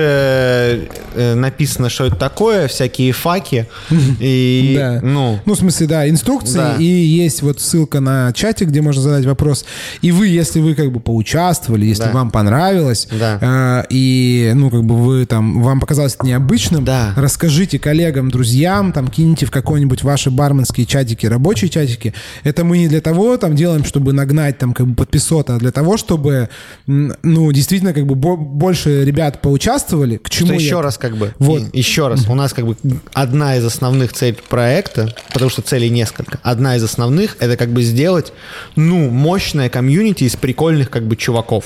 э, 1.15 1.35
написано, 1.35 1.89
что 1.89 2.05
это 2.05 2.15
такое, 2.15 2.67
всякие 2.67 3.11
факи. 3.11 3.67
И, 4.19 4.75
Да. 4.77 4.99
ну, 5.03 5.39
Ну, 5.45 5.53
в 5.53 5.57
смысле, 5.57 5.87
да, 5.87 6.09
инструкции, 6.09 6.57
Да. 6.57 6.75
и 6.79 6.83
есть 6.85 7.41
вот 7.41 7.59
ссылка 7.59 7.99
на 7.99 8.31
чатик, 8.33 8.69
где 8.69 8.81
можно 8.81 9.01
задать 9.01 9.25
вопрос. 9.25 9.65
И 10.01 10.11
вы, 10.11 10.27
если 10.27 10.59
вы 10.59 10.75
как 10.75 10.91
бы 10.91 10.99
поучаствовали, 10.99 11.85
если 11.85 12.03
Да. 12.05 12.11
вам 12.11 12.31
понравилось, 12.31 13.07
Да. 13.11 13.39
э, 13.41 13.85
и, 13.89 14.51
ну, 14.55 14.69
как 14.69 14.83
бы 14.83 14.95
вы 14.95 15.25
там, 15.25 15.61
вам 15.61 15.79
показалось 15.79 16.15
это 16.15 16.25
необычным, 16.25 16.83
Да. 16.85 17.13
расскажите 17.15 17.79
коллегам, 17.79 18.29
друзьям, 18.31 18.91
там, 18.91 19.07
киньте 19.07 19.45
в 19.45 19.51
какой-нибудь 19.51 20.03
ваши 20.03 20.29
барменские 20.31 20.85
чатики, 20.85 21.25
рабочие 21.25 21.69
чатики. 21.69 22.13
Это 22.43 22.63
мы 22.63 22.77
не 22.79 22.87
для 22.87 23.01
того 23.01 23.37
там 23.37 23.55
делаем, 23.55 23.82
чтобы 23.83 24.13
нагнать 24.13 24.57
там 24.57 24.73
как 24.73 24.87
бы 24.87 24.95
подписоты, 24.95 25.53
а 25.53 25.57
для 25.57 25.71
того, 25.71 25.97
чтобы, 25.97 26.49
ну, 26.87 27.51
действительно, 27.51 27.93
как 27.93 28.05
бы 28.05 28.15
бо- 28.15 28.37
больше 28.37 29.03
ребят 29.05 29.41
поучаствовали. 29.41 30.17
К 30.17 30.29
чему 30.29 30.47
что 30.47 30.53
я 30.55 30.59
еще 30.59 30.75
это? 30.75 30.81
раз 30.83 30.97
как 30.97 31.17
бы, 31.17 31.33
Вот. 31.39 31.61
еще 31.73 32.07
раз, 32.07 32.27
у 32.27 32.35
нас 32.35 32.53
как 32.53 32.65
бы 32.65 32.75
одна 33.13 33.57
из 33.57 33.65
основных 33.65 34.13
целей 34.13 34.37
проекта, 34.49 35.13
потому 35.33 35.49
что 35.49 35.61
целей 35.61 35.89
несколько, 35.89 36.39
одна 36.43 36.75
из 36.75 36.83
основных 36.83 37.37
это 37.39 37.57
как 37.57 37.69
бы 37.69 37.81
сделать, 37.83 38.33
ну, 38.75 39.09
мощное 39.09 39.69
комьюнити 39.69 40.23
из 40.25 40.35
прикольных 40.35 40.89
как 40.89 41.07
бы 41.07 41.15
чуваков, 41.15 41.65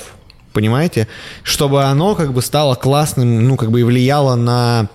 понимаете? 0.53 1.07
Чтобы 1.43 1.83
оно 1.83 2.15
как 2.15 2.33
бы 2.33 2.41
стало 2.41 2.75
классным, 2.75 3.47
ну, 3.47 3.55
как 3.57 3.71
бы 3.71 3.79
и 3.81 3.83
влияло 3.83 4.35
на 4.35 4.89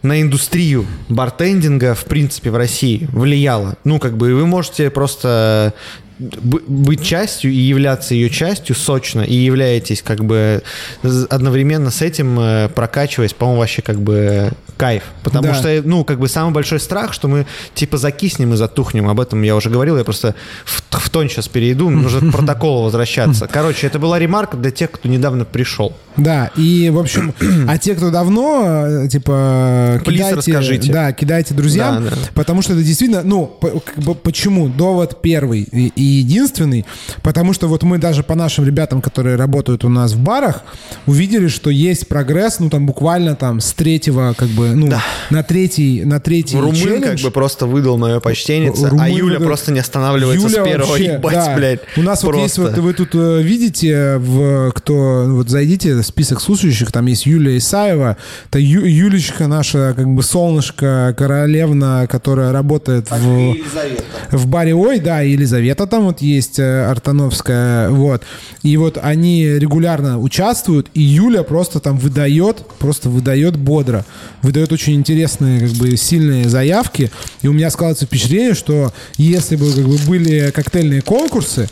на 0.00 0.20
индустрию 0.22 0.86
бартендинга, 1.08 1.92
в 1.94 2.04
принципе, 2.04 2.52
в 2.52 2.56
России 2.56 3.08
влияло. 3.12 3.76
Ну, 3.82 3.98
как 3.98 4.16
бы, 4.16 4.30
и 4.30 4.32
вы 4.32 4.46
можете 4.46 4.90
просто 4.90 5.74
быть 6.18 7.02
частью 7.02 7.52
и 7.52 7.56
являться 7.56 8.14
ее 8.14 8.30
частью 8.30 8.74
сочно, 8.74 9.20
и 9.22 9.34
являетесь 9.34 10.02
как 10.02 10.24
бы 10.24 10.62
одновременно 11.30 11.90
с 11.90 12.02
этим 12.02 12.38
э, 12.40 12.68
прокачиваясь, 12.74 13.32
по-моему, 13.32 13.60
вообще 13.60 13.82
как 13.82 14.00
бы 14.00 14.50
кайф. 14.76 15.02
Потому 15.22 15.48
Да. 15.48 15.54
что, 15.54 15.82
ну, 15.84 16.04
как 16.04 16.18
бы 16.20 16.28
самый 16.28 16.52
большой 16.52 16.80
страх, 16.80 17.12
что 17.12 17.28
мы 17.28 17.46
типа 17.74 17.96
закиснем 17.98 18.54
и 18.54 18.56
затухнем. 18.56 19.08
Об 19.08 19.20
этом 19.20 19.42
я 19.42 19.56
уже 19.56 19.70
говорил, 19.70 19.96
я 19.96 20.04
просто 20.04 20.34
в, 20.64 20.82
в 20.90 21.10
тон 21.10 21.28
сейчас 21.28 21.48
перейду, 21.48 21.90
нужно 21.90 22.30
к 22.30 22.32
протоколу 22.34 22.84
возвращаться. 22.84 23.48
Короче, 23.50 23.86
это 23.86 23.98
была 23.98 24.18
ремарка 24.18 24.56
для 24.56 24.70
тех, 24.70 24.90
кто 24.90 25.08
недавно 25.08 25.44
пришел. 25.44 25.96
Да, 26.16 26.50
и, 26.56 26.90
в 26.92 26.98
общем, 26.98 27.32
а 27.68 27.78
те, 27.78 27.94
кто 27.94 28.10
давно, 28.10 28.84
э, 29.04 29.08
типа, 29.08 30.00
Плиз 30.04 30.16
кидайте, 30.18 30.36
расскажите. 30.36 30.92
да, 30.92 31.12
кидайте 31.12 31.54
друзьям, 31.54 32.04
Да, 32.04 32.10
да. 32.10 32.16
потому 32.34 32.62
что 32.62 32.72
это 32.72 32.82
действительно, 32.82 33.22
ну, 33.22 33.46
почему? 34.22 34.68
Довод 34.68 35.22
первый 35.22 35.62
и 35.62 35.92
единственный, 36.08 36.84
потому 37.22 37.52
что 37.52 37.68
вот 37.68 37.82
мы 37.82 37.98
даже 37.98 38.22
по 38.22 38.34
нашим 38.34 38.64
ребятам, 38.66 39.00
которые 39.00 39.36
работают 39.36 39.84
у 39.84 39.88
нас 39.88 40.12
в 40.12 40.18
барах, 40.20 40.62
увидели, 41.06 41.48
что 41.48 41.70
есть 41.70 42.08
прогресс, 42.08 42.58
ну, 42.60 42.70
там, 42.70 42.86
буквально 42.86 43.34
там 43.36 43.60
с 43.60 43.72
третьего, 43.72 44.34
как 44.36 44.48
бы, 44.48 44.74
ну, 44.74 44.92
на 45.30 45.42
третий, 45.42 46.04
на 46.04 46.20
третий 46.20 46.58
Румын 46.58 46.74
челлендж. 46.74 47.02
как 47.02 47.20
бы 47.20 47.30
просто 47.30 47.66
выдал 47.66 47.98
мое 47.98 48.20
почтеннице, 48.20 48.90
а 48.98 49.08
Юля 49.08 49.34
выдал- 49.34 49.46
просто 49.46 49.72
не 49.72 49.80
останавливается 49.80 50.46
Юля 50.48 50.62
с 50.62 50.68
первого. 50.68 50.88
вообще, 50.90 51.04
Ебать, 51.14 51.34
да. 51.34 51.54
блядь. 51.56 51.80
У 51.96 52.02
нас 52.02 52.22
вот 52.22 52.36
есть 52.36 52.56
просто. 52.56 52.76
вот, 52.76 52.84
вы 52.84 52.92
тут 52.94 53.08
э, 53.14 53.42
видите, 53.42 54.16
в, 54.18 54.70
кто, 54.72 55.24
вот 55.28 55.48
зайдите 55.48 55.94
в 55.94 56.02
список 56.02 56.40
слушающих, 56.40 56.92
там 56.92 57.06
есть 57.06 57.26
Юлия 57.26 57.56
Исаева, 57.58 58.16
это 58.48 58.58
Ю- 58.58 58.84
Юлечка 58.84 59.46
наша, 59.46 59.94
как 59.96 60.06
бы 60.08 60.22
солнышко, 60.22 61.14
королевна, 61.16 62.06
которая 62.06 62.52
работает 62.52 63.10
в, 63.10 63.54
в 64.30 64.46
баре 64.46 64.74
Ой, 64.74 64.98
да, 65.00 65.22
и 65.22 65.32
Елизавета 65.32 65.86
там 65.86 65.97
вот 66.04 66.20
есть, 66.20 66.58
э, 66.58 66.84
Артановская, 66.86 67.90
вот. 67.90 68.22
И 68.62 68.76
вот 68.76 68.98
они 69.00 69.44
регулярно 69.44 70.18
участвуют, 70.18 70.88
и 70.94 71.00
Юля 71.00 71.42
просто 71.42 71.80
там 71.80 71.98
выдает, 71.98 72.66
просто 72.78 73.08
выдает 73.08 73.56
бодро, 73.56 74.04
выдает 74.42 74.72
очень 74.72 74.94
интересные, 74.94 75.60
как 75.60 75.70
бы, 75.76 75.96
сильные 75.96 76.48
заявки, 76.48 77.10
и 77.42 77.48
у 77.48 77.52
меня 77.52 77.70
складывается 77.70 78.06
впечатление, 78.06 78.54
что 78.54 78.92
если 79.16 79.56
бы, 79.56 79.72
как 79.72 79.84
бы, 79.84 79.98
были 80.06 80.50
коктейльные 80.50 81.02
конкурсы, 81.02 81.68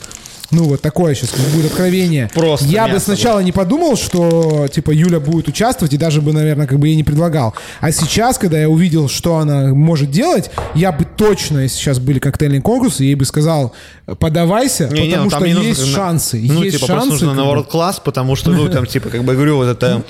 ну, 0.50 0.64
вот 0.64 0.80
такое 0.80 1.14
сейчас 1.14 1.30
будет 1.54 1.66
откровение. 1.66 2.30
Просто 2.34 2.66
Я 2.66 2.86
бы 2.88 3.00
сначала 3.00 3.40
не 3.40 3.52
подумал, 3.52 3.96
что, 3.96 4.68
типа, 4.68 4.90
Юля 4.92 5.18
будет 5.20 5.48
участвовать, 5.48 5.92
и 5.92 5.96
даже 5.96 6.22
бы, 6.22 6.32
наверное, 6.32 6.66
как 6.66 6.78
бы 6.78 6.88
ей 6.88 6.96
не 6.96 7.04
предлагал. 7.04 7.54
А 7.80 7.90
сейчас, 7.90 8.38
когда 8.38 8.58
я 8.58 8.68
увидел, 8.68 9.08
что 9.08 9.38
она 9.38 9.74
может 9.74 10.10
делать, 10.10 10.50
я 10.74 10.92
бы 10.92 11.04
точно, 11.04 11.60
если 11.60 11.76
сейчас 11.76 11.98
были 11.98 12.18
коктейльные 12.18 12.60
конкурсы, 12.62 13.04
ей 13.04 13.14
бы 13.14 13.24
сказал, 13.24 13.72
подавайся, 14.18 14.88
Не-не, 14.88 15.10
потому 15.10 15.24
ну, 15.24 15.30
что 15.30 15.46
не 15.46 15.54
нужно 15.54 15.68
есть 15.68 15.86
на- 15.86 15.92
шансы. 15.92 16.44
Ну, 16.46 16.62
есть 16.62 16.76
типа, 16.76 16.86
шансы. 16.86 17.08
просто 17.08 17.26
нужно 17.26 17.44
на. 17.44 17.48
World 17.48 17.70
Class, 17.70 18.00
потому 18.04 18.36
что, 18.36 18.50
ну, 18.50 18.68
там, 18.68 18.86
типа, 18.86 19.08
как 19.08 19.24
бы, 19.24 19.34
говорю, 19.34 19.56
вот 19.56 19.68
это... 19.68 20.04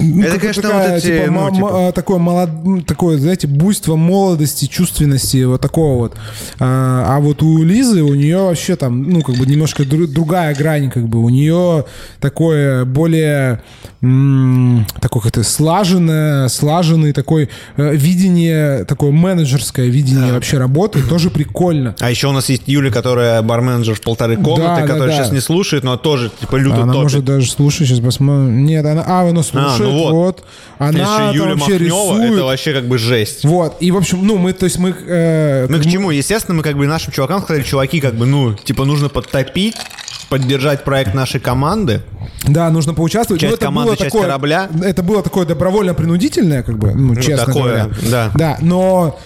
Ну, 0.00 0.22
это, 0.22 0.38
конечно, 0.38 0.62
такая, 0.62 0.88
вот 0.90 0.98
эти, 0.98 1.06
типа, 1.06 1.30
ну, 1.32 1.54
типа- 1.54 1.86
м- 1.88 1.92
такое, 1.92 2.18
молод... 2.18 2.50
м, 2.64 2.82
такое, 2.84 3.18
знаете, 3.18 3.46
буйство 3.48 3.96
молодости, 3.96 4.66
чувственности, 4.66 5.42
вот 5.44 5.60
такого 5.60 5.98
вот. 5.98 6.16
А, 6.60 7.16
а 7.16 7.20
вот 7.20 7.42
у 7.42 7.62
Лизы, 7.64 8.02
у 8.02 8.14
нее 8.14 8.38
вообще 8.38 8.76
там, 8.76 9.02
ну, 9.10 9.22
как 9.22 9.34
бы 9.36 9.44
немножко 9.46 9.82
дру- 9.82 10.06
другая 10.06 10.54
грань, 10.54 10.90
как 10.90 11.08
бы. 11.08 11.18
У 11.22 11.28
нее 11.28 11.84
такое 12.20 12.84
более, 12.84 13.62
м, 14.02 14.86
такое 15.00 15.22
как-то 15.22 15.42
слаженное, 15.42 16.48
слаженный 16.48 17.12
такой 17.12 17.48
э, 17.76 17.94
видение, 17.96 18.84
такое 18.84 19.10
менеджерское 19.10 19.86
видение 19.86 20.32
вообще 20.32 20.58
работы, 20.58 21.02
тоже 21.02 21.30
прикольно. 21.30 21.96
А 22.00 22.10
еще 22.10 22.28
у 22.28 22.32
нас 22.32 22.48
есть 22.48 22.62
Юля, 22.66 22.90
которая 22.90 23.42
барменджер 23.42 23.94
в 23.94 24.00
полторы 24.00 24.36
комнаты, 24.36 24.62
Да, 24.62 24.76
да, 24.76 24.86
которая 24.86 25.08
да. 25.08 25.14
сейчас 25.16 25.32
не 25.32 25.40
слушает, 25.40 25.84
но 25.84 25.96
тоже, 25.96 26.30
типа, 26.40 26.56
люто 26.56 26.76
Она 26.82 26.92
топит. 26.92 27.02
может 27.02 27.24
даже 27.24 27.50
слушать, 27.50 27.88
сейчас 27.88 28.00
посмотрим. 28.00 28.64
Нет, 28.64 28.84
она, 28.86 29.04
а, 29.06 29.28
она 29.28 29.42
слушает, 29.42 29.80
ну 29.80 29.90
вот. 29.98 30.12
вот. 30.12 30.44
Она 30.78 31.04
там 31.04 31.34
Юля 31.34 31.54
вообще 31.54 31.72
Махнева, 31.72 32.14
рисует. 32.14 32.32
это 32.34 32.44
вообще 32.44 32.72
как 32.72 32.84
бы 32.86 32.98
жесть. 32.98 33.44
Вот, 33.44 33.76
и, 33.80 33.90
в 33.90 33.96
общем, 33.96 34.24
ну, 34.26 34.38
мы, 34.38 34.52
то 34.52 34.64
есть 34.64 34.78
мы... 34.78 34.90
э, 35.06 35.66
Мы 35.68 35.78
к 35.78 35.84
бы- 35.84 35.90
чему? 35.90 36.10
Естественно, 36.10 36.56
мы 36.56 36.62
как 36.62 36.76
бы 36.76 36.86
нашим 36.86 37.12
чувакам 37.12 37.42
сказали, 37.42 37.62
чуваки, 37.64 38.00
как 38.00 38.14
бы, 38.14 38.26
ну, 38.26 38.54
типа, 38.54 38.84
нужно 38.84 39.08
подтопить, 39.08 39.74
поддержать 40.28 40.84
проект 40.84 41.14
нашей 41.14 41.40
команды. 41.40 42.02
Да, 42.46 42.70
нужно 42.70 42.94
поучаствовать. 42.94 43.40
Часть 43.40 43.50
Ну, 43.50 43.56
это 43.56 43.64
команды, 43.66 43.87
было 43.96 43.96
такое, 43.96 44.22
корабля. 44.22 44.68
Это 44.82 45.02
было 45.02 45.22
такое 45.22 45.46
добровольно-принудительное, 45.46 46.62
как 46.62 46.78
бы, 46.78 46.92
ну, 46.94 47.14
честно 47.16 47.46
такое, 47.46 47.84
говоря. 47.84 47.88
да. 48.10 48.30
Да, 48.34 48.56
но 48.60 49.18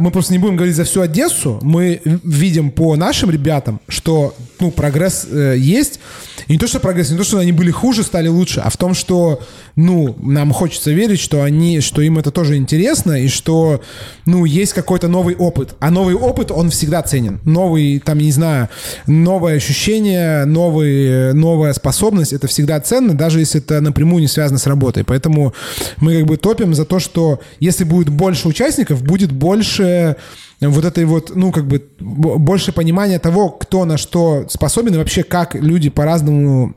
мы 0.00 0.10
просто 0.10 0.32
не 0.32 0.38
будем 0.38 0.56
говорить 0.56 0.76
за 0.76 0.84
всю 0.84 1.00
Одессу. 1.00 1.58
Мы 1.62 2.00
видим 2.04 2.70
по 2.70 2.96
нашим 2.96 3.30
ребятам, 3.30 3.80
что, 3.88 4.34
ну, 4.58 4.70
прогресс 4.70 5.26
э, 5.30 5.56
есть. 5.58 6.00
И 6.48 6.54
не 6.54 6.58
то, 6.58 6.66
что 6.66 6.80
прогресс, 6.80 7.10
не 7.10 7.18
то, 7.18 7.24
что 7.24 7.38
они 7.38 7.52
были 7.52 7.70
хуже, 7.70 8.02
стали 8.02 8.28
лучше, 8.28 8.60
а 8.60 8.70
в 8.70 8.76
том, 8.76 8.94
что, 8.94 9.40
ну, 9.76 10.16
нам 10.20 10.52
хочется 10.52 10.90
верить, 10.90 11.20
что 11.20 11.42
они, 11.42 11.80
что 11.80 12.02
им 12.02 12.18
это 12.18 12.30
тоже 12.30 12.56
интересно, 12.56 13.22
и 13.22 13.28
что, 13.28 13.82
ну, 14.26 14.44
есть 14.44 14.72
какой-то 14.72 15.08
новый 15.08 15.36
опыт. 15.36 15.74
А 15.78 15.90
новый 15.90 16.14
опыт, 16.14 16.50
он 16.50 16.70
всегда 16.70 17.02
ценен. 17.02 17.40
Новый, 17.44 18.00
там, 18.00 18.18
не 18.18 18.32
знаю, 18.32 18.68
новое 19.06 19.56
ощущение, 19.56 20.44
новый, 20.46 21.32
новая 21.34 21.72
способность, 21.72 22.32
это 22.32 22.48
всегда 22.48 22.80
ценно, 22.80 23.14
даже 23.14 23.40
если 23.40 23.60
это 23.60 23.80
напрямую 23.80 24.22
не 24.22 24.28
связано 24.28 24.58
с 24.58 24.66
работой. 24.66 25.04
Поэтому 25.04 25.54
мы 25.98 26.18
как 26.18 26.26
бы 26.26 26.36
топим 26.36 26.74
за 26.74 26.84
то, 26.84 26.98
что 26.98 27.40
если 27.60 27.84
будет 27.84 28.08
больше 28.08 28.48
участников, 28.48 29.02
будет 29.02 29.30
больше 29.30 29.59
вот 30.60 30.84
этой 30.84 31.04
вот, 31.04 31.32
ну, 31.34 31.52
как 31.52 31.66
бы, 31.66 31.82
больше 31.98 32.72
понимания 32.72 33.18
того, 33.18 33.50
кто 33.50 33.84
на 33.84 33.96
что 33.96 34.46
способен, 34.48 34.94
и 34.94 34.98
вообще, 34.98 35.22
как 35.22 35.54
люди 35.54 35.88
по-разному 35.88 36.74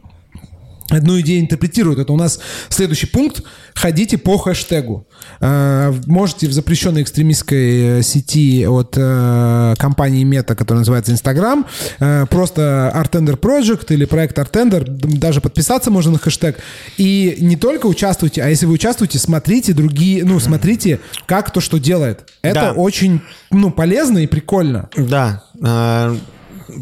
одну 0.90 1.20
идею 1.22 1.42
интерпретируют. 1.42 2.00
Это 2.00 2.14
у 2.14 2.18
нас 2.18 2.40
следующий 2.70 3.08
пункт. 3.08 3.44
Ходите 3.76 4.18
по 4.18 4.38
хэштегу. 4.38 5.08
Э, 5.42 5.94
Можете 6.06 6.48
в 6.48 6.54
запрещенной 6.54 7.02
экстремистской 7.02 8.00
э, 8.00 8.02
сети 8.04 8.66
от 8.68 8.94
э, 8.98 9.74
компании 9.78 10.24
Мета, 10.24 10.56
которая 10.56 10.80
называется 10.82 11.12
Instagram, 11.12 11.66
э, 12.00 12.26
просто 12.30 12.92
Artender 12.96 13.40
Project 13.40 13.88
или 13.94 14.06
проект 14.06 14.38
Artender, 14.38 14.84
даже 14.86 15.42
подписаться 15.42 15.90
можно 15.92 16.12
на 16.14 16.18
хэштег. 16.20 16.58
И 16.98 17.38
не 17.40 17.56
только 17.56 17.88
участвуйте, 17.88 18.44
а 18.44 18.48
если 18.50 18.66
вы 18.66 18.74
участвуете, 18.74 19.18
смотрите 19.20 19.74
другие, 19.74 20.24
ну, 20.24 20.40
смотрите, 20.40 21.00
как 21.26 21.48
кто 21.48 21.60
что 21.60 21.80
делает. 21.80 22.30
Это 22.42 22.54
Да. 22.54 22.72
очень, 22.74 23.22
ну, 23.52 23.72
полезно 23.72 24.20
и 24.20 24.28
прикольно. 24.28 24.90
Да. 24.96 25.44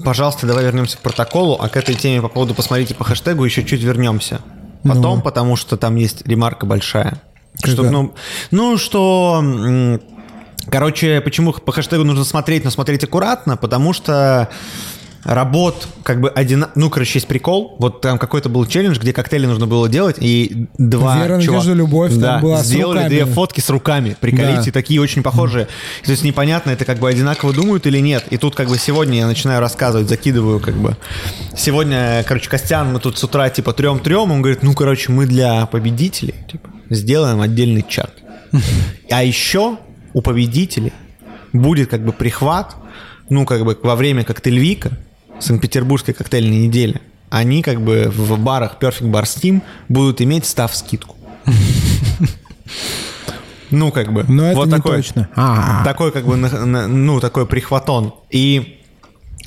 Пожалуйста, 0.03 0.47
давай 0.47 0.63
вернемся 0.63 0.97
к 0.97 1.01
протоколу, 1.01 1.57
а 1.59 1.69
к 1.69 1.77
этой 1.77 1.95
теме 1.95 2.21
по 2.21 2.29
поводу 2.29 2.53
посмотрите 2.53 2.95
по 2.95 3.03
хэштегу 3.03 3.43
еще 3.43 3.63
чуть 3.63 3.81
вернемся. 3.81 4.41
Потом, 4.83 5.17
Ну. 5.17 5.21
потому 5.21 5.55
что 5.55 5.77
там 5.77 5.95
есть 5.95 6.25
ремарка 6.27 6.65
большая. 6.65 7.21
Какая? 7.61 7.89
ну, 7.89 8.13
ну, 8.51 8.77
что... 8.77 9.43
Короче, 10.69 11.21
почему 11.21 11.53
по 11.53 11.71
хэштегу 11.71 12.03
нужно 12.03 12.23
смотреть, 12.23 12.63
но 12.63 12.69
смотреть 12.69 13.03
аккуратно? 13.03 13.57
Потому 13.57 13.93
что 13.93 14.49
работ 15.23 15.87
как 16.03 16.19
бы 16.21 16.29
один... 16.29 16.65
Ну, 16.75 16.89
короче, 16.89 17.19
есть 17.19 17.27
прикол. 17.27 17.75
Вот 17.79 18.01
там 18.01 18.17
какой-то 18.17 18.49
был 18.49 18.65
челлендж, 18.65 18.97
где 18.99 19.13
коктейли 19.13 19.45
нужно 19.45 19.67
было 19.67 19.87
делать, 19.87 20.17
и 20.19 20.67
два 20.77 21.17
Вера, 21.17 21.35
чувака- 21.39 21.45
надежда, 21.53 21.73
любовь, 21.73 22.11
там 22.11 22.19
да, 22.21 22.39
была 22.39 22.63
сделали 22.63 23.07
две 23.07 23.25
фотки 23.25 23.59
с 23.59 23.69
руками. 23.69 24.15
Приколите, 24.19 24.65
Да. 24.67 24.71
такие 24.71 24.99
очень 25.01 25.21
похожие. 25.23 25.67
То 26.03 26.11
есть 26.11 26.23
непонятно, 26.23 26.71
это 26.71 26.85
как 26.85 26.97
бы 26.99 27.07
одинаково 27.09 27.53
думают 27.53 27.85
или 27.87 27.99
нет. 27.99 28.25
И 28.29 28.37
тут 28.37 28.55
как 28.55 28.67
бы 28.69 28.77
сегодня 28.77 29.19
я 29.19 29.27
начинаю 29.27 29.59
рассказывать, 29.59 30.09
закидываю 30.09 30.59
как 30.59 30.75
бы. 30.75 30.97
Сегодня, 31.55 32.23
короче, 32.27 32.49
Костян, 32.49 32.91
мы 32.93 32.99
тут 32.99 33.17
с 33.17 33.23
утра 33.23 33.49
типа 33.49 33.73
трем-трем, 33.73 34.31
он 34.31 34.41
говорит, 34.41 34.63
ну, 34.63 34.73
короче, 34.73 35.11
мы 35.11 35.25
для 35.25 35.65
победителей 35.67 36.35
типа, 36.51 36.69
сделаем 36.89 37.41
отдельный 37.41 37.85
чат. 37.87 38.11
А 39.09 39.23
еще 39.23 39.77
у 40.13 40.21
победителей 40.21 40.93
будет 41.53 41.89
как 41.89 42.03
бы 42.03 42.11
прихват, 42.11 42.75
ну, 43.29 43.45
как 43.45 43.63
бы 43.63 43.77
во 43.81 43.95
время 43.95 44.23
коктейльвика, 44.23 44.97
Санкт-Петербургской 45.41 46.13
коктейльной 46.13 46.67
недели, 46.67 47.01
они 47.29 47.61
как 47.61 47.81
бы 47.81 48.11
в 48.13 48.37
барах 48.39 48.77
Perfect 48.79 49.11
Bar 49.11 49.23
Steam 49.23 49.61
будут 49.89 50.21
иметь 50.21 50.45
став 50.45 50.75
скидку. 50.75 51.15
Ну, 53.69 53.91
как 53.91 54.11
бы. 54.11 54.25
Но 54.27 54.47
это 54.47 54.55
вот 54.57 54.65
не 54.65 54.71
такой, 54.73 54.97
точно. 54.97 55.29
А. 55.35 55.83
Такой, 55.85 56.11
как 56.11 56.25
бы, 56.25 56.35
ну, 56.35 57.19
такой 57.21 57.45
прихватон. 57.45 58.13
И, 58.29 58.79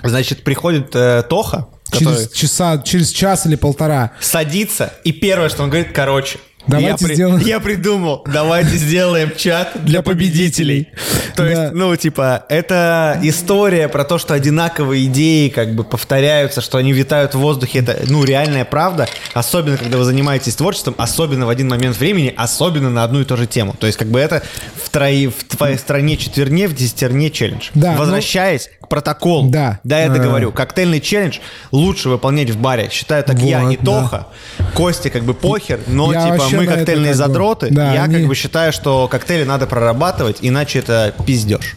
значит, 0.02 0.44
приходит 0.44 0.96
э, 0.96 1.22
Тоха, 1.28 1.68
который 1.90 2.16
Через, 2.16 2.32
часа, 2.32 2.78
через 2.78 3.10
час 3.10 3.46
или 3.46 3.56
полтора. 3.56 4.12
садится, 4.20 4.94
и 5.04 5.12
первое, 5.12 5.50
что 5.50 5.62
он 5.62 5.68
говорит, 5.68 5.92
короче, 5.92 6.38
Давайте 6.66 6.88
я, 6.90 6.96
при- 7.08 7.14
сделаем- 7.14 7.46
я 7.46 7.60
придумал, 7.60 8.24
давайте 8.26 8.76
сделаем 8.76 9.32
чат 9.36 9.72
для 9.84 10.02
победителей. 10.02 10.88
То 11.36 11.42
Да. 11.42 11.48
есть, 11.50 11.72
ну, 11.74 11.94
типа, 11.96 12.44
это 12.48 13.18
история 13.22 13.88
про 13.88 14.04
то, 14.04 14.18
что 14.18 14.34
одинаковые 14.34 15.04
идеи 15.06 15.48
как 15.48 15.74
бы 15.74 15.84
повторяются, 15.84 16.60
что 16.60 16.78
они 16.78 16.92
витают 16.92 17.34
в 17.34 17.38
воздухе. 17.38 17.80
Это, 17.80 17.98
ну, 18.08 18.24
реальная 18.24 18.64
правда. 18.64 19.08
Особенно, 19.34 19.76
когда 19.76 19.98
вы 19.98 20.04
занимаетесь 20.04 20.54
творчеством, 20.54 20.94
особенно 20.96 21.46
в 21.46 21.48
один 21.48 21.68
момент 21.68 21.98
времени, 21.98 22.32
особенно 22.36 22.88
на 22.90 23.04
одну 23.04 23.20
и 23.20 23.24
ту 23.24 23.36
же 23.36 23.46
тему. 23.46 23.74
То 23.78 23.86
есть, 23.86 23.98
как 23.98 24.08
бы 24.08 24.20
это 24.20 24.42
в, 24.82 24.88
трои, 24.90 25.26
в 25.26 25.44
твоей 25.56 25.76
стране 25.76 26.16
четверне, 26.16 26.68
в 26.68 26.74
десятерне 26.74 27.30
челлендж. 27.30 27.70
Да, 27.74 27.92
ну- 27.92 27.98
Возвращаясь 27.98 28.70
к 28.84 28.88
протоколу. 28.88 29.48
Да. 29.50 29.80
Да, 29.84 29.98
я 30.00 30.06
А. 30.06 30.14
договорю. 30.14 30.52
Коктейльный 30.52 31.00
челлендж 31.00 31.38
лучше 31.72 32.08
выполнять 32.08 32.50
в 32.50 32.58
баре. 32.58 32.88
Считаю 32.90 33.24
так 33.24 33.38
я, 33.38 33.60
Вот, 33.60 33.68
не 33.70 33.76
да. 33.76 33.84
Тоха. 34.02 34.26
Костя 34.74 35.10
как 35.10 35.22
бы 35.24 35.34
похер, 35.34 35.80
но 35.86 36.12
Я 36.12 36.22
типа 36.32 36.44
мы 36.56 36.64
это 36.64 36.74
коктейльные 36.76 37.14
задроты. 37.14 37.68
Да, 37.70 37.92
я 37.94 38.04
они- 38.04 38.16
как 38.16 38.26
бы 38.26 38.34
считаю, 38.34 38.72
что 38.72 39.08
коктейли 39.08 39.44
надо 39.44 39.66
прорабатывать, 39.66 40.38
иначе 40.40 40.78
это 40.80 41.14
пиздеж. 41.26 41.76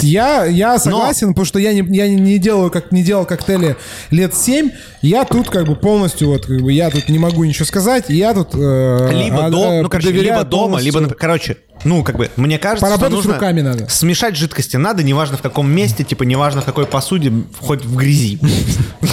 Я, 0.00 0.44
я 0.44 0.78
согласен, 0.78 1.28
потому 1.28 1.44
что 1.46 1.58
я 1.58 1.72
не, 1.72 1.82
я 1.96 2.08
не 2.08 2.38
делаю, 2.38 2.70
как 2.70 2.92
не 2.92 3.02
делал 3.02 3.24
коктейли 3.24 3.76
лет 4.10 4.34
7. 4.34 4.70
Я 5.02 5.24
тут 5.24 5.48
как 5.50 5.66
бы 5.66 5.76
полностью, 5.76 6.28
вот, 6.28 6.46
как 6.46 6.60
бы, 6.60 6.72
я 6.72 6.90
тут 6.90 7.08
не 7.08 7.18
могу 7.18 7.44
ничего 7.44 7.64
сказать. 7.64 8.04
Я 8.08 8.34
тут 8.34 8.50
э, 8.54 9.10
Либо, 9.12 9.46
а, 9.46 9.50
до- 9.50 9.72
э, 9.72 9.82
ну, 9.82 9.88
короче, 9.88 10.10
либо 10.12 10.44
дома, 10.44 10.62
полностью. 10.78 11.00
либо, 11.00 11.14
короче, 11.14 11.56
ну, 11.84 12.02
как 12.02 12.16
бы, 12.16 12.30
мне 12.36 12.58
кажется, 12.58 12.84
Поработать 12.86 13.08
что 13.08 13.16
нужно 13.16 13.34
руками 13.34 13.60
надо. 13.60 13.88
смешать 13.88 14.36
жидкости 14.36 14.76
надо, 14.76 15.02
неважно 15.02 15.36
в 15.36 15.42
каком 15.42 15.70
месте, 15.70 16.04
типа, 16.04 16.24
неважно 16.24 16.60
в 16.62 16.64
какой 16.64 16.86
посуде, 16.86 17.32
хоть 17.60 17.84
в 17.84 17.96
грязи. 17.96 18.38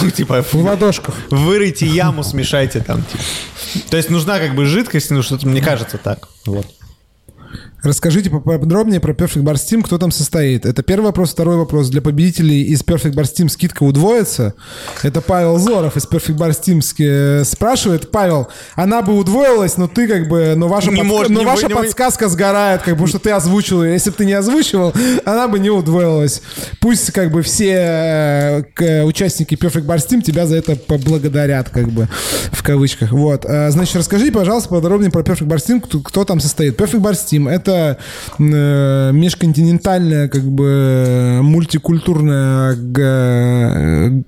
Ну, 0.02 0.10
типа, 0.10 0.42
В 0.42 0.54
ладошках. 0.54 1.14
вырыйте 1.30 1.86
яму, 1.86 2.24
смешайте 2.24 2.80
там, 2.80 3.02
типа. 3.04 3.22
То 3.90 3.96
есть 3.96 4.10
нужна 4.10 4.38
как 4.38 4.54
бы 4.54 4.64
жидкость, 4.66 5.10
ну, 5.10 5.22
что-то, 5.22 5.46
мне 5.46 5.60
кажется, 5.62 5.98
так. 5.98 6.28
Вот. 6.46 6.66
Расскажите 7.84 8.30
поподробнее 8.30 8.98
про 8.98 9.12
Perfect 9.12 9.42
Bar 9.42 9.54
Steam, 9.56 9.82
кто 9.82 9.98
там 9.98 10.10
состоит. 10.10 10.64
Это 10.64 10.82
первый 10.82 11.04
вопрос. 11.06 11.32
Второй 11.32 11.56
вопрос. 11.56 11.90
Для 11.90 12.00
победителей 12.00 12.62
из 12.62 12.80
Perfect 12.82 13.12
Bar 13.12 13.24
Steam 13.24 13.50
скидка 13.50 13.82
удвоится. 13.82 14.54
Это 15.02 15.20
Павел 15.20 15.58
Зоров 15.58 15.94
из 15.98 16.04
Perfect 16.08 16.38
Bar 16.38 16.50
Steam 16.50 16.80
ски- 16.80 17.44
спрашивает. 17.44 18.10
Павел, 18.10 18.48
она 18.74 19.02
бы 19.02 19.18
удвоилась, 19.18 19.76
но 19.76 19.86
ты 19.86 20.08
как 20.08 20.28
бы... 20.28 20.54
Но 20.56 20.66
ваша, 20.68 20.90
Не 20.90 21.02
подска- 21.02 21.04
может, 21.04 21.30
но 21.32 21.40
не 21.40 21.46
ваша 21.46 21.62
вы- 21.64 21.68
не 21.68 21.74
вы- 21.74 21.80
подсказка 21.82 22.28
сгорает, 22.30 22.80
как 22.82 22.96
бы, 22.96 23.06
что 23.06 23.18
ты 23.18 23.30
озвучил 23.32 23.84
ее. 23.84 23.92
Если 23.92 24.08
бы 24.08 24.16
ты 24.16 24.24
не 24.24 24.32
озвучивал, 24.32 24.94
она 25.26 25.46
бы 25.46 25.58
не 25.58 25.68
удвоилась. 25.68 26.40
Пусть 26.80 27.12
как 27.12 27.30
бы 27.32 27.42
все 27.42 27.74
э, 27.76 28.62
к- 28.72 29.04
участники 29.04 29.56
Perfect 29.56 29.84
Bar 29.84 29.96
Steam 29.98 30.22
тебя 30.22 30.46
за 30.46 30.56
это 30.56 30.74
поблагодарят, 30.76 31.68
как 31.68 31.88
бы, 31.90 32.08
в 32.50 32.62
кавычках. 32.62 33.12
Вот. 33.12 33.44
Значит, 33.44 33.96
расскажи, 33.96 34.32
пожалуйста, 34.32 34.70
подробнее 34.70 35.10
про 35.10 35.20
Perfect 35.22 35.46
Bar 35.48 35.56
Steam, 35.58 35.80
кто, 35.82 36.00
кто 36.00 36.24
там 36.24 36.40
состоит. 36.40 36.80
Perfect 36.80 37.00
Bar 37.00 37.12
Steam— 37.12 37.50
это 37.50 37.73
э, 37.74 39.10
межконтинентальная, 39.12 40.28
как 40.28 40.42
бы, 40.42 41.40
мультикультурная 41.42 42.76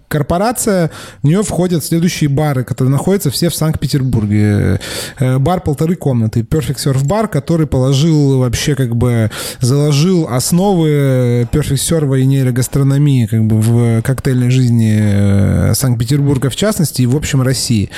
корпорация. 0.09 0.91
В 1.23 1.27
нее 1.27 1.43
входят 1.43 1.85
следующие 1.85 2.29
бары, 2.29 2.65
которые 2.65 2.91
находятся 2.93 3.31
все 3.31 3.49
в 3.49 3.55
Санкт-Петербурге. 3.55 4.81
Э, 5.19 5.39
Бар 5.39 5.61
полторы 5.61 5.97
комнаты. 5.97 6.41
Perfect 6.41 6.77
Surf 6.77 7.05
Bar, 7.05 7.29
который 7.29 7.67
положил 7.67 8.39
вообще, 8.39 8.75
как 8.75 8.97
бы, 8.97 9.31
заложил 9.61 10.29
основы 10.29 11.49
Perfect 11.53 11.77
Surf 11.77 12.21
и 12.21 12.27
нейрогастрономии, 12.27 13.27
как 13.27 13.45
бы, 13.45 13.61
в 13.61 14.03
коктейльной 14.03 14.51
жизни 14.51 14.99
э, 15.01 15.75
Санкт-Петербурга 15.75 16.51
в 16.51 16.57
частности 16.57 17.03
и 17.03 17.07
в 17.07 17.17
общем 17.17 17.43
России. 17.43 17.91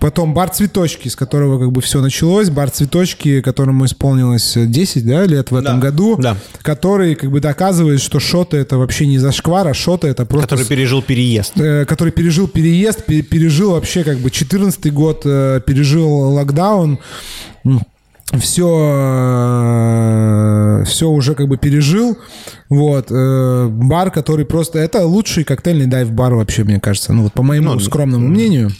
Потом 0.00 0.34
бар 0.34 0.50
«Цветочки», 0.50 1.08
с 1.08 1.16
которого 1.16 1.58
как 1.58 1.72
бы 1.72 1.80
все 1.80 2.00
началось. 2.00 2.50
Бар 2.50 2.70
«Цветочки», 2.70 3.40
которому 3.40 3.84
исполнилось 3.84 4.54
10 4.56 4.87
да, 4.96 5.24
лет 5.24 5.50
в 5.50 5.56
этом 5.56 5.80
Да, 5.80 5.86
году. 5.90 6.16
да. 6.16 6.36
Который 6.62 7.14
как 7.14 7.30
бы 7.30 7.40
доказывает, 7.40 8.00
что 8.00 8.20
шоты 8.20 8.56
это 8.56 8.78
вообще 8.78 9.06
не 9.06 9.18
зашквар, 9.18 9.68
а 9.68 9.74
шоты 9.74 10.08
это 10.08 10.24
просто... 10.24 10.48
Который 10.50 10.66
пережил 10.66 11.02
переезд. 11.02 11.58
э, 11.60 11.84
который 11.84 12.12
пережил 12.12 12.48
переезд, 12.48 13.04
пе- 13.06 13.22
пережил 13.22 13.72
вообще 13.72 14.04
как 14.04 14.18
бы 14.18 14.30
14 14.30 14.92
год, 14.92 15.22
э, 15.24 15.60
пережил 15.66 16.08
локдаун. 16.34 16.98
Все, 18.38 18.66
все 20.84 21.08
уже 21.08 21.34
как 21.34 21.48
бы 21.48 21.56
пережил. 21.56 22.18
Вот. 22.68 23.06
э, 23.10 23.68
Бар, 23.68 24.10
который 24.10 24.44
просто... 24.44 24.78
Это 24.78 25.04
лучший 25.06 25.44
коктейльный 25.44 25.86
дайв-бар 25.86 26.34
вообще, 26.34 26.64
мне 26.64 26.80
кажется. 26.80 27.12
Ну 27.12 27.24
вот 27.24 27.32
по 27.32 27.42
моему 27.42 27.74
Ну, 27.74 27.80
скромному 27.80 28.28
мнению. 28.28 28.70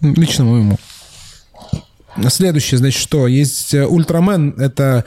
Лично 0.00 0.44
моему. 0.44 0.78
Следующее, 2.28 2.78
значит, 2.78 3.00
что? 3.00 3.26
Есть 3.26 3.74
э, 3.74 3.86
Ультрамен, 3.86 4.54
это 4.58 5.04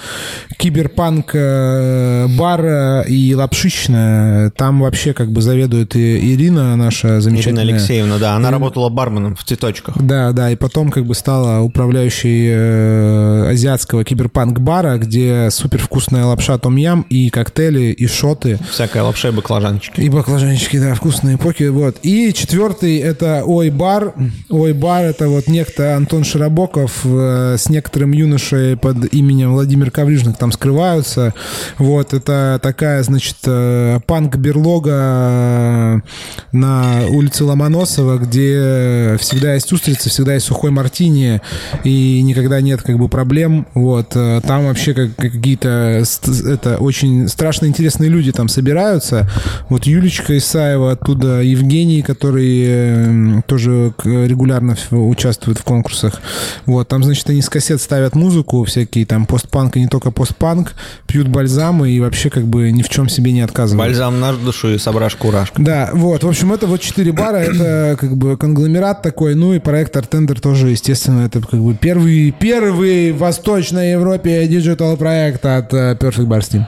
киберпанк 0.57 1.32
э, 1.34 2.28
бар 2.38 2.66
э, 2.66 3.03
и 3.07 3.34
лапшичная. 3.36 4.49
Там 4.51 4.82
вообще 4.82 5.14
как 5.14 5.32
бы 5.32 5.41
заведует 5.41 5.95
и 5.95 6.34
Ирина, 6.34 6.76
наша 6.76 7.22
замечательная. 7.22 7.64
Ирина 7.64 7.78
Алексеевна, 7.78 8.18
да, 8.18 8.32
она 8.36 8.49
Ирина- 8.49 8.51
работала 8.51 8.89
барменом 8.89 9.36
в 9.36 9.43
цветочках. 9.43 9.97
Да, 10.01 10.32
да, 10.32 10.51
и 10.51 10.55
потом 10.55 10.91
как 10.91 11.05
бы 11.05 11.16
стала 11.16 11.62
управляющей 11.62 13.49
азиатского 13.49 14.03
киберпанк-бара, 14.03 14.97
где 14.97 15.49
супер 15.51 15.80
вкусная 15.80 16.26
лапша 16.26 16.57
том-ям 16.57 17.05
и 17.09 17.30
коктейли, 17.30 17.91
и 17.91 18.07
шоты. 18.07 18.59
Всякая 18.72 19.03
лапша 19.03 19.30
и 19.30 19.32
баклажанчики. 19.32 20.01
И 20.01 20.09
баклажанчики, 20.09 20.80
да, 20.80 20.93
вкусные 20.95 21.38
поки, 21.38 21.64
вот. 21.66 21.97
И 22.03 22.34
четвертый 22.34 22.97
это 22.97 23.43
Ой 23.45 23.70
Бар. 23.70 24.14
Ой 24.49 24.74
Бар 24.74 25.05
это 25.05 25.28
вот 25.30 25.47
некто 25.47 25.95
Антон 25.95 26.24
Широбоков 26.24 27.01
с 27.04 27.70
некоторым 27.70 28.12
юношей 28.12 28.78
под 28.78 29.14
именем 29.14 29.54
Владимир 29.54 29.91
Коврижник 29.91 30.38
там 30.38 30.52
скрываются. 30.52 31.34
Вот, 31.78 32.14
это 32.14 32.60
такая, 32.62 33.04
значит, 33.04 33.38
э, 33.45 33.99
панк-берлога 34.06 34.91
э, 34.91 35.99
на 36.52 37.02
улице 37.10 37.43
Ломоносова, 37.43 38.18
где 38.18 39.18
всегда 39.20 39.54
есть 39.54 39.72
устрицы, 39.72 40.10
всегда 40.10 40.34
есть 40.36 40.45
сухой 40.45 40.72
мартини, 40.72 41.41
и 41.84 42.22
никогда 42.22 42.62
нет 42.62 42.82
как 42.82 42.97
бы 42.97 43.08
проблем. 43.08 43.68
Вот, 43.74 44.12
э, 44.16 44.41
там 44.45 44.66
вообще 44.66 44.93
как, 44.93 45.16
какие-то 45.16 46.04
это 46.47 46.78
очень 46.78 47.28
страшно 47.28 47.66
интересные 47.66 48.10
люди 48.10 48.32
там 48.32 48.47
собираются. 48.47 49.30
Вот 49.70 49.86
Юлечка 49.86 50.38
Исаева 50.38 50.91
оттуда, 50.91 51.41
Евгений, 51.41 52.02
который 52.02 52.64
э, 52.66 53.41
тоже 53.47 53.93
регулярно 54.04 54.76
участвует 54.91 55.58
в 55.58 55.64
конкурсах. 55.64 56.22
Вот, 56.66 56.88
там, 56.92 57.06
значит, 57.06 57.30
они 57.30 57.42
с 57.42 57.48
кассет 57.48 57.80
ставят 57.80 58.16
музыку, 58.16 58.66
всякие 58.66 59.06
там 59.06 59.26
постпанк 59.26 59.78
и 59.78 59.80
не 59.80 59.88
только 59.88 60.12
постпанк, 60.12 60.74
пьют 61.08 61.30
бальзамы 61.30 61.89
и 61.89 62.02
вообще 62.02 62.30
как 62.30 62.44
бы 62.44 62.70
ни 62.70 62.82
в 62.82 62.89
чем 62.89 63.08
себе 63.08 63.32
не 63.32 63.39
отказывают. 63.39 63.88
Бальзам 63.88 64.20
на 64.20 64.34
душу 64.34 64.74
и 64.74 64.78
собрашку-урашку. 64.78 65.62
Да, 65.62 65.92
вот, 65.94 66.26
в 66.26 66.28
общем, 66.28 66.52
это 66.52 66.68
вот 66.68 66.82
четыре 66.82 67.14
бара, 67.14 67.38
это 67.38 67.96
как 67.98 68.18
бы 68.18 68.36
конгломерат 68.36 69.02
такой, 69.02 69.36
ну 69.36 69.54
и 69.54 69.60
проект 69.60 69.96
Артендер 69.96 70.42
тоже, 70.42 70.68
естественно, 70.68 71.22
это 71.22 71.39
как 71.39 71.62
бы 71.62 71.74
первый, 71.76 72.32
первый 72.32 73.14
в 73.14 73.20
Восточной 73.20 73.92
Европе 73.92 74.46
digital 74.47 74.97
проект 74.98 75.46
от 75.46 75.74
э, 75.74 75.96
Perfect 75.98 76.28
Bars 76.28 76.41
Team. 76.41 76.66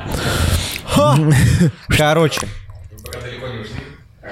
Короче, 1.90 2.48
Пока 3.04 3.20
далеко 3.20 3.48
не 3.50 3.60
ушли, 3.60 3.76
э, 4.22 4.30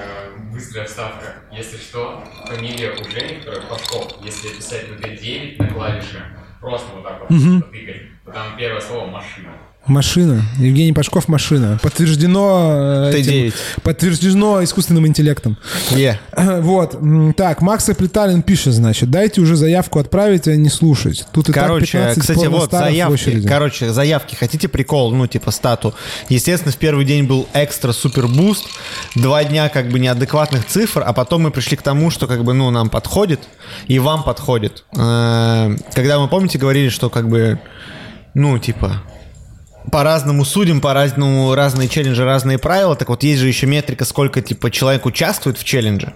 быстрая 0.54 0.86
вставка. 0.86 1.34
Если 1.52 1.76
что, 1.76 2.24
фамилия 2.46 2.92
у 2.92 3.04
которая 3.40 3.62
Пашков, 3.62 4.16
если 4.22 4.48
писать 4.48 4.90
на 4.90 4.94
Т9 4.94 5.56
на 5.58 5.68
клавише, 5.68 6.22
просто 6.60 6.94
вот 6.94 7.04
так 7.04 7.20
вот 7.20 7.28
потыкать, 7.28 8.02
то 8.24 8.32
там 8.32 8.56
первое 8.56 8.80
слово 8.80 9.06
машина. 9.06 9.52
Машина. 9.86 10.42
Евгений 10.58 10.92
Пашков 10.92 11.26
машина. 11.26 11.78
Подтверждено 11.82 13.08
э, 13.10 13.16
этим- 13.16 13.32
Т9. 13.32 13.54
подтверждено 13.82 14.62
искусственным 14.62 15.06
интеллектом. 15.08 15.56
Е. 15.90 16.18
Вот. 16.60 16.96
Так, 17.36 17.62
Макс 17.62 17.88
Аплеталин 17.88 18.42
пишет, 18.42 18.74
значит, 18.74 19.10
дайте 19.10 19.40
уже 19.40 19.56
заявку 19.56 19.98
отправить, 19.98 20.46
а 20.46 20.54
не 20.54 20.68
слушать. 20.68 21.26
Тут 21.32 21.48
и 21.48 21.52
Короче, 21.52 21.98
так 21.98 22.14
15 22.14 22.20
кстати, 22.20 22.46
вот 22.46 22.70
заявки. 22.70 23.46
Короче, 23.46 23.92
заявки. 23.92 24.36
Хотите 24.36 24.68
прикол? 24.68 25.12
Ну, 25.12 25.26
типа 25.26 25.50
стату. 25.50 25.94
Естественно, 26.28 26.70
в 26.72 26.76
первый 26.76 27.04
день 27.04 27.24
был 27.24 27.48
экстра 27.52 27.92
супер 27.92 28.28
boost. 28.28 28.66
Два 29.16 29.42
дня 29.42 29.68
как 29.68 29.88
бы 29.88 29.98
неадекватных 29.98 30.64
цифр, 30.66 31.02
а 31.04 31.12
потом 31.12 31.42
мы 31.42 31.50
пришли 31.50 31.76
к 31.76 31.82
тому, 31.82 32.10
что 32.10 32.28
как 32.28 32.44
бы, 32.44 32.52
ну, 32.54 32.70
нам 32.70 32.88
подходит 32.88 33.40
и 33.88 33.98
вам 33.98 34.22
подходит. 34.22 34.84
Э, 34.96 35.76
Когда 35.94 36.20
мы, 36.20 36.28
помните, 36.28 36.58
говорили, 36.58 36.88
что 36.88 37.10
как 37.10 37.28
бы, 37.28 37.58
ну, 38.34 38.58
типа, 38.58 39.02
по-разному 39.90 40.44
судим, 40.44 40.80
по-разному 40.80 41.54
разные 41.54 41.88
челленджи, 41.88 42.24
разные 42.24 42.58
правила. 42.58 42.94
Так 42.96 43.08
вот, 43.08 43.22
есть 43.22 43.40
же 43.40 43.48
еще 43.48 43.66
метрика, 43.66 44.04
сколько 44.04 44.40
типа 44.40 44.70
человек 44.70 45.06
участвует 45.06 45.58
в 45.58 45.64
челлендже. 45.64 46.12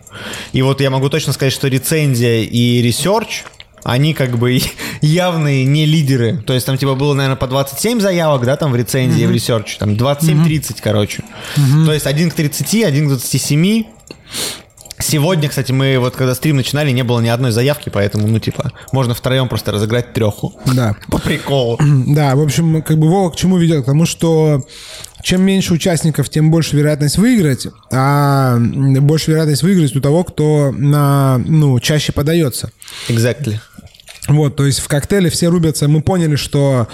И 0.53 0.63
вот 0.63 0.81
я 0.81 0.91
могу 0.91 1.09
точно 1.09 1.33
сказать, 1.33 1.53
что 1.53 1.69
рецензия 1.69 2.43
и 2.43 2.81
research, 2.83 3.45
они 3.83 4.15
как 4.15 4.39
бы 4.39 4.59
явные 5.01 5.65
не 5.65 5.87
лидеры. 5.87 6.39
То 6.39 6.55
есть 6.55 6.67
там 6.67 6.77
типа 6.79 6.95
было, 6.95 7.15
наверное, 7.15 7.37
по 7.37 7.47
27 7.47 8.01
заявок, 8.01 8.45
да, 8.45 8.57
там 8.57 8.73
в 8.73 8.77
рецензии 8.77 9.23
и 9.23 9.27
в 9.27 9.31
research 9.31 9.69
е. 9.69 9.79
Там 9.79 9.91
27-30, 9.91 10.77
короче. 10.83 11.23
То 11.87 11.93
есть 11.93 12.07
один 12.07 12.31
к 12.31 12.35
30, 12.35 12.85
один 12.85 13.07
к 13.07 13.09
27. 13.09 13.85
Сегодня, 15.09 15.49
кстати, 15.49 15.71
мы 15.71 15.99
вот 16.01 16.17
когда 16.17 16.35
стрим 16.35 16.57
начинали, 16.57 16.91
не 16.91 17.05
было 17.05 17.21
ни 17.21 17.29
одной 17.29 17.53
заявки, 17.53 17.91
поэтому, 17.91 18.27
ну, 18.27 18.41
типа, 18.41 18.73
можно 18.91 19.15
втроем 19.15 19.49
просто 19.49 19.71
разыграть 19.71 20.13
треху. 20.13 20.53
Да. 20.75 20.97
По 21.09 21.19
приколу. 21.19 21.79
Да, 22.17 22.35
в 22.35 22.41
общем, 22.41 22.83
как 22.83 22.99
бы 22.99 23.09
Вова 23.09 23.31
к 23.31 23.37
чему 23.37 23.57
ведет? 23.59 23.83
К 23.83 23.87
тому, 23.87 24.05
что 24.05 24.67
чем 25.23 25.43
меньше 25.43 25.75
участников, 25.75 26.29
тем 26.29 26.51
больше 26.51 26.77
вероятность 26.77 27.19
выиграть, 27.19 27.69
а 27.93 28.59
больше 28.59 29.31
вероятность 29.31 29.63
выиграть 29.63 29.95
у 29.95 30.01
того, 30.01 30.25
кто 30.25 30.73
на, 30.73 31.39
ну, 31.39 31.79
чаще 31.79 32.13
подается. 32.13 32.71
Exactly. 33.09 33.59
Вот, 34.29 34.57
то 34.57 34.67
есть 34.67 34.81
в 34.81 34.89
коктейле 34.89 35.31
все 35.31 35.49
рубятся. 35.49 35.87
Мы 35.87 36.01
поняли, 36.01 36.35
что 36.35 36.89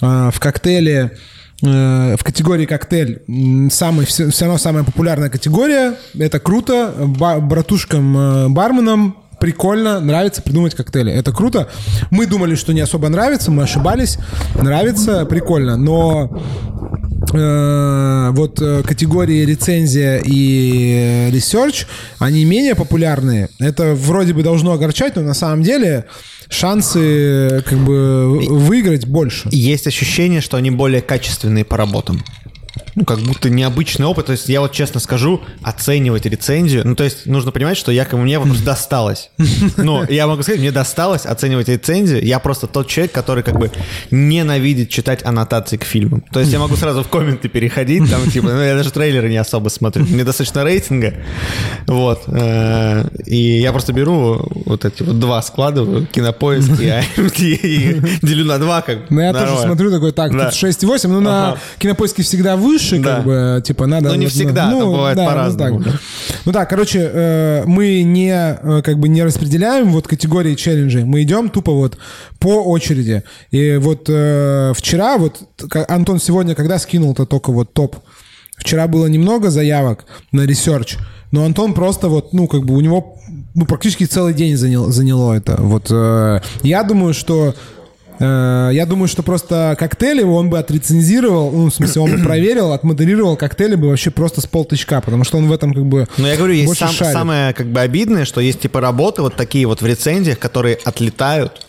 э, 0.00 0.30
в 0.32 0.38
коктейле 0.38 1.18
в 1.60 2.18
категории 2.22 2.66
коктейль 2.66 3.22
самый, 3.70 4.06
все, 4.06 4.30
все 4.30 4.44
равно 4.44 4.58
самая 4.58 4.84
популярная 4.84 5.28
категория. 5.28 5.94
Это 6.18 6.38
круто. 6.38 6.94
Братушкам 6.96 8.16
э, 8.16 8.48
барменам 8.48 9.16
прикольно, 9.40 10.00
нравится 10.00 10.42
придумать 10.42 10.74
коктейли. 10.74 11.12
Это 11.12 11.32
круто. 11.32 11.68
Мы 12.10 12.26
думали, 12.26 12.54
что 12.54 12.72
не 12.72 12.80
особо 12.80 13.08
нравится, 13.08 13.50
мы 13.50 13.64
ошибались. 13.64 14.18
Нравится, 14.54 15.24
прикольно. 15.26 15.76
Но 15.76 16.30
э, 16.30 16.67
вот 17.30 18.60
э, 18.60 18.82
категории 18.82 19.44
рецензия 19.44 20.20
и 20.24 21.30
research, 21.30 21.86
они 22.18 22.44
менее 22.44 22.74
популярные. 22.74 23.48
Это 23.58 23.94
вроде 23.94 24.32
бы 24.32 24.42
должно 24.42 24.72
огорчать, 24.72 25.16
но 25.16 25.22
на 25.22 25.34
самом 25.34 25.62
деле 25.62 26.06
шансы 26.48 27.00
э, 27.00 27.62
как 27.62 27.78
бы 27.78 28.38
выиграть 28.48 29.06
больше. 29.06 29.48
Есть 29.50 29.86
ощущение, 29.86 30.40
что 30.40 30.56
они 30.56 30.70
более 30.70 31.02
качественные 31.02 31.64
по 31.64 31.76
работам. 31.76 32.22
Ну, 32.98 33.04
как 33.04 33.20
будто 33.20 33.48
необычный 33.48 34.06
опыт. 34.06 34.26
То 34.26 34.32
есть 34.32 34.48
я 34.48 34.60
вот 34.60 34.72
честно 34.72 34.98
скажу, 34.98 35.40
оценивать 35.62 36.26
рецензию. 36.26 36.82
Ну, 36.84 36.96
то 36.96 37.04
есть 37.04 37.26
нужно 37.26 37.52
понимать, 37.52 37.76
что 37.76 37.92
якобы 37.92 38.22
мне 38.24 38.40
вот 38.40 38.64
досталось. 38.64 39.30
Ну, 39.76 40.04
я 40.08 40.26
могу 40.26 40.42
сказать, 40.42 40.60
мне 40.60 40.72
досталось 40.72 41.24
оценивать 41.24 41.68
рецензию. 41.68 42.24
Я 42.24 42.40
просто 42.40 42.66
тот 42.66 42.88
человек, 42.88 43.12
который 43.12 43.44
как 43.44 43.56
бы 43.56 43.70
ненавидит 44.10 44.90
читать 44.90 45.24
аннотации 45.24 45.76
к 45.76 45.84
фильмам. 45.84 46.24
То 46.32 46.40
есть 46.40 46.52
я 46.52 46.58
могу 46.58 46.74
сразу 46.74 47.04
в 47.04 47.08
комменты 47.08 47.48
переходить, 47.48 48.10
там 48.10 48.28
типа, 48.28 48.48
ну, 48.48 48.60
я 48.62 48.74
даже 48.74 48.90
трейлеры 48.90 49.28
не 49.28 49.36
особо 49.36 49.68
смотрю. 49.68 50.04
Мне 50.06 50.24
достаточно 50.24 50.64
рейтинга. 50.64 51.14
Вот. 51.86 52.24
Э, 52.26 53.08
И 53.26 53.60
я 53.60 53.70
просто 53.70 53.92
беру 53.92 54.44
вот 54.66 54.84
эти 54.84 55.04
вот 55.04 55.20
два 55.20 55.40
складываю, 55.42 56.04
кинопоиск 56.06 56.70
и 57.38 58.00
делю 58.22 58.44
на 58.44 58.58
два 58.58 58.82
как. 58.82 59.10
Ну, 59.10 59.20
я 59.20 59.32
тоже 59.32 59.52
смотрю 59.62 59.90
такой, 59.92 60.12
так, 60.12 60.32
тут 60.32 60.40
6,8, 60.40 61.08
ну, 61.08 61.20
на 61.20 61.58
кинопоиске 61.78 62.22
всегда 62.22 62.56
выше, 62.56 62.87
Да. 62.96 63.16
как 63.16 63.24
бы, 63.24 63.62
типа, 63.64 63.86
надо... 63.86 64.08
Ну, 64.08 64.14
не 64.16 64.26
всегда, 64.26 64.70
там 64.70 64.80
бывает 64.80 65.16
да, 65.16 65.24
ну, 65.24 65.30
по-разному, 65.30 65.82
так. 65.82 65.92
да. 65.92 65.98
Ну, 66.44 66.52
да, 66.52 66.66
короче, 66.66 67.10
э, 67.12 67.64
мы 67.66 68.02
не, 68.02 68.30
э, 68.30 68.82
как 68.82 68.98
бы, 68.98 69.08
не 69.08 69.22
распределяем 69.22 69.92
вот 69.92 70.08
категории 70.08 70.54
челленджей, 70.54 71.04
мы 71.04 71.22
идем 71.22 71.50
тупо 71.50 71.72
вот 71.72 71.98
по 72.38 72.62
очереди. 72.64 73.22
И 73.50 73.76
вот 73.76 74.06
э, 74.08 74.72
вчера, 74.74 75.18
вот, 75.18 75.42
Антон 75.88 76.18
сегодня, 76.20 76.54
когда 76.54 76.78
скинул-то 76.78 77.26
только 77.26 77.52
вот 77.52 77.72
топ, 77.72 77.96
вчера 78.56 78.88
было 78.88 79.06
немного 79.06 79.50
заявок 79.50 80.06
на 80.32 80.42
research, 80.42 80.96
но 81.30 81.44
Антон 81.44 81.74
просто 81.74 82.08
вот, 82.08 82.32
ну, 82.32 82.46
как 82.46 82.64
бы 82.64 82.74
у 82.74 82.80
него 82.80 83.18
ну, 83.54 83.66
практически 83.66 84.04
целый 84.04 84.34
день 84.34 84.56
занял, 84.56 84.90
заняло 84.90 85.34
это. 85.34 85.56
Вот 85.58 85.88
э, 85.90 86.40
я 86.62 86.82
думаю, 86.82 87.14
что 87.14 87.54
я 88.20 88.84
думаю, 88.86 89.08
что 89.08 89.22
просто 89.22 89.76
коктейли 89.78 90.22
он 90.22 90.50
бы 90.50 90.58
отрецензировал, 90.58 91.50
ну, 91.52 91.70
в 91.70 91.74
смысле, 91.74 92.02
он 92.02 92.16
бы 92.16 92.22
проверил, 92.24 92.72
отмодерировал 92.72 93.36
коктейли 93.36 93.74
бы 93.76 93.88
вообще 93.88 94.10
просто 94.10 94.40
с 94.40 94.46
полтычка, 94.46 95.00
потому 95.00 95.24
что 95.24 95.38
он 95.38 95.46
в 95.48 95.52
этом 95.52 95.72
как 95.74 95.84
бы 95.86 96.06
Но 96.18 96.26
я 96.28 96.36
говорю, 96.36 96.54
есть 96.54 96.76
сам- 96.78 96.88
шарит. 96.90 97.12
самое 97.12 97.52
как 97.52 97.66
бы 97.68 97.80
обидное, 97.80 98.24
что 98.24 98.40
есть 98.40 98.60
типа 98.60 98.80
работы 98.80 99.22
вот 99.22 99.36
такие 99.36 99.66
вот 99.66 99.82
в 99.82 99.86
рецензиях, 99.86 100.38
которые 100.38 100.78
отлетают 100.84 101.64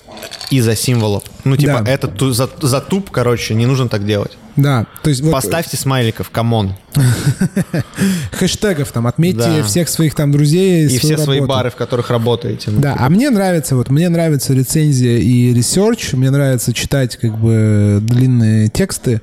из-за 0.49 0.75
символов. 0.75 1.23
Ну, 1.43 1.55
типа, 1.55 1.81
Да. 1.85 1.91
это 1.91 2.07
ту- 2.07 2.31
за, 2.31 2.49
за 2.61 2.81
туп, 2.81 3.09
короче, 3.11 3.53
не 3.53 3.65
нужно 3.65 3.87
так 3.87 4.05
делать. 4.05 4.31
Да, 4.60 4.86
то 5.03 5.10
есть 5.10 5.22
вот 5.22 5.32
Поставьте 5.32 5.78
смайликов, 5.78 6.30
come 6.30 6.55
on. 6.55 6.73
хэштегов 8.32 8.91
там, 8.91 9.07
отметьте 9.07 9.39
Да. 9.57 9.64
всех 9.64 9.89
своих 9.89 10.16
там 10.16 10.32
друзей. 10.32 10.86
И 10.88 10.97
все 10.99 11.18
свои 11.18 11.38
работу. 11.39 11.49
бары, 11.57 11.70
в 11.70 11.76
которых 11.76 12.10
работаете. 12.10 12.72
ну, 12.72 12.80
Да, 12.82 12.93
типа. 12.93 13.05
а 13.05 13.10
мне 13.10 13.30
нравится, 13.30 13.76
вот 13.76 13.89
мне 13.89 14.10
нравится 14.10 14.53
рецензия 14.53 15.18
и 15.18 15.53
research, 15.53 16.13
мне 16.14 16.30
нравится 16.30 16.74
читать 16.74 17.16
как 17.18 17.38
бы 17.38 17.99
длинные 18.01 18.70
тексты, 18.70 19.22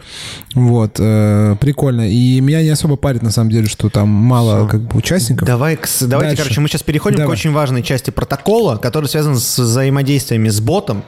вот, 0.55 0.97
э, 0.99 1.57
прикольно. 1.61 2.11
И 2.11 2.41
меня 2.41 2.62
не 2.62 2.70
особо 2.70 2.97
парит 2.97 3.22
на 3.22 3.30
самом 3.30 3.51
деле, 3.51 3.66
что 3.66 3.89
там 3.91 4.09
мало 4.09 4.66
как 4.68 4.80
бы 4.82 4.97
участников. 4.97 5.47
Давай, 5.47 5.76
к 5.76 5.87
давайте, 6.01 6.30
Дальше. 6.30 6.43
короче, 6.45 6.61
мы 6.61 6.68
сейчас 6.68 6.82
переходим 6.82 7.18
Давай. 7.18 7.28
к 7.37 7.39
очень 7.39 7.53
важной 7.53 7.82
части 7.82 8.11
протокола, 8.11 8.76
который 8.76 9.07
связан 9.09 9.37
с 9.37 9.59
взаимодействиями 9.59 10.49
с 10.49 10.61
ботом. 10.61 11.05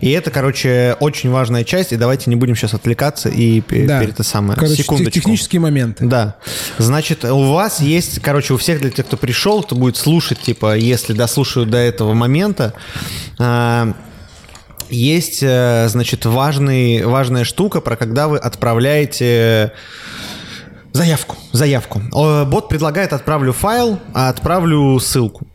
И 0.00 0.10
это, 0.10 0.30
короче, 0.30 0.96
очень 1.00 1.30
важная 1.30 1.64
часть, 1.64 1.92
и 1.92 1.96
давайте 1.96 2.30
не 2.30 2.36
будем 2.36 2.56
сейчас 2.56 2.74
отвлекаться 2.74 3.28
и 3.28 3.60
Да. 3.60 4.00
перед 4.00 4.14
это 4.14 4.22
самое. 4.22 4.58
Короче, 4.58 4.82
Секундочку. 4.82 5.10
тех- 5.10 5.22
технические 5.22 5.60
моменты. 5.60 6.06
Да. 6.06 6.36
Значит, 6.78 7.24
у 7.24 7.52
вас 7.52 7.80
есть, 7.80 8.20
короче, 8.20 8.54
у 8.54 8.56
всех 8.56 8.80
для 8.80 8.90
тех, 8.90 9.06
кто 9.06 9.16
пришел, 9.16 9.62
кто 9.62 9.74
будет 9.76 9.96
слушать, 9.96 10.40
типа, 10.40 10.76
если 10.76 11.12
дослушают 11.12 11.70
до 11.70 11.78
этого 11.78 12.14
момента, 12.14 12.72
а, 13.38 13.92
есть, 14.88 15.40
э, 15.42 15.86
значит, 15.88 16.24
важный, 16.26 17.04
важная 17.04 17.44
штука, 17.44 17.80
про 17.80 17.96
когда 17.96 18.28
вы 18.28 18.38
отправляете 18.38 19.72
заявку. 20.92 21.36
Заявку. 21.52 22.00
Бот 22.46 22.68
предлагает 22.68 23.12
отправлю 23.12 23.52
файл, 23.52 23.98
а 24.14 24.28
отправлю 24.28 24.98
ссылку. 25.00 25.46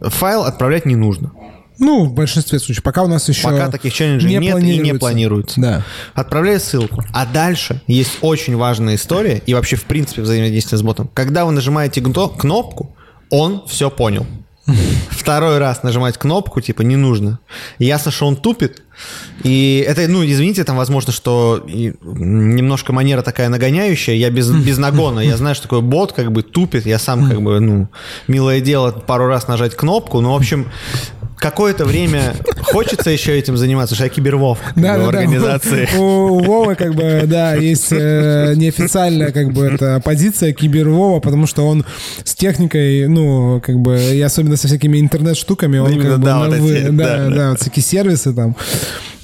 Файл 0.00 0.42
отправлять 0.44 0.86
не 0.86 0.94
нужно. 0.94 1.32
Ну, 1.78 2.04
в 2.04 2.14
большинстве 2.14 2.58
случаев. 2.58 2.82
Пока 2.82 3.02
у 3.02 3.08
нас 3.08 3.28
еще 3.28 3.42
Пока 3.42 3.70
таких 3.70 3.92
челленджей 3.92 4.30
нет 4.38 4.58
и 4.58 4.78
не 4.78 4.94
планируется. 4.94 5.60
Да. 5.60 5.84
Отправляю 6.14 6.60
ссылку. 6.60 7.04
А 7.12 7.26
дальше 7.26 7.82
есть 7.86 8.18
очень 8.22 8.56
важная 8.56 8.94
история 8.94 9.42
и 9.44 9.54
вообще 9.54 9.76
в 9.76 9.84
принципе 9.84 10.22
взаимодействие 10.22 10.78
с 10.78 10.82
ботом. 10.82 11.10
Когда 11.14 11.44
вы 11.44 11.52
нажимаете 11.52 12.00
кнопку, 12.00 12.96
он 13.30 13.62
все 13.66 13.90
понял. 13.90 14.26
Второй 15.10 15.58
раз 15.58 15.82
нажимать 15.82 16.18
кнопку, 16.18 16.60
типа, 16.60 16.82
не 16.82 16.96
нужно. 16.96 17.38
Ясно, 17.78 18.10
что 18.10 18.26
он 18.26 18.36
тупит. 18.36 18.82
И 19.44 19.84
это, 19.86 20.08
ну, 20.08 20.24
извините, 20.24 20.64
там, 20.64 20.76
возможно, 20.76 21.12
что 21.12 21.64
немножко 21.66 22.92
манера 22.92 23.22
такая 23.22 23.48
нагоняющая. 23.48 24.14
Я 24.14 24.30
без, 24.30 24.50
без 24.50 24.78
нагона. 24.78 25.20
Я 25.20 25.36
знаю, 25.36 25.54
что 25.54 25.64
такое 25.64 25.80
бот, 25.80 26.12
как 26.12 26.32
бы 26.32 26.42
тупит. 26.42 26.86
Я 26.86 26.98
сам, 26.98 27.28
как 27.28 27.42
бы, 27.42 27.60
ну, 27.60 27.88
милое 28.26 28.60
дело 28.60 28.90
пару 28.90 29.26
раз 29.26 29.46
нажать 29.46 29.76
кнопку. 29.76 30.20
Но, 30.20 30.32
в 30.32 30.36
общем, 30.36 30.66
какое-то 31.36 31.84
время 31.84 32.34
хочется 32.62 33.10
еще 33.10 33.38
этим 33.38 33.56
заниматься, 33.56 33.94
что 33.94 34.04
я 34.04 34.10
кибервов 34.10 34.58
Да, 34.74 34.80
в 34.80 34.82
да, 34.82 34.98
да. 34.98 35.06
организации. 35.08 35.88
У, 35.96 36.00
у 36.00 36.38
Вовы, 36.42 36.74
как 36.74 36.94
бы, 36.94 37.22
да, 37.26 37.54
есть 37.54 37.88
э, 37.92 38.54
неофициальная, 38.56 39.32
как 39.32 39.52
бы, 39.52 39.66
это 39.66 40.00
позиция 40.04 40.52
кибервова, 40.52 41.20
потому 41.20 41.46
что 41.46 41.66
он 41.66 41.84
с 42.24 42.34
техникой, 42.34 43.06
ну, 43.08 43.60
как 43.64 43.76
бы, 43.78 43.98
и 43.98 44.20
особенно 44.20 44.56
со 44.56 44.66
всякими 44.68 44.98
интернет-штуками, 44.98 45.78
он, 45.78 45.92
Именно, 45.92 46.10
как 46.10 46.18
бы, 46.20 46.24
да, 46.24 46.38
вот 46.38 46.56
вы- 46.58 46.76
эти, 46.78 46.88
да, 46.88 46.90
да, 47.16 47.28
да, 47.28 47.34
да. 47.36 47.50
вот 47.50 47.60
всякие 47.60 47.82
сервисы 47.82 48.32
там. 48.32 48.56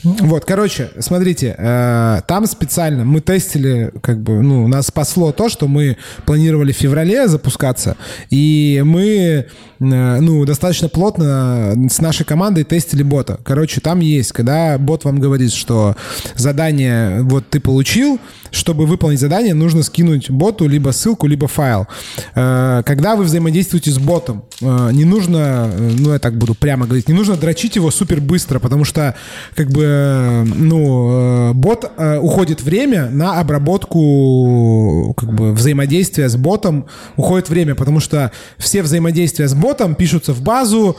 Вот, 0.04 0.44
короче, 0.44 0.90
смотрите, 0.98 1.54
э, 1.56 2.20
там 2.26 2.46
специально 2.46 3.04
мы 3.04 3.20
тестили, 3.20 3.92
как 4.00 4.20
бы, 4.20 4.42
ну, 4.42 4.66
нас 4.66 4.88
спасло 4.88 5.30
то, 5.32 5.48
что 5.48 5.68
мы 5.68 5.96
планировали 6.26 6.72
в 6.72 6.76
феврале 6.76 7.28
запускаться, 7.28 7.96
и 8.28 8.82
мы, 8.84 9.06
э, 9.08 9.44
ну, 9.78 10.44
достаточно 10.44 10.88
плотно 10.88 11.74
с 11.88 12.00
нашей 12.00 12.24
командой 12.24 12.64
тестили 12.64 13.04
бота. 13.04 13.38
Короче, 13.44 13.80
там 13.80 14.00
есть, 14.00 14.32
когда 14.32 14.76
бот 14.76 15.04
вам 15.04 15.20
говорит, 15.20 15.52
что 15.52 15.96
задание 16.34 17.22
вот 17.22 17.48
ты 17.48 17.60
получил, 17.60 18.18
чтобы 18.52 18.86
выполнить 18.86 19.18
задание, 19.18 19.54
нужно 19.54 19.82
скинуть 19.82 20.30
боту 20.30 20.68
либо 20.68 20.90
ссылку, 20.90 21.26
либо 21.26 21.48
файл. 21.48 21.86
Э, 22.34 22.82
Когда 22.84 23.16
вы 23.16 23.24
взаимодействуете 23.24 23.90
с 23.90 23.98
ботом, 23.98 24.44
э, 24.60 24.90
не 24.92 25.04
нужно, 25.04 25.70
э, 25.72 25.90
ну, 25.98 26.12
я 26.12 26.18
так 26.18 26.36
буду 26.36 26.54
прямо 26.54 26.86
говорить, 26.86 27.08
не 27.08 27.14
нужно 27.14 27.36
дрочить 27.36 27.76
его 27.76 27.90
супер 27.90 28.20
быстро, 28.20 28.58
потому 28.58 28.84
что, 28.84 29.14
как 29.56 29.70
бы, 29.70 30.46
ну, 30.54 31.54
бот 31.54 31.90
уходит 32.20 32.62
время 32.62 33.08
на 33.10 33.40
обработку, 33.40 35.14
как 35.16 35.32
бы, 35.32 35.52
взаимодействия 35.52 36.28
с 36.28 36.36
ботом, 36.36 36.86
уходит 37.16 37.48
время, 37.48 37.74
потому 37.74 38.00
что 38.00 38.30
все 38.58 38.82
взаимодействия 38.82 39.48
с 39.48 39.54
ботом 39.54 39.94
пишутся 39.94 40.32
в 40.32 40.42
базу, 40.42 40.96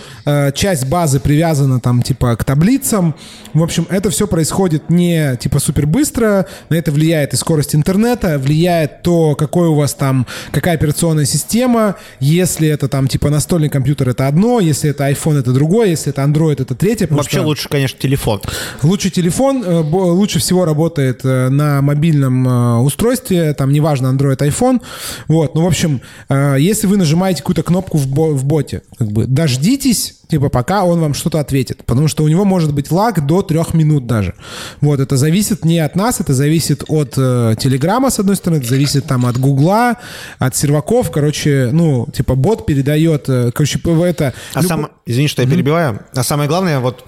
часть 0.54 0.88
базы 0.88 1.20
привязана 1.20 1.80
там, 1.80 2.01
типа, 2.01 2.36
к 2.36 2.43
таблицам. 2.43 3.16
В 3.54 3.62
общем, 3.62 3.86
это 3.89 4.10
все 4.10 4.28
происходит 4.28 4.89
не, 4.89 5.38
типа, 5.38 5.60
супер 5.60 5.86
быстро, 5.86 6.47
на 6.70 6.76
это 6.76 6.91
влияет 6.91 7.34
скорость 7.44 7.76
интернета, 7.76 8.39
влияет 8.39 9.02
то, 9.02 9.36
какой 9.36 9.68
у 9.68 9.76
вас 9.76 9.94
там, 9.94 10.26
какая 10.52 10.76
операционная 10.76 11.26
система, 11.26 11.96
если 12.22 12.70
это 12.70 12.88
там, 12.88 13.08
типа, 13.10 13.30
настольный 13.30 13.68
компьютер, 13.70 14.10
это 14.10 14.28
одно, 14.28 14.62
если 14.62 14.89
это 14.89 15.10
iPhone, 15.10 15.39
это 15.39 15.52
другое, 15.52 15.89
если 15.89 16.12
это 16.14 16.22
Android, 16.22 16.62
это 16.62 16.74
третье. 16.74 17.08
Вообще 17.10 17.38
что- 17.39 17.46
лучше, 17.46 17.68
конечно, 17.68 18.00
телефон. 18.00 18.41
Лучше 18.82 19.10
телефон, 19.10 19.62
э, 19.66 19.80
лучше 19.82 20.39
всего 20.39 20.64
работает 20.64 21.26
э, 21.26 21.50
на 21.50 21.82
мобильном 21.82 22.48
э, 22.48 22.78
устройстве, 22.80 23.54
там 23.54 23.74
неважно 23.74 24.08
Android, 24.08 24.38
iPhone. 24.38 24.82
Вот, 25.28 25.56
ну 25.56 25.64
в 25.64 25.68
общем, 25.68 26.00
если 26.30 26.88
вы 26.88 26.96
нажимаете 26.98 27.41
какую-то 27.41 27.64
кнопку 27.64 27.98
в 27.98 28.44
боте, 28.46 28.82
как 28.98 29.12
бы 29.12 29.28
дождитесь, 29.28 30.16
типа 30.34 30.50
пока 30.50 30.84
он 30.84 31.00
вам 31.00 31.14
что-то 31.14 31.40
ответит, 31.40 31.86
потому 31.86 32.08
что 32.08 32.24
у 32.24 32.28
него 32.28 32.44
может 32.44 32.74
быть 32.74 32.92
лаг 32.92 33.24
до 33.24 33.44
трех 33.44 33.76
минут 33.76 34.08
даже. 34.08 34.34
Вот, 34.82 35.00
это 35.00 35.16
зависит 35.16 35.64
не 35.64 35.78
от 35.78 35.96
нас, 35.96 36.20
это 36.20 36.34
зависит 36.34 36.84
от 36.88 37.14
э, 37.18 37.56
Телеграма 37.60 38.10
с 38.10 38.20
одной 38.20 38.36
стороны, 38.36 38.58
это 38.60 38.68
зависит 38.68 39.06
там 39.06 39.28
от 39.28 39.38
Гугла, 39.38 39.98
от 40.40 40.56
серваков, 40.56 41.12
короче, 41.12 41.70
ну 41.72 42.08
типа 42.12 42.34
бот 42.34 42.66
передает, 42.66 43.30
э, 43.30 43.52
короче, 43.54 43.80
это. 44.06 44.34
А 44.56 44.62
люб- 44.62 44.68
сам, 44.68 44.88
извини, 45.06 45.28
что 45.28 45.44
я 45.44 45.48
перебиваю. 45.48 46.00
А 46.16 46.24
самое 46.24 46.50
главное, 46.50 46.80
вот 46.80 47.06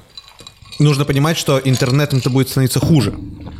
нужно 0.79 1.05
понимать, 1.05 1.37
что 1.37 1.59
интернетом-то 1.63 2.29
будет 2.29 2.49
становиться 2.49 2.79
хуже. 2.79 3.13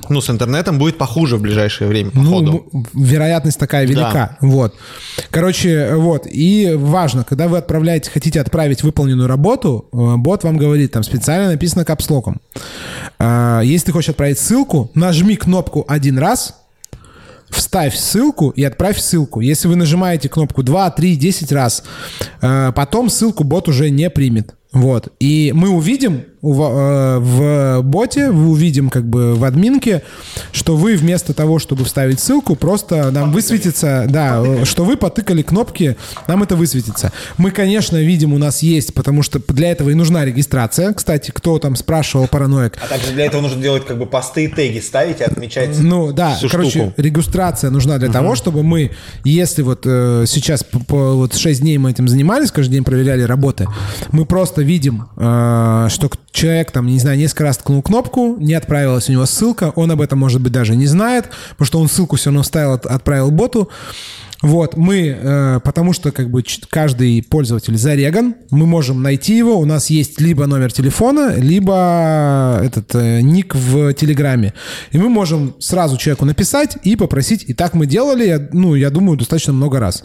Ну, 0.09 0.22
с 0.22 0.30
интернетом 0.30 0.78
будет 0.78 0.97
похуже 0.97 1.38
в 1.38 1.41
ближайшее 1.41 1.88
время, 1.88 2.11
по 2.11 2.24
ходу. 2.24 2.68
Ну, 2.72 2.86
вероятность 2.93 3.59
такая 3.59 3.86
велика. 3.86 4.38
Вот. 4.41 4.76
Короче, 5.32 5.95
вот. 5.95 6.28
И 6.30 6.74
важно, 6.76 7.24
когда 7.24 7.47
вы 7.47 7.57
отправляете, 7.57 8.11
хотите 8.11 8.39
отправить 8.39 8.84
выполненную 8.84 9.28
работу, 9.28 9.88
э, 9.91 10.16
бот 10.18 10.43
вам 10.43 10.57
говорит, 10.57 10.91
там 10.91 11.03
специально 11.03 11.49
написано 11.49 11.86
капслоком. 11.86 12.39
А, 13.18 13.61
Если 13.61 13.88
ты 13.88 13.91
хочешь 13.91 14.09
отправить 14.09 14.38
ссылку, 14.38 14.91
нажми 14.93 15.36
кнопку 15.36 15.86
один 15.88 16.20
раз, 16.20 16.55
вставь 17.49 17.95
ссылку 17.95 18.49
и 18.49 18.63
отправь 18.63 18.99
ссылку. 18.99 19.39
Если 19.41 19.68
вы 19.68 19.76
нажимаете 19.76 20.30
кнопку 20.30 20.63
2, 20.63 20.91
3, 20.91 21.16
10 21.16 21.51
раз, 21.51 21.84
э, 22.41 22.72
потом 22.76 23.09
ссылку 23.09 23.43
бот 23.43 23.68
уже 23.70 23.89
не 23.89 24.09
примет. 24.09 24.55
Вот. 24.72 25.13
И 25.20 25.53
мы 25.55 25.70
увидим 25.70 26.26
в 26.53 27.81
боте, 27.81 28.31
мы 28.31 28.49
увидим 28.49 28.89
как 28.89 29.05
бы 29.07 29.35
в 29.35 29.43
админке, 29.43 30.01
что 30.51 30.75
вы 30.75 30.95
вместо 30.95 31.33
того, 31.33 31.59
чтобы 31.59 31.85
вставить 31.85 32.19
ссылку, 32.19 32.55
просто 32.55 33.11
нам 33.11 33.31
высветится, 33.31 34.05
да, 34.09 34.41
э, 34.45 34.65
что 34.65 34.85
вы 34.85 34.97
потыкали 34.97 35.41
кнопки, 35.41 35.95
нам 36.27 36.43
это 36.43 36.55
высветится. 36.55 37.11
Мы, 37.37 37.51
конечно, 37.51 37.97
видим, 37.97 38.33
у 38.33 38.37
нас 38.37 38.61
есть, 38.63 38.93
потому 38.93 39.23
что 39.23 39.39
для 39.49 39.71
этого 39.71 39.89
и 39.89 39.93
нужна 39.93 40.25
регистрация. 40.25 40.93
Кстати, 40.93 41.31
кто 41.31 41.59
там 41.59 41.75
спрашивал, 41.75 42.27
параноик, 42.27 42.77
А 42.83 42.87
также 42.87 43.11
для 43.13 43.25
этого 43.25 43.41
нужно 43.41 43.61
делать 43.61 43.85
как 43.85 43.97
бы 43.97 44.05
посты 44.05 44.45
и 44.45 44.47
теги 44.47 44.79
ставить 44.79 45.21
и 45.21 45.23
отмечать. 45.23 45.77
ну 45.79 46.11
да, 46.13 46.35
всю 46.35 46.49
короче, 46.49 46.69
штуку. 46.69 46.93
регистрация 46.97 47.69
нужна 47.71 47.97
для 47.97 48.09
того, 48.11 48.35
чтобы 48.35 48.63
мы, 48.63 48.91
если 49.23 49.61
вот 49.61 49.81
э, 49.85 50.25
сейчас 50.27 50.63
по, 50.63 50.79
по- 50.79 51.13
вот 51.15 51.35
6 51.35 51.61
дней 51.61 51.77
мы 51.77 51.91
этим 51.91 52.07
занимались, 52.07 52.51
каждый 52.51 52.73
день 52.73 52.83
проверяли 52.83 53.23
работы, 53.23 53.67
мы 54.11 54.25
просто 54.25 54.61
видим, 54.61 55.07
э, 55.17 55.87
что 55.89 56.09
человек 56.36 56.71
там, 56.71 56.86
не 56.88 56.99
знаю, 56.99 57.17
несколько 57.17 57.43
раз 57.45 57.57
ткнул 57.57 57.81
кнопку, 57.81 58.36
не 58.38 58.53
отправилась 58.53 59.09
у 59.09 59.11
него 59.13 59.25
ссылка, 59.25 59.71
он 59.75 59.89
об 59.91 60.01
этом, 60.01 60.19
может 60.19 60.41
быть, 60.41 60.51
даже 60.51 60.75
не 60.75 60.86
знает, 60.86 61.29
потому 61.51 61.65
что 61.65 61.79
он 61.79 61.89
ссылку 61.89 62.17
все 62.17 62.29
равно 62.29 62.43
вставил, 62.43 62.73
от- 62.73 62.86
отправил 62.86 63.31
боту. 63.31 63.69
Вот, 64.45 64.77
мы, 64.77 65.07
э, 65.19 65.59
потому 65.63 65.91
что 65.91 66.11
как 66.11 66.29
бы 66.29 66.43
каждый 66.69 67.23
пользователь 67.23 67.75
зареган, 67.77 68.35
мы 68.51 68.67
можем 68.67 69.01
найти 69.01 69.35
его, 69.35 69.57
у 69.57 69.65
нас 69.65 69.89
есть 69.89 70.21
либо 70.21 70.45
номер 70.45 70.71
телефона, 70.71 71.33
либо 71.35 72.61
этот 72.63 72.93
э, 72.93 73.21
ник 73.21 73.55
в 73.55 73.91
Телеграме. 73.93 74.53
И 74.91 74.99
мы 74.99 75.09
можем 75.09 75.55
сразу 75.57 75.97
человеку 75.97 76.25
написать 76.25 76.77
и 76.83 76.95
попросить, 76.95 77.43
и 77.47 77.55
так 77.55 77.73
мы 77.73 77.87
делали, 77.87 78.27
я- 78.27 78.47
ну, 78.53 78.75
я 78.75 78.91
думаю, 78.91 79.17
достаточно 79.17 79.51
много 79.51 79.79
раз. 79.79 80.03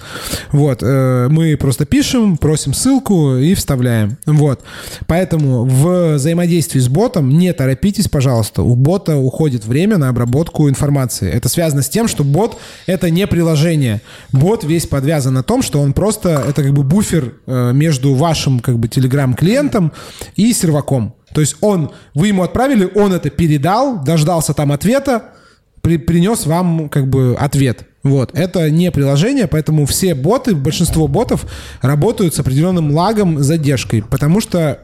Вот, 0.52 0.78
э, 0.82 1.28
мы 1.28 1.58
просто 1.58 1.84
пишем, 1.84 2.38
просим 2.38 2.72
ссылку 2.72 3.36
и 3.36 3.52
вставляем. 3.52 4.16
Вот, 4.24 4.62
поэтому 5.06 5.66
в 5.66 6.14
взаимодействии 6.14 6.80
с 6.80 6.88
ботом 6.88 7.28
не 7.28 7.52
торопитесь, 7.52 8.08
пожалуйста, 8.08 8.62
у 8.62 8.74
бота 8.74 9.16
уходит 9.18 9.66
время 9.66 9.98
на 9.98 10.08
обработку 10.08 10.66
информации. 10.70 11.30
Это 11.30 11.50
связано 11.50 11.82
с 11.82 11.90
тем, 11.90 12.08
что 12.08 12.24
бот— 12.24 12.56
это 12.86 13.10
не 13.10 13.26
приложение. 13.26 14.00
Бот 14.32 14.64
весь 14.64 14.86
подвязан 14.86 15.34
на 15.34 15.42
том, 15.42 15.62
что 15.62 15.80
он 15.80 15.92
просто, 15.92 16.28
это 16.48 16.62
как 16.62 16.72
бы 16.72 16.82
буфер 16.82 17.34
э, 17.46 17.72
между 17.72 18.14
вашим 18.14 18.60
как 18.60 18.78
бы 18.78 18.88
телеграм-клиентом 18.88 19.92
и 20.36 20.52
серваком. 20.52 21.14
То 21.34 21.40
есть 21.40 21.56
он, 21.60 21.90
вы 22.14 22.28
ему 22.28 22.42
отправили, 22.42 22.90
он 22.94 23.12
это 23.12 23.30
передал, 23.30 24.02
дождался 24.04 24.54
там 24.54 24.72
ответа, 24.72 25.30
при- 25.80 25.98
принес 25.98 26.46
вам 26.46 26.88
как 26.88 27.08
бы 27.08 27.36
ответ. 27.38 27.86
Вот. 28.02 28.30
Это 28.34 28.70
не 28.70 28.90
приложение, 28.90 29.46
поэтому 29.46 29.84
все 29.84 30.14
боты, 30.14 30.54
большинство 30.54 31.06
ботов 31.06 31.44
работают 31.82 32.34
с 32.34 32.38
определенным 32.40 32.92
лагом, 32.92 33.42
задержкой, 33.42 34.02
потому 34.02 34.40
что 34.40 34.78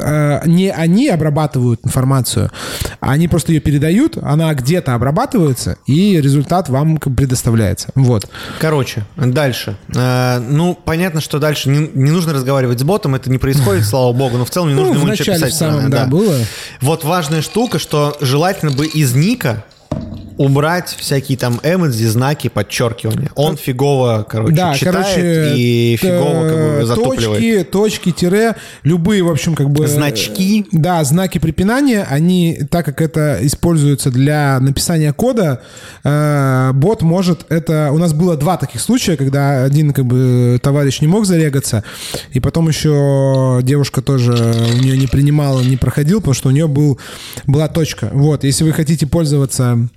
э, 0.00 0.40
не 0.46 0.70
они 0.70 1.08
обрабатывают 1.08 1.80
информацию, 1.84 2.50
они 2.98 3.28
просто 3.28 3.52
ее 3.52 3.60
передают, 3.60 4.16
она 4.20 4.52
где-то 4.52 4.94
обрабатывается, 4.94 5.76
и 5.86 6.20
результат 6.20 6.68
вам 6.68 6.96
предоставляется. 6.98 7.90
Вот. 7.94 8.28
Короче, 8.58 9.04
дальше. 9.16 9.76
Э, 9.94 10.40
ну, 10.40 10.74
понятно, 10.74 11.20
что 11.20 11.38
дальше 11.38 11.68
не, 11.68 11.88
не 11.94 12.10
нужно 12.10 12.32
разговаривать 12.32 12.80
с 12.80 12.82
ботом, 12.82 13.14
это 13.14 13.30
не 13.30 13.38
происходит, 13.38 13.84
слава 13.86 14.12
богу, 14.12 14.38
но 14.38 14.44
в 14.44 14.50
целом 14.50 14.70
не 14.70 14.74
нужно 14.74 14.94
Ну, 14.94 15.00
ему 15.00 15.12
ничего 15.12 15.34
писать. 15.36 15.52
в 15.52 15.56
самом, 15.56 15.88
да. 15.90 16.04
да, 16.04 16.06
было. 16.10 16.34
Вот 16.80 17.04
важная 17.04 17.42
штука, 17.42 17.78
что 17.78 18.16
желательно 18.20 18.72
бы 18.72 18.86
из 18.86 19.14
ника 19.14 19.64
убрать 20.38 20.94
всякие 20.98 21.38
там 21.38 21.60
эмодзи, 21.62 22.04
знаки, 22.04 22.48
подчеркивания. 22.48 23.30
Он 23.34 23.56
фигово, 23.56 24.26
короче, 24.28 24.54
Да, 24.54 24.74
читает 24.74 24.96
короче, 24.96 25.54
и 25.56 25.96
фигово 25.96 26.48
как 26.48 26.78
бы 26.80 26.86
затупливает. 26.86 27.40
точки, 27.40 27.64
точки, 27.64 28.10
тире, 28.12 28.56
любые, 28.82 29.22
в 29.22 29.30
общем, 29.30 29.54
как 29.54 29.70
бы... 29.70 29.86
Значки. 29.86 30.62
э, 30.62 30.64
Да, 30.72 31.02
знаки 31.04 31.38
препинания, 31.38 32.06
они, 32.08 32.60
так 32.70 32.84
как 32.84 33.00
это 33.00 33.38
используется 33.42 34.10
для 34.10 34.58
написания 34.60 35.12
кода, 35.12 35.62
э, 36.04 36.72
бот 36.74 37.02
может 37.02 37.46
это... 37.48 37.90
У 37.92 37.98
нас 37.98 38.12
было 38.12 38.36
два 38.36 38.56
таких 38.58 38.80
случая, 38.80 39.16
когда 39.16 39.64
один, 39.64 39.92
как 39.92 40.04
бы, 40.04 40.58
товарищ 40.62 41.00
не 41.00 41.08
мог 41.08 41.24
зарегаться, 41.24 41.82
и 42.32 42.40
потом 42.40 42.68
еще 42.68 43.60
девушка 43.62 44.02
тоже 44.02 44.34
у 44.34 44.82
нее 44.82 44.98
не 44.98 45.06
принимала, 45.06 45.62
не 45.62 45.76
проходил, 45.76 46.18
потому 46.20 46.34
что 46.34 46.48
у 46.48 46.52
нее 46.52 46.68
был, 46.68 46.98
была 47.46 47.68
точка. 47.68 48.10
Вот, 48.12 48.44
если 48.44 48.64
вы 48.64 48.72
хотите 48.72 49.06
пользоваться 49.06 49.88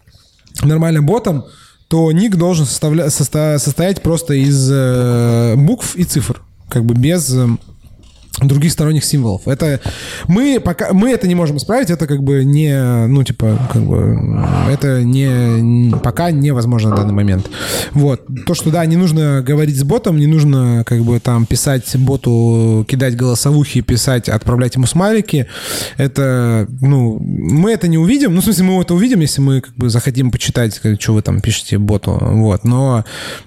нормальным 0.62 1.06
ботом, 1.06 1.46
то 1.88 2.12
ник 2.12 2.36
должен 2.36 2.66
составля- 2.66 3.08
соста- 3.08 3.58
состоять 3.60 4.02
просто 4.02 4.34
из 4.34 4.70
э, 4.72 5.56
букв 5.58 5.96
и 5.96 6.04
цифр, 6.04 6.42
как 6.70 6.86
бы 6.86 6.94
без 6.94 7.34
э, 7.34 7.48
других 8.42 8.72
сторонних 8.72 9.04
символов. 9.04 9.48
Это 9.48 9.82
мы 10.28 10.60
пока 10.64 10.94
мы 10.94 11.12
это 11.12 11.28
не 11.28 11.36
можем 11.36 11.58
исправить, 11.58 11.90
это 11.90 12.08
как 12.08 12.24
бы 12.24 12.44
не, 12.46 13.08
ну 13.08 13.24
типа 13.24 13.58
как 13.72 13.84
бы 13.84 14.18
это 14.72 15.04
не 15.04 15.92
пока 15.98 16.32
невозможно 16.32 16.92
на 16.92 16.98
данный 16.98 17.14
момент. 17.14 17.50
Вот 17.92 18.26
то, 18.46 18.54
что 18.54 18.72
да, 18.72 18.86
не 18.86 18.96
нужно 18.96 19.42
говорить 19.42 19.78
с 19.78 19.84
ботом, 19.84 20.18
не 20.18 20.28
нужно 20.28 20.84
как 20.86 21.02
бы 21.02 21.20
там 21.20 21.46
писать 21.46 21.96
боту, 21.98 22.86
кидать 22.88 23.16
голосовухи, 23.16 23.82
писать, 23.82 24.30
отправлять 24.30 24.76
ему 24.76 24.86
смайлики. 24.86 25.48
Это 25.98 26.68
ну 26.82 27.20
мы 27.20 27.72
это 27.72 27.88
не 27.88 27.98
увидим, 27.98 28.36
ну 28.36 28.42
в 28.42 28.44
смысле 28.44 28.66
мы 28.66 28.82
это 28.82 28.94
увидим, 28.94 29.20
если 29.20 29.42
мы 29.42 29.62
как 29.62 29.76
бы 29.76 29.90
захотим 29.90 30.32
почитать, 30.32 30.80
как, 30.80 31.02
что 31.02 31.14
вы 31.14 31.22
там 31.22 31.42
пишете 31.42 31.78
боту, 31.78 32.18
вот. 32.22 32.64
Но, 32.64 33.04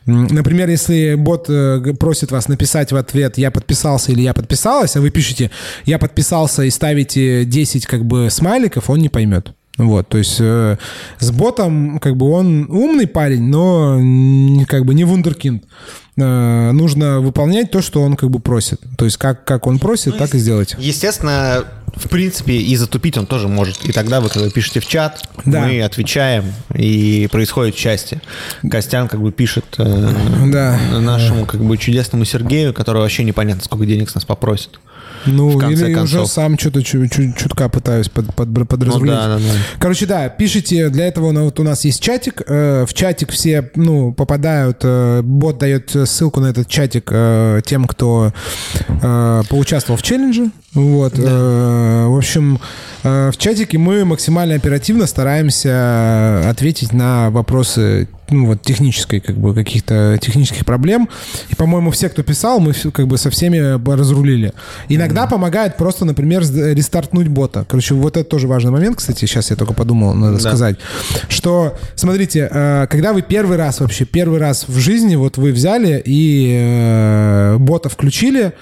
например, 0.07 0.69
если 0.69 1.15
бот 1.15 1.47
э, 1.49 1.81
просит 1.99 2.31
вас 2.31 2.49
написать 2.49 2.93
в 2.93 2.97
ответ 2.97 3.39
"я 3.39 3.51
подписался" 3.51 4.13
или 4.13 4.23
"я 4.23 4.35
подписался", 4.35 4.72
подписалась, 4.73 4.97
а 4.97 5.01
вы 5.01 5.11
пишете, 5.11 5.51
я 5.85 5.99
подписался 5.99 6.63
и 6.63 6.71
ставите 6.71 7.45
10 7.45 7.87
как 7.87 8.05
бы 8.05 8.29
смайликов, 8.31 8.89
он 8.91 9.01
не 9.01 9.09
поймет. 9.09 9.55
Вот, 9.79 10.07
то 10.09 10.19
есть 10.19 10.37
э, 10.39 10.77
с 11.19 11.31
ботом, 11.31 11.99
как 11.99 12.17
бы 12.17 12.31
он 12.31 12.67
умный 12.71 13.07
парень, 13.07 13.45
но 13.45 14.65
как 14.67 14.85
бы 14.85 14.95
не 14.95 15.05
вундеркинд. 15.05 15.65
Э, 16.19 16.71
нужно 16.73 17.21
выполнять 17.21 17.71
то, 17.71 17.81
что 17.81 18.03
он 18.03 18.17
как 18.17 18.31
бы 18.31 18.39
просит. 18.39 18.81
То 18.99 19.07
есть 19.07 19.17
как, 19.17 19.45
как 19.45 19.67
он 19.67 19.79
просит, 19.79 20.19
так 20.19 20.35
и 20.35 20.39
сделать. 20.39 20.77
Естественно, 20.79 21.65
в 21.97 22.09
принципе, 22.11 22.55
и 22.57 22.77
затупить 22.77 23.17
он 23.17 23.25
тоже 23.27 23.49
может. 23.49 23.83
И 23.87 23.93
тогда 23.93 24.21
вы, 24.21 24.29
когда 24.29 24.51
пишете 24.51 24.81
в 24.81 24.87
чат, 24.87 25.23
Да. 25.47 25.63
мы 25.67 25.81
отвечаем, 25.83 26.45
и 26.75 27.29
происходит 27.33 27.75
счастье. 27.75 28.21
Костян 28.71 29.09
как 29.09 29.23
бы 29.23 29.33
пишет 29.33 29.65
э, 29.79 30.09
Да. 30.53 30.79
нашему 31.01 31.47
как 31.47 31.65
бы 31.65 31.79
чудесному 31.79 32.27
Сергею, 32.27 32.75
который 32.75 32.99
вообще 32.99 33.25
непонятно, 33.25 33.63
сколько 33.65 33.87
денег 33.87 34.11
с 34.11 34.15
нас 34.15 34.27
попросит. 34.27 34.81
Ну, 35.27 35.49
в 35.51 35.59
конце 35.59 35.87
или 35.87 35.95
уже 35.95 36.17
концов. 36.19 36.33
сам 36.33 36.59
что-то 36.59 36.83
чу- 36.83 37.07
чу- 37.09 37.33
чутка 37.37 37.69
пытаюсь 37.69 38.09
под, 38.09 38.35
под- 38.35 38.69
подразрулить. 38.69 39.13
Ну 39.13 39.17
да, 39.17 39.29
да, 39.29 39.39
да. 39.39 39.43
Короче, 39.79 40.07
да, 40.07 40.29
пишите, 40.29 40.89
для 40.89 41.07
этого 41.07 41.33
ну, 41.33 41.45
вот 41.45 41.61
у 41.61 41.63
нас 41.63 41.85
есть 41.85 42.03
чатик, 42.03 42.43
э, 42.47 42.85
в 42.89 42.95
чатик 42.95 43.31
все, 43.31 43.71
ну, 43.75 44.13
попадают, 44.13 44.79
э, 44.83 45.23
бот 45.23 45.59
дает 45.59 45.91
ссылку 46.05 46.41
на 46.41 46.47
этот 46.47 46.69
чатик 46.69 47.09
э, 47.13 47.61
тем, 47.65 47.87
кто 47.87 48.33
э, 48.89 49.43
поучаствовал 49.49 49.99
в 49.99 50.03
челлендже, 50.03 50.51
вот, 50.75 51.19
э, 51.19 52.07
в 52.07 52.17
общем, 52.17 52.59
э, 53.03 53.31
в 53.31 53.37
чатике 53.37 53.77
мы 53.77 54.07
максимально 54.07 54.55
оперативно 54.55 55.07
стараемся 55.07 56.49
ответить 56.49 56.95
на 56.95 57.29
вопросы 57.31 58.09
ну, 58.31 58.47
вот, 58.47 58.63
технической, 58.63 59.21
как 59.21 59.37
бы, 59.37 59.55
каких-то 59.55 60.19
технических 60.23 60.65
проблем. 60.65 61.11
И, 61.51 61.55
по-моему, 61.55 61.91
все, 61.91 62.09
кто 62.09 62.23
писал, 62.23 62.59
мы 62.61 62.73
как 62.73 63.07
бы 63.07 63.19
со 63.19 63.29
всеми 63.29 63.59
разрулили. 63.95 64.55
Иногда 64.89 65.27
помогает 65.27 65.77
просто, 65.77 66.07
например, 66.07 66.41
рестартнуть 66.41 67.29
бота. 67.29 67.67
Короче, 67.69 67.93
вот 67.95 68.17
это 68.17 68.29
тоже 68.29 68.49
важный 68.49 68.71
момент, 68.71 68.97
кстати, 68.97 69.27
сейчас 69.27 69.51
я 69.51 69.57
только 69.57 69.75
подумал, 69.75 70.15
надо 70.15 70.35
Да. 70.35 70.49
сказать, 70.49 70.77
что, 71.29 71.77
смотрите, 71.97 72.49
э, 72.51 72.87
когда 72.89 73.13
вы 73.13 73.21
первый 73.21 73.59
раз 73.59 73.81
вообще, 73.81 74.07
первый 74.07 74.39
раз 74.41 74.67
в 74.67 74.79
жизни, 74.79 75.17
вот 75.17 75.37
вы 75.37 75.53
взяли 75.53 76.01
и 76.03 76.57
э, 76.59 77.57
бота 77.59 77.91
включили, 77.91 78.55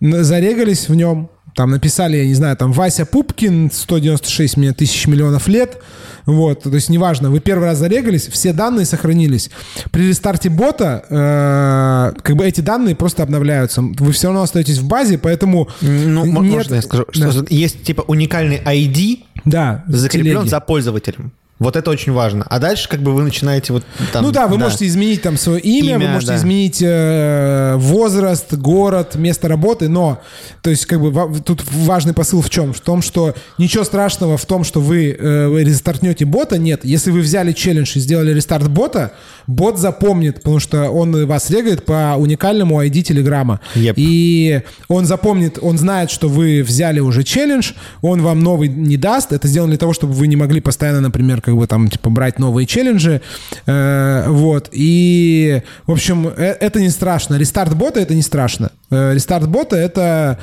зарегались 0.00 0.90
в 0.90 0.94
нем, 0.94 1.30
там 1.56 1.70
написали, 1.70 2.18
я 2.18 2.26
не 2.26 2.34
знаю, 2.34 2.56
там 2.56 2.70
Вася 2.72 3.06
Пупкин, 3.06 3.70
196 3.72 4.56
мне 4.58 4.72
тысяч 4.72 5.06
миллионов 5.06 5.48
лет. 5.48 5.78
Вот, 6.26 6.64
то 6.64 6.74
есть 6.74 6.88
неважно, 6.90 7.30
вы 7.30 7.40
первый 7.40 7.64
раз 7.66 7.78
зарегались, 7.78 8.26
все 8.26 8.52
данные 8.52 8.84
сохранились. 8.84 9.50
При 9.92 10.08
рестарте 10.08 10.50
бота, 10.50 11.04
э, 11.08 12.20
как 12.20 12.36
бы 12.36 12.44
эти 12.44 12.60
данные 12.60 12.94
просто 12.96 13.22
обновляются. 13.22 13.80
Вы 13.80 14.12
все 14.12 14.26
равно 14.28 14.42
остаетесь 14.42 14.78
в 14.78 14.86
базе, 14.86 15.18
поэтому 15.18 15.68
Ну, 15.80 16.24
нет- 16.26 16.34
можно 16.52 16.74
я 16.74 16.82
скажу, 16.82 17.06
Да. 17.14 17.30
что 17.32 17.46
есть 17.48 17.82
типа 17.84 18.02
уникальный 18.02 18.58
ID, 18.58 19.20
Да, 19.44 19.84
закреплен 19.88 20.36
телеги. 20.38 20.48
за 20.50 20.60
пользователем. 20.60 21.32
Вот 21.58 21.74
это 21.74 21.90
очень 21.90 22.12
важно. 22.12 22.44
А 22.50 22.58
дальше 22.58 22.86
как 22.86 23.00
бы 23.00 23.14
вы 23.14 23.22
начинаете 23.22 23.72
вот 23.72 23.82
там... 24.12 24.22
ну 24.22 24.30
да, 24.30 24.46
вы 24.46 24.58
можете 24.58 24.86
изменить 24.86 25.22
там 25.22 25.38
свое 25.38 25.58
имя, 25.60 25.96
вы 25.96 26.04
Имя, 26.04 26.12
можете 26.12 26.32
да. 26.32 26.38
изменить 26.38 26.82
э, 26.82 27.76
возраст, 27.76 28.52
город, 28.52 29.14
место 29.14 29.48
работы, 29.48 29.88
но 29.88 30.20
то 30.60 30.68
есть 30.68 30.84
как 30.84 31.00
бы 31.00 31.10
ва- 31.10 31.32
тут 31.40 31.64
важный 31.70 32.12
посыл 32.12 32.42
в 32.42 32.50
чем? 32.50 32.74
В 32.74 32.80
том, 32.80 33.00
что 33.00 33.34
ничего 33.56 33.84
страшного 33.84 34.36
в 34.36 34.44
том, 34.44 34.64
что 34.64 34.82
вы, 34.82 35.16
э, 35.18 35.48
вы 35.48 35.64
рестартнете 35.64 36.26
бота, 36.26 36.58
нет. 36.58 36.84
Если 36.84 37.10
вы 37.10 37.20
взяли 37.20 37.52
челлендж 37.52 37.92
и 37.96 38.00
сделали 38.00 38.34
рестарт 38.34 38.68
бота, 38.68 39.12
бот 39.46 39.78
запомнит, 39.78 40.36
потому 40.36 40.58
что 40.58 40.90
он 40.90 41.24
вас 41.26 41.48
регает 41.48 41.86
по 41.86 42.16
уникальному 42.18 42.82
ID 42.84 43.00
Телеграма. 43.02 43.60
Yep. 43.74 43.94
И 43.96 44.60
он 44.88 45.06
запомнит, 45.06 45.58
он 45.62 45.78
знает, 45.78 46.10
что 46.10 46.28
вы 46.28 46.62
взяли 46.62 47.00
уже 47.00 47.22
челлендж, 47.22 47.72
он 48.02 48.20
вам 48.20 48.40
новый 48.40 48.68
не 48.68 48.98
даст. 48.98 49.32
Это 49.32 49.48
сделано 49.48 49.70
для 49.70 49.78
того, 49.78 49.94
чтобы 49.94 50.12
вы 50.12 50.26
не 50.26 50.36
могли 50.36 50.60
постоянно, 50.60 51.00
например, 51.00 51.40
как 51.46 51.56
бы 51.56 51.66
там, 51.68 51.88
типа, 51.88 52.10
брать 52.10 52.40
новые 52.40 52.66
челленджи. 52.66 53.22
Э, 53.66 54.24
вот. 54.28 54.68
И, 54.72 55.62
в 55.86 55.92
общем, 55.92 56.26
э- 56.26 56.56
это 56.60 56.80
не 56.80 56.90
страшно. 56.90 57.36
Рестарт 57.36 57.74
бота— 57.74 58.00
это 58.00 58.14
не 58.14 58.22
страшно. 58.22 58.72
Э, 58.90 59.14
рестарт 59.14 59.48
бота— 59.48 59.76
это 59.78 60.38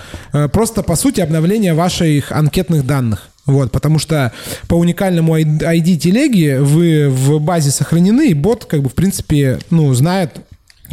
просто, 0.54 0.82
по 0.82 0.96
сути, 0.96 1.20
обновление 1.20 1.74
ваших 1.74 2.32
анкетных 2.32 2.88
данных. 2.88 3.28
Вот, 3.46 3.72
потому 3.74 4.00
что 4.00 4.32
по 4.70 4.76
уникальному 4.76 5.38
ID 5.38 5.98
телеги 5.98 6.58
вы 6.60 7.10
в 7.10 7.40
базе 7.42 7.72
сохранены, 7.72 8.30
и 8.30 8.34
бот, 8.34 8.64
как 8.64 8.82
бы, 8.82 8.88
в 8.90 8.94
принципе, 8.94 9.60
ну, 9.70 9.94
знает, 9.94 10.38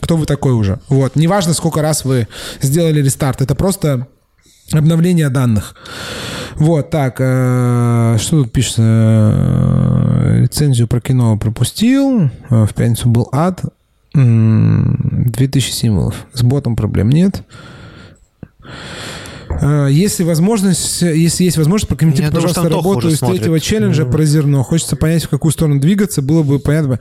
кто 0.01 0.17
вы 0.17 0.27
такой 0.27 0.53
уже. 0.53 0.81
Вот. 0.89 1.15
Неважно, 1.15 1.55
сколько 1.55 1.81
раз 1.83 2.05
вы 2.05 2.27
сделали 2.61 3.01
рестарт. 3.01 3.41
Это 3.41 3.55
просто 3.55 4.09
обновление 4.73 5.29
данных. 5.29 5.75
Вот, 6.57 6.91
так, 6.91 7.17
э, 7.21 8.17
что 8.21 8.43
тут 8.43 8.53
пишется? 8.53 8.83
Э, 8.85 10.41
Рецензию 10.43 10.89
про 10.89 11.01
кино 11.01 11.37
пропустил. 11.39 12.31
Э, 12.51 12.67
В 12.67 12.75
пятницу 12.75 13.09
был 13.09 13.29
ад. 13.33 13.63
М, 14.15 15.25
2000 15.27 15.71
символов. 15.73 16.27
С 16.33 16.43
ботом 16.43 16.77
проблем 16.77 17.09
нет. 17.11 17.43
Э, 19.63 19.89
Если 19.91 20.23
возможность, 20.25 21.03
если 21.03 21.45
есть 21.45 21.57
возможность, 21.57 21.89
прокомментируйте, 21.89 22.27
Я 22.35 22.41
думаю, 22.41 22.49
пожалуйста, 22.55 22.61
Антоха 22.77 22.89
работу 22.95 23.09
из 23.09 23.19
третьего 23.21 23.45
смотрит. 23.45 23.63
челленджа 23.63 24.05
про 24.05 24.25
зерно. 24.25 24.63
Хочется 24.63 24.97
понять, 24.97 25.25
в 25.25 25.29
какую 25.29 25.53
сторону 25.53 25.81
двигаться, 25.81 26.23
было 26.23 26.43
бы 26.43 26.59
понятно. 26.59 26.99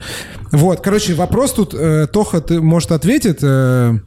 Вот, 0.52 0.80
короче, 0.80 1.14
вопрос 1.14 1.52
тут, 1.52 1.74
э, 1.74 2.06
Тоха, 2.12 2.40
ты, 2.40 2.60
может, 2.60 2.92
ответит. 2.92 3.38
э, 3.42 3.98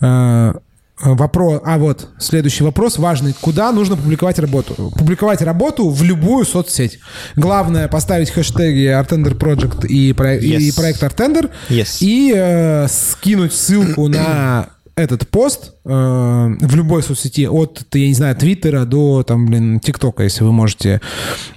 э, 0.00 0.54
Вопрос, 1.00 1.60
а 1.64 1.78
вот 1.78 2.08
следующий 2.18 2.64
вопрос 2.64 2.98
важный. 2.98 3.34
Куда 3.40 3.70
нужно 3.72 3.96
публиковать 3.96 4.38
работу? 4.38 4.92
Публиковать 4.98 5.42
работу 5.42 5.88
в 5.90 6.02
любую 6.02 6.44
соцсеть. 6.44 6.98
Главное 7.36 7.86
поставить 7.88 8.30
хэштеги 8.30 8.86
Artender 8.88 9.36
Project 9.38 9.86
и, 9.86 10.12
про- 10.12 10.34
и 10.36 10.68
Yes. 10.68 10.74
проект 10.76 11.02
Artender 11.02 11.50
Yes. 11.68 11.98
и 12.00 12.32
э, 12.34 12.88
скинуть 12.88 13.52
ссылку 13.52 14.08
на 14.08 14.70
этот 14.96 15.28
пост 15.28 15.70
э, 15.72 15.77
в 15.88 16.76
любой 16.76 17.02
соцсети, 17.02 17.46
от, 17.46 17.86
я 17.94 18.08
не 18.08 18.14
знаю, 18.14 18.36
Твиттера 18.36 18.84
до, 18.84 19.22
там, 19.22 19.46
блин, 19.46 19.80
ТикТока, 19.80 20.22
если 20.22 20.44
вы 20.44 20.52
можете 20.52 21.00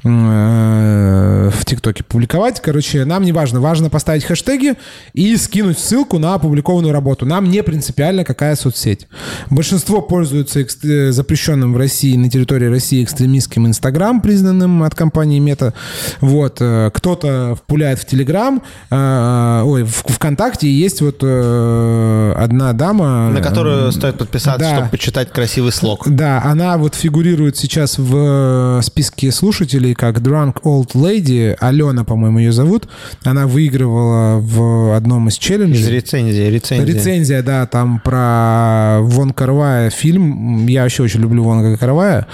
э, 0.04 1.50
в 1.54 1.66
ТикТоке 1.66 2.04
публиковать. 2.04 2.62
Короче, 2.62 3.04
нам 3.06 3.24
не 3.24 3.34
важно. 3.34 3.60
Важно 3.60 3.90
поставить 3.90 4.24
хэштеги 4.24 4.76
и 5.14 5.36
скинуть 5.36 5.80
ссылку 5.80 6.18
на 6.18 6.36
опубликованную 6.36 6.94
работу. 6.94 7.26
Нам 7.26 7.50
не 7.50 7.62
принципиально, 7.62 8.24
какая 8.24 8.56
соцсеть. 8.56 9.08
Большинство 9.50 10.02
пользуются 10.02 10.62
э, 10.62 11.12
запрещенным 11.12 11.74
в 11.74 11.78
России, 11.78 12.16
на 12.16 12.30
территории 12.30 12.68
России 12.68 13.04
экстремистским 13.04 13.68
Инстаграм, 13.68 14.22
признанным 14.22 14.84
от 14.84 14.96
компании 14.96 15.40
Мета. 15.40 15.74
Вот. 16.22 16.58
э, 16.62 16.90
Кто-то 16.94 17.58
пуляет 17.68 18.00
в 18.00 18.06
Телеграм, 18.06 18.62
э, 18.90 19.64
ой, 19.66 19.84
в 19.84 20.14
ВКонтакте 20.14 20.72
есть 20.72 21.02
вот 21.02 21.20
э, 21.22 22.34
одна 22.38 22.74
дама... 22.74 23.30
На 23.30 23.42
которую 23.42 23.92
стоит 23.92 24.21
подписаться, 24.22 24.60
да. 24.60 24.76
чтобы 24.76 24.90
почитать 24.90 25.32
красивый 25.32 25.72
слог. 25.72 26.08
Да, 26.08 26.42
она 26.44 26.78
вот 26.78 26.96
фигурирует 26.96 27.58
сейчас 27.58 27.98
в 27.98 28.80
э, 28.80 28.82
списке 28.84 29.32
слушателей 29.32 29.94
как 29.94 30.18
Drunk 30.18 30.62
Old 30.64 30.94
Lady. 30.94 31.56
Алена, 31.60 32.04
по-моему, 32.04 32.40
ее 32.40 32.52
зовут. 32.52 32.88
Она 33.24 33.48
выигрывала 33.48 34.40
в 34.40 34.96
одном 34.96 35.28
из 35.30 35.34
Из 35.34 35.40
челленджей. 35.40 35.92
рецензии, 35.92 36.50
рецензии. 36.50 36.92
Рецензия, 36.92 37.44
да, 37.44 37.66
там 37.66 38.00
про 38.00 39.00
Вон 39.02 39.32
Карвая 39.32 39.90
фильм. 39.90 40.68
Я 40.68 40.84
вообще 40.84 41.04
очень 41.04 41.22
люблю 41.22 41.44
Вон 41.44 41.78
Карвая. 41.78 42.28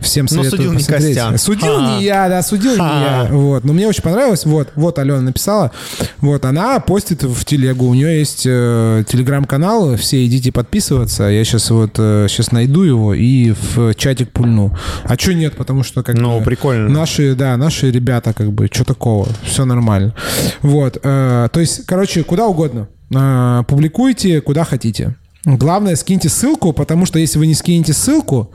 Всем 0.00 0.26
Но 0.30 0.42
советую 0.42 0.50
судил 0.50 0.72
не 0.72 0.78
посмотреть. 0.78 1.16
Костян. 1.16 1.38
Судил 1.38 1.76
Ха. 1.76 1.86
не 1.98 2.04
я, 2.04 2.28
да, 2.28 2.42
судил 2.42 2.72
не 2.72 2.78
Ха. 2.78 3.26
я. 3.28 3.28
Вот. 3.30 3.64
Но 3.64 3.72
мне 3.72 3.88
очень 3.88 4.02
понравилось. 4.02 4.44
Вот, 4.44 4.68
вот 4.74 4.98
Алена 4.98 5.20
написала. 5.20 5.70
Вот, 6.20 6.44
она 6.44 6.80
постит 6.80 7.22
в 7.22 7.44
телегу. 7.44 7.86
У 7.86 7.94
нее 7.94 8.18
есть 8.18 8.44
э, 8.46 9.04
телеграм-канал. 9.08 9.96
Все 9.96 10.24
идите 10.26 10.52
подписываться. 10.52 11.23
Я 11.28 11.44
сейчас 11.44 11.70
вот 11.70 11.92
сейчас 11.96 12.52
найду 12.52 12.82
его 12.82 13.14
и 13.14 13.52
в 13.52 13.94
чатик 13.94 14.30
пульну. 14.30 14.76
А 15.04 15.16
что 15.16 15.34
нет? 15.34 15.56
Потому 15.56 15.82
что 15.82 16.02
как 16.02 16.16
Ну, 16.16 16.40
прикольно. 16.42 16.88
Наши, 16.88 17.34
да, 17.34 17.56
наши 17.56 17.90
ребята, 17.90 18.32
как 18.32 18.52
бы, 18.52 18.68
что 18.70 18.84
такого, 18.84 19.28
все 19.42 19.64
нормально. 19.64 20.14
Вот, 20.62 20.98
э, 21.02 21.48
то 21.52 21.60
есть, 21.60 21.86
короче, 21.86 22.22
куда 22.24 22.46
угодно. 22.46 22.88
Э, 23.14 23.62
публикуйте, 23.66 24.40
куда 24.40 24.64
хотите. 24.64 25.16
Главное, 25.44 25.94
скиньте 25.96 26.28
ссылку, 26.28 26.72
потому 26.72 27.04
что 27.04 27.18
если 27.18 27.38
вы 27.38 27.46
не 27.46 27.54
скинете 27.54 27.92
ссылку, 27.92 28.50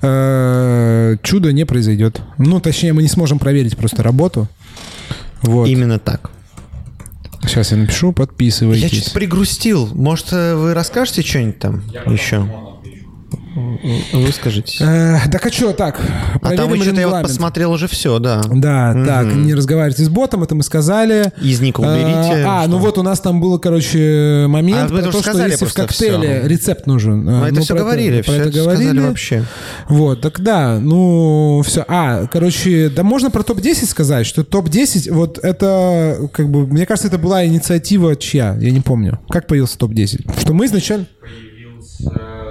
э, 0.00 1.16
чудо 1.22 1.52
не 1.52 1.66
произойдет. 1.66 2.22
Ну, 2.38 2.58
точнее, 2.60 2.94
мы 2.94 3.02
не 3.02 3.08
сможем 3.08 3.38
проверить 3.38 3.76
просто 3.76 4.02
работу. 4.02 4.48
Вот. 5.42 5.68
Именно 5.68 5.98
так. 5.98 6.30
Сейчас 7.46 7.72
я 7.72 7.76
напишу, 7.78 8.08
Я 8.08 8.12
подписывайтесь. 8.12 8.90
чуть 8.90 9.12
пригрустил. 9.12 9.88
Может, 9.94 10.32
э, 10.32 10.54
вы 10.54 10.74
расскажете 10.74 11.22
что-нибудь 11.22 11.58
там 11.58 11.82
Я 11.92 12.02
еще? 12.12 12.48
Выскажитесь. 14.12 14.80
Э, 14.80 15.18
так 15.30 15.44
а 15.46 15.50
что, 15.50 15.72
так, 15.72 16.00
А 16.40 16.56
там 16.56 16.74
что-то 16.76 17.00
я 17.00 17.08
вот 17.08 17.22
посмотрел 17.22 17.72
уже 17.72 17.88
все, 17.88 18.18
да. 18.18 18.42
Да, 18.50 18.94
так, 19.06 19.26
не 19.34 19.54
разговаривайте 19.54 20.04
с 20.04 20.08
ботом, 20.08 20.42
это 20.42 20.54
мы 20.54 20.62
сказали. 20.62 21.32
Из 21.40 21.60
ника 21.60 21.80
уберите. 21.80 22.44
А, 22.46 22.62
что? 22.62 22.70
ну 22.70 22.78
вот 22.78 22.98
у 22.98 23.02
нас 23.02 23.20
там 23.20 23.40
было, 23.40 23.58
короче, 23.58 24.46
момент 24.48 24.90
А 24.90 24.94
про 24.94 25.02
то, 25.02 25.22
что 25.22 25.46
если 25.46 25.64
в 25.64 25.74
коктейле 25.74 26.40
всё. 26.40 26.48
рецепт 26.48 26.86
нужен. 26.86 27.24
Ну, 27.24 27.44
это 27.44 27.60
все 27.60 27.74
про 27.74 27.82
говорили, 27.82 28.22
про 28.22 28.32
все 28.32 28.42
это 28.42 28.62
сказали 28.62 28.98
вообще. 29.00 29.44
Вот, 29.88 30.20
так 30.20 30.40
да, 30.40 30.78
ну, 30.80 31.62
все. 31.64 31.84
А, 31.88 32.26
короче, 32.26 32.88
да 32.88 33.02
можно 33.02 33.30
про 33.30 33.42
топ-10 33.42 33.86
сказать, 33.86 34.26
что 34.26 34.44
топ-10, 34.44 35.12
вот 35.12 35.38
это, 35.38 36.28
как 36.32 36.50
бы, 36.50 36.66
мне 36.66 36.86
кажется, 36.86 37.08
это 37.08 37.18
была 37.18 37.44
инициатива 37.44 38.16
чья, 38.16 38.56
я 38.60 38.70
не 38.70 38.80
помню. 38.80 39.20
Как 39.28 39.46
появился 39.46 39.78
топ-10? 39.78 40.40
Что 40.40 40.52
мы 40.52 40.66
изначально... 40.66 41.06
Появился. 41.20 42.41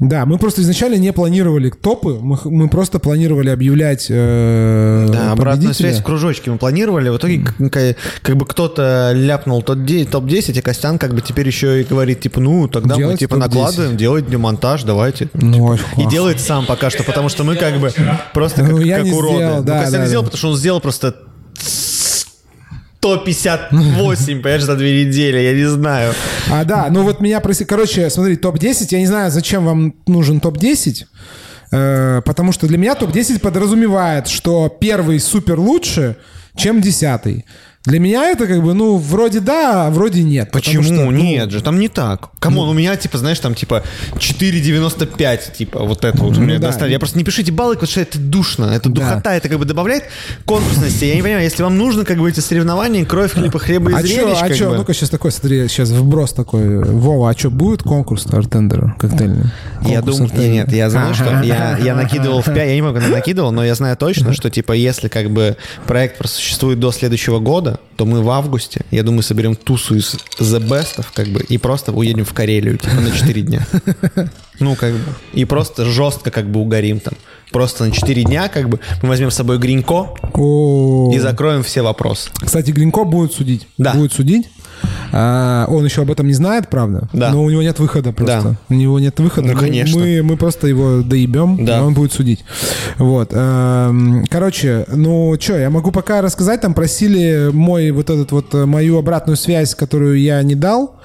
Да, 0.00 0.26
мы 0.26 0.38
просто 0.38 0.62
изначально 0.62 0.94
не 0.94 1.12
планировали 1.12 1.70
топы, 1.70 2.18
мы, 2.20 2.38
мы 2.44 2.68
просто 2.68 3.00
планировали 3.00 3.48
объявлять 3.50 4.06
э, 4.08 5.08
Да, 5.12 5.32
обратную 5.32 5.74
связь 5.74 5.98
в 5.98 6.04
кружочке 6.04 6.50
мы 6.52 6.58
планировали. 6.58 7.08
В 7.08 7.16
итоге 7.16 7.40
как, 7.70 7.96
как- 8.22 8.36
бы 8.36 8.46
кто-то 8.46 9.10
ляпнул 9.14 9.60
тот 9.62 9.84
де- 9.84 10.04
топ-10, 10.04 10.56
а 10.58 10.62
Костян 10.62 10.98
как 10.98 11.14
бы 11.14 11.20
теперь 11.20 11.48
еще 11.48 11.80
и 11.80 11.84
говорит, 11.84 12.20
типа, 12.20 12.38
ну, 12.40 12.68
тогда 12.68 12.94
мы 12.94 13.00
Делать 13.00 13.18
типа 13.18 13.36
топ-10. 13.36 13.48
накладываем, 13.48 13.96
делать 13.96 14.30
демонтаж, 14.30 14.84
давайте. 14.84 15.30
Ну, 15.34 15.64
очень 15.64 15.84
И 16.00 16.06
делает 16.06 16.40
сам 16.40 16.64
пока 16.66 16.90
что, 16.90 17.02
потому 17.02 17.28
что 17.28 17.42
мы 17.42 17.56
как 17.56 17.80
бы 17.80 17.90
просто 18.32 18.62
как, 18.62 18.70
Ну, 18.70 18.78
я 18.78 18.98
как 18.98 19.04
не 19.06 19.12
уроды. 19.12 19.36
сделал, 19.36 19.56
ну, 19.58 19.62
да, 19.64 19.80
Костян 19.82 20.00
да, 20.02 20.06
сделал, 20.06 20.22
да. 20.22 20.26
потому 20.30 20.38
что 20.38 20.48
он 20.50 20.56
сделал 20.56 20.80
просто 20.80 21.16
158, 23.00 24.42
понимаешь, 24.42 24.62
за 24.62 24.76
две 24.76 25.04
недели, 25.04 25.38
я 25.38 25.52
не 25.52 25.68
знаю. 25.68 26.14
А, 26.50 26.64
да, 26.64 26.88
ну 26.90 27.04
вот 27.04 27.20
меня 27.20 27.40
просили... 27.40 27.66
Короче, 27.66 28.10
смотри, 28.10 28.36
топ-10, 28.36 28.88
я 28.90 28.98
не 28.98 29.06
знаю, 29.06 29.30
зачем 29.30 29.64
вам 29.64 29.94
нужен 30.06 30.40
топ-10, 30.40 31.04
э, 31.70 32.22
потому 32.24 32.50
что 32.52 32.66
для 32.66 32.76
меня 32.76 32.96
топ-10 32.96 33.38
подразумевает, 33.38 34.26
что 34.26 34.68
первый 34.68 35.20
супер 35.20 35.60
лучше, 35.60 36.16
чем 36.56 36.80
десятый. 36.80 37.44
Для 37.88 38.00
меня 38.00 38.30
это 38.30 38.46
как 38.46 38.62
бы, 38.62 38.74
ну, 38.74 38.98
вроде 38.98 39.40
да, 39.40 39.86
а 39.86 39.90
вроде 39.90 40.22
нет. 40.22 40.50
Почему? 40.52 40.82
что, 40.82 40.92
ну, 40.92 41.10
Нет 41.10 41.50
же, 41.50 41.62
там 41.62 41.78
не 41.80 41.88
так. 41.88 42.28
Come 42.38 42.55
on, 42.55 42.68
у 42.68 42.74
меня, 42.74 42.94
типа, 42.96 43.16
знаешь, 43.16 43.38
там, 43.40 43.54
типа, 43.54 43.82
4,95, 44.18 45.56
типа, 45.56 45.80
вот 45.84 46.04
это 46.04 46.22
вот 46.22 46.36
у 46.36 46.40
меня 46.42 46.58
да. 46.58 46.66
достали. 46.68 46.92
Я 46.92 46.98
просто 46.98 47.16
не 47.16 47.24
пишите 47.24 47.50
баллы, 47.50 47.74
потому 47.74 47.90
что 47.90 48.00
это 48.02 48.18
душно, 48.18 48.66
это 48.66 48.90
Да. 48.90 49.00
духота, 49.00 49.34
это 49.34 49.48
как 49.48 49.58
бы 49.58 49.64
добавляет 49.64 50.04
конкурсности. 50.44 51.06
Я 51.06 51.14
не 51.16 51.22
понимаю, 51.22 51.44
если 51.44 51.62
вам 51.62 51.78
нужно, 51.78 52.04
как 52.04 52.18
бы, 52.18 52.28
эти 52.28 52.40
соревнования, 52.40 53.06
кровь, 53.06 53.32
хлеба, 53.32 53.58
хлеба 53.58 53.90
и 53.90 53.94
А 53.94 54.02
чё, 54.02 54.06
зрелищ, 54.08 54.38
а 54.42 54.50
чё, 54.54 54.70
бы. 54.70 54.76
ну-ка 54.76 54.92
сейчас 54.92 55.08
такой, 55.08 55.32
смотри, 55.32 55.66
сейчас 55.68 55.88
вброс 55.88 56.34
такой. 56.34 56.84
Вова, 56.84 57.30
а 57.30 57.32
что, 57.38 57.50
будет 57.50 57.82
конкурс 57.82 58.26
артендера 58.26 58.94
коктейльный? 58.98 59.46
Я 59.80 60.02
думаю, 60.02 60.30
нет, 60.36 60.70
я 60.72 60.90
знаю, 60.90 61.14
что 61.14 61.24
я, 61.42 61.78
я 61.78 61.94
накидывал 61.94 62.42
в 62.42 62.46
5, 62.46 62.56
я 62.56 62.74
не 62.74 62.82
могу, 62.82 62.98
накидывал, 63.00 63.50
но 63.50 63.64
я 63.64 63.74
знаю 63.74 63.96
точно, 63.96 64.34
что 64.34 64.50
типа 64.50 64.72
если 64.72 65.08
как 65.08 65.30
бы 65.30 65.56
проект 65.86 66.18
просуществует 66.18 66.78
до 66.78 66.92
следующего 66.92 67.38
года, 67.38 67.77
то 67.96 68.06
мы 68.06 68.22
в 68.22 68.30
августе, 68.30 68.82
я 68.92 69.02
думаю, 69.02 69.22
соберем 69.22 69.56
тусу 69.56 69.96
из 69.96 70.14
The 70.38 70.60
Best, 70.60 71.04
как 71.14 71.28
бы, 71.28 71.40
и 71.40 71.58
просто 71.58 71.92
уедем 71.92 72.24
в 72.24 72.32
Карелию, 72.32 72.78
типа, 72.78 72.94
на 72.94 73.10
4 73.10 73.42
дня. 73.42 73.66
Ну, 74.60 74.74
как 74.74 74.92
бы. 74.92 75.14
И 75.34 75.44
просто 75.44 75.84
жестко 75.84 76.32
как 76.32 76.50
бы 76.50 76.58
угорим 76.58 76.98
там. 76.98 77.14
Просто 77.52 77.84
на 77.84 77.92
4 77.92 78.24
дня, 78.24 78.48
как 78.48 78.68
бы, 78.68 78.80
мы 79.02 79.10
возьмем 79.10 79.30
с 79.30 79.36
собой 79.36 79.58
Гринько 79.58 80.14
и 81.14 81.18
закроем 81.20 81.62
все 81.62 81.82
вопросы. 81.82 82.30
Кстати, 82.44 82.72
Глинко 82.72 83.04
будет 83.04 83.32
судить. 83.32 83.68
Да. 83.78 83.94
Будет 83.94 84.12
судить. 84.12 84.48
А, 85.12 85.66
он 85.68 85.84
еще 85.84 86.02
об 86.02 86.10
этом 86.10 86.26
не 86.26 86.32
знает, 86.34 86.68
правда? 86.68 87.08
Да. 87.12 87.30
Но 87.32 87.42
у 87.44 87.50
него 87.50 87.62
нет 87.62 87.78
выхода 87.78 88.12
просто. 88.12 88.42
Да. 88.42 88.56
У 88.68 88.74
него 88.74 88.98
нет 89.00 89.18
выхода. 89.20 89.48
Ну, 89.48 89.54
Мы- 89.54 89.60
конечно. 89.60 89.98
Мы, 89.98 90.22
мы 90.22 90.36
просто 90.36 90.66
его 90.66 91.02
доебем, 91.02 91.64
Да. 91.64 91.78
и 91.78 91.80
он 91.80 91.94
будет 91.94 92.12
судить. 92.12 92.44
Вот. 92.98 93.30
эм, 93.32 94.24
Короче, 94.28 94.84
ну 94.88 95.36
что, 95.40 95.56
я 95.58 95.70
могу 95.70 95.90
пока 95.92 96.20
рассказать. 96.22 96.60
Там 96.60 96.74
просили 96.74 97.50
мой 97.52 97.90
вот 97.90 98.10
этот 98.10 98.32
вот 98.32 98.54
э, 98.54 98.66
мою 98.66 98.98
обратную 98.98 99.36
связь, 99.36 99.74
которую 99.74 100.20
я 100.20 100.42
не 100.42 100.54
дал, 100.54 100.96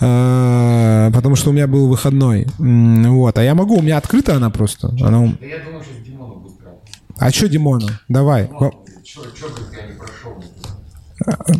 э, 0.00 1.10
потому 1.12 1.36
что 1.36 1.50
у 1.50 1.52
меня 1.52 1.66
был 1.66 1.88
выходной. 1.88 2.46
Вот. 2.58 3.38
А 3.38 3.42
я 3.42 3.54
могу, 3.54 3.76
у 3.78 3.82
меня 3.82 3.98
открыта 3.98 4.36
она 4.36 4.50
просто. 4.50 4.88
Она 5.00 5.26
что. 5.28 5.36
А 7.18 7.30
что 7.30 7.48
Димону? 7.48 7.86
Давай. 8.08 8.48
Че, 9.04 9.20
че 9.38 9.46
говорит, 9.48 9.68
я 9.76 9.86
не 9.92 9.98
прошел? 9.98 10.42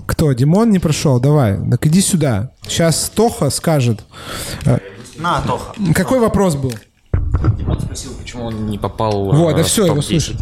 Кто? 0.07 0.33
Димон 0.33 0.71
не 0.71 0.79
прошел? 0.79 1.21
Давай. 1.21 1.59
Так 1.71 1.87
иди 1.87 2.01
сюда. 2.01 2.51
Сейчас 2.67 3.11
Тоха 3.15 3.51
скажет. 3.51 4.01
Э, 4.65 4.79
На, 5.19 5.41
Тоха. 5.41 5.75
Какой 5.95 6.21
вопрос 6.21 6.55
был? 6.57 6.73
Димон 7.59 7.81
спросил, 7.81 8.13
почему 8.21 8.47
он 8.47 8.67
не 8.67 8.79
попал 8.79 9.33
Вот, 9.33 9.55
э, 9.55 9.57
да 9.59 9.63
в 9.63 9.67
все, 9.67 9.87
его 9.87 9.97
топ-10. 9.97 10.07
слышит. 10.09 10.37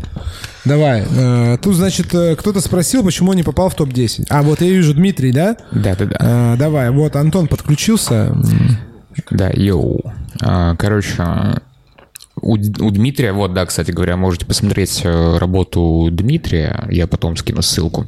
Давай. 0.64 1.06
Э, 1.10 1.58
Тут, 1.62 1.74
значит, 1.76 2.06
кто-то 2.08 2.60
спросил, 2.60 3.02
почему 3.04 3.30
он 3.30 3.36
не 3.36 3.42
попал 3.42 3.68
в 3.68 3.74
топ-10. 3.74 4.26
А, 4.28 4.42
вот 4.42 4.60
я 4.60 4.68
вижу 4.68 4.94
Дмитрий, 4.94 5.32
да? 5.32 5.56
Да-да-да. 5.72 6.16
Э, 6.18 6.56
Давай, 6.58 6.90
вот 6.90 7.16
Антон 7.16 7.46
подключился. 7.46 8.34
Да, 9.30 9.50
йоу. 9.50 10.00
А, 10.42 10.74
Короче, 10.76 11.14
у, 12.42 12.54
у 12.54 12.90
Дмитрия, 12.90 13.32
вот, 13.32 13.54
да, 13.54 13.66
кстати 13.66 13.90
говоря, 13.90 14.16
можете 14.16 14.46
посмотреть 14.46 15.00
э, 15.04 15.38
работу 15.38 16.08
Дмитрия, 16.10 16.86
я 16.90 17.06
потом 17.06 17.36
скину 17.36 17.62
ссылку. 17.62 18.06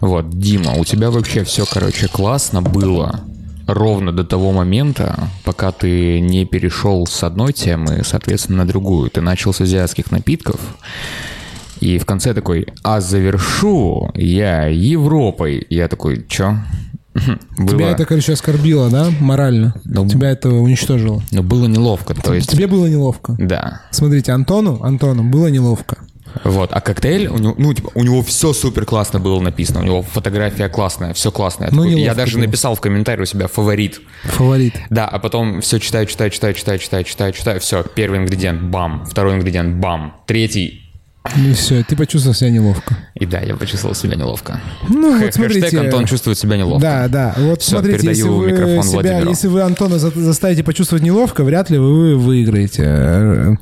Вот, 0.00 0.30
Дима, 0.30 0.74
у 0.74 0.84
тебя 0.84 1.10
вообще 1.10 1.44
все, 1.44 1.64
короче, 1.70 2.08
классно 2.08 2.62
было 2.62 3.20
ровно 3.66 4.12
до 4.12 4.24
того 4.24 4.52
момента, 4.52 5.28
пока 5.44 5.72
ты 5.72 6.20
не 6.20 6.44
перешел 6.44 7.06
с 7.06 7.22
одной 7.22 7.52
темы, 7.52 8.02
соответственно, 8.04 8.58
на 8.58 8.68
другую. 8.68 9.10
Ты 9.10 9.20
начал 9.20 9.52
с 9.52 9.60
азиатских 9.60 10.10
напитков, 10.10 10.60
и 11.80 11.98
в 11.98 12.06
конце 12.06 12.32
такой, 12.32 12.68
а 12.84 13.00
завершу 13.00 14.12
я 14.14 14.66
Европой. 14.66 15.66
Я 15.68 15.88
такой, 15.88 16.24
чё? 16.28 16.58
Было, 17.58 17.68
Тебя 17.68 17.90
это, 17.90 18.04
короче, 18.06 18.32
оскорбило, 18.32 18.88
да? 18.90 19.10
Морально. 19.20 19.74
Ну, 19.84 20.08
Тебя 20.08 20.30
это 20.30 20.48
уничтожило. 20.50 21.22
ну, 21.30 21.42
было 21.42 21.66
неловко, 21.66 22.14
то 22.14 22.32
есть... 22.34 22.50
Тебе 22.50 22.66
было 22.66 22.86
неловко. 22.86 23.34
Да. 23.38 23.82
Смотрите, 23.90 24.32
Антону, 24.32 24.82
Антону 24.82 25.22
было 25.22 25.48
неловко. 25.48 25.98
Вот, 26.44 26.70
а 26.72 26.80
коктейль, 26.80 27.26
у 27.28 27.36
него, 27.36 27.54
ну, 27.58 27.74
типа, 27.74 27.90
у 27.94 28.02
него 28.02 28.22
все 28.22 28.54
супер 28.54 28.86
классно 28.86 29.20
было 29.20 29.38
написано, 29.40 29.80
у 29.80 29.82
него 29.82 30.00
фотография 30.02 30.70
классная, 30.70 31.12
все 31.12 31.30
классное. 31.30 31.68
Ну, 31.70 31.84
Такой- 31.84 32.00
я 32.00 32.14
даже 32.14 32.36
было. 32.38 32.46
написал 32.46 32.74
в 32.74 32.80
комментарии 32.80 33.22
у 33.22 33.26
себя 33.26 33.48
фаворит. 33.48 34.00
Фаворит. 34.24 34.74
Да, 34.88 35.06
а 35.06 35.18
потом 35.18 35.60
все 35.60 35.78
читаю, 35.78 36.06
читаю, 36.06 36.30
читаю, 36.30 36.54
читаю, 36.54 36.78
читаю, 36.78 37.04
читаю, 37.04 37.32
читаю, 37.34 37.60
все, 37.60 37.82
первый 37.94 38.20
ингредиент, 38.20 38.62
бам, 38.62 39.04
второй 39.04 39.34
ингредиент, 39.34 39.76
бам, 39.76 40.22
третий, 40.26 40.81
И 41.36 41.52
все, 41.52 41.84
ты 41.84 41.94
почувствовал 41.96 42.34
себя 42.34 42.50
неловко. 42.50 42.96
и 43.14 43.24
да, 43.26 43.38
я 43.40 43.54
почувствовал 43.56 43.94
себя 43.94 44.16
неловко. 44.16 44.60
Ну, 44.88 45.16
Хэ- 45.18 45.26
вот 45.26 45.34
смотрите. 45.34 45.60
Хэштег 45.62 45.80
Антон 45.80 46.04
чувствует 46.06 46.36
себя 46.36 46.56
неловко. 46.56 46.80
Да, 46.82 47.08
да. 47.08 47.34
Вот 47.38 47.62
Всё, 47.62 47.76
смотрите, 47.78 48.08
если 48.08 48.22
передаю 48.22 48.36
вы, 48.38 48.46
микрофон 48.50 48.82
себя, 48.82 48.92
Владимиру. 49.02 49.30
если 49.30 49.46
вы 49.48 49.62
Антона 49.62 49.98
за- 50.00 50.10
заставите 50.10 50.64
почувствовать 50.64 51.04
неловко, 51.04 51.44
вряд 51.44 51.70
ли 51.70 51.78
вы 51.78 52.16
выиграете. 52.16 53.56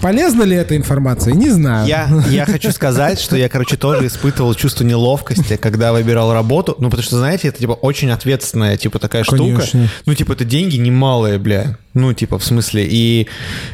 Полезна 0.00 0.42
ли 0.42 0.56
эта 0.56 0.76
информация? 0.76 1.34
Не 1.34 1.50
знаю. 1.50 1.86
Я, 1.86 2.08
я 2.30 2.44
хочу 2.46 2.70
сказать, 2.72 3.18
что 3.20 3.36
я, 3.36 3.48
короче, 3.48 3.76
тоже 3.76 4.06
испытывал 4.06 4.54
чувство 4.54 4.84
неловкости, 4.84 5.56
когда 5.56 5.92
выбирал 5.92 6.32
работу. 6.32 6.76
Ну, 6.78 6.90
потому 6.90 7.02
что, 7.02 7.18
знаете, 7.18 7.48
это, 7.48 7.58
типа, 7.58 7.72
очень 7.72 8.10
ответственная, 8.10 8.76
типа, 8.76 8.98
такая 8.98 9.24
Конечно. 9.24 9.62
штука. 9.66 9.88
Ну, 10.06 10.14
типа, 10.14 10.32
это 10.32 10.44
деньги 10.44 10.76
немалые, 10.76 11.38
бля. 11.38 11.76
Ну, 11.92 12.12
типа, 12.12 12.38
в 12.38 12.44
смысле. 12.44 12.86
И, 12.88 13.26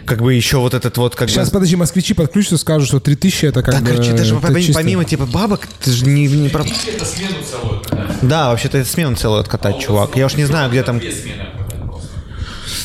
как 0.06 0.22
бы, 0.22 0.32
еще 0.32 0.56
вот 0.56 0.72
этот 0.72 0.96
вот, 0.96 1.14
как 1.14 1.28
Сейчас, 1.28 1.48
бы... 1.48 1.54
подожди, 1.54 1.76
москвичи 1.76 2.14
подключатся, 2.14 2.56
скажут, 2.56 2.88
что 2.88 2.98
3000 2.98 3.44
это 3.46 3.62
как 3.62 3.74
Да, 3.74 3.80
бы... 3.80 3.86
короче, 3.88 4.12
даже 4.12 4.34
это 4.36 4.42
помимо, 4.46 4.60
чисто. 4.62 4.80
помимо, 4.82 5.04
типа, 5.04 5.26
бабок, 5.26 5.66
ты 5.82 5.90
же 5.92 6.06
не... 6.06 6.26
не 6.26 6.48
про- 6.48 6.64
Это 6.64 7.04
смену 7.04 7.34
целую, 7.50 7.82
да? 7.90 8.06
Да, 8.22 8.48
вообще-то 8.50 8.78
это 8.78 8.88
смену 8.88 9.16
целую 9.16 9.40
откатать, 9.40 9.78
чувак. 9.80 10.16
Я 10.16 10.26
уж 10.26 10.34
не 10.34 10.44
знаю, 10.46 10.70
где 10.70 10.82
там... 10.82 10.96
Откатать. 10.96 11.16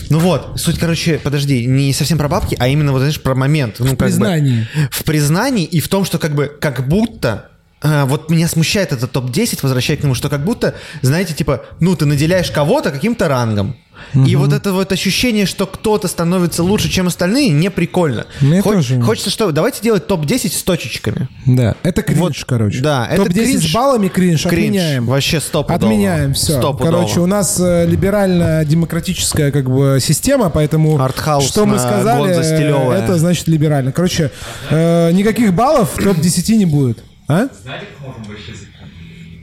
Ну 0.10 0.20
вот, 0.20 0.60
суть, 0.60 0.78
короче, 0.78 1.20
подожди, 1.24 1.66
не 1.66 1.94
совсем 1.94 2.18
про 2.18 2.28
бабки, 2.28 2.56
а 2.60 2.68
именно, 2.68 2.92
вот, 2.92 3.00
знаешь, 3.00 3.22
про 3.22 3.34
момент. 3.34 3.76
Ну, 3.80 3.86
как 3.86 3.94
бы, 3.94 4.06
признании. 4.06 4.68
в 4.92 5.04
признании 5.06 5.64
и 5.64 5.80
в 5.80 5.88
том, 5.88 6.04
что 6.04 6.20
как 6.20 6.36
бы, 6.36 6.48
как 6.60 6.86
будто 6.90 7.50
а, 7.82 8.06
вот 8.06 8.30
меня 8.30 8.50
смущает 8.50 8.92
этот 8.92 9.12
топ-10, 9.14 9.60
возвращать 9.62 10.02
к 10.02 10.04
нему, 10.04 10.14
что 10.14 10.28
как 10.30 10.44
будто, 10.44 10.76
знаете, 11.02 11.34
типа, 11.34 11.66
ну, 11.80 11.96
ты 11.96 12.06
наделяешь 12.06 12.52
кого-то 12.52 12.92
каким-то 12.92 13.30
рангом. 13.30 13.78
И 14.14 14.36
вот 14.36 14.52
это 14.52 14.74
вот 14.74 14.92
ощущение, 14.92 15.46
что 15.46 15.66
кто-то 15.68 16.08
становится 16.08 16.64
лучше, 16.64 16.90
чем 16.90 17.08
остальные, 17.08 17.50
не 17.50 17.70
прикольно. 17.70 18.26
Мне 18.42 18.62
Хо- 18.62 18.74
тоже. 18.74 19.00
Хочется 19.02 19.30
что? 19.30 19.52
Давайте 19.52 19.82
делать 19.82 20.08
топ-10 20.08 20.50
с 20.50 20.64
точечками. 20.64 21.30
Да, 21.46 21.76
это 21.84 22.02
кринж, 22.02 22.20
Вот, 22.20 22.34
короче. 22.46 22.82
да, 22.82 23.08
это 23.10 23.24
Топ-10 23.26 23.34
кринж. 23.44 23.70
с 23.70 23.74
баллами 23.74 24.08
кринж, 24.08 24.44
Кринж. 24.44 24.54
отменяем. 24.54 25.06
Вообще 25.06 25.40
стопудово. 25.40 25.76
Отменяем 25.76 26.34
все. 26.34 26.54
Стопудово. 26.58 26.92
Короче, 26.92 27.20
у 27.22 27.26
нас 27.26 27.60
э, 27.60 27.86
либерально-демократическая 27.86 29.52
как 29.52 29.70
бы 29.70 30.00
система, 30.02 30.50
поэтому 30.50 31.00
Артхаус 31.02 31.48
что 31.48 31.66
мы 31.66 31.80
сказали, 31.80 32.32
э, 32.32 32.94
это 33.04 33.18
значит 33.18 33.48
либерально. 33.48 33.92
Короче, 33.92 34.32
э, 34.70 35.12
никаких 35.12 35.54
баллов 35.54 35.92
в 35.96 36.04
топ-10 36.04 36.56
не 36.56 36.66
будет. 36.66 37.04
А? 37.28 37.48
Знаете, 37.64 37.86
как 37.98 38.08
можно 38.08 38.26
больше 38.26 38.52
языка? 38.52 38.68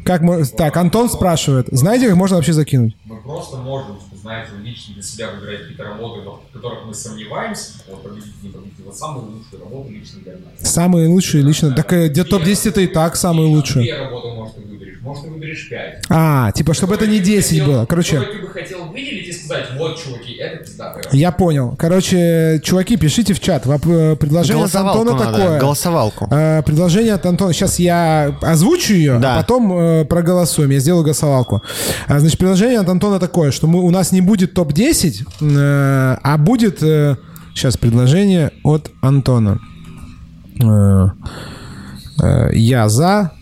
Как 0.05 0.23
так, 0.57 0.77
Антон 0.77 1.11
спрашивает, 1.11 1.67
знаете, 1.71 2.07
как 2.09 2.17
можно 2.17 2.37
вообще 2.37 2.53
закинуть? 2.53 2.97
Мы 3.05 3.17
просто 3.23 3.57
можем, 3.59 3.99
знаете, 4.21 4.51
лично 4.63 4.95
для 4.95 5.03
себя 5.03 5.31
выбирать 5.31 5.61
какие-то 5.63 5.85
работы, 5.85 6.21
в 6.21 6.53
которых 6.53 6.85
мы 6.87 6.95
сомневаемся, 6.95 7.73
вот 7.89 8.03
победить, 8.03 8.33
не 8.43 8.49
победить, 8.51 8.75
вот 8.85 8.97
самую 8.97 9.27
лучшую 9.37 9.63
работу 9.65 9.91
лично 9.91 10.21
для 10.23 10.33
нас. 10.33 10.71
Самые 10.73 11.09
лучшие 11.09 11.43
лично. 11.43 11.73
Так 11.73 11.93
э, 11.93 12.09
где 12.09 12.25
топ-10 12.25 12.69
это 12.71 12.81
и 12.81 12.87
так 12.87 13.17
самые 13.17 13.47
лучшие. 13.49 13.85
Две 13.85 13.99
работы, 13.99 14.29
может, 14.29 14.55
ты 14.57 14.63
выберешь, 14.63 14.99
может, 15.01 15.25
ты 15.25 15.31
выберешь 15.31 15.69
пять. 15.69 16.05
А, 16.09 16.51
типа, 16.53 16.75
чтобы 16.75 16.95
это 16.95 17.07
не 17.07 17.19
10 17.21 17.65
было. 17.65 17.87
Короче, 17.87 18.21
ты 18.21 18.39
бы 18.41 18.49
хотел 18.49 18.85
выделить 18.87 19.29
и 19.29 19.33
сказать, 19.33 19.67
вот, 19.77 19.99
чуваки, 20.03 20.35
это 20.35 20.65
пиздатая 20.65 21.05
я 21.13 21.33
понял. 21.33 21.75
Короче, 21.79 22.61
чуваки, 22.63 22.97
пишите 22.97 23.35
в 23.35 23.41
чат. 23.41 23.67
Э, 23.67 24.17
Предложение 24.17 24.65
от 24.65 24.75
Антона 24.75 25.13
надо, 25.13 25.25
такое. 25.25 25.61
голосовалку. 25.61 26.29
Э, 26.31 26.63
Предложение 26.63 27.15
от 27.15 27.25
Антона. 27.27 27.53
Сейчас 27.53 27.79
я 27.79 28.37
озвучу 28.43 28.95
ее, 28.95 29.19
Да. 29.19 29.37
а 29.37 29.39
потом 29.43 30.07
проголосуем. 30.07 30.71
Я 30.71 30.79
сделаю 30.81 31.05
голосовалку. 31.05 31.63
А, 32.07 32.19
Значит, 32.21 32.39
предложение 32.39 32.81
от 32.81 32.89
Антона 32.89 33.19
такое, 33.19 33.51
что 33.51 33.67
мы, 33.67 33.81
у 33.81 33.91
нас 33.91 34.08
не 34.13 34.21
будет 34.21 34.55
топ-10, 34.55 35.27
э, 35.41 36.19
а 36.23 36.39
будет... 36.39 36.81
сейчас 37.55 37.77
предложение 37.77 38.53
от 38.63 38.91
Антона. 39.01 39.59
Э, 40.63 41.09
э, 42.23 42.51
я 42.55 42.89
за, 42.89 43.33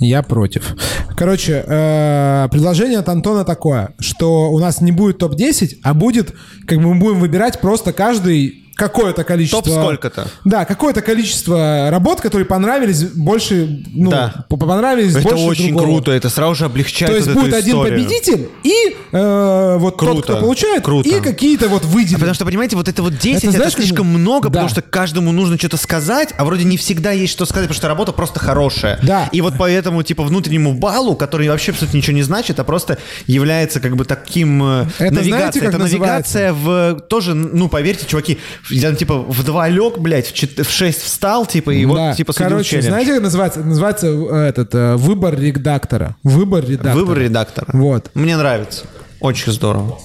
я 0.00 0.22
против. 0.22 0.76
Короче, 1.16 1.64
э, 1.66 2.48
предложение 2.50 2.98
от 2.98 3.08
Антона 3.08 3.44
такое, 3.44 3.94
что 3.98 4.50
у 4.50 4.58
нас 4.58 4.80
не 4.80 4.92
будет 4.92 5.18
топ-10, 5.18 5.78
а 5.82 5.94
будет, 5.94 6.34
как 6.66 6.78
мы 6.78 6.94
будем 6.94 7.18
выбирать 7.18 7.60
просто 7.60 7.92
каждый 7.92 8.67
какое-то 8.78 9.24
количество... 9.24 9.60
Топ 9.62 9.72
сколько-то? 9.72 10.28
Да, 10.44 10.64
какое-то 10.64 11.02
количество 11.02 11.88
работ, 11.90 12.20
которые 12.20 12.46
понравились 12.46 13.02
больше, 13.02 13.82
ну, 13.92 14.10
Да. 14.10 14.46
по- 14.48 14.56
понравились 14.56 15.16
Это 15.16 15.22
больше 15.28 15.44
очень 15.44 15.68
другого. 15.68 15.84
круто, 15.86 16.12
это 16.12 16.30
сразу 16.30 16.54
же 16.54 16.64
облегчает 16.66 17.10
То 17.10 17.16
есть 17.16 17.26
вот 17.26 17.32
эту 17.36 17.40
будет 17.44 17.54
один 17.54 17.74
историю. 17.76 17.98
победитель 18.04 18.48
и 18.62 18.96
э, 19.12 19.76
вот 19.78 19.96
тот, 19.96 20.08
Круто, 20.08 20.22
кто 20.22 20.36
получает, 20.40 20.84
круто. 20.84 21.08
и 21.08 21.20
какие-то 21.20 21.68
вот 21.68 21.84
выделены. 21.84 22.18
Потому 22.18 22.34
что, 22.34 22.44
понимаете, 22.44 22.76
вот 22.76 22.86
это 22.88 23.02
вот 23.02 23.18
10, 23.18 23.38
Это 23.38 23.46
это, 23.48 23.56
знаешь, 23.56 23.74
как 23.74 23.84
слишком 23.84 24.12
бы- 24.12 24.18
много, 24.18 24.44
Да. 24.48 24.50
потому 24.50 24.68
что 24.68 24.80
каждому 24.82 25.32
нужно 25.32 25.58
что-то 25.58 25.76
сказать, 25.76 26.32
а 26.38 26.44
вроде 26.44 26.62
не 26.64 26.76
всегда 26.76 27.10
есть 27.10 27.32
что 27.32 27.46
сказать, 27.46 27.64
потому 27.68 27.76
что 27.78 27.88
работа 27.88 28.12
просто 28.12 28.38
хорошая. 28.38 29.00
Да. 29.02 29.28
И 29.32 29.40
вот 29.40 29.54
поэтому, 29.58 30.04
типа, 30.04 30.22
внутреннему 30.22 30.74
баллу, 30.74 31.16
который 31.16 31.48
вообще 31.48 31.72
абсолютно 31.72 31.96
ничего 31.96 32.14
не 32.14 32.22
значит, 32.22 32.60
а 32.60 32.64
просто 32.64 32.98
является 33.26 33.80
как 33.80 33.96
бы 33.96 34.04
таким 34.04 34.62
э, 34.62 34.86
Это 34.98 35.14
навигацией. 35.14 35.30
знаете, 35.32 35.60
как 35.60 35.68
это 35.70 35.78
навигация 35.78 36.52
в 36.52 37.00
тоже, 37.08 37.34
ну, 37.34 37.68
поверьте, 37.68 38.06
чуваки, 38.06 38.38
я, 38.70 38.94
типа, 38.94 39.18
в 39.18 39.44
два 39.44 39.68
лег, 39.68 39.98
блядь, 39.98 40.26
в, 40.28 40.32
чет- 40.32 40.64
в 40.66 40.70
шесть 40.70 41.02
встал, 41.02 41.46
типа, 41.46 41.70
и 41.70 41.84
Да. 41.84 41.88
вот, 41.88 42.16
типа, 42.16 42.32
Короче, 42.32 42.70
челлендж. 42.70 42.88
знаете, 42.88 43.12
как 43.14 43.22
называется? 43.22 43.60
Называется 43.60 44.06
э, 44.08 44.36
этот 44.48 44.74
э, 44.74 44.96
выбор 44.96 45.38
редактора. 45.38 46.16
Выбор 46.22 46.64
редактора. 46.64 46.94
Выбор 46.94 47.18
редактора. 47.18 47.66
Вот. 47.72 48.10
Мне 48.14 48.36
нравится. 48.36 48.84
Очень 49.20 49.52
здорово. 49.52 49.98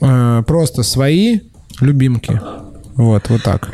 Э, 0.00 0.42
просто 0.46 0.82
свои 0.82 1.40
любимки. 1.80 2.40
Вот, 2.98 3.28
вот 3.28 3.44
так. 3.44 3.70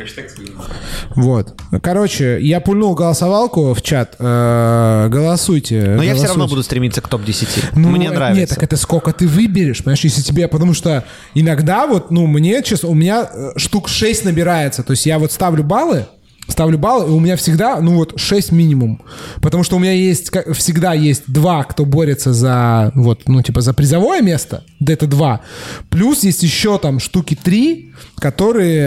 Вот. 1.15 1.59
Короче, 1.81 2.39
я 2.41 2.59
пульнул 2.59 2.93
голосовалку 2.93 3.73
в 3.73 3.81
чат. 3.81 4.15
Э, 4.19 5.07
голосуйте. 5.09 5.95
Но 5.97 6.03
я 6.03 6.13
все 6.13 6.27
равно 6.27 6.47
буду 6.47 6.61
стремиться 6.61 7.01
к 7.01 7.07
топ-10. 7.07 7.71
Ну, 7.75 7.89
Мне 7.89 8.11
нравится. 8.11 8.39
Нет, 8.39 8.49
так 8.49 8.61
это 8.61 8.77
сколько 8.77 9.11
ты 9.13 9.27
выберешь, 9.27 9.79
понимаешь, 9.79 10.03
если 10.03 10.21
тебе... 10.21 10.47
Потому 10.47 10.75
что 10.75 11.05
иногда 11.33 11.87
вот, 11.87 12.11
ну, 12.11 12.27
мне, 12.27 12.61
честно, 12.61 12.89
у 12.89 12.93
меня 12.93 13.27
э, 13.33 13.53
штук 13.57 13.89
6 13.89 14.25
набирается. 14.25 14.83
То 14.83 14.91
есть 14.91 15.07
я 15.07 15.17
вот 15.17 15.31
ставлю 15.31 15.63
баллы, 15.63 16.05
ставлю 16.47 16.77
баллы, 16.77 17.07
и 17.07 17.11
у 17.11 17.19
меня 17.19 17.35
всегда, 17.35 17.79
ну 17.81 17.95
вот, 17.95 18.13
6 18.19 18.51
минимум. 18.51 19.01
Потому 19.41 19.63
что 19.63 19.75
у 19.75 19.79
меня 19.79 19.93
есть, 19.93 20.29
как- 20.29 20.51
всегда 20.53 20.93
есть 20.93 21.23
два, 21.27 21.63
кто 21.63 21.85
борется 21.85 22.33
за, 22.33 22.91
вот, 22.95 23.21
ну, 23.27 23.41
типа, 23.41 23.61
за 23.61 23.73
призовое 23.73 24.21
место. 24.21 24.63
Да 24.79 24.93
это 24.93 25.07
два. 25.07 25.41
Плюс 25.89 26.23
есть 26.23 26.43
еще 26.43 26.77
там 26.77 26.99
штуки 26.99 27.35
три, 27.41 27.91
которые, 28.19 28.81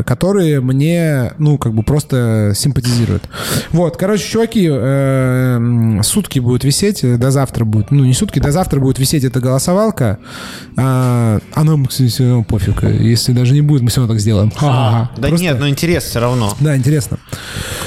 э, 0.00 0.02
которые 0.06 0.60
мне, 0.60 1.32
ну, 1.38 1.58
как 1.58 1.74
бы 1.74 1.82
просто 1.82 2.52
симпатизируют. 2.54 3.24
Вот, 3.70 3.96
короче, 3.96 4.24
чуваки, 4.28 4.68
э, 4.70 6.00
сутки 6.02 6.38
будет 6.38 6.64
висеть, 6.64 7.02
э, 7.04 7.16
до 7.16 7.30
завтра 7.30 7.64
будет, 7.64 7.90
ну, 7.90 8.04
не 8.04 8.14
сутки, 8.14 8.38
до 8.38 8.52
завтра 8.52 8.80
будет 8.80 8.98
висеть 8.98 9.24
эта 9.24 9.40
голосовалка. 9.40 10.18
А, 10.76 11.40
а 11.54 11.64
нам, 11.64 11.86
кстати, 11.86 12.22
равно 12.22 12.44
пофиг. 12.44 12.82
Если 12.82 13.32
даже 13.32 13.54
не 13.54 13.62
будет, 13.62 13.82
мы 13.82 13.88
все 13.88 14.00
равно 14.00 14.14
так 14.14 14.20
сделаем. 14.20 14.50
Ха-ха-ха. 14.50 15.10
Да 15.16 15.28
Просто- 15.28 15.44
нет, 15.44 15.58
но 15.58 15.68
интерес 15.68 16.11
все 16.12 16.20
равно. 16.20 16.54
да, 16.60 16.76
интересно. 16.76 17.18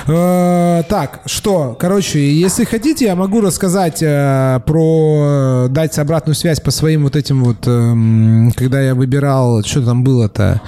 Э, 0.07 0.81
так, 0.89 1.21
что, 1.27 1.77
короче, 1.79 2.19
если 2.33 2.63
хотите, 2.65 3.05
я 3.05 3.15
могу 3.15 3.39
рассказать 3.39 4.01
э, 4.01 4.59
про 4.65 5.67
дать 5.69 5.99
обратную 5.99 6.33
связь 6.33 6.59
по 6.59 6.71
своим 6.71 7.03
вот 7.03 7.15
этим 7.15 7.43
вот, 7.43 7.67
эм, 7.67 8.51
когда 8.55 8.81
я 8.81 8.95
выбирал, 8.95 9.63
что 9.63 9.85
там 9.85 10.03
было-то. 10.03 10.59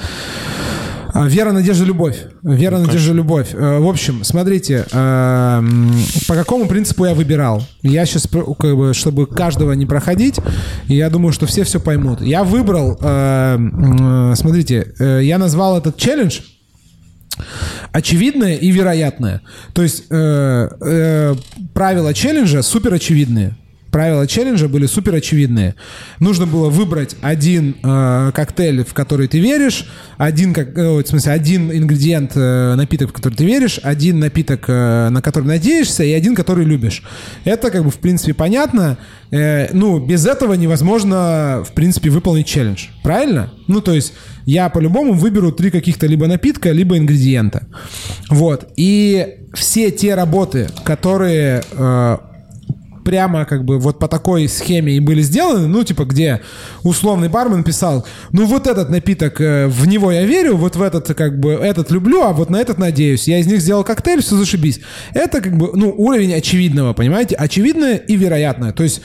А, 1.13 1.25
Вера, 1.27 1.51
надежда, 1.51 1.83
любовь. 1.83 2.17
Вера, 2.43 2.77
надежда, 2.77 3.11
любовь. 3.13 3.47
Э, 3.53 3.79
В 3.79 3.87
общем, 3.87 4.23
смотрите, 4.23 4.85
эм, 4.91 5.91
по 6.27 6.35
какому 6.35 6.67
принципу 6.67 7.05
я 7.05 7.15
выбирал. 7.15 7.63
Я 7.81 8.05
сейчас, 8.05 8.27
как 8.27 8.77
бы, 8.77 8.93
чтобы 8.93 9.25
каждого 9.25 9.71
не 9.71 9.87
проходить, 9.87 10.35
я 10.85 11.09
думаю, 11.09 11.33
что 11.33 11.47
все 11.47 11.63
все 11.63 11.79
поймут. 11.79 12.21
Я 12.21 12.43
выбрал, 12.43 12.99
э, 13.01 13.57
э, 13.57 14.33
смотрите, 14.35 14.93
э, 14.99 15.21
я 15.23 15.39
назвал 15.39 15.75
этот 15.79 15.97
челлендж 15.97 16.41
очевидное 17.91 18.55
и 18.55 18.71
вероятное. 18.71 19.41
То 19.73 19.83
есть 19.83 20.05
э, 20.09 20.69
э, 20.81 21.35
правила 21.73 22.13
челленджа 22.13 22.61
супер 22.61 22.93
очевидные. 22.93 23.55
Правила 23.97 24.27
челленджа 24.27 24.67
были 24.67 24.85
супер 24.85 25.15
очевидные. 25.15 25.73
Нужно 26.19 26.45
было 26.45 26.69
выбрать 26.69 27.15
один 27.21 27.77
э, 27.81 28.31
коктейль, 28.31 28.83
в 28.83 28.93
который 28.93 29.27
ты 29.27 29.39
веришь, 29.39 29.87
один, 30.17 30.53
как, 30.53 30.77
э, 30.77 31.01
в 31.01 31.07
смысле, 31.07 31.31
один 31.31 31.71
ингредиент, 31.71 32.33
э, 32.35 32.75
напиток, 32.75 33.09
в 33.09 33.13
который 33.13 33.33
ты 33.33 33.43
веришь, 33.43 33.79
один 33.81 34.19
напиток, 34.19 34.65
э, 34.67 35.09
на 35.09 35.19
который 35.23 35.45
надеешься, 35.45 36.03
и 36.03 36.13
один, 36.13 36.35
который 36.35 36.63
любишь. 36.63 37.01
Это, 37.43 37.71
как 37.71 37.85
бы, 37.85 37.89
в 37.89 37.97
принципе, 37.97 38.35
понятно. 38.35 38.99
Э, 39.31 39.69
ну, 39.73 39.97
без 39.97 40.27
этого 40.27 40.53
невозможно, 40.53 41.63
в 41.67 41.71
принципе, 41.71 42.11
выполнить 42.11 42.45
челлендж. 42.45 42.89
Правильно? 43.01 43.51
Ну, 43.67 43.81
то 43.81 43.93
есть 43.93 44.13
я 44.45 44.69
по-любому 44.69 45.13
выберу 45.13 45.51
три 45.51 45.71
каких-то 45.71 46.05
либо 46.05 46.27
напитка, 46.27 46.71
либо 46.71 46.99
ингредиента. 46.99 47.67
Вот. 48.29 48.71
И 48.75 49.39
все 49.55 49.89
те 49.89 50.13
работы, 50.13 50.69
которые 50.83 51.63
э, 51.71 52.17
прямо 53.07 53.45
как 53.45 53.63
бы 53.63 53.79
вот 53.79 53.99
по 53.99 54.09
такой 54.09 54.49
схеме 54.49 54.97
и 54.97 54.99
были 54.99 55.21
сделаны, 55.21 55.65
ну, 55.67 55.81
типа, 55.85 56.03
где 56.03 56.41
условный 56.83 57.29
бармен 57.29 57.63
писал, 57.63 58.05
ну, 58.33 58.45
вот 58.45 58.67
этот 58.67 58.89
напиток, 58.89 59.39
э, 59.39 59.67
в 59.67 59.87
него 59.87 60.11
я 60.11 60.25
верю, 60.25 60.57
вот 60.57 60.75
в 60.75 60.81
этот, 60.81 61.15
как 61.15 61.39
бы, 61.39 61.51
этот 61.53 61.89
люблю, 61.89 62.23
а 62.23 62.33
вот 62.33 62.49
на 62.49 62.57
этот 62.57 62.79
надеюсь. 62.79 63.25
Я 63.29 63.39
из 63.39 63.47
них 63.47 63.61
сделал 63.61 63.85
коктейль, 63.85 64.21
все 64.21 64.35
зашибись. 64.35 64.81
Это, 65.13 65.39
как 65.39 65.55
бы, 65.55 65.71
ну, 65.73 65.93
уровень 65.97 66.33
очевидного, 66.33 66.91
понимаете? 66.91 67.35
Очевидное 67.35 67.95
и 67.95 68.17
вероятное. 68.17 68.73
То 68.73 68.83
есть 68.83 68.99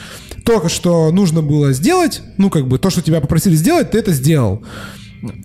только 0.44 0.68
что 0.68 1.12
нужно 1.12 1.40
было 1.40 1.72
сделать, 1.72 2.22
ну, 2.38 2.50
как 2.50 2.66
бы, 2.66 2.80
то, 2.80 2.90
что 2.90 3.02
тебя 3.02 3.20
попросили 3.20 3.54
сделать, 3.54 3.92
ты 3.92 4.00
это 4.00 4.10
сделал. 4.10 4.64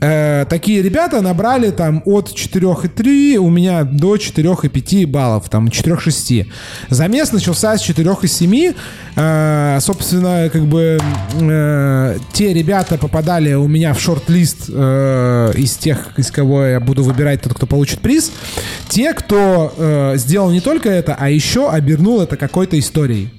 Э, 0.02 0.46
такие 0.50 0.82
ребята 0.82 1.22
набрали 1.22 1.70
там 1.72 2.02
от 2.06 2.30
4,3 2.30 3.38
у 3.38 3.50
меня 3.50 3.84
до 3.84 4.16
4,5 4.16 5.06
баллов, 5.06 5.50
там 5.50 5.68
4,6. 5.68 6.48
Замес 6.90 7.32
начался 7.32 7.78
с 7.78 7.88
4,7. 7.88 8.76
Э, 9.16 9.80
собственно, 9.80 10.50
как 10.52 10.66
бы 10.66 10.98
э, 11.34 12.18
те 12.34 12.54
ребята 12.54 12.98
попадали 12.98 13.54
у 13.54 13.68
меня 13.68 13.94
в 13.94 14.00
шорт-лист 14.00 14.70
э, 14.70 15.52
из 15.56 15.76
тех, 15.76 16.18
из 16.18 16.32
кого 16.32 16.66
я 16.66 16.80
буду 16.80 17.04
выбирать 17.04 17.42
тот, 17.42 17.54
кто 17.54 17.68
получит 17.68 18.00
приз. 18.00 18.32
Те, 18.90 19.14
кто 19.14 19.74
э, 19.78 20.14
сделал 20.18 20.50
не 20.50 20.62
только 20.62 20.90
это, 20.90 21.16
а 21.20 21.30
еще 21.30 21.70
обернул 21.70 22.22
это 22.22 22.36
какой-то 22.36 22.80
историей. 22.80 23.30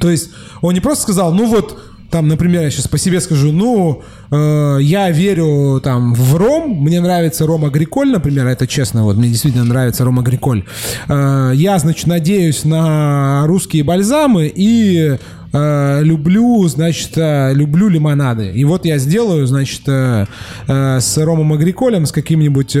То 0.00 0.10
есть 0.10 0.30
он 0.60 0.74
не 0.74 0.80
просто 0.80 1.02
сказал, 1.02 1.34
ну 1.34 1.46
вот, 1.46 1.78
там, 2.10 2.26
например, 2.26 2.62
я 2.62 2.70
сейчас 2.70 2.88
по 2.88 2.96
себе 2.96 3.20
скажу, 3.20 3.52
ну, 3.52 4.02
э, 4.30 4.78
я 4.80 5.10
верю 5.10 5.80
там 5.82 6.14
в 6.14 6.36
ром, 6.36 6.82
мне 6.82 7.00
нравится 7.00 7.46
ром 7.46 7.66
агриколь, 7.66 8.10
например, 8.10 8.46
это 8.46 8.66
честно, 8.66 9.04
вот 9.04 9.16
мне 9.16 9.28
действительно 9.28 9.64
нравится 9.64 10.04
ром 10.04 10.18
агриколь. 10.18 10.64
Э, 11.08 11.52
я, 11.54 11.78
значит, 11.78 12.06
надеюсь 12.06 12.64
на 12.64 13.46
русские 13.46 13.84
бальзамы 13.84 14.50
и 14.54 15.18
э, 15.52 16.00
люблю, 16.02 16.66
значит, 16.68 17.12
э, 17.16 17.52
люблю 17.54 17.88
лимонады. 17.88 18.52
И 18.52 18.64
вот 18.64 18.84
я 18.84 18.98
сделаю, 18.98 19.46
значит, 19.46 19.82
э, 19.86 20.26
с 20.66 21.18
Ромом 21.18 21.52
Агриколем, 21.52 22.06
с 22.06 22.12
каким-нибудь, 22.12 22.72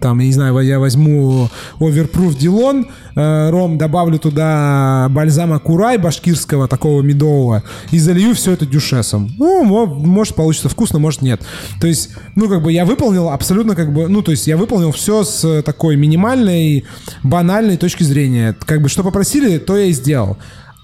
там, 0.00 0.18
не 0.18 0.32
знаю, 0.32 0.58
я 0.60 0.78
возьму 0.78 1.48
Overproof 1.80 2.38
Дилон, 2.38 2.86
ром, 3.14 3.78
добавлю 3.78 4.18
туда 4.18 5.08
бальзама 5.10 5.58
Курай 5.58 5.96
башкирского, 5.96 6.68
такого 6.68 7.02
медового, 7.02 7.62
и 7.90 7.98
залью 7.98 8.34
все 8.34 8.52
это 8.52 8.66
дюшесом. 8.66 9.30
Ну, 9.38 9.64
мо- 9.64 9.86
может, 9.86 10.34
получится 10.34 10.68
вкусно, 10.68 10.98
может, 10.98 11.22
нет. 11.22 11.40
То 11.80 11.86
есть, 11.86 12.10
ну, 12.34 12.48
как 12.48 12.62
бы 12.62 12.72
я 12.72 12.84
выполнил 12.84 13.30
абсолютно, 13.30 13.74
как 13.74 13.92
бы, 13.92 14.08
ну, 14.08 14.22
то 14.22 14.30
есть 14.32 14.46
я 14.46 14.56
выполнил 14.56 14.92
все 14.92 15.24
с 15.24 15.62
такой 15.62 15.96
минимальной, 15.96 16.84
банальной 17.22 17.76
точки 17.76 18.02
зрения. 18.02 18.54
Как 18.66 18.82
бы, 18.82 18.88
что 18.88 19.02
попросили, 19.02 19.58
то 19.58 19.76
я 19.76 19.86
и 19.86 19.92
сделал. 19.92 20.36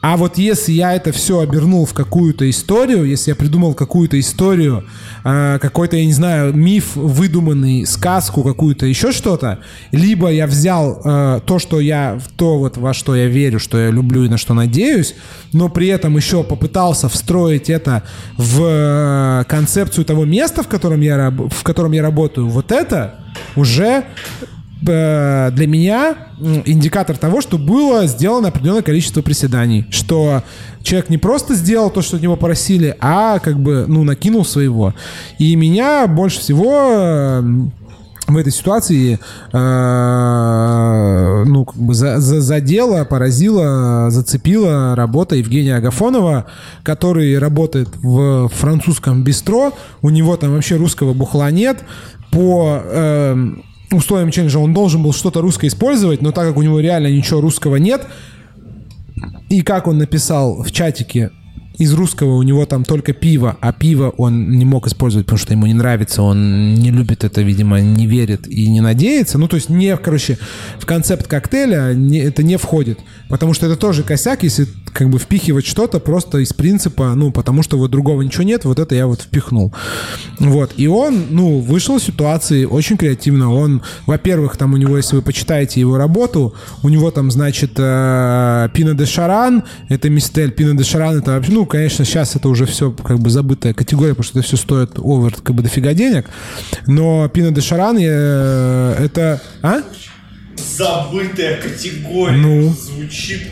А 0.03 0.17
вот 0.17 0.37
если 0.37 0.73
я 0.73 0.95
это 0.95 1.13
все 1.13 1.39
обернул 1.39 1.87
в 1.87 1.95
какую-то 1.95 2.51
историю, 2.51 3.05
если 3.05 3.31
я 3.31 3.37
придумал 3.37 3.73
какую-то 3.73 4.19
историю, 4.19 4.85
э, 5.25 5.61
какой-то, 5.63 5.97
я 5.97 6.05
не 6.05 6.13
знаю, 6.13 6.53
миф 6.53 6.97
выдуманный, 6.97 7.87
сказку 7.87 8.43
какую-то, 8.43 8.85
еще 8.85 9.13
что-то, 9.13 9.61
либо 9.93 10.29
я 10.33 10.49
взял 10.49 11.01
э, 11.05 11.41
то, 11.47 11.61
что 11.61 11.79
я, 11.79 12.19
то 12.37 12.59
вот 12.59 12.79
во 12.79 12.95
что 12.95 13.15
я 13.15 13.27
верю, 13.27 13.61
что 13.61 13.79
я 13.79 13.91
люблю 13.91 14.25
и 14.25 14.29
на 14.29 14.39
что 14.39 14.55
надеюсь, 14.55 15.15
но 15.53 15.69
при 15.69 15.87
этом 15.87 16.17
еще 16.17 16.43
попытался 16.43 17.09
встроить 17.09 17.71
это 17.71 18.03
в 18.37 18.61
э, 18.61 19.45
концепцию 19.47 20.05
того 20.05 20.25
места, 20.25 20.65
в 20.65 20.69
котором 20.69 21.01
я, 21.01 21.31
в 21.31 21.63
котором 21.63 21.93
я 21.93 22.03
работаю, 22.03 22.49
вот 22.49 22.73
это 22.73 23.21
уже 23.55 24.05
для 24.83 25.67
меня 25.67 26.17
индикатор 26.65 27.17
того, 27.17 27.41
что 27.41 27.57
было 27.59 28.07
сделано 28.07 28.49
определенное 28.49 28.83
количество 28.83 29.23
приседаний, 29.23 29.87
что 29.91 30.43
человек 30.83 31.09
не 31.09 31.19
просто 31.19 31.55
сделал 31.55 31.91
то, 31.91 32.03
что 32.03 32.17
от 32.17 32.23
него 32.23 32.37
просили, 32.37 32.97
а 33.01 33.39
как 33.39 33.59
бы, 33.61 33.85
ну, 33.87 34.03
накинул 34.05 34.45
своего. 34.45 34.95
И 35.39 35.55
меня 35.57 36.07
больше 36.07 36.41
всего 36.41 36.75
э, 36.75 37.43
в 38.29 38.37
этой 38.37 38.53
ситуации 38.53 39.19
э, 39.53 41.45
ну, 41.47 41.65
как 41.65 41.77
бы 41.77 41.95
за, 41.95 42.21
за, 42.21 42.41
задело, 42.41 43.05
поразило, 43.05 44.11
зацепила 44.11 44.95
работа 44.97 45.37
Евгения 45.37 45.77
Агафонова, 45.77 46.47
который 46.83 47.39
работает 47.39 47.89
в 48.03 48.49
французском 48.49 49.23
бистро. 49.25 49.73
У 50.03 50.11
него 50.11 50.37
там 50.37 50.53
вообще 50.53 50.77
русского 50.77 51.15
бухла 51.15 51.51
нет. 51.51 51.85
По 52.31 52.81
эм, 52.85 53.65
условиям 53.97 54.31
челленджа 54.31 54.59
он 54.59 54.73
должен 54.73 55.03
был 55.03 55.13
что-то 55.13 55.41
русское 55.41 55.69
использовать, 55.69 56.23
но 56.23 56.33
так 56.33 56.47
как 56.47 56.57
у 56.57 56.63
него 56.63 56.81
реально 56.81 57.09
ничего 57.09 57.41
русского 57.41 57.77
нет, 57.77 58.07
и 59.49 59.63
как 59.63 59.87
он 59.87 59.99
написал 59.99 60.63
в 60.63 60.71
чатике, 60.71 61.31
из 61.83 61.93
русского 61.93 62.37
у 62.37 62.43
него 62.43 62.65
там 62.67 62.85
только 62.85 63.13
пиво, 63.13 63.57
а 63.61 63.73
пиво 63.73 64.13
он 64.17 64.51
не 64.51 64.65
мог 64.65 64.87
использовать, 64.87 65.27
потому 65.27 65.39
что 65.39 65.53
ему 65.53 65.67
не 65.67 65.75
нравится, 65.75 66.23
он 66.23 66.75
не 66.75 66.91
любит 66.91 67.25
это, 67.25 67.43
видимо, 67.43 67.81
не 67.81 68.07
верит 68.07 68.47
и 68.49 68.69
не 68.71 68.81
надеется. 68.81 69.39
Ну, 69.39 69.49
то 69.49 69.57
есть 69.57 69.69
не, 69.69 69.97
короче, 69.97 70.39
в 70.79 70.87
концепт 70.87 71.27
коктейля 71.27 71.93
не- 71.95 72.19
это 72.21 72.43
не 72.43 72.57
входит. 72.57 72.99
Потому 73.29 73.55
что 73.55 73.67
это 73.67 73.77
тоже 73.77 74.03
косяк, 74.03 74.43
если 74.43 74.67
как 74.93 75.09
бы 75.09 75.19
впихивать 75.19 75.67
что-то 75.67 76.01
просто 76.01 76.39
из 76.39 76.53
принципа, 76.53 77.15
ну, 77.15 77.33
потому 77.33 77.63
что 77.63 77.79
вот 77.79 77.91
другого 77.91 78.23
ничего 78.23 78.45
нет, 78.45 78.65
вот 78.65 78.79
это 78.79 78.95
я 78.95 79.07
вот 79.07 79.23
впихнул. 79.23 79.73
Вот. 80.39 80.73
И 80.77 80.87
он, 80.87 81.27
ну, 81.31 81.61
вышел 81.61 81.97
из 81.97 82.03
ситуации 82.03 82.65
очень 82.65 82.97
креативно. 82.97 83.53
Он, 83.55 83.83
во-первых, 84.07 84.57
там 84.57 84.75
у 84.75 84.77
него, 84.77 84.97
если 84.97 85.17
вы 85.17 85.23
почитаете 85.23 85.81
его 85.81 85.97
работу, 85.97 86.55
у 86.83 86.89
него 86.89 87.11
там, 87.11 87.31
значит, 87.31 87.73
э, 87.79 88.69
Пино 88.75 88.93
де 88.93 89.07
Шаран, 89.07 89.63
это 89.89 90.11
мистель, 90.11 90.51
Пино 90.51 90.75
де 90.75 90.85
Шаран, 90.85 91.19
это 91.19 91.33
вообще, 91.33 91.53
ну, 91.53 91.65
конечно, 91.73 92.05
сейчас 92.05 92.37
это 92.37 92.51
уже 92.51 92.67
все 92.67 92.91
как 92.93 93.19
бы 93.19 93.31
забытая 93.31 93.73
категория, 93.73 94.11
потому 94.11 94.25
что 94.25 94.39
это 94.39 94.47
все 94.47 94.59
стоит 94.59 94.99
овер, 94.99 95.35
как 95.43 95.57
бы 95.57 95.63
дофига 95.63 95.95
денег, 95.95 96.27
но 96.87 97.27
Пино 97.31 97.51
де 97.51 97.63
Шаран, 97.63 97.97
э, 97.99 98.95
это... 98.99 99.41
А? 99.63 99.81
Забытая 100.77 101.63
категория. 101.63 102.37
Ну. 102.37 102.75
Звучит, 102.75 103.47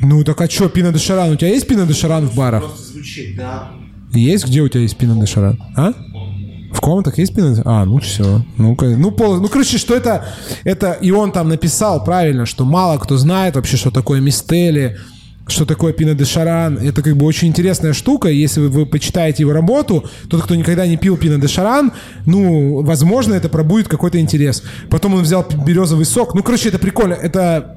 Ну, 0.00 0.24
так 0.24 0.40
а 0.40 0.50
что, 0.50 0.68
Пино 0.68 0.90
де 0.90 0.98
Шаран? 0.98 1.30
У 1.30 1.36
тебя 1.36 1.50
есть 1.50 1.68
Пино 1.68 1.86
де 1.86 1.94
Шаран 1.94 2.26
в 2.26 2.34
барах? 2.34 2.64
звучит, 2.76 3.36
да. 3.36 3.70
Есть? 4.12 4.46
Где 4.46 4.62
у 4.62 4.68
тебя 4.68 4.80
есть 4.80 4.96
Пино 4.96 5.20
де 5.20 5.26
Шаран? 5.26 5.62
А? 5.76 5.92
В 6.72 6.80
комнатах 6.80 7.16
есть 7.16 7.34
пино? 7.34 7.54
А, 7.64 7.84
ну 7.84 7.98
все. 8.00 8.44
Ну, 8.58 8.76
ну, 8.80 9.10
пол, 9.12 9.40
ну, 9.40 9.48
короче, 9.48 9.78
что 9.78 9.94
это, 9.94 10.26
это... 10.64 10.92
И 11.00 11.12
он 11.12 11.30
там 11.30 11.48
написал 11.48 12.04
правильно, 12.04 12.44
что 12.44 12.64
мало 12.64 12.98
кто 12.98 13.16
знает 13.16 13.54
вообще, 13.54 13.76
что 13.76 13.90
такое 13.90 14.20
мистели, 14.20 14.98
что 15.48 15.64
такое 15.64 15.92
Пино 15.92 16.14
де 16.14 16.24
Шаран. 16.24 16.78
Это 16.78 17.02
как 17.02 17.16
бы 17.16 17.24
очень 17.24 17.48
интересная 17.48 17.92
штука. 17.92 18.28
Если 18.28 18.60
вы, 18.60 18.68
вы 18.68 18.86
почитаете 18.86 19.42
его 19.42 19.52
работу, 19.52 20.04
тот, 20.28 20.42
кто 20.42 20.54
никогда 20.54 20.86
не 20.86 20.96
пил 20.96 21.16
Пино 21.16 21.38
де 21.38 21.46
Шаран, 21.48 21.92
ну, 22.26 22.82
возможно, 22.82 23.34
это 23.34 23.48
пробудет 23.48 23.88
какой-то 23.88 24.18
интерес. 24.20 24.62
Потом 24.90 25.14
он 25.14 25.22
взял 25.22 25.46
березовый 25.64 26.04
сок. 26.04 26.34
Ну, 26.34 26.42
короче, 26.42 26.68
это 26.68 26.78
прикольно. 26.78 27.14
Это 27.14 27.76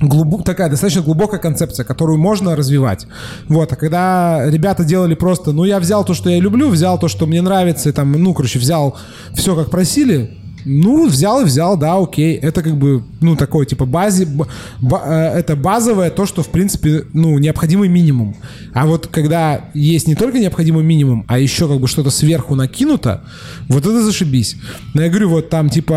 глубо- 0.00 0.42
такая 0.42 0.70
достаточно 0.70 1.02
глубокая 1.02 1.38
концепция, 1.38 1.84
которую 1.84 2.18
можно 2.18 2.56
развивать. 2.56 3.06
Вот, 3.48 3.72
а 3.72 3.76
когда 3.76 4.48
ребята 4.48 4.84
делали 4.84 5.14
просто, 5.14 5.52
ну, 5.52 5.64
я 5.64 5.78
взял 5.80 6.04
то, 6.04 6.14
что 6.14 6.30
я 6.30 6.38
люблю, 6.40 6.70
взял 6.70 6.98
то, 6.98 7.08
что 7.08 7.26
мне 7.26 7.42
нравится, 7.42 7.90
и 7.90 7.92
там, 7.92 8.12
ну, 8.12 8.32
короче, 8.32 8.58
взял 8.58 8.96
все, 9.34 9.54
как 9.54 9.70
просили, 9.70 10.38
ну, 10.66 11.06
взял 11.08 11.40
и 11.40 11.44
взял, 11.44 11.76
да, 11.78 11.96
окей. 11.96 12.34
Это 12.34 12.62
как 12.62 12.76
бы, 12.76 13.02
ну, 13.20 13.36
такое, 13.36 13.64
типа, 13.66 13.86
базе, 13.86 14.26
ба- 14.26 15.02
э, 15.06 15.38
это 15.38 15.56
базовое 15.56 16.10
то, 16.10 16.26
что, 16.26 16.42
в 16.42 16.48
принципе, 16.48 17.04
ну, 17.12 17.38
необходимый 17.38 17.88
минимум. 17.88 18.34
А 18.74 18.84
вот 18.86 19.06
когда 19.06 19.66
есть 19.74 20.08
не 20.08 20.14
только 20.16 20.38
необходимый 20.38 20.84
минимум, 20.84 21.24
а 21.28 21.38
еще 21.38 21.68
как 21.68 21.78
бы 21.80 21.88
что-то 21.88 22.10
сверху 22.10 22.54
накинуто, 22.56 23.22
вот 23.68 23.86
это 23.86 24.02
зашибись. 24.02 24.56
Но 24.94 25.02
я 25.02 25.08
говорю, 25.08 25.30
вот 25.30 25.48
там, 25.48 25.70
типа, 25.70 25.94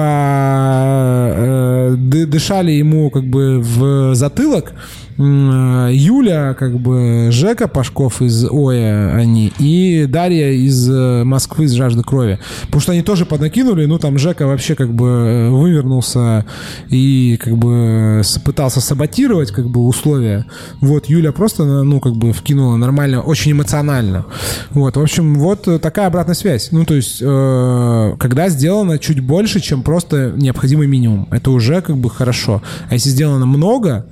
э, 1.38 1.96
ды- 1.98 2.26
дышали 2.26 2.72
ему 2.72 3.10
как 3.10 3.26
бы 3.26 3.60
в 3.60 4.16
затылок, 4.16 4.72
э, 4.72 4.76
Юля, 5.20 6.56
как 6.58 6.80
бы 6.80 7.28
Жека 7.32 7.68
Пашков 7.68 8.22
из 8.22 8.46
Оя 8.50 9.14
они 9.16 9.52
и 9.60 10.06
Дарья 10.08 10.52
из 10.52 10.90
э, 10.90 11.24
Москвы 11.26 11.66
из 11.66 11.74
Жажды 11.74 12.04
крови. 12.04 12.40
Потому 12.68 12.82
что 12.82 12.92
они 12.94 13.02
тоже 13.02 13.26
поднакинули, 13.26 13.86
ну 13.86 14.00
там 14.00 14.18
Жека 14.18 14.48
вообще 14.48 14.76
как 14.76 14.94
бы 14.94 15.08
э, 15.08 15.50
вывернулся 15.50 16.46
и 16.88 17.38
как 17.44 17.58
бы 17.58 18.22
пытался 18.46 18.80
саботировать 18.80 19.52
как 19.52 19.70
бы 19.70 19.86
условия. 19.86 20.46
Вот 20.80 21.08
Юля 21.08 21.34
просто, 21.34 21.66
ну 21.84 22.00
как 22.00 22.16
бы 22.16 22.32
вкинула 22.32 22.78
нормально, 22.78 23.22
очень 23.22 23.52
эмоционально. 23.52 24.26
Вот, 24.70 24.96
в 24.96 25.02
общем, 25.02 25.36
вот 25.36 25.68
э, 25.68 25.80
такая 25.80 26.08
обратная 26.08 26.36
связь. 26.36 26.72
Ну 26.72 26.86
то 26.86 26.94
есть, 26.94 27.18
э, 27.22 28.16
когда 28.20 28.48
сделано 28.48 28.98
чуть 29.00 29.20
больше, 29.20 29.60
чем 29.60 29.84
просто 29.84 30.32
необходимый 30.38 30.88
минимум, 30.88 31.28
это 31.32 31.52
уже 31.52 31.82
как 31.82 31.98
бы 31.98 32.10
хорошо. 32.10 32.62
А 32.90 32.94
если 32.94 33.10
сделано 33.10 33.46
много, 33.46 34.06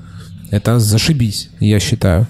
это 0.51 0.79
зашибись, 0.79 1.49
я 1.59 1.79
считаю. 1.79 2.27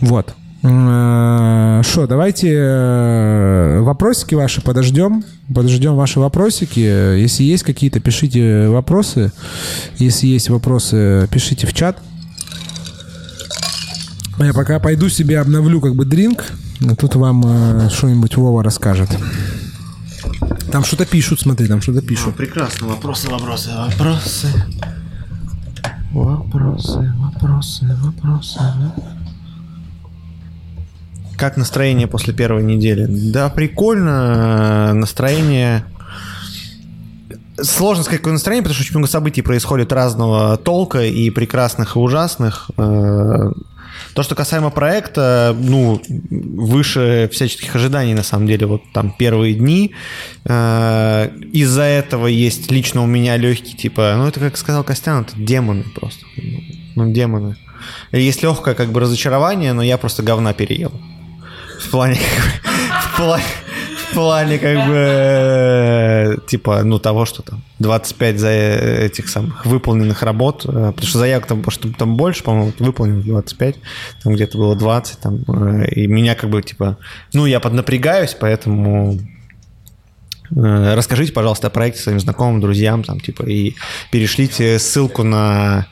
Вот. 0.00 0.34
Что, 0.64 2.06
давайте 2.08 2.54
э, 2.54 3.80
вопросики 3.80 4.34
ваши 4.34 4.62
подождем. 4.62 5.22
Подождем 5.54 5.94
ваши 5.94 6.20
вопросики. 6.20 6.80
Если 6.80 7.42
есть 7.42 7.64
какие-то, 7.64 8.00
пишите 8.00 8.68
вопросы. 8.68 9.30
Если 9.98 10.26
есть 10.26 10.48
вопросы, 10.48 11.28
пишите 11.30 11.66
в 11.66 11.74
чат. 11.74 11.98
Я 14.38 14.54
пока 14.54 14.80
пойду 14.80 15.10
себе 15.10 15.38
обновлю 15.38 15.82
как 15.82 15.94
бы 15.94 16.06
дринк. 16.06 16.44
А 16.80 16.96
тут 16.96 17.14
вам 17.14 17.44
э, 17.44 17.90
что-нибудь 17.90 18.36
Вова 18.38 18.64
расскажет. 18.64 19.10
Там 20.72 20.82
что-то 20.82 21.04
пишут, 21.04 21.40
смотри, 21.40 21.66
там 21.66 21.82
что-то 21.82 22.00
пишут. 22.00 22.36
Прекрасно. 22.36 22.88
Вопросы, 22.88 23.28
вопросы, 23.28 23.70
вопросы. 23.76 24.48
Вопросы, 26.14 27.12
вопросы, 27.18 27.96
вопросы. 28.00 28.60
Как 31.36 31.56
настроение 31.56 32.06
после 32.06 32.32
первой 32.32 32.62
недели? 32.62 33.06
Да, 33.32 33.50
прикольно. 33.50 34.94
Настроение... 34.94 35.84
Сложно 37.60 38.04
сказать, 38.04 38.20
какое 38.20 38.34
настроение, 38.34 38.62
потому 38.62 38.74
что 38.74 38.84
очень 38.84 38.96
много 38.96 39.10
событий 39.10 39.42
происходит 39.42 39.92
разного 39.92 40.56
толка 40.56 41.04
и 41.04 41.30
прекрасных, 41.30 41.96
и 41.96 41.98
ужасных. 41.98 42.70
То, 44.14 44.22
что 44.22 44.34
касаемо 44.34 44.70
проекта, 44.70 45.56
ну, 45.58 46.00
выше 46.08 47.28
всяческих 47.32 47.74
ожиданий, 47.74 48.14
на 48.14 48.22
самом 48.22 48.46
деле, 48.46 48.66
вот 48.66 48.82
там 48.92 49.14
первые 49.16 49.54
дни. 49.54 49.92
Э, 50.44 51.30
Из-за 51.52 51.82
этого 51.82 52.26
есть 52.26 52.70
лично 52.70 53.02
у 53.02 53.06
меня 53.06 53.36
легкий, 53.36 53.76
типа, 53.76 54.14
ну, 54.16 54.26
это, 54.26 54.40
как 54.40 54.56
сказал 54.56 54.84
Костян, 54.84 55.22
это 55.22 55.32
демоны 55.36 55.84
просто. 55.94 56.24
Ну, 56.94 57.12
демоны. 57.12 57.56
Есть 58.12 58.42
легкое, 58.42 58.74
как 58.74 58.92
бы, 58.92 59.00
разочарование, 59.00 59.72
но 59.72 59.82
я 59.82 59.98
просто 59.98 60.22
говна 60.22 60.52
переел. 60.52 60.92
В 61.80 61.90
плане, 61.90 62.18
в 63.12 63.16
плане, 63.16 63.44
плане, 64.14 64.58
как 64.58 64.86
бы, 64.88 66.40
типа, 66.46 66.82
ну, 66.84 66.98
того, 66.98 67.24
что 67.24 67.42
там 67.42 67.62
25 67.78 68.38
за 68.38 68.48
э, 68.48 69.06
этих 69.06 69.28
самых 69.28 69.66
выполненных 69.66 70.22
работ, 70.22 70.64
э, 70.64 70.68
потому 70.68 71.06
что 71.06 71.18
заявок 71.18 71.46
там, 71.46 71.70
что 71.70 71.92
там 71.92 72.16
больше, 72.16 72.42
по-моему, 72.42 72.72
выполненных 72.78 73.24
25, 73.24 73.76
там 74.22 74.34
где-то 74.34 74.58
было 74.58 74.76
20, 74.76 75.18
там, 75.18 75.44
э, 75.48 75.86
и 75.90 76.06
меня 76.06 76.34
как 76.34 76.50
бы, 76.50 76.62
типа, 76.62 76.98
ну, 77.32 77.46
я 77.46 77.60
поднапрягаюсь, 77.60 78.36
поэтому 78.38 79.18
расскажите, 80.50 81.32
пожалуйста, 81.32 81.66
о 81.66 81.70
проекте 81.70 82.02
своим 82.02 82.20
знакомым, 82.20 82.60
друзьям, 82.60 83.02
там, 83.02 83.18
типа, 83.18 83.42
и 83.44 83.74
перешлите 84.12 84.78
ссылку 84.78 85.24
на 85.24 85.86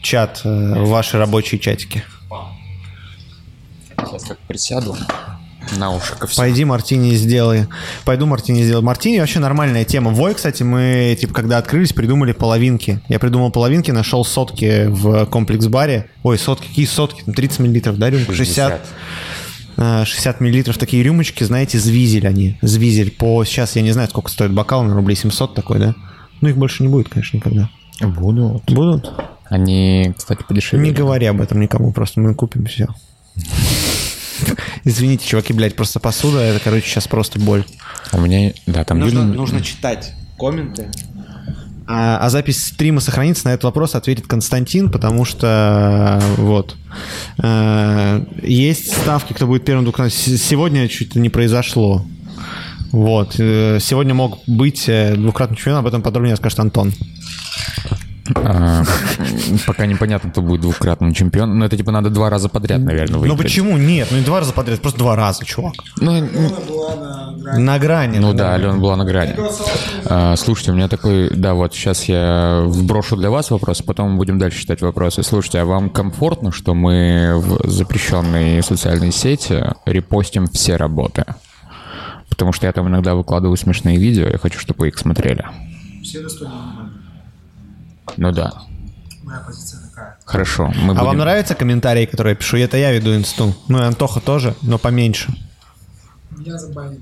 чат 0.00 0.40
в 0.44 0.88
ваши 0.88 1.18
рабочие 1.18 1.58
чатики. 1.58 2.02
Сейчас 3.98 4.22
так 4.22 4.38
присяду 4.46 4.96
на 5.76 5.90
уши 5.94 6.14
ко 6.14 6.26
всему. 6.26 6.44
Пойди 6.44 6.64
мартини 6.64 7.14
сделай. 7.14 7.66
Пойду 8.04 8.26
мартини 8.26 8.62
сделаю. 8.62 8.84
Мартини 8.84 9.18
вообще 9.18 9.38
нормальная 9.38 9.84
тема. 9.84 10.10
Вой, 10.10 10.34
кстати, 10.34 10.62
мы, 10.62 11.16
типа, 11.20 11.34
когда 11.34 11.58
открылись, 11.58 11.92
придумали 11.92 12.32
половинки. 12.32 13.00
Я 13.08 13.18
придумал 13.18 13.50
половинки, 13.50 13.90
нашел 13.90 14.24
сотки 14.24 14.86
в 14.86 15.26
комплекс-баре. 15.26 16.10
Ой, 16.22 16.38
сотки, 16.38 16.66
какие 16.68 16.86
сотки? 16.86 17.22
Там 17.22 17.34
30 17.34 17.60
миллилитров, 17.60 17.98
да, 17.98 18.10
рюмка? 18.10 18.34
60. 18.34 18.80
э, 19.76 20.04
60 20.04 20.40
миллилитров 20.40 20.78
такие 20.78 21.02
рюмочки, 21.02 21.44
знаете, 21.44 21.78
звизель 21.78 22.26
они. 22.26 22.58
Звизель. 22.62 23.10
По 23.10 23.44
сейчас, 23.44 23.76
я 23.76 23.82
не 23.82 23.92
знаю, 23.92 24.08
сколько 24.08 24.30
стоит 24.30 24.52
бокал, 24.52 24.82
на 24.84 24.94
рублей 24.94 25.16
700 25.16 25.54
такой, 25.54 25.78
да? 25.78 25.94
Ну, 26.40 26.48
их 26.48 26.56
больше 26.56 26.82
не 26.82 26.88
будет, 26.88 27.08
конечно, 27.08 27.36
никогда. 27.36 27.70
Буду. 28.00 28.62
Будут? 28.68 29.12
Они, 29.48 30.12
кстати, 30.16 30.42
подешевели. 30.46 30.84
Не 30.84 30.92
говори 30.92 31.26
об 31.26 31.40
этом 31.40 31.60
никому, 31.60 31.92
просто 31.92 32.20
мы 32.20 32.34
купим 32.34 32.66
все. 32.66 32.88
Извините, 34.86 35.26
чуваки, 35.26 35.52
блядь, 35.52 35.74
просто 35.74 35.98
посуда, 35.98 36.38
это, 36.38 36.60
короче, 36.62 36.86
сейчас 36.86 37.08
просто 37.08 37.40
боль. 37.40 37.64
У 38.12 38.20
меня, 38.20 38.52
да, 38.66 38.84
там 38.84 39.00
Нужно, 39.00 39.18
Юля- 39.18 39.34
нужно 39.34 39.60
читать 39.60 40.12
комменты. 40.38 40.86
А, 41.88 42.18
а 42.20 42.30
запись 42.30 42.64
стрима 42.68 43.00
сохранится, 43.00 43.46
на 43.48 43.50
этот 43.50 43.64
вопрос 43.64 43.96
ответит 43.96 44.28
Константин, 44.28 44.90
потому 44.90 45.24
что 45.24 46.22
вот 46.36 46.76
э, 47.42 48.24
есть 48.44 48.92
ставки, 48.92 49.32
кто 49.32 49.46
будет 49.48 49.64
первым. 49.64 49.92
С- 50.08 50.12
Сегодня 50.38 50.86
чуть 50.88 51.16
не 51.16 51.30
произошло. 51.30 52.06
Вот. 52.92 53.34
э, 53.40 53.78
Сегодня 53.80 54.14
мог 54.14 54.38
быть 54.46 54.88
э, 54.88 55.16
двукратный 55.16 55.56
чемпион, 55.56 55.78
об 55.78 55.86
этом 55.88 56.00
подробнее 56.00 56.34
расскажет 56.34 56.60
Антон. 56.60 56.92
А, 58.34 58.82
Пока 59.66 59.86
непонятно, 59.86 60.30
кто 60.30 60.42
будет 60.42 60.60
двукратным 60.62 61.14
чемпионом. 61.14 61.58
Но 61.58 61.64
это 61.66 61.76
типа 61.76 61.90
надо 61.92 62.10
два 62.10 62.30
раза 62.30 62.48
подряд, 62.48 62.80
наверное, 62.80 63.14
Ну 63.14 63.20
выиграть. 63.20 63.42
почему? 63.42 63.76
Нет, 63.76 64.08
ну 64.10 64.18
не 64.18 64.24
два 64.24 64.40
раза 64.40 64.52
подряд, 64.52 64.80
просто 64.80 64.98
два 64.98 65.16
раза, 65.16 65.44
чувак. 65.44 65.74
Ну, 66.00 66.28
На 67.56 67.78
грани. 67.78 68.18
ну 68.18 68.32
да, 68.32 68.54
Алена 68.54 68.74
была 68.74 68.96
на 68.96 69.04
грани. 69.04 69.34
А, 70.06 70.34
Слушайте, 70.36 70.72
у 70.72 70.74
меня 70.74 70.88
такой... 70.88 71.30
Да, 71.30 71.54
вот 71.54 71.74
сейчас 71.74 72.04
я 72.04 72.62
вброшу 72.66 73.16
для 73.16 73.30
вас 73.30 73.50
вопрос, 73.50 73.82
потом 73.82 74.16
будем 74.18 74.38
дальше 74.38 74.60
читать 74.60 74.82
вопросы. 74.82 75.22
Слушайте, 75.22 75.60
а 75.60 75.64
вам 75.64 75.90
комфортно, 75.90 76.52
что 76.52 76.74
мы 76.74 77.34
в 77.36 77.68
запрещенной 77.68 78.62
социальной 78.62 79.12
сети 79.12 79.64
репостим 79.84 80.46
все 80.46 80.76
работы? 80.76 81.24
Потому 82.28 82.52
что 82.52 82.66
я 82.66 82.72
там 82.72 82.88
иногда 82.88 83.14
выкладываю 83.14 83.56
смешные 83.56 83.96
видео, 83.98 84.28
я 84.28 84.38
хочу, 84.38 84.58
чтобы 84.58 84.80
вы 84.80 84.88
их 84.88 84.98
смотрели. 84.98 85.44
Все 86.02 86.22
достойны. 86.22 86.52
Ну 88.16 88.32
да. 88.32 88.52
Моя 89.22 89.40
позиция 89.40 89.80
такая. 89.88 90.16
Хорошо. 90.24 90.66
Мы 90.76 90.92
А 90.92 90.94
будем... 90.94 91.04
вам 91.06 91.16
нравятся 91.18 91.54
комментарии, 91.54 92.06
которые 92.06 92.32
я 92.32 92.36
пишу? 92.36 92.56
Это 92.58 92.76
я 92.76 92.92
веду 92.92 93.14
инсту. 93.14 93.54
Ну 93.68 93.78
и 93.78 93.82
Антоха 93.82 94.20
тоже, 94.20 94.54
но 94.62 94.78
поменьше. 94.78 95.32
Меня 96.30 96.58
забанили. 96.58 97.00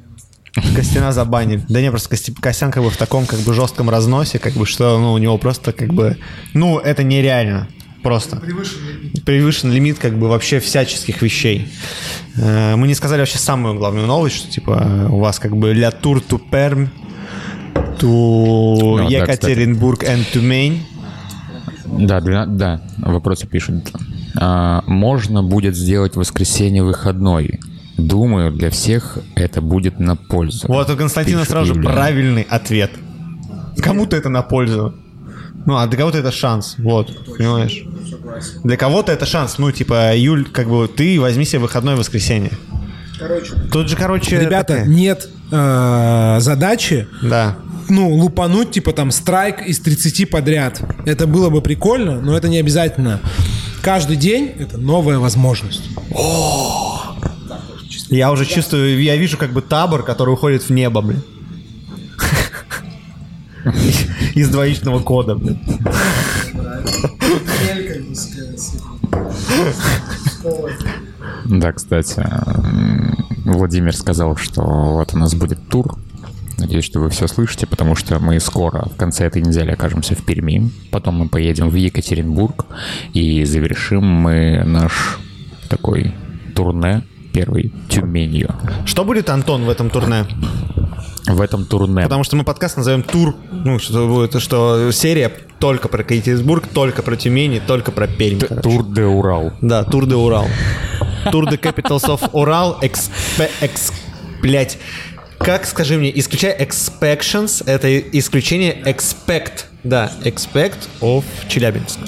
Костяна 0.74 1.12
забанили. 1.12 1.64
Да 1.68 1.80
не, 1.80 1.90
просто 1.90 2.08
Кости- 2.08 2.32
Костян 2.40 2.70
как 2.70 2.82
бы 2.82 2.90
в 2.90 2.96
таком 2.96 3.26
как 3.26 3.40
бы 3.40 3.52
жестком 3.52 3.90
разносе, 3.90 4.38
как 4.38 4.52
бы 4.54 4.66
что, 4.66 4.98
ну, 4.98 5.12
у 5.12 5.18
него 5.18 5.36
просто 5.36 5.72
как 5.72 5.92
бы, 5.92 6.16
ну, 6.54 6.78
это 6.78 7.02
нереально. 7.02 7.68
Просто. 8.04 8.36
Превышен 9.24 9.72
лимит 9.72 9.98
как 9.98 10.16
бы 10.18 10.28
вообще 10.28 10.60
всяческих 10.60 11.22
вещей. 11.22 11.72
Э, 12.36 12.76
Мы 12.76 12.86
не 12.86 12.94
сказали 12.94 13.20
вообще 13.20 13.38
самую 13.38 13.74
главную 13.76 14.06
новость, 14.06 14.36
что 14.36 14.50
типа 14.50 15.08
у 15.10 15.18
вас 15.18 15.38
как 15.38 15.56
бы 15.56 15.72
ля 15.72 15.90
тур 15.90 16.20
ту 16.20 16.38
Перм, 16.38 16.90
ту 17.98 18.98
Екатеринбург 19.08 20.04
and 20.04 20.24
Тюмень. 20.32 20.86
Да, 21.98 22.20
двена- 22.20 22.46
да, 22.46 22.80
вопросы 22.98 23.46
пишут. 23.46 23.90
А, 24.36 24.82
можно 24.86 25.42
будет 25.42 25.76
сделать 25.76 26.16
воскресенье 26.16 26.82
выходной. 26.82 27.60
Думаю, 27.96 28.52
для 28.52 28.70
всех 28.70 29.18
это 29.36 29.60
будет 29.60 30.00
на 30.00 30.16
пользу. 30.16 30.66
Вот 30.68 30.90
у 30.90 30.96
Константина 30.96 31.38
Пишет 31.40 31.50
сразу 31.52 31.74
же 31.74 31.80
правильный 31.80 32.42
ответ. 32.42 32.90
Кому-то 33.80 34.16
это 34.16 34.28
на 34.28 34.42
пользу. 34.42 34.94
Ну, 35.66 35.76
а 35.76 35.86
для 35.86 35.98
кого-то 35.98 36.18
это 36.18 36.32
шанс. 36.32 36.74
Вот, 36.78 37.36
понимаешь? 37.38 37.84
Для 38.64 38.76
кого-то 38.76 39.12
это 39.12 39.24
шанс. 39.26 39.58
Ну, 39.58 39.70
типа, 39.72 40.14
Юль, 40.16 40.44
как 40.44 40.68
бы 40.68 40.88
ты 40.88 41.18
возьми 41.20 41.44
себе 41.44 41.60
выходное 41.60 41.96
воскресенье. 41.96 42.50
Короче, 43.18 43.52
Тут 43.72 43.88
же, 43.88 43.96
короче... 43.96 44.38
ребята, 44.40 44.74
такая- 44.74 44.86
нет 44.86 45.28
э, 45.52 46.36
задачи, 46.40 47.06
Да. 47.22 47.56
Ну, 47.90 48.08
лупануть, 48.10 48.72
типа, 48.72 48.92
там, 48.92 49.10
страйк 49.10 49.62
из 49.66 49.80
30 49.80 50.30
подряд. 50.30 50.80
Это 51.06 51.26
было 51.26 51.50
бы 51.50 51.60
прикольно, 51.60 52.20
но 52.20 52.36
это 52.36 52.48
не 52.48 52.58
обязательно. 52.58 53.20
Каждый 53.82 54.16
день— 54.16 54.52
это 54.58 54.78
новая 54.78 55.18
возможность. 55.18 55.90
Я 58.08 58.30
уже 58.30 58.46
чувствую, 58.46 59.02
я 59.02 59.16
вижу 59.16 59.36
как 59.36 59.52
бы 59.52 59.62
табор, 59.62 60.04
который 60.04 60.34
уходит 60.34 60.62
в 60.62 60.70
небо, 60.70 61.00
блин. 61.00 61.22
Из 64.34 64.48
двоичного 64.48 65.00
кода, 65.00 65.34
блин. 65.34 65.58
Да, 71.46 71.72
кстати, 71.72 72.26
Владимир 73.44 73.94
сказал, 73.96 74.36
что 74.36 74.62
вот 74.62 75.14
у 75.14 75.18
нас 75.18 75.34
будет 75.34 75.68
тур. 75.68 75.96
Надеюсь, 76.58 76.84
что 76.84 77.00
вы 77.00 77.10
все 77.10 77.26
слышите, 77.26 77.66
потому 77.66 77.94
что 77.94 78.18
мы 78.18 78.38
скоро, 78.40 78.88
в 78.88 78.96
конце 78.96 79.26
этой 79.26 79.42
недели, 79.42 79.70
окажемся 79.70 80.14
в 80.14 80.24
Перми. 80.24 80.70
Потом 80.90 81.16
мы 81.16 81.28
поедем 81.28 81.68
в 81.68 81.74
Екатеринбург 81.74 82.66
и 83.12 83.44
завершим 83.44 84.04
мы 84.04 84.62
наш 84.64 85.18
такой 85.68 86.14
турне 86.54 87.02
первый 87.32 87.72
Тюменью. 87.88 88.54
Что 88.86 89.04
будет, 89.04 89.28
Антон, 89.28 89.64
в 89.64 89.68
этом 89.68 89.90
турне? 89.90 90.24
В 91.26 91.40
этом 91.40 91.64
турне 91.64 92.02
Потому 92.02 92.22
что 92.22 92.36
мы 92.36 92.44
подкаст 92.44 92.76
назовем 92.76 93.02
тур, 93.02 93.34
ну, 93.50 93.78
что 93.78 94.06
будет, 94.06 94.40
что 94.40 94.90
серия 94.92 95.32
только 95.58 95.88
про 95.88 96.02
Екатеринбург, 96.02 96.66
только 96.66 97.02
про 97.02 97.16
Тюмень 97.16 97.60
только 97.66 97.90
про 97.90 98.06
Пермь. 98.06 98.38
Тур 98.38 98.84
де 98.84 99.04
Урал. 99.04 99.52
Да, 99.60 99.84
Тур 99.84 100.06
де 100.06 100.14
Урал. 100.14 100.46
Тур 101.32 101.48
де 101.48 101.56
Capitals 101.56 102.04
of 102.04 102.28
Урал, 102.32 102.78
экспе, 102.82 103.50
экс, 103.60 103.92
блять, 104.42 104.78
как, 105.38 105.66
скажи 105.66 105.98
мне, 105.98 106.16
исключая 106.18 106.56
expections, 106.58 107.62
это 107.66 107.98
исключение 108.18 108.74
expect, 108.84 109.64
да, 109.82 110.10
expect 110.22 110.88
of 111.00 111.24
Челябинск. 111.48 111.98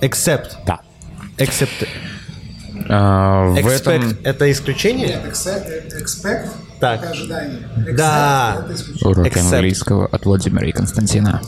Except. 0.00 0.50
Да. 0.66 0.80
Except. 1.38 1.88
А, 2.88 3.46
в 3.48 3.56
Expect 3.56 3.90
этом 3.90 4.18
это 4.22 4.50
исключение? 4.52 5.18
Экспект 5.26 6.52
Так. 6.78 7.04
ожидание. 7.10 7.60
Да. 7.96 8.66
урок 9.02 9.26
Except. 9.26 9.54
английского 9.54 10.06
от 10.06 10.24
Владимира 10.24 10.66
и 10.66 10.72
Константина. 10.72 11.40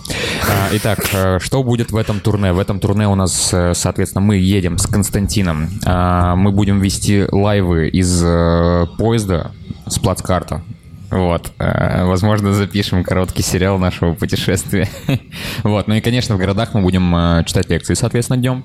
А, 0.48 0.68
Итак, 0.72 0.98
э, 1.12 1.38
что 1.40 1.62
будет 1.62 1.92
в 1.92 1.96
этом 1.96 2.20
турне? 2.20 2.52
В 2.52 2.58
этом 2.58 2.80
турне 2.80 3.06
у 3.08 3.14
нас, 3.14 3.50
э, 3.52 3.74
соответственно, 3.74 4.22
мы 4.24 4.36
едем 4.36 4.78
с 4.78 4.86
Константином. 4.86 5.70
А, 5.84 6.34
Мы 6.34 6.50
будем 6.50 6.80
вести 6.80 7.26
лайвы 7.30 7.88
из 7.88 8.22
э, 8.24 8.86
поезда 8.98 9.52
с 9.92 9.98
плацкарта. 9.98 10.62
Вот. 11.10 11.52
Э, 11.58 12.04
Возможно, 12.04 12.52
запишем 12.52 13.02
короткий 13.04 13.42
сериал 13.42 13.78
нашего 13.78 14.14
путешествия. 14.14 14.88
Вот. 15.62 15.88
Ну 15.88 15.94
и, 15.94 16.00
конечно, 16.00 16.34
в 16.34 16.38
городах 16.38 16.74
мы 16.74 16.82
будем 16.82 17.14
э, 17.14 17.44
читать 17.44 17.68
лекции, 17.68 17.94
соответственно, 17.94 18.38
днем. 18.38 18.64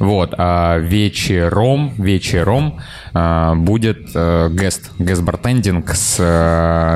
Вот, 0.00 0.34
а 0.36 0.78
вечером, 0.78 1.94
вечером 1.96 2.80
а, 3.14 3.54
будет 3.54 4.08
гест, 4.12 4.90
гест-бартендинг 4.98 5.88
с 5.94 6.18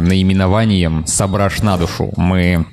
наименованием 0.03 1.07
«Собрашь 1.07 1.63
на 1.63 1.77
душу». 1.77 2.13
Мы 2.17 2.67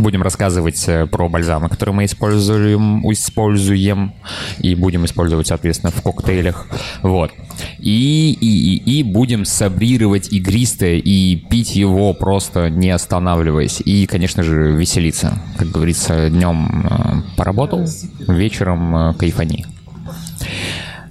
будем 0.00 0.22
рассказывать 0.22 0.88
э, 0.88 1.06
про 1.06 1.28
бальзамы, 1.28 1.68
которые 1.68 1.94
мы 1.94 2.04
используем, 2.04 3.00
используем 3.12 4.12
и 4.58 4.74
будем 4.74 5.04
использовать, 5.04 5.46
соответственно, 5.46 5.92
в 5.92 6.02
коктейлях. 6.02 6.66
Вот. 7.02 7.32
И, 7.78 8.36
и, 8.40 8.76
и, 8.76 9.00
и 9.00 9.02
будем 9.02 9.44
сабрировать 9.44 10.32
игристое 10.32 10.96
и 10.96 11.36
пить 11.36 11.76
его 11.76 12.12
просто 12.14 12.70
не 12.70 12.90
останавливаясь. 12.90 13.80
И, 13.80 14.06
конечно 14.06 14.42
же, 14.42 14.72
веселиться. 14.72 15.38
Как 15.56 15.68
говорится, 15.68 16.30
днем 16.30 16.86
э, 16.88 17.36
поработал, 17.36 17.86
вечером 18.26 18.96
э, 18.96 19.14
кайфани. 19.14 19.66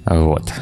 Вот. 0.05 0.53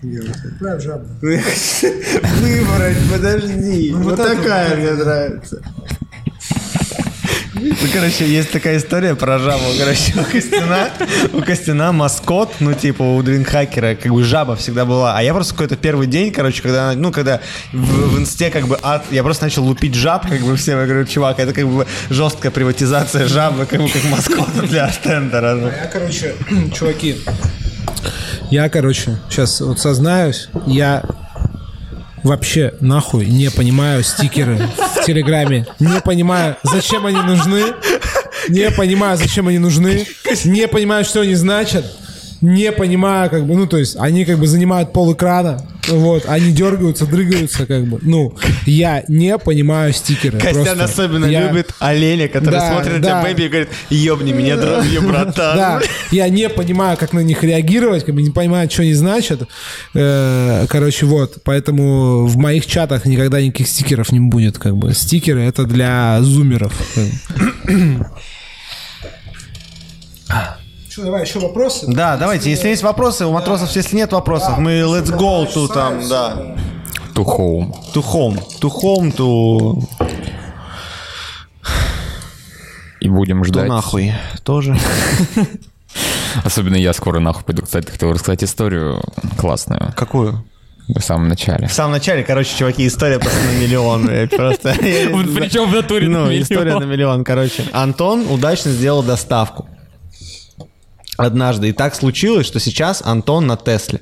Отправь 0.00 0.82
жабу. 0.82 1.06
Выбрать, 1.20 2.96
подожди. 3.12 3.90
Ну, 3.92 4.02
вот 4.02 4.18
вот 4.18 4.28
такая 4.28 4.68
вот 4.70 4.78
мне 4.78 4.92
нравится. 4.92 5.62
Ну, 7.60 7.74
короче, 7.92 8.24
есть 8.28 8.52
такая 8.52 8.76
история 8.78 9.16
про 9.16 9.38
жабу. 9.40 9.64
Короче, 9.76 10.14
у 10.16 10.24
Костяна, 10.24 10.90
у 11.32 11.42
Костяна 11.42 11.90
маскот, 11.92 12.54
ну, 12.60 12.72
типа, 12.74 13.02
у 13.02 13.20
Дринхакера, 13.22 13.96
как 13.96 14.12
бы 14.12 14.22
жаба 14.22 14.54
всегда 14.54 14.84
была. 14.84 15.16
А 15.16 15.22
я 15.22 15.34
просто 15.34 15.54
какой-то 15.54 15.76
первый 15.76 16.06
день, 16.06 16.32
короче, 16.32 16.62
когда, 16.62 16.92
ну, 16.94 17.10
когда 17.10 17.40
в, 17.72 18.14
в 18.14 18.18
инсте, 18.20 18.50
как 18.50 18.68
бы, 18.68 18.78
ад, 18.80 19.04
я 19.10 19.24
просто 19.24 19.44
начал 19.46 19.64
лупить 19.64 19.94
жаб, 19.94 20.28
как 20.28 20.40
бы, 20.40 20.56
всем, 20.56 20.78
я 20.78 20.86
говорю, 20.86 21.04
чувак, 21.06 21.40
это, 21.40 21.52
как 21.52 21.66
бы, 21.66 21.86
жесткая 22.10 22.52
приватизация 22.52 23.26
жабы, 23.26 23.66
как 23.66 23.80
бы, 23.80 23.88
как 23.88 24.04
маскота 24.04 24.62
для 24.62 24.88
стендера. 24.92 25.54
ну. 25.54 25.66
Я, 25.66 25.90
короче, 25.92 26.34
чуваки, 26.74 27.16
я, 28.50 28.68
короче, 28.68 29.18
сейчас 29.28 29.60
вот 29.60 29.78
сознаюсь, 29.78 30.48
я 30.66 31.04
вообще 32.22 32.74
нахуй 32.80 33.26
не 33.26 33.50
понимаю 33.50 34.02
стикеры 34.02 34.58
в 34.76 35.04
Телеграме. 35.04 35.66
Не 35.78 36.00
понимаю, 36.00 36.56
зачем 36.62 37.06
они 37.06 37.18
нужны. 37.18 37.62
Не 38.48 38.70
понимаю, 38.70 39.16
зачем 39.16 39.48
они 39.48 39.58
нужны. 39.58 40.06
Не 40.44 40.68
понимаю, 40.68 41.04
что 41.04 41.20
они 41.20 41.34
значат. 41.34 41.84
Не 42.40 42.72
понимаю, 42.72 43.30
как 43.30 43.44
бы, 43.46 43.54
ну, 43.54 43.66
то 43.66 43.76
есть, 43.76 43.96
они 43.98 44.24
как 44.24 44.38
бы 44.38 44.46
занимают 44.46 44.92
пол 44.92 45.12
экрана. 45.12 45.60
Вот, 45.88 46.24
они 46.26 46.52
дергаются, 46.52 47.06
дрыгаются, 47.06 47.66
как 47.66 47.86
бы. 47.86 47.98
Ну, 48.02 48.34
я 48.66 49.04
не 49.08 49.38
понимаю 49.38 49.92
стикеры. 49.92 50.38
Костян 50.38 50.64
просто. 50.64 50.84
особенно 50.84 51.26
Я- 51.26 51.48
любит 51.48 51.72
оленя, 51.78 52.28
который 52.28 52.52
Да, 52.60 52.72
смотрит 52.72 52.92
на 52.94 52.98
да. 53.00 53.08
тебя, 53.08 53.22
бэби, 53.22 53.42
и 53.42 53.48
говорит, 53.48 53.68
ебни 53.90 54.32
меня, 54.32 54.56
дровью, 54.56 55.02
братан. 55.02 55.56
Да, 55.56 55.80
я 56.10 56.28
не 56.28 56.48
понимаю, 56.48 56.96
как 56.96 57.12
на 57.12 57.20
них 57.20 57.42
реагировать, 57.42 58.04
как 58.04 58.14
бы 58.14 58.22
не 58.22 58.30
понимаю, 58.30 58.70
что 58.70 58.82
они 58.82 58.94
значат. 58.94 59.42
Э, 59.94 60.66
Короче, 60.68 61.06
вот, 61.06 61.38
поэтому 61.44 62.26
в 62.26 62.36
моих 62.36 62.66
чатах 62.66 63.04
никогда 63.06 63.40
никаких 63.40 63.68
стикеров 63.68 64.12
не 64.12 64.20
будет, 64.20 64.58
как 64.58 64.76
бы. 64.76 64.92
Стикеры 64.94 65.42
это 65.42 65.64
для 65.64 66.18
зумеров. 66.22 66.72
Что, 70.98 71.04
давай 71.04 71.22
еще 71.22 71.38
вопросы? 71.38 71.86
Да, 71.86 72.16
давайте, 72.16 72.50
если 72.50 72.70
есть 72.70 72.82
вопросы, 72.82 73.24
у 73.24 73.30
матросов, 73.30 73.70
если 73.76 73.94
нет 73.94 74.10
вопросов, 74.12 74.58
мы 74.58 74.80
let's 74.80 75.16
go 75.16 75.46
to 75.46 75.72
там, 75.72 76.08
да. 76.08 76.56
To 77.14 77.24
home. 77.24 77.72
To 77.94 78.02
home. 78.02 78.42
To 78.60 78.68
home, 78.68 79.16
to... 79.16 79.80
И 83.00 83.08
будем 83.08 83.42
To 83.42 83.46
ждать. 83.46 83.68
нахуй. 83.68 84.12
Тоже. 84.42 84.76
Особенно 86.44 86.74
я 86.74 86.92
скоро 86.92 87.20
нахуй 87.20 87.44
пойду. 87.44 87.62
Кстати, 87.62 87.88
хотел 87.92 88.10
рассказать 88.12 88.42
историю 88.42 89.00
классную. 89.36 89.92
Какую? 89.94 90.44
В 90.88 91.00
самом 91.00 91.28
начале. 91.28 91.68
В 91.68 91.72
самом 91.72 91.92
начале, 91.92 92.24
короче, 92.24 92.56
чуваки, 92.56 92.84
история 92.88 93.20
просто 93.20 93.38
на 93.44 93.56
миллион. 93.60 94.08
Просто... 94.30 94.74
Причем 94.80 95.70
в 95.70 95.74
натуре 95.74 96.08
Ну, 96.08 96.28
история 96.36 96.76
на 96.76 96.84
миллион, 96.86 97.22
короче. 97.22 97.62
Антон 97.72 98.26
удачно 98.28 98.72
сделал 98.72 99.04
доставку. 99.04 99.68
Однажды. 101.18 101.68
И 101.68 101.72
так 101.72 101.96
случилось, 101.96 102.46
что 102.46 102.60
сейчас 102.60 103.02
Антон 103.04 103.46
на 103.46 103.56
Тесле 103.56 104.00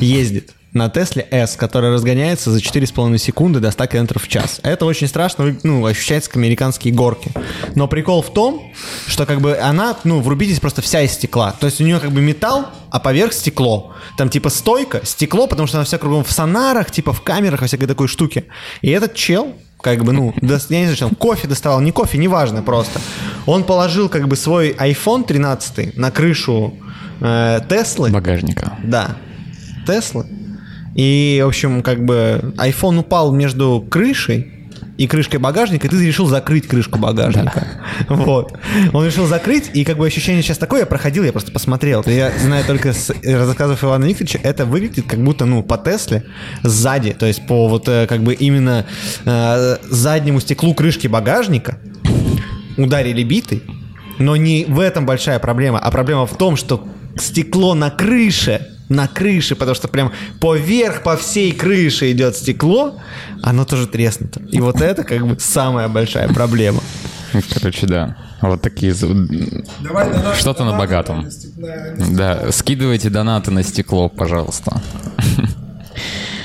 ездит. 0.00 0.54
На 0.72 0.88
Тесле 0.88 1.28
S, 1.30 1.56
которая 1.56 1.92
разгоняется 1.92 2.50
за 2.50 2.58
4,5 2.58 3.18
секунды 3.18 3.60
до 3.60 3.70
100 3.70 3.86
км 3.88 4.18
в 4.18 4.26
час. 4.26 4.58
Это 4.62 4.86
очень 4.86 5.06
страшно, 5.06 5.54
ну, 5.62 5.84
ощущается 5.84 6.30
как 6.30 6.38
американские 6.38 6.94
горки. 6.94 7.30
Но 7.74 7.86
прикол 7.86 8.22
в 8.22 8.32
том, 8.32 8.72
что 9.06 9.26
как 9.26 9.42
бы 9.42 9.58
она, 9.58 9.94
ну, 10.04 10.22
врубитесь 10.22 10.60
просто 10.60 10.80
вся 10.80 11.02
из 11.02 11.12
стекла. 11.12 11.52
То 11.52 11.66
есть 11.66 11.82
у 11.82 11.84
нее 11.84 12.00
как 12.00 12.12
бы 12.12 12.22
металл, 12.22 12.68
а 12.90 12.98
поверх 12.98 13.34
стекло. 13.34 13.94
Там 14.16 14.30
типа 14.30 14.48
стойка, 14.48 15.04
стекло, 15.04 15.46
потому 15.46 15.68
что 15.68 15.76
она 15.76 15.84
вся 15.84 15.98
кругом 15.98 16.24
в 16.24 16.32
сонарах, 16.32 16.90
типа 16.90 17.12
в 17.12 17.20
камерах, 17.20 17.60
во 17.60 17.66
всякой 17.66 17.86
такой 17.86 18.08
штуке. 18.08 18.46
И 18.80 18.88
этот 18.88 19.14
чел, 19.14 19.54
как 19.82 20.04
бы, 20.04 20.12
ну, 20.12 20.32
я 20.40 20.48
не 20.48 20.84
знаю, 20.84 20.96
что 20.96 21.06
он 21.06 21.14
кофе 21.14 21.48
доставал, 21.48 21.80
не 21.80 21.90
кофе, 21.90 22.16
неважно 22.16 22.62
просто. 22.62 23.00
Он 23.46 23.64
положил 23.64 24.08
как 24.08 24.28
бы 24.28 24.36
свой 24.36 24.70
iPhone 24.70 25.24
13 25.24 25.96
на 25.96 26.10
крышу 26.10 26.74
э, 27.20 27.60
Теслы. 27.68 28.10
Багажника. 28.10 28.78
Да. 28.84 29.16
Теслы. 29.86 30.26
И, 30.94 31.40
в 31.44 31.48
общем, 31.48 31.82
как 31.82 32.04
бы 32.04 32.54
iPhone 32.58 33.00
упал 33.00 33.32
между 33.32 33.84
крышей 33.90 34.52
и 35.02 35.08
крышкой 35.08 35.40
багажника, 35.40 35.88
и 35.88 35.90
ты 35.90 36.06
решил 36.06 36.26
закрыть 36.26 36.68
крышку 36.68 36.96
багажника. 36.96 37.66
Вот. 38.08 38.56
Он 38.92 39.04
решил 39.04 39.26
закрыть, 39.26 39.70
и 39.74 39.84
как 39.84 39.98
бы 39.98 40.06
ощущение 40.06 40.42
сейчас 40.42 40.58
такое, 40.58 40.80
я 40.80 40.86
проходил, 40.86 41.24
я 41.24 41.32
просто 41.32 41.50
посмотрел. 41.50 42.04
Я 42.06 42.30
знаю 42.38 42.64
только 42.64 42.92
с 42.92 43.12
рассказов 43.24 43.82
Ивана 43.82 44.04
Викторовича, 44.04 44.38
это 44.44 44.64
выглядит 44.64 45.06
как 45.08 45.18
будто, 45.18 45.44
ну, 45.44 45.64
по 45.64 45.76
Тесле 45.76 46.24
сзади, 46.62 47.14
то 47.18 47.26
есть 47.26 47.44
по 47.48 47.66
вот 47.68 47.88
э, 47.88 48.06
как 48.06 48.22
бы 48.22 48.34
именно 48.34 48.86
э, 49.24 49.76
заднему 49.90 50.38
стеклу 50.38 50.72
крышки 50.72 51.08
багажника 51.08 51.78
ударили 52.76 53.24
битой, 53.24 53.64
но 54.20 54.36
не 54.36 54.66
в 54.66 54.78
этом 54.78 55.04
большая 55.04 55.40
проблема, 55.40 55.80
а 55.80 55.90
проблема 55.90 56.26
в 56.26 56.36
том, 56.36 56.54
что 56.54 56.86
стекло 57.16 57.74
на 57.74 57.90
крыше, 57.90 58.68
на 58.92 59.08
крыше, 59.08 59.56
потому 59.56 59.74
что 59.74 59.88
прям 59.88 60.12
поверх, 60.40 61.02
по 61.02 61.16
всей 61.16 61.52
крыше 61.52 62.10
идет 62.12 62.36
стекло, 62.36 63.00
оно 63.42 63.64
тоже 63.64 63.86
треснуто. 63.86 64.40
И 64.50 64.60
вот 64.60 64.80
это 64.80 65.04
как 65.04 65.26
бы 65.26 65.36
самая 65.40 65.88
большая 65.88 66.28
проблема. 66.28 66.80
Короче, 67.54 67.86
да. 67.86 68.16
Вот 68.42 68.60
такие... 68.60 68.94
Что-то 68.94 70.64
на 70.64 70.76
богатом. 70.76 71.28
Да, 72.10 72.50
скидывайте 72.50 73.08
донаты 73.08 73.50
на 73.50 73.62
стекло, 73.62 74.08
пожалуйста. 74.08 74.82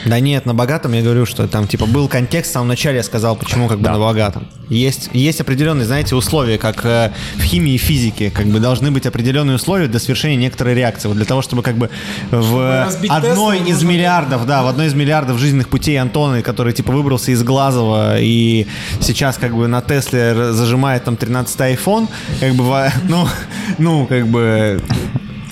Да 0.08 0.20
нет, 0.20 0.46
на 0.46 0.54
богатом 0.54 0.94
я 0.94 1.02
говорю, 1.02 1.26
что 1.26 1.48
там 1.48 1.68
типа 1.68 1.86
был 1.86 2.08
контекст, 2.08 2.52
в 2.52 2.54
самом 2.54 2.70
начале 2.70 2.98
я 2.98 3.04
сказал, 3.04 3.36
почему 3.36 3.68
как 3.68 3.78
бы 3.80 3.84
Да. 3.86 3.92
на 3.94 4.00
богатом. 4.00 4.48
Есть, 4.70 5.10
есть 5.14 5.40
определенные, 5.42 5.86
знаете, 5.86 6.16
условия, 6.16 6.58
как 6.58 6.84
э, 6.86 7.12
в 7.36 7.42
химии 7.44 7.74
и 7.74 7.78
физике, 7.78 8.32
как 8.32 8.48
бы 8.48 8.60
должны 8.60 8.92
быть 8.92 9.06
определенные 9.06 9.56
условия 9.56 9.88
для 9.88 10.00
совершения 10.00 10.36
некоторой 10.38 10.76
реакции. 10.76 11.08
Вот 11.08 11.16
для 11.18 11.26
того, 11.26 11.42
чтобы 11.42 11.62
как 11.62 11.76
бы 11.78 11.90
в 12.32 12.84
разбить 12.86 13.12
одной 13.12 13.32
Теслу, 13.32 13.52
из 13.70 13.76
нужно- 13.82 13.88
миллиардов, 13.88 14.46
да, 14.46 14.64
в 14.64 14.68
одной 14.68 14.88
из 14.88 14.94
миллиардов 14.94 15.40
жизненных 15.40 15.68
путей 15.70 15.98
Антона, 16.00 16.42
который 16.42 16.74
типа 16.74 16.92
выбрался 16.94 17.32
из 17.32 17.44
Глазова 17.44 18.20
и 18.20 18.66
сейчас 19.02 19.38
как 19.38 19.56
бы 19.56 19.68
на 19.68 19.82
Тесле 19.82 20.52
зажимает 20.54 21.04
там 21.04 21.18
13 21.18 21.60
iPhone, 21.60 22.08
как 22.40 22.54
бы, 22.56 22.90
ну, 23.10 23.28
ну, 23.78 24.06
как 24.08 24.28
бы 24.28 24.82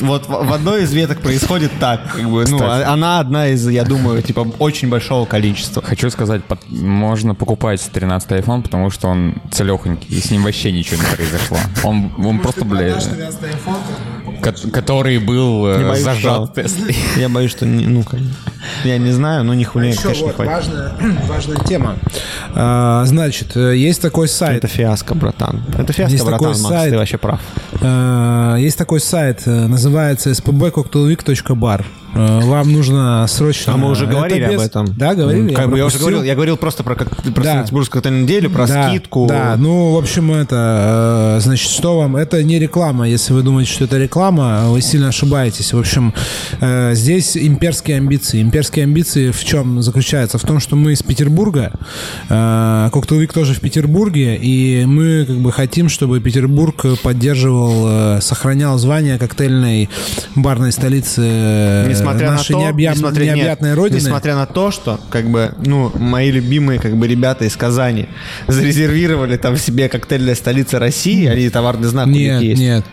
вот 0.02 0.28
в, 0.28 0.30
в 0.30 0.54
одной 0.54 0.84
из 0.84 0.94
веток 0.94 1.22
происходит 1.22 1.72
так, 1.80 2.14
как 2.14 2.24
бы, 2.30 2.46
ну, 2.48 2.58
Кстати. 2.58 2.84
а- 2.84 2.94
она 2.94 3.20
одна 3.20 3.48
из, 3.48 3.68
я 3.70 3.84
думаю, 3.84 4.22
типа 4.22 4.48
очень 4.60 4.90
большого 4.90 5.26
количества. 5.26 5.82
Хочу 5.82 6.10
сказать, 6.10 6.44
под- 6.44 6.70
можно 6.70 7.36
покупать 7.36 7.82
13 7.94 8.32
iPhone, 8.32 8.62
потому 8.64 8.90
что 8.90 9.08
он 9.08 9.36
целехонький, 9.52 10.16
и 10.16 10.20
с 10.20 10.32
ним 10.32 10.44
вообще 10.44 10.72
ничего 10.72 10.98
не 11.02 11.16
произошло. 11.16 11.58
Он, 11.84 12.12
он 12.18 12.40
просто, 12.40 12.66
бля, 12.66 12.98
ко- 14.54 14.70
который 14.72 15.18
был 15.18 15.68
э, 15.68 15.78
Не 15.80 15.84
боюсь, 15.90 16.04
зажат 16.04 16.52
что- 16.52 16.62
Теслой. 16.62 16.96
Я 17.18 17.30
боюсь, 17.30 17.52
что, 17.52 17.66
не- 17.66 17.88
ну, 17.88 18.04
я 18.84 18.98
не 18.98 19.12
знаю, 19.12 19.44
но 19.44 19.54
ни 19.54 19.64
хуя, 19.64 19.86
Еще 19.90 20.02
конечно, 20.02 20.22
не 20.22 20.28
вот 20.28 20.36
хватит. 20.36 20.52
важная, 20.54 20.92
важная 21.28 21.58
тема. 21.58 21.96
А, 22.54 23.04
Значит, 23.06 23.56
э, 23.58 23.76
есть 23.76 24.02
такой 24.02 24.28
сайт. 24.28 24.58
Это 24.58 24.68
фиаско, 24.68 25.14
братан. 25.16 25.64
Это 25.78 25.94
фиаско, 25.94 26.12
Есть 26.14 26.24
братан, 26.26 26.40
такой 26.54 26.62
Макс, 26.64 26.76
сайт. 26.76 26.92
ты 26.92 26.98
вообще 26.98 27.18
прав. 27.18 27.40
Э, 27.82 28.56
Есть 28.60 28.78
такой 28.78 29.00
сайт, 29.00 29.42
э, 29.46 29.68
называется 29.68 30.32
spbcocktailweek.bar. 30.32 31.86
Э, 32.16 32.40
Вам 32.46 32.72
нужно 32.72 33.26
срочно... 33.28 33.74
А 33.74 33.78
мы 33.78 33.90
уже 33.92 34.06
Это 34.06 34.14
говорили 34.14 34.46
без- 34.48 34.56
об 34.56 34.60
этом. 34.62 34.86
Да, 34.98 35.14
говорили? 35.16 35.54
Как 35.54 35.70
бы 35.70 35.78
я 35.78 35.86
уже 35.86 36.00
говорил, 36.00 36.24
я 36.24 36.34
говорил 36.34 36.56
просто 36.56 36.84
про, 36.84 36.96
как- 36.96 37.10
про 37.16 37.44
Да. 37.44 37.52
Санкт-Петербургскую 37.54 38.02
коктейльную 38.02 38.24
неделю, 38.24 38.50
про 38.50 38.68
Да, 38.68 38.90
скидку. 38.90 39.28
Да, 39.28 39.56
ну, 39.58 39.92
в 39.94 39.98
общем, 39.98 40.32
это, 40.32 41.36
э, 41.38 41.42
значит, 41.42 41.70
что 41.70 41.98
вам? 41.98 42.16
Это 42.16 42.42
не 42.44 42.58
реклама. 42.58 43.08
Если 43.08 43.34
вы 43.34 43.42
думаете, 43.44 43.72
что 43.72 43.84
это 43.84 43.98
реклама, 43.98 44.64
вы 44.70 44.82
сильно 44.82 45.10
ошибаетесь. 45.10 45.74
В 45.74 45.80
общем, 45.80 46.14
э, 46.62 46.94
здесь 46.96 47.36
имперские 47.36 47.98
амбиции. 47.98 48.42
Имперские 48.42 48.84
амбиции 48.84 49.32
в 49.32 49.44
чем 49.44 49.82
заключаются? 49.82 50.38
В 50.38 50.44
том, 50.44 50.60
что 50.62 50.76
мы 50.78 50.94
из 50.94 51.04
Петербурга, 51.04 51.74
Week 52.30 53.34
тоже 53.34 53.54
в 53.54 53.60
Петербурге, 53.60 54.38
и 54.38 54.86
мы 54.86 55.26
как 55.26 55.38
бы 55.38 55.52
хотим, 55.52 55.90
чтобы 55.90 56.20
Петербург 56.22 56.86
поддерживал, 57.04 58.22
сохранял 58.22 58.78
звание 58.78 59.18
коктейльной 59.18 59.90
барной 60.36 60.72
столицы 60.72 61.84
Несмотря 62.06 62.32
нашей 62.32 62.52
на 62.54 62.58
то, 62.60 62.64
необъя- 62.66 62.92
несмотря, 62.94 63.24
нет, 63.26 63.36
необъятной 63.36 63.74
родины. 63.74 63.98
несмотря 63.98 64.36
на 64.36 64.46
то, 64.46 64.72
что 64.72 65.00
как 65.10 65.26
бы, 65.30 65.54
ну, 65.66 65.92
мои 65.96 66.32
любимые 66.32 66.80
как 66.80 66.96
бы 66.98 67.08
ребята 67.08 67.46
из 67.46 67.56
Казани 67.56 68.08
зарезервировали 68.48 69.38
там 69.38 69.58
себе 69.58 69.90
коктейльная 69.90 70.36
столица 70.36 70.80
России, 70.80 71.26
они 71.28 71.50
товарный 71.50 71.88
знак 71.88 72.08
у 72.08 72.10
них 72.10 72.20
Нет, 72.34 72.42
есть. 72.42 72.62
нет. 72.62 72.86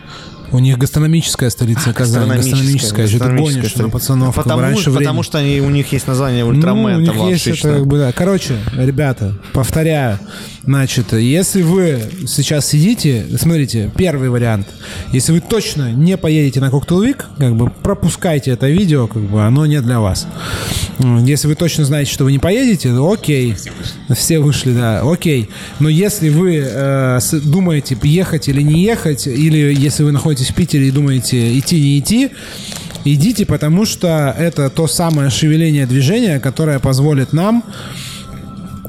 У 0.51 0.59
них 0.59 0.77
гастрономическая 0.77 1.49
столица 1.49 1.93
Казань. 1.93 2.27
Гастрономическая. 2.29 3.07
Что 3.07 3.17
ты 3.17 3.35
гонишь 3.35 3.75
на 3.75 3.89
пацанов? 3.89 4.35
Потому, 4.35 4.61
раньше 4.61 4.91
потому 4.91 4.97
времени. 4.99 5.21
что 5.23 5.37
они, 5.39 5.61
у 5.61 5.69
них 5.71 5.91
есть 5.91 6.05
название 6.05 6.43
Ну, 6.43 6.51
Ультрамен, 6.51 6.97
у 6.97 6.99
них 6.99 7.15
есть 7.47 7.47
это, 7.47 7.73
как 7.73 7.87
бы, 7.87 7.97
да. 7.97 8.11
Короче, 8.11 8.57
ребята, 8.77 9.33
повторяю. 9.51 10.19
Значит, 10.65 11.11
если 11.11 11.61
вы 11.61 12.01
сейчас 12.25 12.67
сидите, 12.67 13.25
смотрите, 13.37 13.91
первый 13.97 14.29
вариант. 14.29 14.67
Если 15.11 15.33
вы 15.33 15.41
точно 15.41 15.91
не 15.91 16.15
поедете 16.15 16.61
на 16.61 16.67
Cocktail 16.67 17.03
Week, 17.05 17.21
как 17.37 17.55
бы 17.55 17.69
пропускайте 17.69 18.51
это 18.51 18.69
видео, 18.69 19.07
как 19.07 19.23
бы 19.23 19.43
оно 19.43 19.65
не 19.65 19.81
для 19.81 19.99
вас. 19.99 20.25
Если 20.99 21.47
вы 21.47 21.55
точно 21.55 21.83
знаете, 21.83 22.11
что 22.11 22.23
вы 22.23 22.31
не 22.31 22.39
поедете, 22.39 22.89
ну, 22.89 23.11
окей. 23.11 23.55
Все 24.15 24.39
вышли, 24.39 24.71
да, 24.71 25.01
окей. 25.01 25.49
Но 25.79 25.89
если 25.89 26.29
вы 26.29 26.63
э, 26.65 27.19
думаете, 27.43 27.97
ехать 28.01 28.47
или 28.47 28.61
не 28.61 28.83
ехать, 28.83 29.27
или 29.27 29.73
если 29.73 30.03
вы 30.03 30.13
находитесь 30.13 30.51
в 30.51 30.55
Питере 30.55 30.87
и 30.87 30.91
думаете, 30.91 31.59
идти, 31.59 31.79
не 31.81 31.99
идти, 31.99 32.31
Идите, 33.05 33.45
потому 33.45 33.85
что 33.85 34.33
это 34.37 34.69
то 34.69 34.87
самое 34.87 35.29
шевеление 35.29 35.85
движения, 35.85 36.39
которое 36.39 36.79
позволит 36.79 37.33
нам 37.33 37.65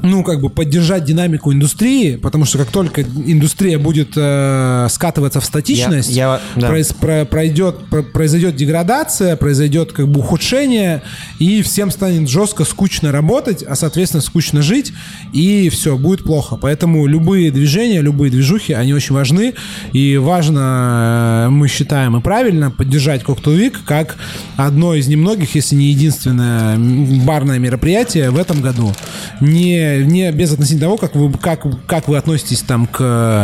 ну, 0.05 0.23
как 0.23 0.39
бы 0.41 0.49
поддержать 0.49 1.03
динамику 1.03 1.51
индустрии, 1.51 2.15
потому 2.15 2.45
что 2.45 2.57
как 2.59 2.67
только 2.69 3.01
индустрия 3.01 3.77
будет 3.79 4.09
э, 4.15 4.87
скатываться 4.89 5.39
в 5.41 5.45
статичность, 5.45 6.09
Я- 6.11 6.39
я- 6.55 6.61
да. 6.61 6.69
произ- 6.71 6.95
про- 6.95 7.25
пройдет, 7.25 7.75
про- 7.89 8.03
произойдет 8.03 8.55
деградация, 8.55 9.35
произойдет 9.35 9.91
как 9.91 10.07
бы 10.07 10.19
ухудшение, 10.19 11.01
и 11.39 11.61
всем 11.61 11.91
станет 11.91 12.29
жестко, 12.29 12.63
скучно 12.65 13.11
работать, 13.11 13.63
а, 13.67 13.75
соответственно, 13.75 14.21
скучно 14.21 14.61
жить, 14.61 14.93
и 15.33 15.69
все, 15.69 15.97
будет 15.97 16.23
плохо. 16.23 16.55
Поэтому 16.55 17.05
любые 17.07 17.51
движения, 17.51 18.01
любые 18.01 18.31
движухи, 18.31 18.73
они 18.73 18.93
очень 18.93 19.15
важны, 19.15 19.53
и 19.93 20.17
важно, 20.17 21.45
э, 21.47 21.49
мы 21.49 21.67
считаем 21.67 22.15
и 22.17 22.21
правильно, 22.21 22.71
поддержать 22.71 23.23
Cocktail 23.23 23.57
Week 23.57 23.75
как 23.85 24.17
одно 24.57 24.93
из 24.95 25.07
немногих, 25.07 25.55
если 25.55 25.75
не 25.75 25.87
единственное 25.87 26.77
барное 27.25 27.59
мероприятие 27.59 28.29
в 28.29 28.37
этом 28.37 28.61
году. 28.61 28.93
Не, 29.41 29.94
не 30.03 30.31
без 30.31 30.51
относительно 30.53 30.81
того, 30.87 30.97
как 30.97 31.15
вы, 31.15 31.31
как, 31.33 31.65
как 31.87 32.07
вы 32.07 32.17
относитесь 32.17 32.61
там 32.61 32.87
к, 32.87 32.99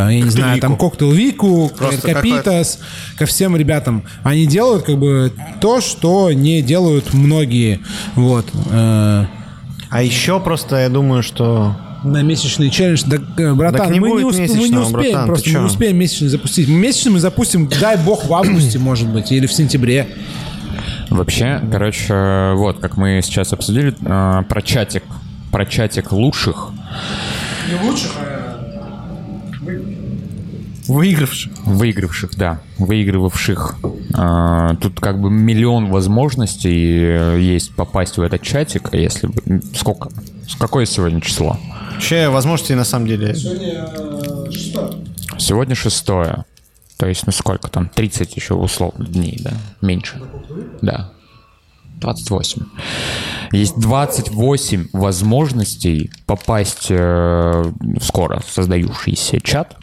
я 0.10 0.20
не 0.22 0.30
знаю, 0.30 0.60
там, 0.60 0.74
Cocktail 0.74 1.14
Вику, 1.14 1.70
к 1.70 1.78
Просто 1.78 2.14
Капитас, 2.14 2.80
ко 3.18 3.26
всем 3.26 3.56
ребятам. 3.56 4.04
Они 4.24 4.46
делают 4.46 4.84
как 4.86 4.98
бы 4.98 5.32
то, 5.60 5.82
что 5.82 6.32
не 6.32 6.62
делают 6.62 7.14
многие. 7.14 7.80
Вот. 8.16 8.46
э, 8.72 9.26
А 9.90 10.04
еще 10.04 10.40
просто 10.40 10.78
я 10.78 10.90
думаю, 10.90 11.24
что 11.24 11.76
на 12.04 12.24
месячный 12.24 12.70
челлендж. 12.70 13.04
Да, 13.06 13.18
э, 13.38 13.54
братан, 13.54 13.82
Так 13.82 13.90
не 13.92 14.00
мы, 14.00 14.10
не 14.10 14.24
усп- 14.24 14.56
мы 14.58 14.70
не 14.70 14.78
успеем, 14.78 14.92
братан, 14.92 15.28
просто 15.28 15.50
не 15.50 15.58
успеем 15.58 15.98
месячный 15.98 16.30
запустить. 16.30 16.68
Месячный 16.68 17.12
мы 17.12 17.20
запустим, 17.20 17.68
дай 17.68 17.96
бог, 17.98 18.26
в 18.26 18.34
августе, 18.34 18.80
может 18.80 19.08
быть, 19.10 19.32
или 19.32 19.46
в 19.46 19.54
сентябре. 19.54 20.08
Вообще, 21.10 21.62
короче, 21.72 22.54
вот, 22.56 22.80
как 22.80 22.96
мы 22.98 23.20
сейчас 23.22 23.52
обсудили, 23.54 23.94
э, 24.02 24.44
про 24.48 24.62
чатик, 24.62 25.04
про 25.52 25.66
чатик 25.66 26.12
лучших, 26.12 26.70
Не 27.70 27.76
лучше, 27.90 28.08
выигравший. 30.88 31.52
выигравших, 31.66 32.36
да, 32.38 32.62
выигрывавших. 32.78 33.76
Э, 34.18 34.76
Тут 34.82 35.00
как 35.00 35.20
бы 35.22 35.30
миллион 35.30 35.90
возможностей 35.90 37.00
э, 37.04 37.40
есть 37.40 37.76
попасть 37.76 38.18
в 38.18 38.22
этот 38.22 38.42
чатик, 38.42 38.90
а 38.94 38.98
если 38.98 39.28
бы... 39.28 39.62
Сколько? 39.76 40.10
С 40.48 40.56
Какое 40.56 40.86
сегодня 40.86 41.22
число? 41.22 41.58
Вообще, 41.94 42.30
возможности 42.30 42.74
на 42.74 42.84
самом 42.84 43.08
деле... 43.08 43.36
Сегодня 45.38 45.76
шестое. 45.76 46.46
То 46.98 47.08
есть, 47.08 47.26
ну 47.26 47.32
сколько 47.32 47.68
там? 47.70 47.90
30 47.90 48.36
еще 48.36 48.54
условно 48.54 49.06
дней, 49.06 49.40
да? 49.44 49.52
Меньше. 49.82 50.22
Да. 50.82 51.12
28. 52.02 52.62
Есть 53.52 53.80
28 53.80 54.88
возможностей 54.94 56.12
попасть 56.26 56.88
э, 56.90 57.64
в 57.80 58.04
скоро 58.04 58.42
создающийся 58.48 59.40
чат, 59.40 59.78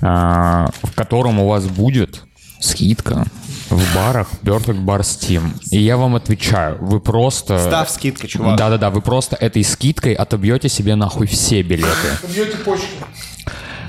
э, 0.00 0.04
в 0.04 0.94
котором 0.94 1.40
у 1.40 1.48
вас 1.48 1.66
будет 1.66 2.22
скидка 2.60 3.26
в 3.68 3.94
барах 3.94 4.28
Perfect 4.42 4.84
Bar 4.84 5.00
Steam. 5.00 5.54
И 5.70 5.80
я 5.80 5.96
вам 5.96 6.14
отвечаю, 6.14 6.78
вы 6.80 7.00
просто... 7.00 7.58
Став 7.58 7.90
скидка, 7.90 8.28
чувак. 8.28 8.56
Да-да-да, 8.56 8.90
вы 8.90 9.00
просто 9.00 9.36
этой 9.36 9.64
скидкой 9.64 10.14
отобьете 10.14 10.68
себе 10.68 10.94
нахуй 10.94 11.26
все 11.26 11.62
билеты. 11.62 12.08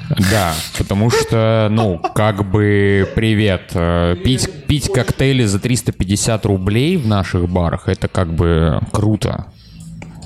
Да, 0.09 0.53
потому 0.77 1.09
что, 1.09 1.67
ну, 1.71 1.99
как 2.13 2.49
бы, 2.49 3.09
привет, 3.15 3.71
э, 3.73 4.15
пить, 4.23 4.49
пить 4.67 4.91
коктейли 4.91 5.45
за 5.45 5.59
350 5.59 6.45
рублей 6.45 6.97
в 6.97 7.07
наших 7.07 7.49
барах, 7.49 7.87
это 7.87 8.07
как 8.07 8.33
бы 8.33 8.79
круто. 8.91 9.45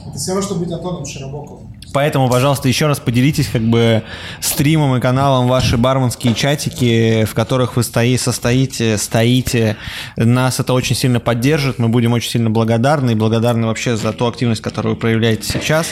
Это 0.07 0.17
все 0.17 0.31
равно, 0.31 0.41
что 0.45 0.55
быть 0.55 0.71
Антоном 0.71 1.05
Широбоковым. 1.05 1.77
Поэтому, 1.93 2.29
пожалуйста, 2.29 2.67
еще 2.67 2.87
раз 2.87 2.99
поделитесь 2.99 3.47
как 3.47 3.61
бы 3.61 4.03
стримом 4.39 4.95
и 4.97 4.99
каналом 4.99 5.47
ваши 5.47 5.77
барменские 5.77 6.35
чатики, 6.35 7.25
в 7.25 7.33
которых 7.33 7.75
вы 7.75 7.83
стои, 7.83 8.17
состоите, 8.17 8.97
стоите. 8.97 9.77
Нас 10.15 10.59
это 10.59 10.73
очень 10.73 10.95
сильно 10.95 11.19
поддержит, 11.19 11.79
мы 11.79 11.87
будем 11.87 12.13
очень 12.13 12.29
сильно 12.29 12.49
благодарны 12.49 13.11
и 13.11 13.15
благодарны 13.15 13.67
вообще 13.67 13.95
за 13.95 14.11
ту 14.11 14.27
активность, 14.27 14.61
которую 14.61 14.95
вы 14.95 14.99
проявляете 14.99 15.43
сейчас. 15.43 15.87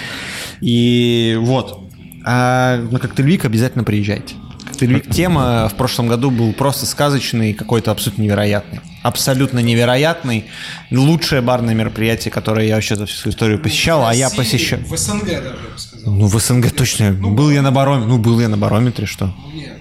И 0.60 1.38
вот, 1.40 1.80
а 2.26 2.78
на 2.78 3.00
Коктейльвик 3.00 3.46
обязательно 3.46 3.84
приезжайте. 3.84 4.36
Коктейльвик 4.66 5.10
тема 5.12 5.70
в 5.72 5.76
прошлом 5.76 6.08
году 6.08 6.32
был 6.32 6.52
просто 6.54 6.88
сказочный, 6.88 7.54
какой-то 7.54 7.92
абсолютно 7.92 8.24
невероятный. 8.24 8.82
Абсолютно 9.04 9.60
невероятный. 9.60 10.46
Лучшее 10.90 11.42
барное 11.42 11.76
мероприятие, 11.76 12.32
которое 12.32 12.66
я 12.66 12.76
вообще 12.76 12.96
за 12.96 13.06
всю 13.06 13.18
свою 13.18 13.34
историю 13.34 13.60
посещал, 13.60 14.08
а 14.08 14.14
я 14.14 14.32
посещаю. 14.32 14.84
В 14.86 14.98
СНГ 14.98 15.26
даже, 15.26 15.40
я 15.40 15.74
бы 15.74 15.78
сказал. 15.78 16.14
Ну, 16.14 16.26
в 16.26 16.40
СНГ 16.40 16.72
точно. 16.72 17.12
был 17.14 17.52
я 17.52 17.62
на 17.62 17.72
барометре. 17.72 18.08
Ну, 18.10 18.18
был 18.18 18.40
я 18.40 18.50
на 18.50 18.58
барометре, 18.58 19.06
что? 19.06 19.32
Нет. 19.54 19.74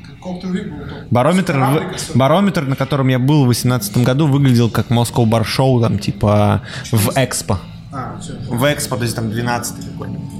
Барометр, 1.10 1.82
барометр, 2.14 2.62
на 2.62 2.76
котором 2.76 3.08
я 3.08 3.18
был 3.18 3.42
в 3.42 3.46
2018 3.46 3.98
году, 3.98 4.26
выглядел 4.26 4.70
как 4.70 4.88
Moscow 4.88 5.24
Bar 5.26 5.44
Show, 5.44 5.82
там, 5.82 5.98
типа, 5.98 6.62
в 6.90 7.12
Экспо. 7.14 7.58
А, 7.92 8.18
все. 8.20 8.32
В 8.48 8.64
Экспо, 8.72 8.96
то 8.96 9.02
есть 9.02 9.14
там 9.14 9.30
12 9.30 9.92
какой-нибудь. 9.92 10.33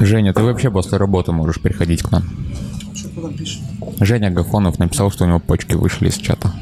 Женя, 0.00 0.32
ты 0.32 0.42
вообще 0.42 0.70
после 0.70 0.98
работы 0.98 1.32
можешь 1.32 1.60
приходить 1.60 2.02
к 2.02 2.10
нам. 2.10 2.24
Что 2.94 3.08
там? 3.08 3.34
Женя 4.00 4.30
Гафонов 4.30 4.78
написал, 4.78 5.10
что 5.10 5.24
у 5.24 5.26
него 5.26 5.40
почки 5.40 5.74
вышли 5.74 6.08
из 6.08 6.16
чата. 6.16 6.52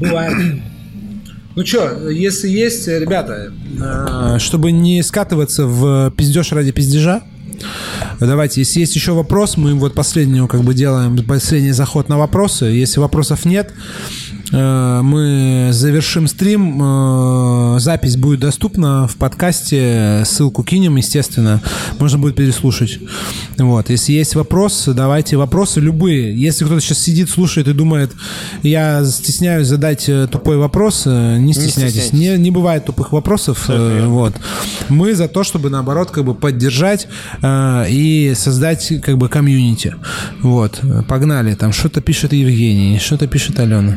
Бывает. 0.00 0.62
Ну 1.56 1.64
что, 1.64 2.10
если 2.10 2.48
есть, 2.48 2.88
ребята, 2.88 3.52
э, 3.80 4.38
чтобы 4.40 4.72
не 4.72 5.02
скатываться 5.04 5.66
в 5.66 6.10
пиздеж 6.16 6.50
ради 6.50 6.72
пиздежа, 6.72 7.22
давайте, 8.18 8.60
если 8.60 8.80
есть 8.80 8.96
еще 8.96 9.12
вопрос, 9.12 9.56
мы 9.56 9.74
вот 9.74 9.94
последнюю 9.94 10.48
как 10.48 10.62
бы 10.62 10.74
делаем, 10.74 11.16
последний 11.24 11.70
заход 11.70 12.08
на 12.08 12.18
вопросы. 12.18 12.64
Если 12.64 12.98
вопросов 12.98 13.44
нет, 13.44 13.72
мы 14.54 15.68
завершим 15.72 16.26
стрим. 16.28 16.80
э, 16.82 17.78
Запись 17.80 18.16
будет 18.16 18.40
доступна 18.40 19.06
в 19.08 19.16
подкасте, 19.16 20.22
ссылку 20.26 20.62
кинем, 20.62 20.96
естественно. 20.96 21.60
Можно 21.98 22.18
будет 22.18 22.36
переслушать. 22.36 22.98
Вот. 23.58 23.90
Если 23.90 24.12
есть 24.12 24.34
вопросы, 24.34 24.92
давайте 24.94 25.36
вопросы 25.36 25.80
любые. 25.80 26.38
Если 26.38 26.64
кто-то 26.64 26.80
сейчас 26.80 26.98
сидит, 26.98 27.28
слушает 27.30 27.68
и 27.68 27.72
думает, 27.72 28.12
я 28.62 29.04
стесняюсь 29.04 29.66
задать 29.66 30.08
э, 30.08 30.28
тупой 30.30 30.56
вопрос, 30.56 31.02
э, 31.06 31.36
не 31.38 31.52
стесняйтесь. 31.52 32.04
стесняйтесь. 32.04 32.12
Не, 32.12 32.38
не 32.42 32.50
бывает 32.50 32.84
тупых 32.84 33.12
вопросов. 33.12 33.64
э, 33.68 34.06
Вот. 34.06 34.34
Мы 34.88 35.14
за 35.14 35.28
то, 35.28 35.42
чтобы 35.44 35.70
наоборот 35.70 36.10
как 36.10 36.24
бы 36.24 36.34
поддержать 36.34 37.08
э, 37.42 37.86
и 37.90 38.34
создать 38.36 38.92
как 39.02 39.18
бы 39.18 39.28
комьюнити. 39.28 39.94
Вот. 40.42 40.80
Погнали. 41.08 41.54
Там 41.54 41.72
что-то 41.72 42.00
пишет 42.00 42.32
Евгений, 42.32 42.98
что-то 42.98 43.26
пишет 43.26 43.58
Алена. 43.58 43.96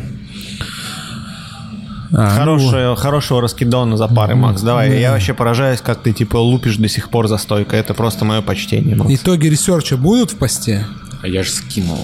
А, 2.14 2.30
ну, 2.46 2.58
Хорошего, 2.60 2.96
хорошего 2.96 3.42
раскидона 3.42 3.98
за 3.98 4.08
пары, 4.08 4.36
Макс. 4.36 4.62
Давай, 4.62 5.00
я 5.00 5.12
вообще 5.12 5.34
поражаюсь, 5.34 5.82
как 5.82 6.02
ты, 6.02 6.14
типа, 6.14 6.38
лупишь 6.38 6.78
до 6.78 6.88
сих 6.88 7.10
пор 7.10 7.28
за 7.28 7.38
стойкой. 7.38 7.80
Это 7.80 7.94
просто 7.94 8.24
мое 8.26 8.42
почтение, 8.42 8.96
Макс. 8.96 9.12
итоги 9.14 9.48
ресерча 9.48 9.98
будут 9.98 10.32
в 10.32 10.38
посте? 10.38 10.86
А 11.22 11.28
я 11.28 11.44
же 11.44 11.50
скинул. 11.52 11.98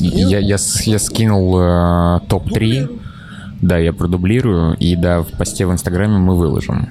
Я, 0.00 0.38
я, 0.38 0.58
с- 0.58 0.82
я 0.82 0.98
скинул 0.98 1.58
э, 1.60 2.20
топ-3. 2.28 3.00
Да, 3.60 3.78
я 3.78 3.92
продублирую. 3.92 4.74
И 4.74 4.96
да, 4.96 5.20
в 5.20 5.28
посте 5.38 5.66
в 5.66 5.72
Инстаграме 5.72 6.16
мы 6.18 6.36
выложим. 6.36 6.88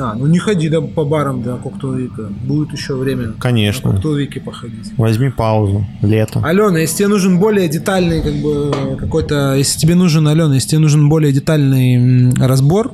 А, 0.00 0.14
ну 0.14 0.26
не 0.26 0.38
ходи 0.38 0.68
да, 0.68 0.80
по 0.80 1.04
барам 1.04 1.42
до 1.42 1.56
Коктовика. 1.56 2.22
Будет 2.44 2.72
еще 2.72 2.94
время 2.94 3.32
Конечно. 3.38 3.88
на 3.90 3.94
Коктовике 3.96 4.40
походить. 4.40 4.92
Возьми 4.96 5.30
паузу. 5.30 5.86
Лето. 6.02 6.40
Алена, 6.44 6.78
если 6.78 6.98
тебе 6.98 7.08
нужен 7.08 7.38
более 7.38 7.68
детальный 7.68 8.22
как 8.22 8.34
бы 8.34 8.96
какой-то, 8.98 9.54
если 9.54 9.78
тебе 9.78 9.94
нужен, 9.94 10.26
Алена, 10.28 10.54
если 10.54 10.70
тебе 10.70 10.80
нужен 10.80 11.08
более 11.08 11.32
детальный 11.32 12.32
разбор 12.38 12.92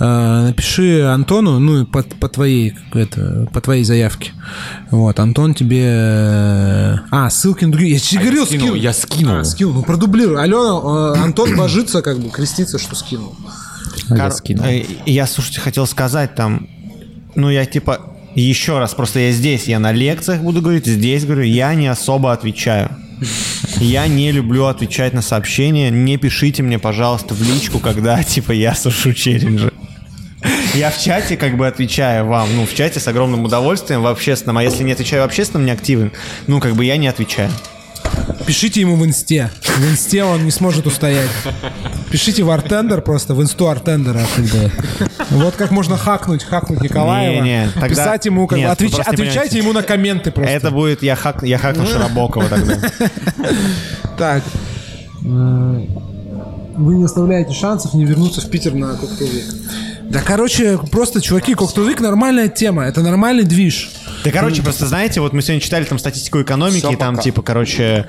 э, 0.00 0.46
напиши 0.48 1.02
Антону, 1.02 1.58
ну, 1.58 1.86
по, 1.86 2.02
по 2.02 2.28
твоей, 2.28 2.74
это, 2.92 3.48
по 3.52 3.60
твоей 3.60 3.84
заявке. 3.84 4.32
Вот, 4.90 5.18
Антон 5.20 5.54
тебе... 5.54 5.84
э, 5.86 6.96
А, 7.10 7.30
ссылки 7.30 7.64
на 7.64 7.72
другие. 7.72 7.94
Я 7.94 8.00
тебе 8.00 8.20
А 8.20 8.22
я 8.22 8.26
говорил, 8.26 8.46
скинул, 8.46 8.60
скинул. 8.66 8.82
я 8.82 8.92
скинул. 8.92 9.34
А, 9.36 9.44
скинул, 9.44 9.74
ну 9.74 9.82
продублируй. 9.82 10.40
Алена, 10.42 11.14
э, 11.14 11.18
Антон 11.22 11.56
божится, 11.56 12.02
как 12.02 12.18
бы, 12.18 12.30
крестится, 12.30 12.78
что 12.78 12.94
скинул. 12.96 13.34
Я 14.10 14.16
Кор- 14.16 14.32
э, 14.66 14.84
Я, 15.06 15.26
слушайте, 15.26 15.60
хотел 15.60 15.86
сказать 15.86 16.34
там, 16.34 16.68
ну, 17.34 17.50
я 17.50 17.64
типа, 17.64 18.00
еще 18.34 18.78
раз, 18.78 18.94
просто 18.94 19.20
я 19.20 19.32
здесь, 19.32 19.64
я 19.64 19.78
на 19.78 19.92
лекциях 19.92 20.40
буду 20.40 20.60
говорить, 20.60 20.86
здесь 20.86 21.24
говорю, 21.24 21.42
я 21.42 21.74
не 21.74 21.86
особо 21.86 22.32
отвечаю. 22.32 22.90
Я 23.78 24.06
не 24.06 24.32
люблю 24.32 24.66
отвечать 24.66 25.14
на 25.14 25.22
сообщения. 25.22 25.90
Не 25.90 26.16
пишите 26.16 26.62
мне, 26.62 26.78
пожалуйста, 26.78 27.34
в 27.34 27.42
личку, 27.42 27.78
когда, 27.78 28.22
типа, 28.22 28.52
я 28.52 28.74
сушу 28.74 29.12
челленджи. 29.14 29.72
Я 30.74 30.90
в 30.90 31.00
чате 31.00 31.36
как 31.36 31.56
бы 31.56 31.66
отвечаю 31.66 32.26
вам, 32.26 32.48
ну, 32.54 32.66
в 32.66 32.74
чате 32.74 33.00
с 33.00 33.08
огромным 33.08 33.44
удовольствием, 33.44 34.02
в 34.02 34.06
общественном, 34.06 34.58
а 34.58 34.62
если 34.62 34.82
не 34.82 34.92
отвечаю 34.92 35.22
в 35.22 35.26
общественном, 35.26 35.64
не 35.64 35.72
активен, 35.72 36.12
ну, 36.48 36.60
как 36.60 36.74
бы 36.74 36.84
я 36.84 36.96
не 36.98 37.06
отвечаю. 37.06 37.50
Пишите 38.46 38.80
ему 38.80 38.96
в 38.96 39.04
инсте. 39.04 39.50
В 39.62 39.90
инсте 39.90 40.24
он 40.24 40.44
не 40.44 40.50
сможет 40.50 40.86
устоять. 40.86 41.30
Пишите 42.10 42.42
в 42.42 42.50
артендер 42.50 43.00
просто, 43.02 43.34
в 43.34 43.42
инсту 43.42 43.68
артендера. 43.68 44.20
Вот 45.30 45.54
как 45.56 45.70
можно 45.70 45.96
хакнуть, 45.96 46.44
хакнуть 46.44 46.80
Николаева. 46.82 47.42
Не-не, 47.42 47.68
тогда- 47.74 47.88
Писать 47.88 48.26
ему, 48.26 48.46
как 48.46 48.58
бы, 48.58 48.64
Нет, 48.64 48.72
отвеч- 48.80 48.94
не 48.94 49.00
отвечайте 49.00 49.32
понимаете. 49.32 49.58
ему 49.58 49.72
на 49.72 49.82
комменты 49.82 50.30
просто. 50.30 50.52
Это 50.52 50.70
будет, 50.70 51.02
я, 51.02 51.16
хак, 51.16 51.42
я 51.42 51.58
хакну 51.58 51.86
Широбокова 51.86 52.48
тогда. 52.48 52.76
Так. 54.18 54.42
Э, 55.24 55.86
Вы 56.76 56.94
не 56.96 57.04
оставляете 57.04 57.52
шансов 57.52 57.94
не 57.94 58.04
вернуться 58.04 58.40
в 58.40 58.48
Питер 58.50 58.74
на 58.74 58.94
Коктейлвик. 58.96 59.44
Да, 60.10 60.20
короче, 60.20 60.78
просто, 60.90 61.20
чуваки, 61.20 61.54
Коктейлвик 61.54 62.00
нормальная 62.00 62.48
тема. 62.48 62.84
Это 62.84 63.00
нормальный 63.02 63.44
движ. 63.44 63.90
Да, 64.24 64.30
короче, 64.30 64.62
просто 64.62 64.86
знаете, 64.86 65.20
вот 65.20 65.32
мы 65.32 65.42
сегодня 65.42 65.60
читали 65.60 65.84
там 65.84 65.98
статистику 65.98 66.40
экономики, 66.40 66.92
и 66.92 66.96
там, 66.96 67.18
типа, 67.18 67.42
короче, 67.42 68.06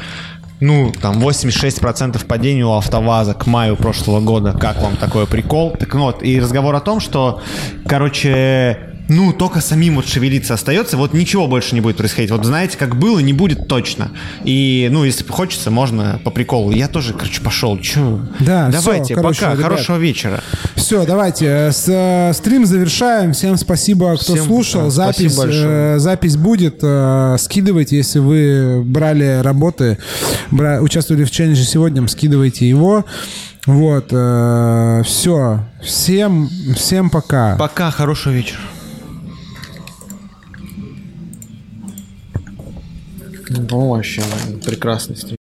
ну, 0.61 0.93
там 1.01 1.21
86% 1.21 2.25
падения 2.25 2.65
у 2.65 2.71
АвтоВАЗа 2.71 3.33
к 3.33 3.45
маю 3.45 3.75
прошлого 3.75 4.21
года. 4.21 4.53
Как 4.53 4.81
вам 4.81 4.95
такой 4.95 5.27
прикол? 5.27 5.75
Так 5.77 5.93
вот, 5.95 6.23
и 6.23 6.39
разговор 6.39 6.73
о 6.75 6.79
том, 6.79 6.99
что, 6.99 7.41
короче, 7.85 8.94
ну, 9.07 9.33
только 9.33 9.61
самим 9.61 9.95
вот 9.95 10.07
шевелиться 10.07 10.53
остается, 10.55 10.97
вот 10.97 11.13
ничего 11.13 11.47
больше 11.47 11.75
не 11.75 11.81
будет 11.81 11.97
происходить. 11.97 12.31
Вот 12.31 12.43
знаете, 12.45 12.77
как 12.77 12.95
было, 12.97 13.19
не 13.19 13.33
будет 13.33 13.67
точно. 13.67 14.11
И, 14.43 14.87
ну, 14.91 15.03
если 15.03 15.23
хочется, 15.25 15.71
можно 15.71 16.19
по 16.23 16.31
приколу. 16.31 16.71
Я 16.71 16.87
тоже, 16.87 17.13
короче, 17.13 17.41
пошел. 17.41 17.77
Че? 17.79 18.19
Да, 18.39 18.69
Давайте, 18.71 19.13
всё, 19.13 19.15
короче, 19.15 19.41
пока, 19.41 19.53
ребят. 19.53 19.63
хорошего 19.65 19.97
вечера. 19.97 20.41
Все, 20.75 21.05
давайте. 21.05 21.45
э, 21.45 21.71
С, 21.71 21.85
э, 21.87 22.33
стрим 22.33 22.65
завершаем. 22.65 23.33
Всем 23.33 23.57
спасибо, 23.57 24.15
кто 24.15 24.33
Всем, 24.33 24.45
слушал. 24.45 24.83
да, 24.85 24.89
запись, 24.89 25.37
э, 25.43 25.95
запись 25.99 26.35
будет. 26.37 26.79
э, 26.81 27.35
скидывайте, 27.39 27.97
если 27.97 28.19
вы 28.19 28.83
брали 28.83 29.39
работы, 29.41 29.97
бра- 30.51 30.79
участвовали 30.81 31.23
в 31.23 31.31
челлендже 31.31 31.63
сегодня, 31.63 32.07
скидывайте 32.07 32.67
его. 32.67 33.05
Вот. 33.65 34.07
все. 35.05 35.59
Всем, 35.83 36.49
всем 36.75 37.09
пока. 37.09 37.55
Пока, 37.57 37.89
хорошего 37.91 38.33
вечера. 38.33 38.59
Ну, 43.49 43.89
вообще, 43.89 44.21
прекрасный. 44.63 45.37